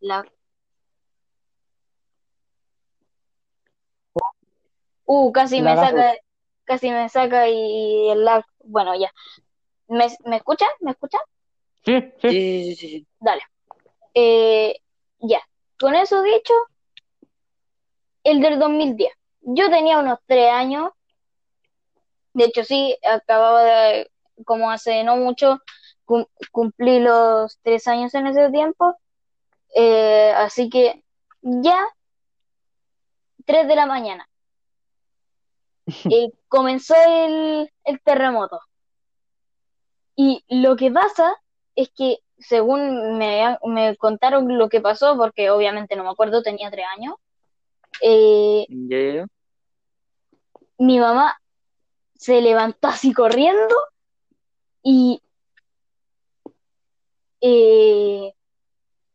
la 0.00 0.24
Uh, 5.04 5.32
casi 5.32 5.60
La 5.60 5.74
me 5.74 5.80
saca, 5.80 6.14
casi 6.64 6.90
me 6.90 7.08
saca 7.08 7.48
y 7.48 8.08
el 8.08 8.24
lag, 8.24 8.44
bueno, 8.64 8.94
ya. 8.94 9.12
¿Me, 9.88 10.06
me 10.24 10.36
escuchan? 10.36 10.68
¿Me 10.80 10.92
escuchan? 10.92 11.20
Sí, 11.84 12.00
sí. 12.20 12.28
Sí, 12.30 12.30
sí, 12.30 12.74
sí, 12.76 12.88
sí. 12.88 13.06
Dale. 13.20 13.42
Eh, 14.14 14.76
ya. 15.18 15.40
Con 15.82 15.96
eso 15.96 16.22
dicho, 16.22 16.54
el 18.24 18.40
del 18.40 18.59
2010. 18.59 19.12
Yo 19.42 19.68
tenía 19.70 19.98
unos 19.98 20.18
tres 20.26 20.50
años. 20.50 20.90
De 22.34 22.44
hecho, 22.44 22.64
sí, 22.64 22.96
acababa 23.09 23.62
de, 23.64 24.10
como 24.44 24.70
hace 24.70 25.04
no 25.04 25.16
mucho, 25.16 25.60
cum- 26.04 26.26
cumplí 26.50 27.00
los 27.00 27.59
tres 27.62 27.86
años 27.88 28.14
en 28.14 28.26
ese 28.28 28.50
tiempo. 28.50 28.96
Eh, 29.76 30.32
así 30.36 30.70
que 30.70 31.04
ya, 31.42 31.86
tres 33.46 33.68
de 33.68 33.76
la 33.76 33.86
mañana. 33.86 34.28
eh, 36.10 36.30
comenzó 36.48 36.94
el, 37.06 37.70
el 37.84 38.00
terremoto. 38.02 38.60
Y 40.16 40.42
lo 40.48 40.76
que 40.76 40.90
pasa 40.90 41.34
es 41.74 41.90
que 41.90 42.18
según 42.38 43.18
me, 43.18 43.56
me 43.64 43.96
contaron 43.96 44.58
lo 44.58 44.68
que 44.68 44.80
pasó, 44.80 45.16
porque 45.16 45.50
obviamente 45.50 45.96
no 45.96 46.04
me 46.04 46.10
acuerdo, 46.10 46.42
tenía 46.42 46.70
tres 46.70 46.86
años, 46.96 47.14
eh, 48.00 48.66
mi 50.78 50.98
mamá 50.98 51.38
se 52.14 52.40
levantó 52.40 52.88
así 52.88 53.12
corriendo 53.12 53.74
y, 54.82 55.20
eh, 57.40 58.32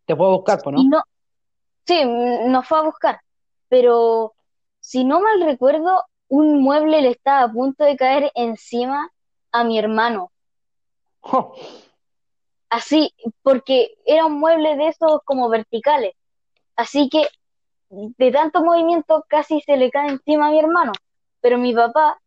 Te 0.05 0.15
puedo 0.15 0.31
buscar, 0.38 0.61
pues, 0.63 0.75
¿no? 0.75 0.81
y 0.81 0.88
no, 0.88 1.03
sí, 1.85 2.03
nos 2.05 2.67
fue 2.67 2.79
a 2.79 2.84
buscar, 2.84 3.21
pero 3.67 4.34
si 4.79 5.03
no 5.03 5.19
mal 5.19 5.41
recuerdo, 5.41 6.03
un 6.29 6.61
mueble 6.61 7.01
le 7.01 7.09
estaba 7.09 7.43
a 7.43 7.51
punto 7.51 7.84
de 7.84 7.95
caer 7.97 8.31
encima 8.35 9.09
a 9.51 9.63
mi 9.63 9.79
hermano. 9.79 10.31
Así, 12.69 13.14
porque 13.44 13.95
era 14.06 14.26
un 14.26 14.39
mueble 14.39 14.76
de 14.76 14.88
esos 14.89 15.22
como 15.26 15.49
verticales. 15.49 16.14
Así 16.76 17.10
que 17.10 17.27
de 17.89 18.31
tanto 18.31 18.64
movimiento 18.64 19.26
casi 19.30 19.61
se 19.61 19.77
le 19.77 19.89
cae 19.91 20.10
encima 20.10 20.48
a 20.48 20.52
mi 20.52 20.60
hermano. 20.60 20.91
Pero 21.41 21.57
mi 21.57 21.73
papá 21.73 22.19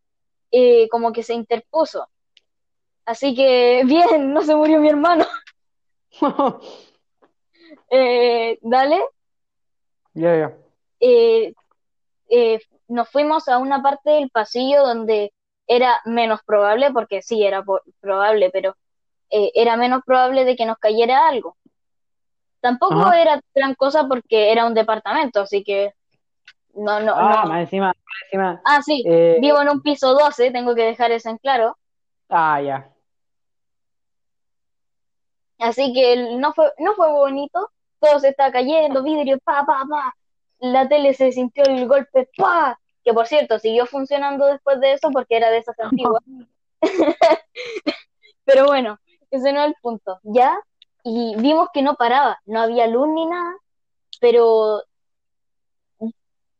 eh, 0.51 0.89
como 0.91 1.13
que 1.13 1.23
se 1.23 1.35
interpuso. 1.35 2.09
Así 3.05 3.35
que 3.35 3.83
bien, 3.87 4.33
no 4.33 4.43
se 4.43 4.55
murió 4.55 4.81
mi 4.81 4.89
hermano. 4.89 5.27
Eh, 7.91 8.59
dale, 8.63 9.01
Ya, 10.15 10.37
ya. 10.37 10.57
eh, 11.01 11.55
eh, 12.29 12.61
nos 12.89 13.09
fuimos 13.11 13.49
a 13.49 13.59
una 13.59 13.83
parte 13.83 14.11
del 14.11 14.31
pasillo 14.31 14.83
donde 14.85 15.33
era 15.67 16.01
menos 16.05 16.41
probable, 16.45 16.91
porque 16.93 17.23
sí, 17.23 17.45
era 17.45 17.65
probable, 18.01 18.51
pero 18.53 18.77
eh, 19.31 19.51
era 19.55 19.77
menos 19.77 20.03
probable 20.05 20.45
de 20.45 20.57
que 20.57 20.67
nos 20.67 20.79
cayera 20.79 21.29
algo. 21.29 21.57
Tampoco 22.61 23.01
Ajá. 23.01 23.21
era 23.21 23.41
gran 23.55 23.75
cosa 23.75 24.07
porque 24.07 24.53
era 24.53 24.67
un 24.67 24.75
departamento, 24.75 25.41
así 25.43 25.65
que 25.65 25.95
no, 26.75 27.01
no, 27.01 27.15
Ah, 27.17 27.43
no. 27.45 27.49
más 27.51 27.61
encima, 27.63 27.87
más 27.89 28.23
encima. 28.27 28.61
Ah, 28.65 28.83
sí, 28.83 29.03
eh, 29.07 29.39
vivo 29.41 29.61
en 29.63 29.71
un 29.71 29.81
piso 29.83 30.13
12, 30.15 30.51
tengo 30.51 30.75
que 30.75 30.85
dejar 30.85 31.11
eso 31.11 31.31
en 31.31 31.39
claro. 31.39 31.77
ah, 32.29 32.61
ya. 32.61 32.91
Así 35.59 35.93
que 35.93 36.17
no 36.39 36.53
fue, 36.55 36.73
no 36.79 36.95
fue 36.95 37.11
bonito, 37.13 37.71
todo 37.99 38.19
se 38.19 38.29
estaba 38.29 38.51
cayendo, 38.51 39.03
vidrio, 39.03 39.39
pa, 39.45 39.65
pa, 39.67 39.85
pa. 39.89 40.15
La 40.61 40.89
tele 40.89 41.13
se 41.15 41.33
sintió 41.33 41.65
el 41.65 41.87
golpe, 41.87 42.29
pa. 42.37 42.79
Que 43.05 43.13
por 43.13 43.27
cierto, 43.27 43.59
siguió 43.59 43.87
funcionando 43.87 44.47
después 44.47 44.81
de 44.81 44.93
eso 44.93 45.11
porque 45.11 45.37
era 45.37 45.51
de 45.51 45.59
esas 45.59 45.79
antiguas. 45.81 46.23
Pero 48.45 48.67
bueno, 48.67 48.99
ese 49.31 49.53
no 49.53 49.61
es 49.63 49.69
el 49.69 49.75
punto, 49.81 50.19
¿ya? 50.23 50.59
Y 51.05 51.35
vimos 51.37 51.69
que 51.73 51.83
no 51.83 51.95
paraba, 51.95 52.39
no 52.45 52.61
había 52.61 52.87
luz 52.87 53.09
ni 53.09 53.27
nada, 53.27 53.55
pero 54.21 54.83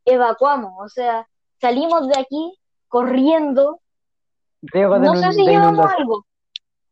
evacuamos, 0.05 0.73
o 0.79 0.89
sea, 0.89 1.27
salimos 1.59 2.07
de 2.07 2.19
aquí 2.19 2.57
corriendo, 2.87 3.79
de, 4.61 4.81
no 4.81 5.15
sé 5.15 5.31
si 5.33 5.45
llevamos 5.45 5.85
algo, 5.91 6.25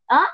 ¿ah? 0.08 0.28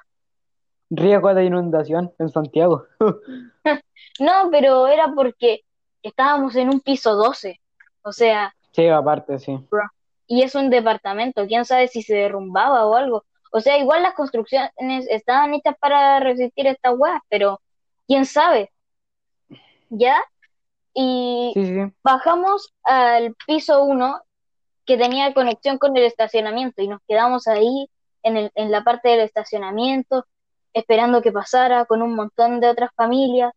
Riesgo 0.89 1.33
de 1.33 1.45
inundación 1.45 2.13
en 2.19 2.29
Santiago. 2.29 2.85
No, 4.17 4.49
pero 4.49 4.87
era 4.87 5.11
porque 5.13 5.65
estábamos 6.01 6.55
en 6.55 6.69
un 6.69 6.79
piso 6.79 7.15
12, 7.15 7.59
o 8.01 8.13
sea, 8.13 8.55
Sí, 8.71 8.87
aparte, 8.87 9.39
sí. 9.39 9.57
y 10.27 10.41
es 10.43 10.53
un 10.55 10.69
departamento, 10.69 11.45
quién 11.47 11.65
sabe 11.65 11.87
si 11.87 12.01
se 12.01 12.15
derrumbaba 12.15 12.85
o 12.85 12.95
algo. 12.95 13.25
O 13.55 13.61
sea, 13.61 13.77
igual 13.77 14.03
las 14.03 14.15
construcciones 14.15 14.73
estaban 15.09 15.53
hechas 15.53 15.75
para 15.79 16.19
resistir 16.19 16.67
estas 16.67 16.93
weas, 16.97 17.21
pero 17.29 17.61
quién 18.05 18.25
sabe, 18.25 18.69
¿ya? 19.89 20.21
Y 20.93 21.51
Sí, 21.53 21.65
sí, 21.65 21.73
sí. 21.73 21.93
bajamos 22.03 22.73
al 22.83 23.33
piso 23.47 23.81
1 23.85 24.21
que 24.85 24.97
tenía 24.97 25.33
conexión 25.33 25.77
con 25.77 25.95
el 25.95 26.03
estacionamiento 26.03 26.81
y 26.81 26.89
nos 26.89 26.99
quedamos 27.07 27.47
ahí 27.47 27.89
en 28.23 28.35
el, 28.35 28.51
en 28.55 28.71
la 28.71 28.83
parte 28.83 29.07
del 29.07 29.21
estacionamiento 29.21 30.25
esperando 30.73 31.21
que 31.21 31.31
pasara 31.31 31.85
con 31.85 32.01
un 32.01 32.13
montón 32.13 32.59
de 32.59 32.67
otras 32.67 32.89
familias, 32.93 33.53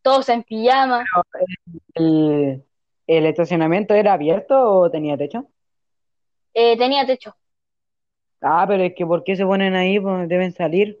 todos 0.00 0.26
en 0.30 0.42
pijama. 0.42 1.04
¿El, 1.92 2.64
el 3.06 3.26
estacionamiento 3.26 3.92
era 3.92 4.14
abierto 4.14 4.58
o 4.58 4.90
tenía 4.90 5.18
techo? 5.18 5.48
Eh, 6.54 6.78
tenía 6.78 7.04
techo, 7.04 7.36
Ah, 8.44 8.64
pero 8.68 8.84
es 8.84 8.94
que 8.94 9.06
¿por 9.06 9.24
qué 9.24 9.36
se 9.36 9.44
ponen 9.46 9.74
ahí? 9.74 9.98
Pues 9.98 10.28
deben 10.28 10.52
salir. 10.52 10.98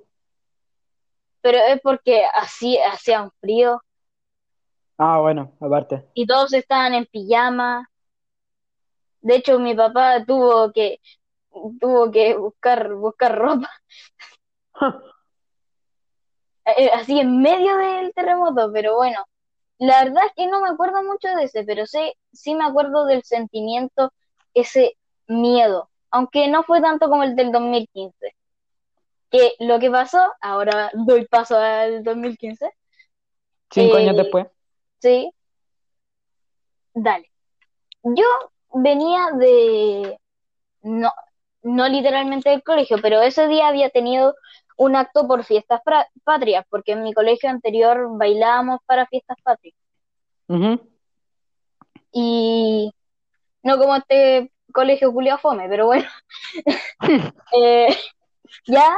pero 1.42 1.58
es 1.58 1.78
porque 1.82 2.24
así 2.34 2.78
hacía 2.78 3.22
un 3.22 3.30
frío 3.40 3.80
Ah, 4.96 5.18
bueno, 5.20 5.52
aparte. 5.60 6.04
y 6.14 6.26
todos 6.26 6.52
estaban 6.54 6.94
en 6.94 7.04
pijama. 7.06 7.90
De 9.20 9.36
hecho, 9.36 9.58
mi 9.58 9.74
papá 9.74 10.24
tuvo 10.24 10.72
que 10.72 11.00
tuvo 11.80 12.10
que 12.10 12.36
buscar 12.36 12.94
buscar 12.94 13.36
ropa 13.36 13.68
eh, 16.64 16.90
así 16.94 17.20
en 17.20 17.40
medio 17.42 17.76
del 17.76 18.12
terremoto, 18.14 18.70
pero 18.72 18.96
bueno, 18.96 19.24
la 19.78 20.04
verdad 20.04 20.22
es 20.26 20.32
que 20.36 20.46
no 20.46 20.60
me 20.60 20.68
acuerdo 20.70 21.02
mucho 21.02 21.28
de 21.36 21.44
ese, 21.44 21.64
pero 21.64 21.86
sí, 21.86 22.14
sí 22.32 22.54
me 22.54 22.64
acuerdo 22.64 23.04
del 23.06 23.22
sentimiento, 23.24 24.12
ese 24.54 24.96
miedo, 25.26 25.90
aunque 26.14 26.46
no 26.48 26.62
fue 26.62 26.80
tanto 26.80 27.08
como 27.08 27.24
el 27.24 27.34
del 27.34 27.50
2015. 27.50 28.34
Que 29.30 29.54
lo 29.58 29.80
que 29.80 29.90
pasó, 29.90 30.20
ahora 30.40 30.90
doy 30.94 31.26
paso 31.26 31.56
al 31.58 32.04
2015, 32.04 32.70
Cinco 33.70 33.96
Eh, 33.96 34.02
años 34.02 34.16
después. 34.16 34.46
sí, 35.00 35.32
dale. 36.94 37.28
Yo 38.04 38.24
venía 38.74 39.30
de, 39.36 40.18
no, 40.82 41.10
no 41.62 41.88
literalmente 41.88 42.50
del 42.50 42.62
colegio, 42.62 42.98
pero 43.02 43.20
ese 43.22 43.48
día 43.48 43.66
había 43.66 43.90
tenido 43.90 44.36
un 44.76 44.94
acto 44.94 45.26
por 45.26 45.44
fiestas 45.44 45.80
patrias, 46.22 46.64
porque 46.70 46.92
en 46.92 47.02
mi 47.02 47.12
colegio 47.12 47.50
anterior 47.50 48.06
bailábamos 48.16 48.78
para 48.86 49.06
fiestas 49.06 49.36
patrias. 49.42 49.74
Ujú. 50.46 50.80
Y 52.12 52.92
no 53.64 53.78
como 53.78 53.96
este 53.96 54.52
colegio 54.74 55.12
culiao 55.12 55.38
fome, 55.38 55.68
pero 55.70 55.86
bueno. 55.86 56.08
Eh, 57.56 57.96
ya, 58.66 58.94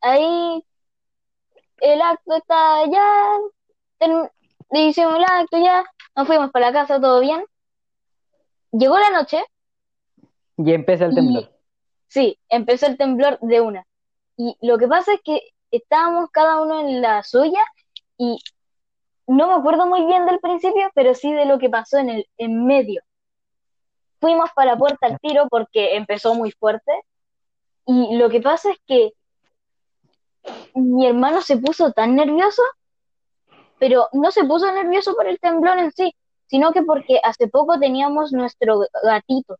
ahí 0.00 0.64
el 1.80 2.00
acto 2.02 2.34
está 2.36 2.84
ya, 2.86 3.38
hicimos 4.72 5.16
el 5.16 5.24
acto 5.24 5.58
ya, 5.58 5.84
nos 6.16 6.26
fuimos 6.26 6.50
para 6.50 6.66
la 6.66 6.72
casa, 6.72 7.00
todo 7.00 7.20
bien. 7.20 7.44
Llegó 8.72 8.98
la 8.98 9.10
noche, 9.10 9.42
Y 10.56 10.72
empieza 10.72 11.06
el 11.06 11.12
Y- 11.12 11.14
temblor. 11.16 11.50
sí, 12.08 12.38
empezó 12.48 12.86
el 12.86 12.96
temblor 12.96 13.38
de 13.40 13.60
una. 13.60 13.86
Y 14.36 14.56
lo 14.60 14.78
que 14.78 14.86
pasa 14.88 15.14
es 15.14 15.20
que 15.24 15.40
estábamos 15.70 16.30
cada 16.30 16.60
uno 16.62 16.80
en 16.80 17.00
la 17.02 17.22
suya 17.22 17.60
y 18.18 18.38
no 19.26 19.46
me 19.48 19.54
acuerdo 19.54 19.86
muy 19.86 20.04
bien 20.06 20.26
del 20.26 20.40
principio, 20.40 20.90
pero 20.94 21.14
sí 21.14 21.32
de 21.32 21.46
lo 21.46 21.58
que 21.58 21.68
pasó 21.70 21.98
en 21.98 22.10
el 22.10 22.26
en 22.38 22.66
medio. 22.66 23.02
Fuimos 24.20 24.50
para 24.54 24.72
la 24.72 24.78
puerta 24.78 25.06
al 25.06 25.18
tiro 25.18 25.48
porque 25.48 25.96
empezó 25.96 26.34
muy 26.34 26.50
fuerte 26.52 26.92
y 27.86 28.16
lo 28.16 28.28
que 28.28 28.40
pasa 28.40 28.70
es 28.70 28.78
que 28.86 29.12
mi 30.74 31.06
hermano 31.06 31.40
se 31.42 31.56
puso 31.58 31.92
tan 31.92 32.14
nervioso, 32.16 32.62
pero 33.78 34.08
no 34.12 34.30
se 34.30 34.44
puso 34.44 34.70
nervioso 34.72 35.14
por 35.14 35.26
el 35.26 35.38
temblor 35.38 35.78
en 35.78 35.90
sí, 35.92 36.14
sino 36.46 36.72
que 36.72 36.82
porque 36.82 37.20
hace 37.22 37.48
poco 37.48 37.78
teníamos 37.78 38.32
nuestro 38.32 38.80
gatito. 39.02 39.56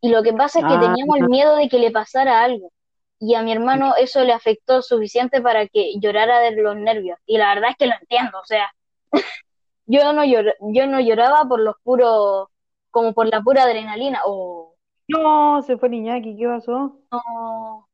Y 0.00 0.08
lo 0.10 0.22
que 0.22 0.32
pasa 0.32 0.60
es 0.60 0.64
que 0.66 0.74
Ah. 0.74 0.80
teníamos 0.80 1.16
el 1.18 1.28
miedo 1.28 1.56
de 1.56 1.68
que 1.68 1.78
le 1.78 1.90
pasara 1.90 2.42
algo. 2.42 2.70
Y 3.18 3.34
a 3.34 3.42
mi 3.42 3.52
hermano 3.52 3.94
eso 3.98 4.24
le 4.24 4.32
afectó 4.32 4.80
suficiente 4.80 5.42
para 5.42 5.66
que 5.68 5.92
llorara 6.00 6.38
de 6.40 6.52
los 6.52 6.74
nervios. 6.76 7.18
Y 7.26 7.36
la 7.36 7.54
verdad 7.54 7.70
es 7.70 7.76
que 7.76 7.86
lo 7.86 7.92
entiendo, 8.00 8.38
o 8.38 8.44
sea, 8.46 8.70
yo 9.86 10.12
no 10.14 10.24
llor- 10.24 10.56
yo 10.60 10.86
no 10.86 11.00
lloraba 11.00 11.44
por 11.46 11.60
los 11.60 11.76
puros, 11.82 12.48
como 12.90 13.14
por 13.14 13.26
la 13.28 13.40
pura 13.42 13.64
adrenalina. 13.64 14.20
O 14.26 14.76
No, 15.08 15.60
se 15.62 15.76
fue 15.76 15.94
Iñaki, 15.94 16.36
¿qué 16.38 16.46
pasó? 16.46 16.98
no, 17.12 17.86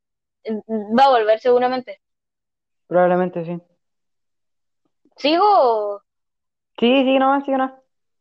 va 0.98 1.04
a 1.04 1.10
volver 1.10 1.38
seguramente. 1.40 2.00
Probablemente 2.88 3.44
sí. 3.44 3.60
¿Sigo? 5.18 6.02
Sí, 6.78 6.86
sí, 7.04 7.18
nomás, 7.18 7.44
sí, 7.44 7.50
nomás. 7.52 7.72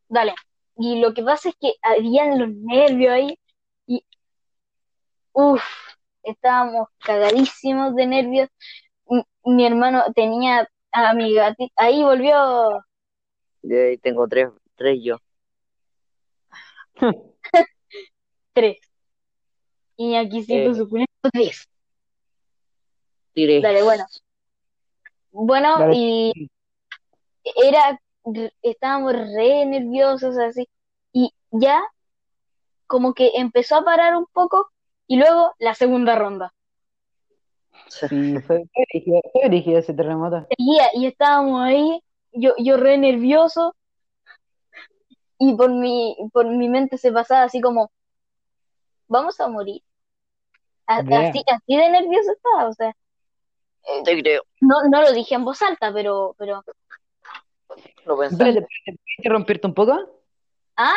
Dale. 0.09 0.33
Y 0.77 0.99
lo 0.99 1.13
que 1.13 1.21
pasa 1.23 1.49
es 1.49 1.55
que 1.59 1.73
habían 1.83 2.39
los 2.39 2.49
nervios 2.49 3.13
ahí 3.13 3.39
y 3.87 4.03
uff, 5.33 5.63
estábamos 6.23 6.87
cagadísimos 6.99 7.95
de 7.95 8.07
nervios. 8.07 8.49
Mi, 9.07 9.23
mi 9.45 9.65
hermano 9.67 10.03
tenía 10.15 10.69
a 10.91 11.13
mi 11.13 11.33
gatito, 11.35 11.73
ahí 11.77 12.03
volvió, 12.03 12.83
De 13.61 13.87
ahí 13.89 13.97
tengo 13.97 14.27
tres, 14.29 14.49
tres 14.75 14.97
yo. 15.03 15.17
tres. 18.53 18.77
Y 19.97 20.15
aquí 20.15 20.43
sí 20.43 20.53
Eh. 20.53 20.73
su 20.73 20.89
cuñado, 20.89 21.07
tres. 21.31 21.67
Tiré. 23.33 23.61
Dale, 23.61 23.83
bueno. 23.83 24.05
Bueno, 25.31 25.77
Dale. 25.79 25.93
y 25.95 26.49
era, 27.63 27.99
estábamos 28.61 29.13
re 29.13 29.65
nerviosos 29.65 30.37
así, 30.37 30.67
y 31.11 31.31
ya 31.51 31.83
como 32.87 33.13
que 33.13 33.31
empezó 33.35 33.75
a 33.77 33.83
parar 33.83 34.15
un 34.15 34.25
poco, 34.31 34.69
y 35.07 35.17
luego 35.17 35.53
la 35.59 35.75
segunda 35.75 36.15
ronda. 36.15 36.53
Sí, 37.87 38.39
fue, 38.47 38.63
ese 38.93 39.93
terremoto. 39.93 40.47
Seguía, 40.57 40.89
y 40.93 41.05
estábamos 41.05 41.61
ahí, 41.61 42.01
yo, 42.31 42.53
yo 42.57 42.77
re 42.77 42.97
nervioso, 42.97 43.75
y 45.39 45.55
por 45.55 45.71
mi, 45.71 46.15
por 46.33 46.45
mi 46.47 46.69
mente 46.69 46.97
se 46.97 47.11
pasaba 47.11 47.43
así 47.43 47.61
como, 47.61 47.91
vamos 49.07 49.39
a 49.39 49.47
morir. 49.47 49.81
Así, 50.87 51.43
así 51.47 51.75
de 51.77 51.89
nervioso 51.89 52.31
estaba, 52.31 52.69
o 52.69 52.73
sea, 52.73 52.93
Te 54.03 54.21
creo. 54.21 54.43
no, 54.61 54.75
no 54.89 55.01
lo 55.01 55.11
dije 55.13 55.35
en 55.35 55.45
voz 55.45 55.61
alta, 55.61 55.93
pero, 55.93 56.35
pero, 56.37 56.63
Lo 58.05 58.17
pensé. 58.17 58.37
¿puedo 58.37 58.67
interrumpirte 59.17 59.67
un 59.67 59.73
poco? 59.73 60.21
¿ah? 60.77 60.95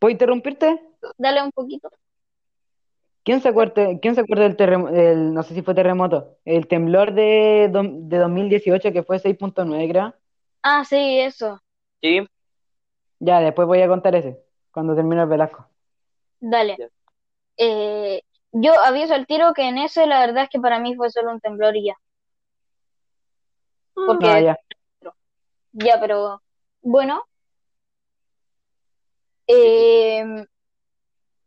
¿Puedo 0.00 0.12
interrumpirte? 0.12 0.80
Dale 1.18 1.42
un 1.42 1.52
poquito. 1.52 1.88
¿Quién 3.24 3.42
se 3.42 3.48
acuerda, 3.48 3.98
quién 4.00 4.14
se 4.14 4.22
acuerda 4.22 4.44
del 4.44 4.56
terremoto, 4.56 4.92
no 4.94 5.42
sé 5.42 5.54
si 5.54 5.62
fue 5.62 5.74
terremoto, 5.74 6.38
el 6.46 6.66
temblor 6.66 7.12
de, 7.12 7.68
do- 7.70 7.82
de 7.84 8.16
2018 8.18 8.92
que 8.92 9.02
fue 9.02 9.18
6.9, 9.18 9.88
creo? 9.90 10.14
Ah, 10.62 10.84
sí, 10.84 11.18
eso. 11.20 11.60
Sí. 12.02 12.26
Ya, 13.20 13.40
después 13.40 13.66
voy 13.66 13.82
a 13.82 13.88
contar 13.88 14.14
ese, 14.14 14.38
cuando 14.72 14.94
termine 14.94 15.22
el 15.22 15.28
Velasco. 15.28 15.68
Dale. 16.40 16.90
Eh, 17.56 18.22
yo 18.52 18.72
aviso 18.84 19.14
al 19.14 19.26
tiro 19.26 19.52
que 19.52 19.68
en 19.68 19.78
ese 19.78 20.06
la 20.06 20.20
verdad 20.20 20.44
es 20.44 20.50
que 20.50 20.60
para 20.60 20.78
mí 20.78 20.94
fue 20.94 21.10
solo 21.10 21.32
un 21.32 21.40
temblor 21.40 21.76
y 21.76 21.86
ya. 21.86 21.96
Porque 23.94 24.26
No, 24.26 24.40
ya. 24.40 24.58
ya, 25.72 26.00
pero 26.00 26.40
bueno. 26.82 27.24
Eh, 29.48 30.24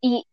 y 0.00 0.26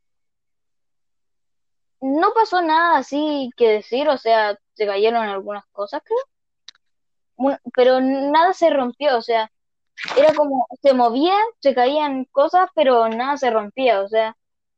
no 2.02 2.34
pasó 2.34 2.62
nada 2.62 2.98
así 2.98 3.50
que 3.56 3.70
decir, 3.70 4.10
o 4.10 4.18
sea, 4.18 4.58
se 4.74 4.86
cayeron 4.86 5.24
algunas 5.24 5.66
cosas, 5.72 6.02
creo. 6.04 6.20
Pero 7.74 8.02
nada 8.02 8.54
se 8.54 8.70
rompió, 8.70 9.18
o 9.18 9.22
sea, 9.22 9.52
era 10.18 10.34
como, 10.34 10.68
se 10.82 10.94
movía, 10.94 11.34
se 11.60 11.74
caían 11.76 12.26
cosas, 12.32 12.70
pero 12.76 13.08
nada 13.10 13.38
se 13.38 13.50
rompía, 13.50 14.02
o 14.02 14.08
sea, 14.08 14.36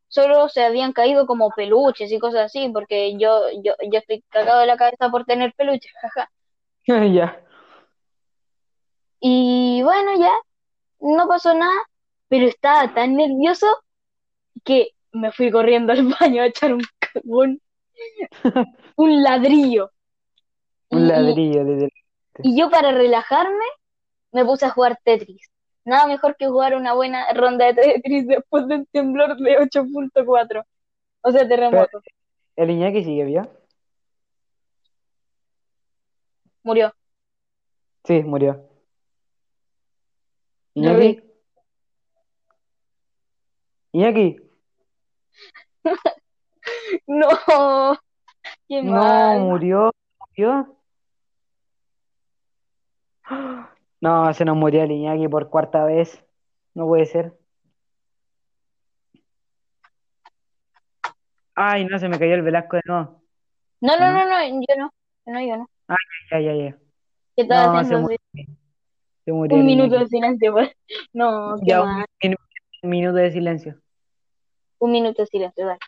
solo 0.07 0.49
se 0.49 0.63
habían 0.63 0.93
caído 0.93 1.25
como 1.25 1.49
peluches 1.51 2.11
y 2.11 2.19
cosas 2.19 2.45
así, 2.45 2.69
porque 2.73 3.17
yo, 3.17 3.43
yo, 3.63 3.73
yo 3.91 3.99
estoy 3.99 4.23
cagado 4.29 4.59
de 4.61 4.67
la 4.67 4.77
cabeza 4.77 5.09
por 5.09 5.25
tener 5.25 5.53
peluches, 5.55 5.91
jaja. 6.01 6.29
Ya. 7.13 7.41
Y 9.19 9.81
bueno, 9.83 10.17
ya, 10.19 10.31
no 10.99 11.27
pasó 11.27 11.53
nada, 11.53 11.79
pero 12.27 12.47
estaba 12.47 12.93
tan 12.93 13.15
nervioso 13.15 13.67
que 14.63 14.89
me 15.11 15.31
fui 15.31 15.51
corriendo 15.51 15.93
al 15.93 16.03
baño 16.19 16.41
a 16.41 16.47
echar 16.47 16.73
un 16.73 16.81
cagón, 16.99 17.61
un 18.95 19.23
ladrillo. 19.23 19.91
Un 20.89 21.05
Y- 21.05 21.07
ladrillo 21.07 21.63
desde 21.65 21.89
Y 22.43 22.59
yo 22.59 22.69
para 22.69 22.91
relajarme 22.91 23.63
me 24.31 24.45
puse 24.45 24.65
a 24.65 24.69
jugar 24.71 24.97
Tetris. 25.03 25.49
Nada 25.83 26.07
mejor 26.07 26.35
que 26.37 26.47
jugar 26.47 26.75
una 26.75 26.93
buena 26.93 27.25
ronda 27.33 27.65
de 27.65 27.73
Tetris 27.73 28.27
después 28.27 28.67
del 28.67 28.87
temblor 28.91 29.37
de 29.37 29.57
8.4. 29.59 30.63
O 31.21 31.31
sea, 31.31 31.47
terremoto. 31.47 32.01
el 32.55 32.69
Iñaki 32.71 33.03
sigue 33.03 33.25
vivo. 33.25 33.47
Murió. 36.63 36.93
Sí, 38.03 38.21
murió. 38.23 38.67
Iñaki. 40.73 41.21
Iñaki. 43.93 44.37
No. 47.07 47.27
Qué 48.67 48.81
No, 48.83 48.91
mal. 48.93 49.39
murió. 49.39 49.91
¿Murió? 50.19 50.77
No, 54.01 54.33
se 54.33 54.45
nos 54.45 54.57
murió 54.57 54.83
el 54.83 54.91
Iñaki 54.91 55.27
por 55.27 55.49
cuarta 55.49 55.85
vez. 55.85 56.23
No 56.73 56.87
puede 56.87 57.05
ser. 57.05 57.33
Ay, 61.55 61.85
no, 61.85 61.99
se 61.99 62.09
me 62.09 62.17
cayó 62.17 62.33
el 62.33 62.41
Velasco 62.41 62.77
de 62.77 62.81
nuevo. 62.85 63.21
No, 63.81 63.97
no, 63.97 64.11
no, 64.11 64.25
no, 64.25 64.43
yo 64.43 64.75
no. 64.77 64.91
No, 65.25 65.39
yo 65.41 65.57
no. 65.57 65.67
Ya, 66.31 66.39
ya, 66.39 66.53
ya. 66.55 66.77
¿Qué 67.35 67.43
estaba 67.43 67.65
No, 67.67 67.71
se 67.73 67.79
haciendo? 67.95 68.01
murió. 68.03 68.17
Se 69.25 69.31
murió 69.31 69.57
Un 69.57 69.65
minuto 69.65 69.99
de 69.99 70.07
silencio, 70.07 70.51
pues. 70.53 70.71
No, 71.13 71.55
qué 71.59 71.67
Ya, 71.67 71.81
un 71.81 72.89
minuto 72.89 73.17
de 73.17 73.31
silencio. 73.31 73.79
Un 74.79 74.91
minuto 74.91 75.21
de 75.21 75.27
silencio, 75.27 75.65
dale. 75.67 75.79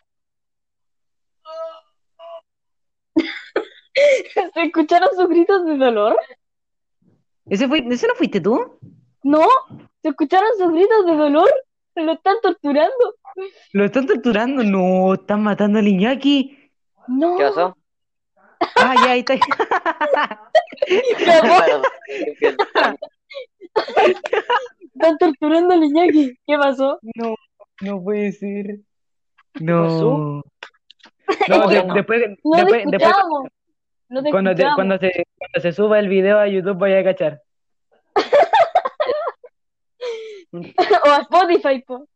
¿Se 4.54 4.62
escucharon 4.62 5.08
sus 5.16 5.28
gritos 5.28 5.64
de 5.66 5.76
dolor? 5.76 6.16
¿Ese 7.46 7.68
fue, 7.68 7.84
ese 7.90 8.06
no 8.06 8.14
fuiste 8.14 8.40
tú? 8.40 8.78
¿No? 9.22 9.46
¿Se 10.02 10.08
escucharon 10.10 10.48
sus 10.58 10.72
gritos 10.72 11.06
de 11.06 11.16
dolor? 11.16 11.50
Se 11.94 12.02
lo 12.02 12.12
están 12.12 12.36
torturando. 12.42 13.14
¿Lo 13.72 13.84
están 13.84 14.06
torturando? 14.06 14.62
No, 14.64 15.14
están 15.14 15.42
matando 15.42 15.78
al 15.78 15.88
Iñaki. 15.88 16.58
No. 17.08 17.36
¿Qué 17.36 17.44
pasó? 17.44 17.76
Ah, 18.76 18.94
ya, 19.04 19.10
ahí 19.12 19.20
está. 19.20 19.34
Están 24.94 25.18
torturando 25.18 25.74
al 25.74 25.84
Iñaki. 25.84 26.38
¿Qué 26.46 26.56
pasó? 26.56 26.98
No, 27.14 27.34
no 27.82 28.02
puede 28.02 28.32
ser. 28.32 28.78
pasó? 29.54 29.60
No. 29.60 30.42
No, 31.48 31.66
de- 31.68 31.84
No. 31.84 31.94
después, 31.94 32.20
No 32.44 32.56
después. 32.56 32.84
No 34.08 34.22
te 34.22 34.30
cuando, 34.30 34.54
te- 34.54 34.66
cuando 34.74 34.98
se, 34.98 35.24
cuando 35.38 35.60
se 35.60 35.72
suba 35.72 35.98
el 35.98 36.08
video 36.08 36.38
a 36.38 36.46
YouTube 36.48 36.78
voy 36.78 36.94
a 36.94 37.04
cachar. 37.04 37.42
O 40.52 41.10
a 41.10 41.18
Spotify, 41.22 41.82
po. 41.82 42.06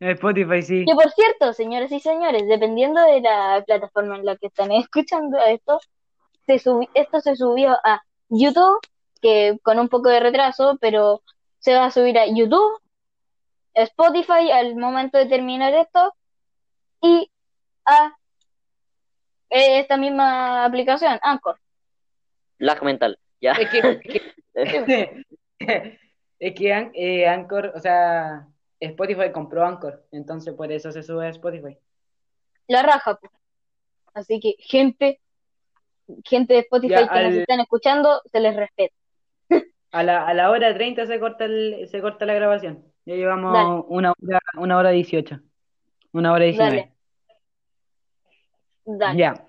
Spotify, 0.00 0.62
sí. 0.62 0.84
Que 0.84 0.94
por 0.94 1.10
cierto, 1.12 1.52
señoras 1.52 1.92
y 1.92 2.00
señores, 2.00 2.46
dependiendo 2.48 3.00
de 3.02 3.20
la 3.20 3.62
plataforma 3.66 4.16
en 4.16 4.24
la 4.24 4.36
que 4.36 4.46
están 4.48 4.72
escuchando 4.72 5.38
esto, 5.38 5.78
se 6.46 6.54
subi- 6.54 6.88
esto 6.94 7.20
se 7.20 7.36
subió 7.36 7.76
a 7.84 8.02
YouTube, 8.28 8.80
que 9.20 9.58
con 9.62 9.78
un 9.78 9.88
poco 9.88 10.08
de 10.08 10.20
retraso, 10.20 10.78
pero 10.80 11.22
se 11.58 11.74
va 11.74 11.86
a 11.86 11.90
subir 11.90 12.18
a 12.18 12.26
YouTube, 12.26 12.80
a 13.76 13.82
Spotify 13.82 14.50
al 14.50 14.74
momento 14.76 15.18
de 15.18 15.26
terminar 15.26 15.74
esto, 15.74 16.14
y 17.02 17.30
a 17.84 18.16
esta 19.50 19.96
misma 19.96 20.64
aplicación, 20.64 21.18
Anchor. 21.22 21.58
Lag 22.58 22.82
mental. 22.82 23.18
Ya. 23.40 23.52
Es 23.52 23.68
que, 23.70 23.78
es 24.54 24.84
que, 24.84 25.98
es 26.38 26.54
que 26.54 26.90
eh, 26.94 27.26
Anchor, 27.28 27.72
o 27.74 27.80
sea, 27.80 28.46
Spotify 28.78 29.30
compró 29.32 29.64
Anchor, 29.66 30.06
entonces 30.12 30.54
por 30.54 30.70
eso 30.72 30.92
se 30.92 31.02
sube 31.02 31.26
a 31.26 31.30
Spotify. 31.30 31.76
La 32.68 32.82
raja, 32.82 33.16
po. 33.16 33.30
Así 34.14 34.40
que, 34.40 34.54
gente, 34.58 35.20
gente 36.24 36.54
de 36.54 36.60
Spotify 36.60 36.92
Ya, 36.92 36.98
que 37.08 37.22
nos 37.22 37.32
al- 37.32 37.38
están 37.38 37.60
escuchando, 37.60 38.22
se 38.30 38.40
les 38.40 38.56
respeta. 38.56 38.94
A 39.92 40.04
la, 40.04 40.24
a 40.24 40.34
la 40.34 40.50
hora 40.50 40.72
30 40.72 41.04
se 41.06 41.18
corta, 41.18 41.46
el, 41.46 41.88
se 41.90 42.00
corta 42.00 42.24
la 42.24 42.34
grabación. 42.34 42.84
Ya 43.06 43.16
llevamos 43.16 43.52
Dale. 43.52 43.82
una 43.88 44.12
hora, 44.12 44.40
una 44.56 44.76
hora 44.78 44.90
18. 44.90 45.40
Una 46.12 46.32
hora 46.32 46.44
19. 46.44 46.70
Dale. 46.76 46.92
Dale, 48.84 49.18
Ya. 49.18 49.46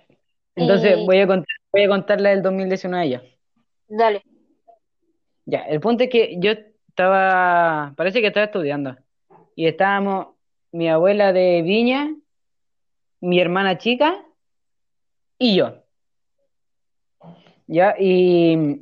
Entonces 0.56 0.98
Y- 0.98 1.06
voy 1.06 1.20
a 1.20 1.28
contar, 1.28 1.56
voy 1.72 1.84
a 1.84 1.88
contar 1.88 2.22
la 2.22 2.30
del 2.32 2.42
2019 2.42 3.10
ya. 3.10 3.22
dale. 3.88 4.24
Ya, 5.46 5.62
el 5.64 5.80
punto 5.80 6.04
es 6.04 6.10
que 6.10 6.36
yo 6.40 6.52
estaba, 6.88 7.94
parece 7.98 8.22
que 8.22 8.28
estaba 8.28 8.46
estudiando. 8.46 8.96
Y 9.56 9.68
estábamos 9.68 10.36
mi 10.72 10.88
abuela 10.90 11.34
de 11.34 11.62
Viña, 11.62 12.16
mi 13.22 13.40
hermana 13.40 13.78
chica 13.78 14.24
y 15.38 15.56
yo. 15.56 15.84
Ya, 17.68 17.96
y 17.98 18.82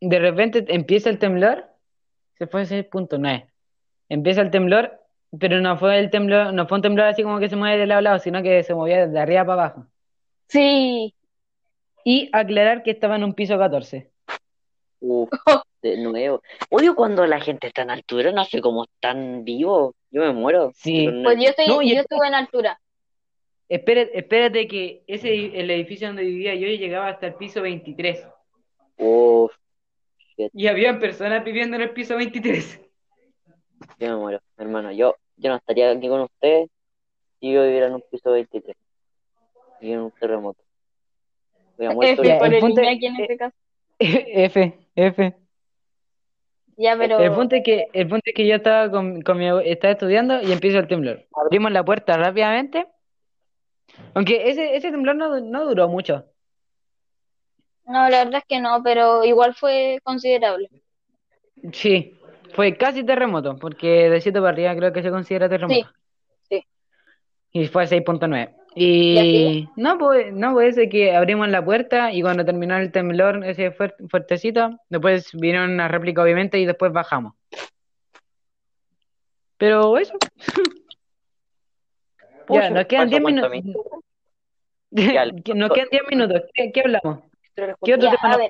de 0.00 0.18
repente 0.18 0.64
empieza 0.68 1.10
el 1.10 1.18
temblor, 1.18 1.64
se 2.38 2.46
fue 2.46 2.62
a 2.62 2.66
6.9. 2.66 3.52
Empieza 4.08 4.40
el 4.40 4.50
temblor, 4.50 5.00
pero 5.38 5.60
no 5.60 5.76
fue 5.78 5.98
el 5.98 6.10
temblor, 6.10 6.52
no 6.52 6.66
fue 6.66 6.78
un 6.78 6.82
temblor 6.82 7.06
así 7.06 7.22
como 7.22 7.38
que 7.38 7.48
se 7.48 7.56
mueve 7.56 7.78
de 7.78 7.86
lado 7.86 7.98
a 7.98 8.02
lado, 8.02 8.18
sino 8.18 8.42
que 8.42 8.62
se 8.62 8.74
movía 8.74 9.06
de 9.06 9.18
arriba 9.20 9.44
para 9.44 9.62
abajo. 9.64 9.86
Sí, 10.48 11.14
Y 12.04 12.28
aclarar 12.32 12.82
que 12.82 12.90
estaba 12.90 13.16
en 13.16 13.24
un 13.24 13.32
piso 13.34 13.56
14. 13.58 14.10
Uf, 15.00 15.30
de 15.82 15.96
nuevo. 15.98 16.42
Odio 16.70 16.94
cuando 16.94 17.26
la 17.26 17.40
gente 17.40 17.68
está 17.68 17.82
en 17.82 17.90
altura, 17.90 18.32
no 18.32 18.44
sé 18.44 18.60
cómo 18.60 18.84
están 18.84 19.44
vivos. 19.44 19.94
Yo 20.10 20.20
me 20.22 20.32
muero. 20.32 20.72
Sí. 20.74 21.06
No- 21.06 21.22
pues 21.22 21.38
yo 21.38 21.48
estoy, 21.50 21.66
No, 21.68 21.80
yo 21.82 22.00
estuve 22.00 22.26
en 22.28 22.34
altura. 22.34 22.78
espérate, 23.68 24.18
espérate 24.18 24.68
que 24.68 25.02
ese 25.06 25.58
el 25.58 25.70
edificio 25.70 26.08
donde 26.08 26.24
vivía 26.24 26.54
yo 26.54 26.66
llegaba 26.68 27.08
hasta 27.08 27.26
el 27.28 27.34
piso 27.34 27.62
23 27.62 28.26
Uf, 28.98 29.52
y 30.36 30.66
había 30.66 30.98
personas 30.98 31.42
viviendo 31.44 31.76
en 31.76 31.82
el 31.82 31.90
piso 31.90 32.16
23. 32.16 32.80
yo 33.98 34.08
me 34.10 34.16
muero, 34.16 34.40
hermano. 34.58 34.92
Yo, 34.92 35.16
yo 35.42 35.50
no 35.50 35.56
estaría 35.56 35.90
aquí 35.90 36.08
con 36.08 36.20
ustedes 36.22 36.70
si 37.40 37.52
yo 37.52 37.62
viviera 37.64 37.86
en 37.88 37.94
un 37.94 38.04
piso 38.10 38.30
23 38.32 38.76
y 39.80 39.92
en 39.92 40.00
un 40.00 40.10
terremoto. 40.12 40.62
Muerto 41.78 42.22
F 42.22 42.28
Ya, 42.28 42.38
por 42.38 42.46
el 42.48 42.54
el 42.54 42.60
punto- 42.60 42.80
Iñaki 42.82 43.06
en 43.06 43.16
este 43.20 43.36
caso. 43.36 43.56
F, 43.98 44.78
F. 44.94 45.34
Ya, 46.76 46.96
pero 46.96 47.18
El 47.18 47.32
punto 47.32 47.56
es 47.56 47.62
que, 47.64 47.86
el 47.92 48.08
punto 48.08 48.22
es 48.26 48.34
que 48.34 48.46
yo 48.46 48.54
estaba 48.56 48.90
con, 48.90 49.20
con 49.22 49.38
mi 49.38 49.46
estaba 49.68 49.92
estudiando 49.92 50.40
y 50.42 50.52
empieza 50.52 50.78
el 50.78 50.86
temblor. 50.88 51.26
Abrimos 51.34 51.70
la 51.72 51.84
puerta 51.84 52.16
rápidamente. 52.16 52.86
Aunque 54.14 54.48
ese, 54.48 54.74
ese 54.76 54.90
temblor 54.90 55.16
no, 55.16 55.38
no 55.40 55.64
duró 55.66 55.88
mucho. 55.88 56.24
no, 57.84 58.08
la 58.08 58.24
verdad 58.24 58.36
es 58.40 58.44
que 58.48 58.60
no, 58.60 58.82
pero 58.82 59.24
igual 59.24 59.54
fue 59.54 59.98
considerable. 60.02 60.68
Sí, 61.72 62.18
fue 62.54 62.76
casi 62.76 63.04
terremoto, 63.04 63.56
porque 63.56 64.08
de 64.10 64.20
7 64.20 64.38
para 64.40 64.52
arriba 64.52 64.76
creo 64.76 64.92
que 64.92 65.02
se 65.02 65.10
considera 65.10 65.48
terremoto. 65.48 65.88
sí. 66.48 66.64
Y 67.52 67.66
fue 67.68 67.86
6.9. 67.86 68.54
¿Y 68.74 69.18
a 69.18 69.24
Y 69.24 69.68
no, 69.76 69.98
pues, 69.98 70.32
no, 70.32 70.52
pues 70.52 70.76
ese 70.76 70.88
que 70.88 71.14
abrimos 71.14 71.48
la 71.48 71.62
puerta 71.64 72.10
y 72.12 72.22
cuando 72.22 72.44
terminó 72.44 72.76
el 72.78 72.90
temblor, 72.90 73.44
ese 73.44 73.70
fuer- 73.76 73.94
fuertecito, 74.08 74.70
después 74.88 75.30
vinieron 75.34 75.70
una 75.72 75.88
réplica 75.88 76.22
obviamente 76.22 76.58
y 76.58 76.64
después 76.64 76.92
bajamos. 76.92 77.34
Pero 79.58 79.98
eso. 79.98 80.14
Ya, 82.48 82.68
nos 82.68 82.84
quedan 82.84 83.08
10 83.08 83.22
¿Cuánto 83.22 83.48
minutos. 83.48 83.82
Nos 85.54 85.70
quedan 85.72 85.88
10 85.90 86.02
minutos. 86.10 86.42
¿Qué, 86.52 86.70
qué 86.72 86.80
hablamos? 86.80 87.20
¿Qué 87.54 87.94
otro 87.94 88.10
Ya, 88.10 88.16
tema 88.20 88.34
a 88.34 88.38
nos? 88.38 88.48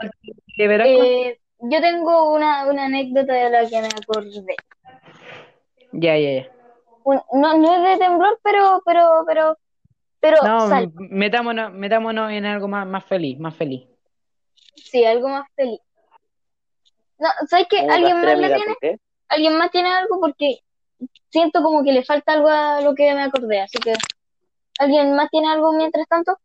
Eh, 0.86 1.38
yo 1.62 1.80
tengo 1.80 2.32
una, 2.34 2.66
una 2.68 2.84
anécdota 2.86 3.32
de 3.32 3.50
la 3.50 3.68
que 3.68 3.80
me 3.80 3.88
acordé. 3.88 4.56
Ya, 5.92 6.16
ya, 6.18 6.30
ya. 6.42 6.52
Un- 7.04 7.20
no, 7.32 7.58
no 7.58 7.74
es 7.74 7.98
de 7.98 8.04
temblor, 8.04 8.38
pero, 8.42 8.82
pero, 8.84 9.24
pero, 9.26 9.58
pero 10.20 10.36
No, 10.44 10.68
sal- 10.68 10.90
metámonos, 10.94 11.72
metámonos 11.72 12.30
en 12.30 12.44
algo 12.46 12.68
más, 12.68 12.86
más 12.86 13.04
feliz, 13.04 13.38
más 13.38 13.54
feliz. 13.56 13.86
sí, 14.76 15.04
algo 15.04 15.28
más 15.28 15.46
feliz. 15.54 15.80
No, 17.18 17.28
¿sabes 17.48 17.66
qué? 17.70 17.78
¿Cómo 17.78 17.92
¿Alguien 17.92 18.20
más 18.20 18.38
la 18.38 18.54
tiene? 18.54 18.98
¿Alguien 19.28 19.56
más 19.56 19.70
tiene 19.70 19.88
algo? 19.88 20.20
Porque 20.20 20.58
siento 21.30 21.62
como 21.62 21.82
que 21.84 21.92
le 21.92 22.04
falta 22.04 22.32
algo 22.32 22.48
a 22.48 22.80
lo 22.80 22.94
que 22.94 23.14
me 23.14 23.22
acordé, 23.22 23.60
así 23.60 23.78
que 23.78 23.94
¿alguien 24.78 25.14
más 25.14 25.30
tiene 25.30 25.48
algo 25.48 25.72
mientras 25.72 26.06
tanto? 26.08 26.36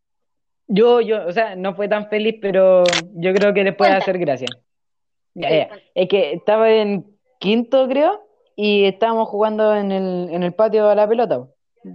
Yo, 0.68 1.02
yo, 1.02 1.26
o 1.26 1.32
sea, 1.32 1.56
no 1.56 1.76
fue 1.76 1.88
tan 1.88 2.10
feliz, 2.10 2.36
pero 2.42 2.84
yo 3.16 3.34
creo 3.34 3.54
que 3.54 3.64
les 3.64 3.76
puede 3.76 3.92
Cuenta. 3.92 4.04
hacer 4.04 4.18
gracia. 4.20 4.48
Ya, 5.40 5.50
ya. 5.50 5.70
Es 5.94 6.10
que 6.10 6.34
estaba 6.34 6.72
en 6.72 7.06
quinto, 7.40 7.88
creo, 7.88 8.28
y 8.56 8.86
estábamos 8.86 9.30
jugando 9.30 9.76
en 9.76 9.92
el, 9.92 10.30
en 10.32 10.42
el 10.42 10.54
patio 10.54 10.90
a 10.90 10.96
la 10.96 11.08
pelota. 11.08 11.48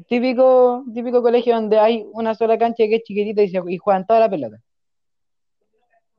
Típico, 0.07 0.85
típico 0.95 1.23
colegio 1.23 1.57
donde 1.57 1.79
hay 1.79 2.07
una 2.13 2.37
sola 2.37 2.57
cancha 2.57 2.85
que 2.85 2.97
es 2.97 3.03
chiquitita 3.03 3.43
y, 3.43 3.49
se, 3.49 3.61
y 3.67 3.79
juegan 3.79 4.07
toda 4.07 4.21
la 4.21 4.31
pelota. 4.31 4.59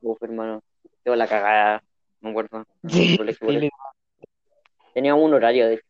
Uf, 0.02 0.22
hermano. 0.22 0.62
Yo 1.02 1.16
la 1.16 1.26
cagada, 1.26 1.82
me 2.20 2.30
acuerdo. 2.30 2.66
Sí, 2.88 3.16
Colegio, 3.16 3.46
colegio. 3.46 3.70
sí. 3.70 4.26
Teníamos 4.92 5.24
un 5.24 5.32
horario 5.32 5.66
de 5.66 5.80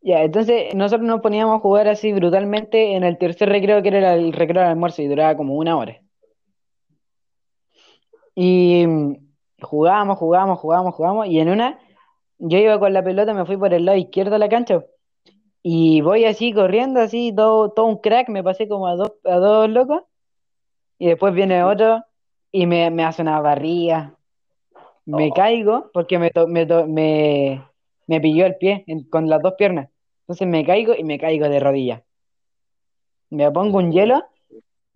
Ya, 0.00 0.22
entonces 0.22 0.72
nosotros 0.76 1.08
nos 1.08 1.22
poníamos 1.22 1.56
a 1.56 1.60
jugar 1.60 1.88
así 1.88 2.12
brutalmente 2.12 2.94
en 2.94 3.02
el 3.02 3.18
tercer 3.18 3.48
recreo, 3.48 3.82
que 3.82 3.88
era 3.88 4.14
el 4.14 4.32
recreo 4.32 4.62
del 4.62 4.70
almuerzo, 4.70 5.02
y 5.02 5.08
duraba 5.08 5.36
como 5.36 5.54
una 5.54 5.76
hora. 5.76 6.00
Y 8.34 8.84
jugábamos, 9.66 10.18
jugábamos, 10.18 10.58
jugábamos, 10.58 10.94
jugábamos, 10.94 11.26
y 11.26 11.38
en 11.40 11.48
una, 11.48 11.78
yo 12.38 12.58
iba 12.58 12.78
con 12.78 12.92
la 12.92 13.02
pelota, 13.02 13.34
me 13.34 13.44
fui 13.46 13.56
por 13.56 13.72
el 13.74 13.84
lado 13.84 13.98
izquierdo 13.98 14.32
de 14.32 14.38
la 14.38 14.48
cancha, 14.48 14.84
y 15.62 16.00
voy 16.02 16.24
así 16.26 16.52
corriendo, 16.52 17.00
así, 17.00 17.32
todo, 17.34 17.70
todo 17.70 17.86
un 17.86 17.98
crack, 17.98 18.28
me 18.28 18.42
pasé 18.42 18.68
como 18.68 18.86
a 18.86 18.96
dos, 18.96 19.12
a 19.24 19.36
dos 19.36 19.68
locos, 19.70 20.02
y 20.98 21.06
después 21.08 21.34
viene 21.34 21.64
otro, 21.64 22.04
y 22.52 22.66
me, 22.66 22.90
me 22.90 23.04
hace 23.04 23.22
una 23.22 23.40
barriga, 23.40 24.14
me 25.06 25.28
Oh. 25.30 25.34
caigo, 25.34 25.90
porque 25.92 26.18
me, 26.18 26.30
to- 26.30 26.46
me, 26.46 26.64
to- 26.66 26.86
me, 26.86 27.62
me 28.06 28.20
pilló 28.20 28.46
el 28.46 28.56
pie 28.56 28.84
en- 28.86 29.04
con 29.04 29.28
las 29.28 29.42
dos 29.42 29.54
piernas. 29.58 29.90
Entonces 30.20 30.46
me 30.48 30.64
caigo 30.64 30.94
y 30.96 31.04
me 31.04 31.18
caigo 31.18 31.48
de 31.48 31.60
rodillas. 31.60 32.02
Me 33.30 33.50
pongo 33.50 33.78
un 33.78 33.92
hielo. 33.92 34.16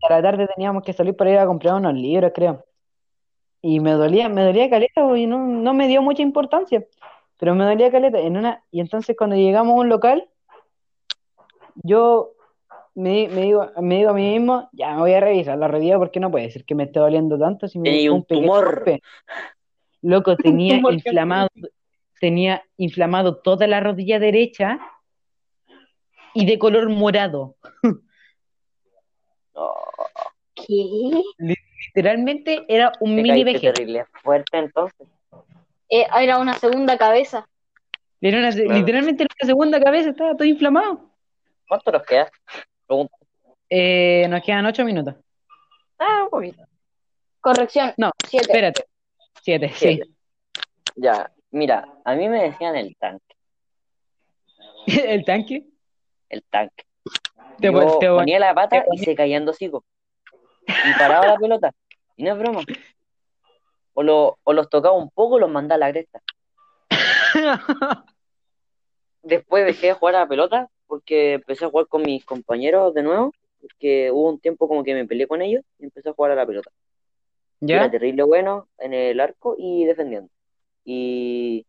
A 0.02 0.08
la 0.10 0.22
tarde 0.22 0.46
teníamos 0.54 0.82
que 0.82 0.92
salir 0.92 1.14
para 1.16 1.30
ir 1.30 1.38
a 1.38 1.46
comprar 1.46 1.74
unos 1.74 1.92
libros, 1.94 2.32
creo. 2.34 2.64
Y 3.60 3.80
me 3.80 3.92
dolía, 3.92 4.28
me 4.28 4.42
dolía 4.42 4.70
caleta, 4.70 5.00
y 5.16 5.26
no, 5.26 5.38
no 5.38 5.74
me 5.74 5.88
dio 5.88 6.02
mucha 6.02 6.22
importancia. 6.22 6.86
Pero 7.38 7.54
me 7.54 7.64
dolía 7.64 7.90
caleta 7.90 8.18
en 8.18 8.36
una. 8.36 8.62
Y 8.70 8.80
entonces 8.80 9.16
cuando 9.16 9.36
llegamos 9.36 9.74
a 9.74 9.80
un 9.80 9.88
local, 9.88 10.28
yo 11.82 12.32
me, 12.94 13.28
me 13.28 13.42
digo, 13.42 13.70
me 13.80 13.98
digo 13.98 14.10
a 14.10 14.14
mí 14.14 14.32
mismo, 14.32 14.68
ya 14.72 14.94
me 14.94 15.00
voy 15.00 15.12
a 15.12 15.20
revisar 15.20 15.56
la 15.56 15.68
rodilla 15.68 15.98
porque 15.98 16.18
no 16.18 16.30
puede 16.30 16.50
ser 16.50 16.64
que 16.64 16.74
me 16.74 16.84
esté 16.84 16.98
doliendo 16.98 17.38
tanto 17.38 17.68
si 17.68 17.78
me 17.78 17.90
Tenía 17.90 18.12
un 18.12 18.24
tumor. 18.24 18.64
golpe. 18.64 19.02
Loco, 20.02 20.36
tenía 20.36 20.76
tumor 20.76 20.94
inflamado, 20.94 21.48
tenía 22.20 22.64
inflamado 22.76 23.36
toda 23.36 23.66
la 23.68 23.80
rodilla 23.80 24.18
derecha 24.18 24.80
y 26.34 26.44
de 26.46 26.58
color 26.58 26.88
morado. 26.88 27.56
¿Qué? 30.54 31.22
Literalmente 31.94 32.64
era 32.68 32.92
un 33.00 33.16
te 33.16 33.22
mini 33.22 33.44
vejez. 33.44 33.60
terrible 33.74 34.04
fuerte 34.22 34.58
entonces. 34.58 35.06
Eh, 35.88 36.06
era 36.20 36.38
una 36.38 36.54
segunda 36.54 36.96
cabeza. 36.98 37.46
Era 38.20 38.38
una- 38.38 38.50
Claro. 38.52 38.72
literalmente 38.74 39.22
en 39.22 39.28
la 39.40 39.46
segunda 39.46 39.80
cabeza 39.80 40.10
estaba 40.10 40.34
todo 40.34 40.44
inflamado. 40.44 41.10
¿Cuánto 41.68 41.92
nos 41.92 42.02
queda? 42.04 42.30
Pregunta. 42.86 43.16
Eh, 43.70 44.26
nos 44.28 44.42
quedan 44.42 44.66
ocho 44.66 44.84
minutos. 44.84 45.14
Ah, 45.98 46.24
un 46.24 46.30
poquito. 46.30 46.62
Corrección, 47.40 47.92
No, 47.96 48.10
siete. 48.26 48.46
espérate. 48.46 48.84
Siete, 49.42 49.70
sí. 49.74 50.00
Ya, 50.96 51.30
mira, 51.50 51.86
a 52.04 52.14
mí 52.14 52.28
me 52.28 52.42
decían 52.42 52.76
el 52.76 52.96
tanque, 52.96 53.34
¿El 54.86 55.24
tanque? 55.24 55.64
el 56.28 56.42
tanque. 56.50 56.84
Te, 57.60 57.72
Yo 57.72 57.98
te 57.98 58.06
pon- 58.08 58.16
ponía 58.18 58.38
la 58.38 58.54
pata 58.54 58.82
te 58.84 58.86
y 58.94 58.98
se 58.98 59.14
caían 59.14 59.44
dos 59.44 59.56
hocicos. 59.56 59.82
Y 60.68 60.98
paraba 60.98 61.26
la 61.26 61.36
pelota. 61.36 61.72
Y 62.16 62.22
no 62.24 62.32
es 62.32 62.38
broma. 62.38 62.60
O, 63.94 64.02
lo, 64.02 64.38
o 64.44 64.52
los 64.52 64.68
tocaba 64.68 64.96
un 64.96 65.10
poco 65.10 65.38
los 65.38 65.50
mandaba 65.50 65.76
a 65.76 65.88
la 65.88 65.92
cresta. 65.92 66.22
Después 69.22 69.66
dejé 69.66 69.88
de 69.88 69.92
jugar 69.94 70.14
a 70.14 70.20
la 70.20 70.28
pelota 70.28 70.68
porque 70.86 71.34
empecé 71.34 71.64
a 71.64 71.70
jugar 71.70 71.86
con 71.86 72.02
mis 72.02 72.24
compañeros 72.24 72.94
de 72.94 73.02
nuevo. 73.02 73.32
Porque 73.60 74.10
hubo 74.12 74.28
un 74.28 74.38
tiempo 74.38 74.68
como 74.68 74.84
que 74.84 74.94
me 74.94 75.04
peleé 75.04 75.26
con 75.26 75.42
ellos 75.42 75.64
y 75.78 75.84
empecé 75.84 76.08
a 76.08 76.12
jugar 76.12 76.30
a 76.32 76.36
la 76.36 76.46
pelota. 76.46 76.70
Y 77.60 77.72
Era 77.72 77.86
¿Ya? 77.86 77.90
terrible 77.90 78.22
bueno 78.22 78.68
en 78.78 78.94
el 78.94 79.18
arco 79.18 79.56
y 79.58 79.84
defendiendo. 79.84 80.30
Y 80.84 81.66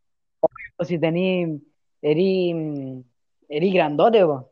O 0.78 0.86
si 0.86 1.00
tení, 1.00 1.62
erí, 2.02 3.04
erí 3.50 3.74
grandote, 3.74 4.24
po. 4.24 4.52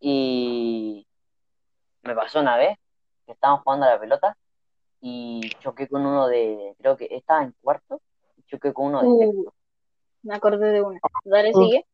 Y 0.00 1.03
me 2.04 2.14
pasó 2.14 2.40
una 2.40 2.56
vez 2.56 2.76
que 3.26 3.32
estábamos 3.32 3.62
jugando 3.64 3.86
a 3.86 3.90
la 3.90 4.00
pelota 4.00 4.36
y 5.00 5.50
choqué 5.60 5.88
con 5.88 6.04
uno 6.06 6.28
de, 6.28 6.74
creo 6.78 6.96
que 6.96 7.08
estaba 7.10 7.42
en 7.42 7.54
cuarto, 7.60 8.00
y 8.36 8.42
choqué 8.44 8.72
con 8.72 8.86
uno 8.86 9.02
de 9.02 9.08
Uh, 9.08 9.20
sexto. 9.32 9.54
me 10.22 10.34
acordé 10.34 10.70
de 10.72 10.82
una. 10.82 10.98
Dale, 11.24 11.50
Uh. 11.54 11.58
sigue. 11.64 11.84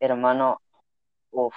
Hermano, 0.00 0.60
uff, 1.30 1.54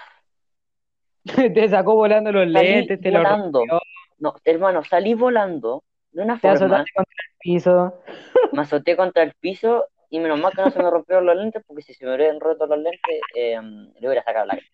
Te 1.54 1.70
sacó 1.70 1.96
volando 1.96 2.32
los 2.32 2.52
salí 2.52 2.68
lentes, 2.74 3.02
te 3.02 3.12
lo 3.12 3.20
volando. 3.20 3.60
rompió, 3.60 3.80
No, 4.20 4.34
hermano, 4.46 4.84
salí 4.84 5.14
volando 5.14 5.84
de 6.12 6.24
una 6.24 6.36
te 6.36 6.42
forma, 6.42 6.56
azotaste 6.56 6.92
contra 6.96 7.16
el 7.30 7.36
piso. 7.40 7.94
me 8.54 8.62
azoté 8.62 8.96
contra 8.96 9.24
el 9.24 9.34
piso 9.40 9.86
y 10.10 10.20
menos 10.20 10.40
mal 10.40 10.54
que 10.54 10.62
no 10.62 10.72
se 10.72 10.80
me 10.82 10.90
rompieron 10.90 11.26
los 11.26 11.36
lentes 11.36 11.64
porque 11.68 11.84
si 11.84 11.94
se 11.94 12.06
me 12.06 12.16
hubieran 12.16 12.40
roto 12.40 12.66
los 12.66 12.78
lentes, 12.80 13.22
eh, 13.36 13.60
le 13.62 14.08
hubiera 14.08 14.24
sacado 14.24 14.46
la 14.46 14.56
cara. 14.56 14.68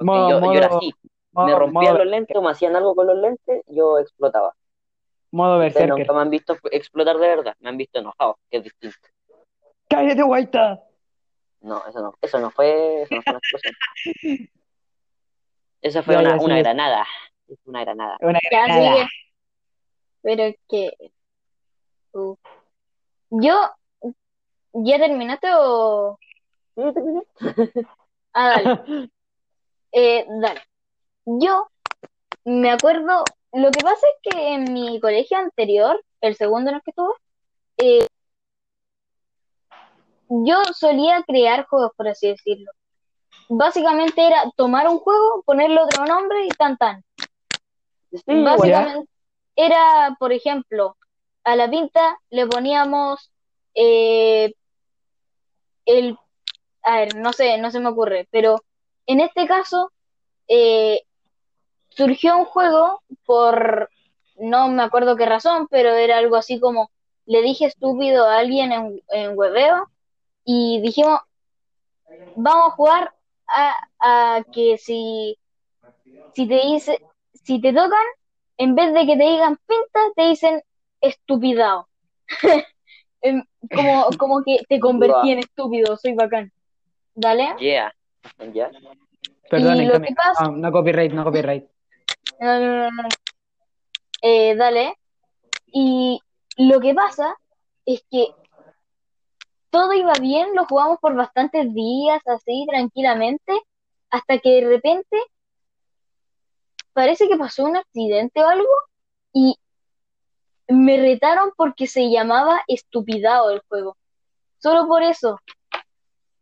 Modo- 0.00 0.28
yo, 0.40 0.52
yo 0.52 0.58
era 0.58 0.68
modo- 0.68 0.78
así, 0.78 0.92
Modo, 1.36 1.46
me 1.46 1.54
rompían 1.54 1.92
modo, 1.92 1.98
los 1.98 2.06
lentes 2.06 2.36
o 2.36 2.40
me 2.42 2.50
hacían 2.50 2.74
algo 2.76 2.94
con 2.94 3.06
los 3.06 3.18
lentes, 3.18 3.62
yo 3.66 3.98
explotaba. 3.98 4.54
modo 5.30 5.56
Ustedes 5.58 5.74
berserker. 5.74 5.98
nunca 5.98 6.12
me 6.14 6.20
han 6.20 6.30
visto 6.30 6.56
explotar 6.70 7.18
de 7.18 7.28
verdad, 7.28 7.54
me 7.60 7.68
han 7.68 7.76
visto 7.76 7.98
enojado, 7.98 8.38
que 8.50 8.56
es 8.56 8.64
distinto. 8.64 8.96
¡Cállate, 9.88 10.22
guaita! 10.22 10.82
No, 11.60 11.86
eso 11.86 12.00
no, 12.00 12.14
eso 12.22 12.38
no 12.38 12.50
fue, 12.50 13.02
eso 13.02 13.14
no 13.14 13.22
fue 13.22 13.32
una 13.32 13.38
explosión. 13.38 13.74
Eso 15.82 16.02
fue 16.02 16.16
una, 16.16 16.36
granada. 16.58 17.06
Es 17.46 17.58
una 17.64 17.84
granada. 17.84 18.16
Una 18.20 18.40
granada. 18.50 19.08
Pero 20.22 20.42
es 20.44 20.56
que. 20.68 20.90
uh, 22.12 22.34
Yo. 23.30 23.70
¿Ya 24.72 24.98
terminaste 24.98 25.48
o.? 25.54 26.18
Ah, 28.32 28.48
dale. 28.48 29.10
Eh, 29.92 30.26
dale. 30.28 30.60
Yo 31.26 31.68
me 32.44 32.70
acuerdo, 32.70 33.24
lo 33.52 33.70
que 33.70 33.82
pasa 33.82 34.06
es 34.06 34.32
que 34.32 34.54
en 34.54 34.72
mi 34.72 35.00
colegio 35.00 35.38
anterior, 35.38 36.02
el 36.20 36.36
segundo 36.36 36.70
en 36.70 36.76
el 36.76 36.82
que 36.82 36.90
estuve, 36.92 37.14
eh, 37.78 38.06
yo 40.28 40.62
solía 40.72 41.22
crear 41.26 41.66
juegos, 41.66 41.90
por 41.96 42.08
así 42.08 42.28
decirlo. 42.28 42.70
Básicamente 43.48 44.26
era 44.26 44.50
tomar 44.56 44.88
un 44.88 44.98
juego, 44.98 45.42
ponerle 45.44 45.80
otro 45.80 46.06
nombre 46.06 46.46
y 46.46 46.48
tan 46.48 46.76
tan. 46.76 47.04
Sí, 48.12 48.22
igual. 48.26 48.56
Básicamente 48.56 49.10
era, 49.56 50.16
por 50.18 50.32
ejemplo, 50.32 50.96
a 51.44 51.56
la 51.56 51.68
pinta 51.68 52.18
le 52.30 52.46
poníamos 52.46 53.30
eh, 53.74 54.54
el, 55.86 56.18
a 56.82 56.98
ver, 56.98 57.16
no 57.16 57.32
sé, 57.32 57.58
no 57.58 57.70
se 57.70 57.80
me 57.80 57.88
ocurre, 57.88 58.28
pero 58.30 58.56
en 59.06 59.20
este 59.20 59.46
caso 59.46 59.92
eh, 60.48 61.02
surgió 61.96 62.36
un 62.36 62.44
juego 62.44 63.02
por, 63.24 63.90
no 64.38 64.68
me 64.68 64.82
acuerdo 64.82 65.16
qué 65.16 65.26
razón, 65.26 65.66
pero 65.70 65.90
era 65.94 66.18
algo 66.18 66.36
así 66.36 66.60
como, 66.60 66.90
le 67.24 67.42
dije 67.42 67.64
estúpido 67.66 68.26
a 68.26 68.38
alguien 68.38 68.72
en, 68.72 69.02
en 69.08 69.36
hueveo 69.36 69.88
y 70.44 70.80
dijimos, 70.82 71.20
vamos 72.36 72.68
a 72.72 72.76
jugar 72.76 73.14
a, 73.48 73.74
a 74.00 74.44
que 74.52 74.76
si, 74.78 75.38
si 76.34 76.46
te 76.46 76.60
dice, 76.66 77.00
si 77.32 77.60
te 77.60 77.72
tocan, 77.72 78.06
en 78.58 78.74
vez 78.74 78.92
de 78.94 79.06
que 79.06 79.16
te 79.16 79.24
digan 79.24 79.58
pinta, 79.66 80.00
te 80.14 80.22
dicen 80.28 80.62
estupidao. 81.00 81.88
Em, 83.22 83.42
como, 83.74 84.08
como 84.18 84.44
que 84.44 84.58
te 84.68 84.78
convertí 84.78 85.32
en 85.32 85.38
estúpido, 85.40 85.96
soy 85.96 86.12
bacán. 86.14 86.52
Dale. 87.14 87.56
Yeah. 87.58 87.92
Ya. 88.52 88.70
Perdón, 89.50 89.78
Y 89.78 89.86
lo 89.86 90.00
que 90.00 90.14
pasa- 90.14 90.44
no, 90.44 90.52
no 90.58 90.70
copyright, 90.70 91.12
no 91.12 91.24
copyright. 91.24 91.66
No, 92.40 92.60
no, 92.60 92.90
no, 92.90 92.90
no. 92.90 93.08
Eh, 94.22 94.54
dale. 94.56 94.94
Y 95.66 96.20
lo 96.56 96.80
que 96.80 96.94
pasa 96.94 97.36
es 97.84 98.04
que 98.10 98.28
todo 99.70 99.92
iba 99.92 100.12
bien, 100.20 100.54
lo 100.54 100.64
jugamos 100.66 100.98
por 101.00 101.14
bastantes 101.14 101.72
días, 101.74 102.22
así, 102.26 102.66
tranquilamente, 102.68 103.52
hasta 104.10 104.38
que 104.38 104.60
de 104.60 104.68
repente 104.68 105.18
parece 106.92 107.28
que 107.28 107.36
pasó 107.36 107.64
un 107.64 107.76
accidente 107.76 108.42
o 108.42 108.48
algo 108.48 108.68
y 109.32 109.54
me 110.68 110.96
retaron 110.96 111.52
porque 111.56 111.86
se 111.86 112.10
llamaba 112.10 112.62
Estupidao 112.66 113.50
el 113.50 113.60
juego. 113.68 113.96
Solo 114.58 114.86
por 114.88 115.02
eso. 115.02 115.38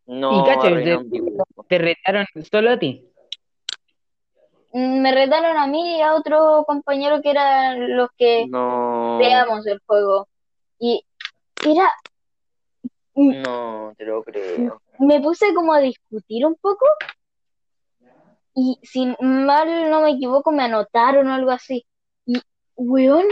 No, 0.05 0.45
Y. 0.47 1.39
Te 1.67 1.77
retaron 1.77 2.25
solo 2.49 2.71
a 2.71 2.79
ti. 2.79 3.05
Mm, 4.75 4.99
Me 5.01 5.13
retaron 5.13 5.55
a 5.55 5.67
mí 5.67 5.99
y 5.99 6.01
a 6.01 6.13
otro 6.15 6.65
compañero 6.67 7.21
que 7.21 7.29
eran 7.31 7.95
los 7.95 8.09
que 8.17 8.45
No. 8.49 9.15
creamos 9.21 9.65
el 9.67 9.79
juego. 9.85 10.27
Y 10.77 11.01
era 11.65 11.89
No, 13.15 13.93
te 13.97 14.03
lo 14.03 14.21
creo. 14.21 14.81
me 14.99 15.21
puse 15.21 15.53
como 15.53 15.71
a 15.71 15.79
discutir 15.79 16.45
un 16.45 16.55
poco 16.55 16.85
y 18.53 18.77
si 18.83 19.15
mal 19.21 19.89
no 19.89 20.01
me 20.01 20.11
equivoco 20.11 20.51
me 20.51 20.63
anotaron 20.63 21.29
o 21.29 21.33
algo 21.33 21.51
así. 21.51 21.85
Y, 22.25 22.41
weón, 22.75 23.25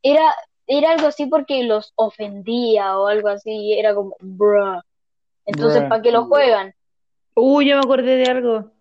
era, 0.00 0.32
era 0.68 0.92
algo 0.92 1.08
así 1.08 1.26
porque 1.26 1.64
los 1.64 1.92
ofendía 1.96 2.96
o 2.98 3.08
algo 3.08 3.28
así, 3.28 3.72
era 3.76 3.96
como, 3.96 4.14
bruh. 4.20 4.80
Entonces. 5.44 5.82
¿para 5.88 6.02
qué 6.02 6.12
lo 6.12 6.26
juegan? 6.26 6.72
Uy, 7.34 7.68
yo 7.68 7.76
me 7.76 7.82
acordé 7.82 8.16
de 8.16 8.26
algo. 8.26 8.72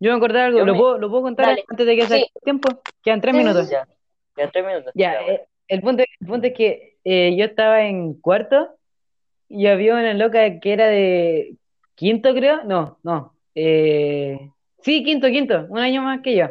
Yo 0.00 0.10
me 0.12 0.16
acordé 0.16 0.38
de 0.38 0.44
algo. 0.44 0.58
Yo 0.58 0.64
¿Lo 0.66 0.72
me- 0.74 0.78
puedo, 0.78 0.98
lo 0.98 1.10
puedo 1.10 1.22
contar 1.22 1.46
Dale. 1.46 1.64
antes 1.68 1.86
de 1.86 1.96
que 1.96 2.02
se 2.02 2.08
Sí. 2.08 2.14
acabe 2.14 2.30
el 2.34 2.42
tiempo? 2.42 2.82
Quedan 3.02 3.20
tres 3.20 3.34
Sí, 3.34 3.38
minutos. 3.38 3.70
Ya. 3.70 3.88
Ya 4.36 4.50
tres 4.50 4.64
minutos. 4.66 4.92
Ya, 4.94 5.20
bueno. 5.22 5.32
eh, 5.32 5.46
el 5.68 5.80
punto, 5.82 6.04
el 6.20 6.26
punto 6.26 6.46
es 6.46 6.54
que 6.54 6.96
eh, 7.04 7.34
yo 7.36 7.44
estaba 7.44 7.82
en 7.84 8.14
cuarto 8.14 8.76
y 9.48 9.66
había 9.66 9.94
una 9.94 10.14
loca 10.14 10.60
que 10.60 10.72
era 10.72 10.86
de 10.86 11.56
quinto, 11.94 12.32
creo. 12.34 12.62
No, 12.64 12.98
no. 13.02 13.34
eh, 13.60 14.38
sí, 14.82 15.02
quinto, 15.02 15.26
quinto, 15.28 15.66
un 15.68 15.78
año 15.80 16.02
más 16.02 16.20
que 16.22 16.36
yo. 16.36 16.46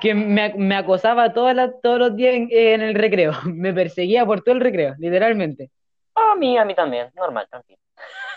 Que 0.00 0.14
me, 0.14 0.54
me 0.54 0.76
acosaba 0.76 1.34
todas 1.34 1.54
las- 1.54 1.78
todos 1.82 1.98
los 1.98 2.16
días 2.16 2.34
en, 2.34 2.48
en 2.50 2.80
el 2.80 2.94
recreo. 2.94 3.32
Me 3.54 3.74
perseguía 3.74 4.24
por 4.24 4.40
todo 4.42 4.54
el 4.54 4.60
recreo, 4.62 4.94
literalmente. 4.98 5.70
A 6.14 6.34
mí, 6.36 6.56
a 6.56 6.64
mí 6.64 6.74
también. 6.74 7.08
Normal, 7.14 7.46
tranquilo. 7.50 7.78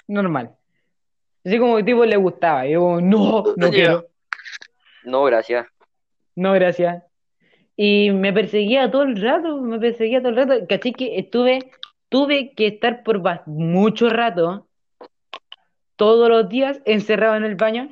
Normal. 0.07 0.51
Así 1.45 1.57
como 1.59 1.77
que 1.77 1.83
tipo 1.83 2.05
le 2.05 2.15
gustaba. 2.17 2.65
Y 2.67 2.71
yo 2.73 2.99
no, 3.01 3.43
no 3.55 3.69
quiero. 3.69 4.07
No, 5.03 5.23
gracias. 5.23 5.67
No, 6.35 6.53
gracias. 6.53 7.03
Y 7.75 8.11
me 8.11 8.31
perseguía 8.33 8.89
todo 8.91 9.03
el 9.03 9.19
rato, 9.21 9.59
me 9.61 9.79
perseguía 9.79 10.19
todo 10.21 10.29
el 10.29 10.35
rato. 10.35 10.67
Caché 10.67 10.93
que 10.93 11.17
estuve, 11.19 11.71
tuve 12.09 12.53
que 12.53 12.67
estar 12.67 13.03
por 13.03 13.21
mucho 13.47 14.09
rato, 14.09 14.67
todos 15.95 16.29
los 16.29 16.47
días, 16.49 16.81
encerrado 16.85 17.35
en 17.35 17.43
el 17.45 17.55
baño. 17.55 17.91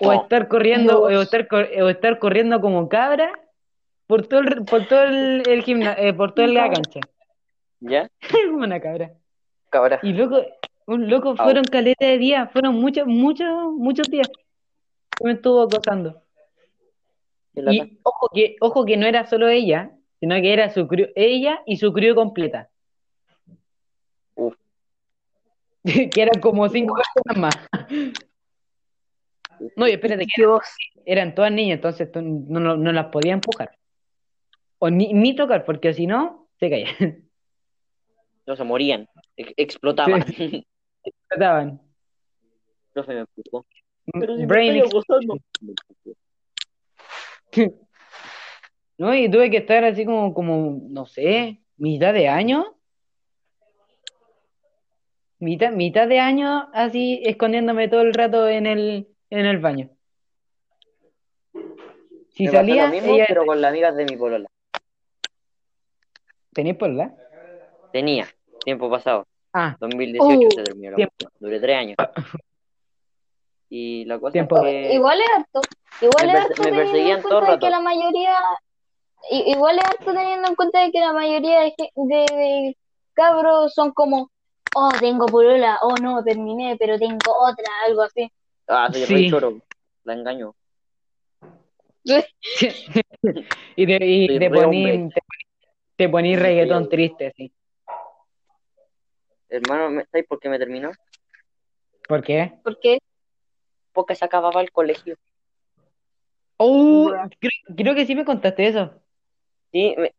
O 0.00 0.12
No. 0.12 0.22
estar 0.22 0.48
corriendo, 0.48 1.00
o 1.02 1.08
estar, 1.10 1.48
cor- 1.48 1.68
o 1.82 1.88
estar 1.88 2.18
corriendo 2.18 2.60
como 2.60 2.88
cabra 2.88 3.32
por 4.06 4.26
todo 4.26 4.40
el, 4.40 4.64
por 4.64 4.86
todo 4.86 5.02
el, 5.04 5.42
el 5.48 5.64
gimna- 5.64 5.96
eh, 5.98 6.12
por 6.12 6.32
toda 6.34 6.46
la 6.48 6.70
cancha. 6.70 7.00
¿Ya? 7.80 8.08
Como 8.50 8.58
una 8.64 8.80
cabra. 8.80 9.12
Cabra. 9.70 10.00
Y 10.02 10.12
loco, 10.12 10.42
un 10.86 11.08
loco 11.10 11.36
fueron 11.36 11.64
caleta 11.64 12.06
de 12.06 12.18
días, 12.18 12.50
fueron 12.52 12.74
muchos, 12.76 13.06
muchos, 13.06 13.72
muchos 13.72 14.08
días. 14.08 14.28
que 14.28 15.24
Me 15.24 15.32
estuvo 15.32 15.62
acosando. 15.62 16.22
Y 17.54 17.98
ojo 18.02 18.30
que, 18.32 18.56
ojo 18.60 18.84
que 18.84 18.96
no 18.96 19.06
era 19.06 19.26
solo 19.26 19.48
ella, 19.48 19.90
sino 20.20 20.34
que 20.36 20.52
era 20.52 20.70
su 20.70 20.86
crew, 20.86 21.08
ella 21.14 21.60
y 21.66 21.76
su 21.76 21.92
crew 21.92 22.14
completa. 22.14 22.68
Uf. 24.34 24.54
Que 26.12 26.22
eran 26.22 26.40
como 26.40 26.68
cinco 26.68 26.94
personas 26.94 27.38
más. 27.38 27.68
No, 29.76 29.88
y 29.88 29.92
espérate, 29.92 30.24
que 30.26 30.42
eran, 30.42 30.60
eran 31.04 31.34
todas 31.34 31.52
niñas, 31.52 31.76
entonces 31.76 32.08
no, 32.14 32.60
no, 32.60 32.76
no 32.76 32.92
las 32.92 33.06
podía 33.06 33.32
empujar. 33.32 33.70
O 34.78 34.90
ni, 34.90 35.12
ni 35.12 35.34
tocar, 35.34 35.64
porque 35.64 35.92
si 35.94 36.06
no, 36.06 36.48
se 36.58 36.70
caían. 36.70 36.94
No 38.46 38.56
se 38.56 38.64
morían. 38.64 39.06
Ex- 39.38 39.54
explotaban. 39.56 40.24
Trataban. 41.28 41.80
Profe 42.92 43.14
me 43.14 43.20
empujó. 43.20 43.64
Brain 44.46 44.82
acosando. 44.82 45.38
No, 49.00 49.14
y 49.14 49.30
tuve 49.30 49.48
que 49.48 49.58
estar 49.58 49.84
así 49.84 50.04
como, 50.04 50.34
como, 50.34 50.80
no 50.90 51.06
sé, 51.06 51.60
mitad 51.76 52.12
de 52.12 52.26
año. 52.26 52.76
Mitad, 55.38 55.70
mitad 55.70 56.08
de 56.08 56.18
año 56.18 56.68
así 56.72 57.22
escondiéndome 57.24 57.86
todo 57.86 58.00
el 58.00 58.12
rato 58.12 58.48
en 58.48 58.66
el, 58.66 59.06
en 59.30 59.46
el 59.46 59.58
baño. 59.58 59.90
Si 62.30 62.46
Me 62.46 62.50
pasó 62.50 62.58
salía, 62.58 62.86
lo 62.86 62.90
mismo, 62.90 63.14
ella 63.14 63.26
pero 63.28 63.46
con 63.46 63.60
las 63.60 63.70
amigas 63.70 63.94
de 63.94 64.04
mi 64.04 64.16
polola. 64.16 64.48
¿Tenéis 66.52 66.76
por 66.76 66.90
la? 66.90 67.14
Tenía, 67.92 68.26
tiempo 68.68 68.90
pasado. 68.90 69.26
Ah, 69.54 69.74
2018 69.80 70.46
Uh, 70.46 70.50
se 70.50 70.62
terminó 70.62 70.90
la 70.90 70.96
tiempo. 70.96 71.14
Duré 71.40 71.58
tres 71.58 71.76
años. 71.78 71.96
Y 73.70 74.04
la 74.04 74.18
cosa 74.18 74.32
Tiempo. 74.32 74.56
es 74.58 74.62
que 74.62 74.92
Igual 74.94 75.18
es 75.20 75.26
harto. 75.36 75.60
Igual 76.02 76.26
Me 76.26 76.32
es 76.32 76.38
harto 76.38 76.62
me 76.62 76.68
teniendo 76.68 76.80
en 76.80 76.86
perseguían 76.90 77.22
todo 77.22 77.38
el 77.38 77.44
cuenta 77.46 77.52
de 77.52 77.58
que 77.58 77.66
rato. 77.66 77.70
la 77.70 77.80
mayoría. 77.80 78.36
Igual 79.30 79.78
es 79.78 79.84
harto 79.84 80.12
teniendo 80.12 80.48
en 80.48 80.54
cuenta 80.54 80.82
de 80.84 80.90
que 80.92 81.00
la 81.00 81.12
mayoría 81.14 81.60
de, 81.60 81.70
ge- 81.78 81.92
de, 81.96 82.26
de 82.36 82.76
cabros 83.14 83.72
son 83.74 83.92
como, 83.92 84.30
oh, 84.74 84.90
tengo 85.00 85.24
polola, 85.26 85.78
oh, 85.82 85.96
no, 85.96 86.22
terminé, 86.22 86.76
pero 86.78 86.98
tengo 86.98 87.18
otra, 87.40 87.64
algo 87.86 88.02
así. 88.02 88.30
Ah, 88.68 88.90
soy 88.92 89.06
Sí. 89.06 89.30
choro. 89.30 89.54
La 90.04 90.12
engaño. 90.12 90.54
y 93.76 93.86
te, 93.86 93.98
y 94.06 94.38
te 94.38 94.50
poní, 94.50 95.08
te, 95.96 96.08
poní 96.08 96.36
reggaetón 96.36 96.88
triste, 96.88 97.32
sí. 97.36 97.50
Hermano, 99.48 99.90
¿me- 99.90 100.04
¿sabes 100.06 100.26
por 100.26 100.38
qué 100.38 100.48
me 100.48 100.58
terminó? 100.58 100.90
¿Por 102.08 102.22
qué? 102.22 102.52
Porque 102.62 102.98
Porque 103.92 104.14
se 104.14 104.24
acababa 104.24 104.60
el 104.60 104.70
colegio. 104.70 105.16
Oh, 106.56 107.12
creo, 107.38 107.76
creo 107.76 107.94
que 107.94 108.06
sí 108.06 108.14
me 108.14 108.24
contaste 108.24 108.66
eso. 108.66 109.02
Sí, 109.72 109.94
me- 109.98 110.14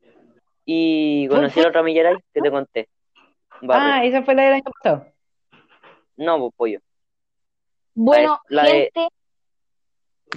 y 0.65 1.27
conocí 1.27 1.60
a 1.60 1.64
la 1.64 1.69
otra 1.69 1.84
Millaray 1.84 2.15
que 2.34 2.41
te 2.41 2.51
conté. 2.51 2.89
Barrio. 3.61 3.93
Ah, 3.93 4.06
esa 4.06 4.23
fue 4.23 4.35
la 4.35 4.43
del 4.43 4.53
año 4.53 4.64
pasado. 4.64 5.07
No, 6.18 6.39
pues, 6.39 6.53
pollo. 6.56 6.80
Bueno, 7.95 8.39
la 8.49 8.64
de- 8.64 8.91
gente, 8.93 9.07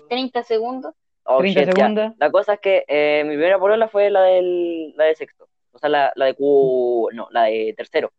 30 0.09 0.43
segundos. 0.43 0.95
Oh, 1.25 1.39
30 1.39 1.61
shit, 1.61 1.69
ya. 1.69 1.75
segundos. 1.75 2.13
La 2.19 2.31
cosa 2.31 2.55
es 2.55 2.61
que 2.61 2.85
eh, 2.89 3.23
mi 3.25 3.35
primera 3.35 3.59
polola 3.59 3.89
fue 3.89 4.11
la 4.11 4.23
del, 4.23 4.95
la 4.97 5.05
de 5.05 5.15
sexto. 5.15 5.49
O 5.73 5.79
sea, 5.79 5.89
la, 5.89 6.13
la 6.17 6.27
de 6.27 6.35
Q, 6.35 7.11
no, 7.13 7.29
la 7.31 7.45
de 7.45 7.75
tercero. 7.77 8.13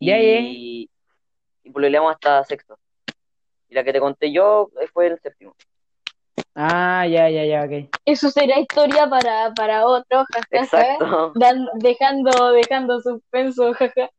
Y, 0.00 0.90
y 1.62 1.70
pololeamos 1.70 2.12
hasta 2.12 2.42
sexto. 2.44 2.78
Y 3.68 3.74
la 3.74 3.84
que 3.84 3.92
te 3.92 4.00
conté 4.00 4.32
yo 4.32 4.70
eh, 4.80 4.88
fue 4.92 5.06
el 5.08 5.20
séptimo. 5.20 5.54
Ah, 6.54 7.06
ya, 7.06 7.28
ya, 7.28 7.44
ya, 7.44 7.64
ok. 7.64 7.94
Eso 8.04 8.30
será 8.30 8.58
historia 8.58 9.08
para, 9.08 9.52
para 9.54 9.86
otro, 9.86 10.24
jajaja. 10.32 10.82
Exacto. 10.82 11.32
Dan- 11.36 11.68
dejando, 11.74 12.52
dejando 12.52 13.00
suspenso, 13.00 13.72
jaja. 13.74 14.10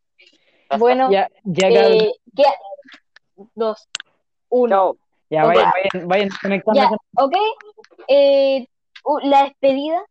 Bueno, 0.78 1.12
Ya, 1.12 1.28
ya, 1.44 1.68
eh, 1.68 2.14
¿qué? 2.36 2.44
Dos, 3.56 3.90
uno. 4.50 4.70
Chao. 4.70 4.98
Ya, 5.30 5.46
vayan, 5.46 5.72
vayan, 5.72 6.08
vayan 6.08 6.30
conectando 6.42 6.80
Ya, 6.82 6.90
¿ok? 7.16 7.36
Eh, 8.08 8.68
uh, 9.06 9.20
la 9.24 9.44
despedida. 9.44 10.02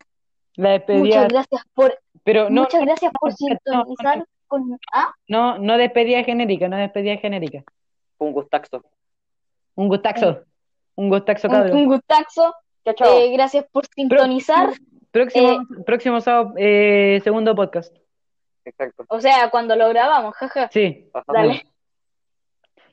la 0.57 0.71
despedida. 0.71 1.05
Muchas 1.05 1.29
gracias 1.29 1.63
por, 1.75 1.99
Pero 2.25 2.51
no, 2.51 2.63
muchas 2.63 2.83
gracias 2.83 3.13
por 3.19 3.31
no, 3.31 3.37
sintonizar 3.37 4.25
con. 4.51 4.79
Ah, 4.93 5.15
no, 5.29 5.59
no 5.59 5.79
despedida 5.79 6.23
genérica, 6.25 6.69
no 6.69 6.77
despedida 6.77 7.17
genérica. 7.17 7.63
Un 8.19 8.33
gustaxo. 8.33 8.85
Un 9.77 9.89
gustaxo. 9.89 10.43
Un 10.97 11.09
gustaxo, 11.09 11.49
un, 11.49 11.55
cabrón. 11.55 11.77
un 11.79 11.87
gustazo. 11.87 12.55
Chao, 12.85 12.95
chao. 12.95 13.19
Eh, 13.19 13.31
gracias 13.33 13.65
por 13.73 13.87
sintonizar. 13.87 14.71
Próximo, 15.11 15.67
próximo 15.87 16.21
sábado, 16.21 16.53
eh, 16.59 17.21
segundo 17.25 17.55
podcast. 17.55 17.97
Exacto. 18.65 19.05
O 19.09 19.21
sea, 19.21 19.51
cuando 19.51 19.75
lo 19.77 19.89
grabamos, 19.89 20.35
jaja. 20.35 20.69
Sí. 20.71 21.09
Dale. 21.27 21.65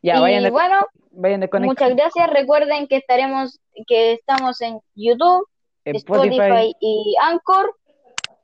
Ya, 0.02 0.18
y 0.18 0.22
vayan, 0.22 0.44
de- 0.44 0.52
bueno, 0.52 0.76
vayan 1.12 1.42
desconectando. 1.42 1.68
muchas 1.86 1.96
gracias. 1.96 2.30
Recuerden 2.32 2.88
que 2.88 2.98
estaremos, 2.98 3.60
que 3.88 4.14
estamos 4.14 4.62
en 4.62 4.80
YouTube, 4.96 5.48
En 5.84 5.96
Spotify 5.96 6.74
y 6.80 7.16
Anchor. 7.22 7.76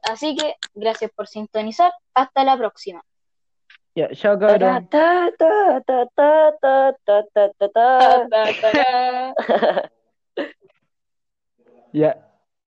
Así 0.03 0.35
que 0.35 0.55
gracias 0.73 1.11
por 1.11 1.27
sintonizar. 1.27 1.93
Hasta 2.13 2.43
la 2.43 2.57
próxima. 2.57 3.03
Ya. 3.95 4.09
Ya. 11.93 12.32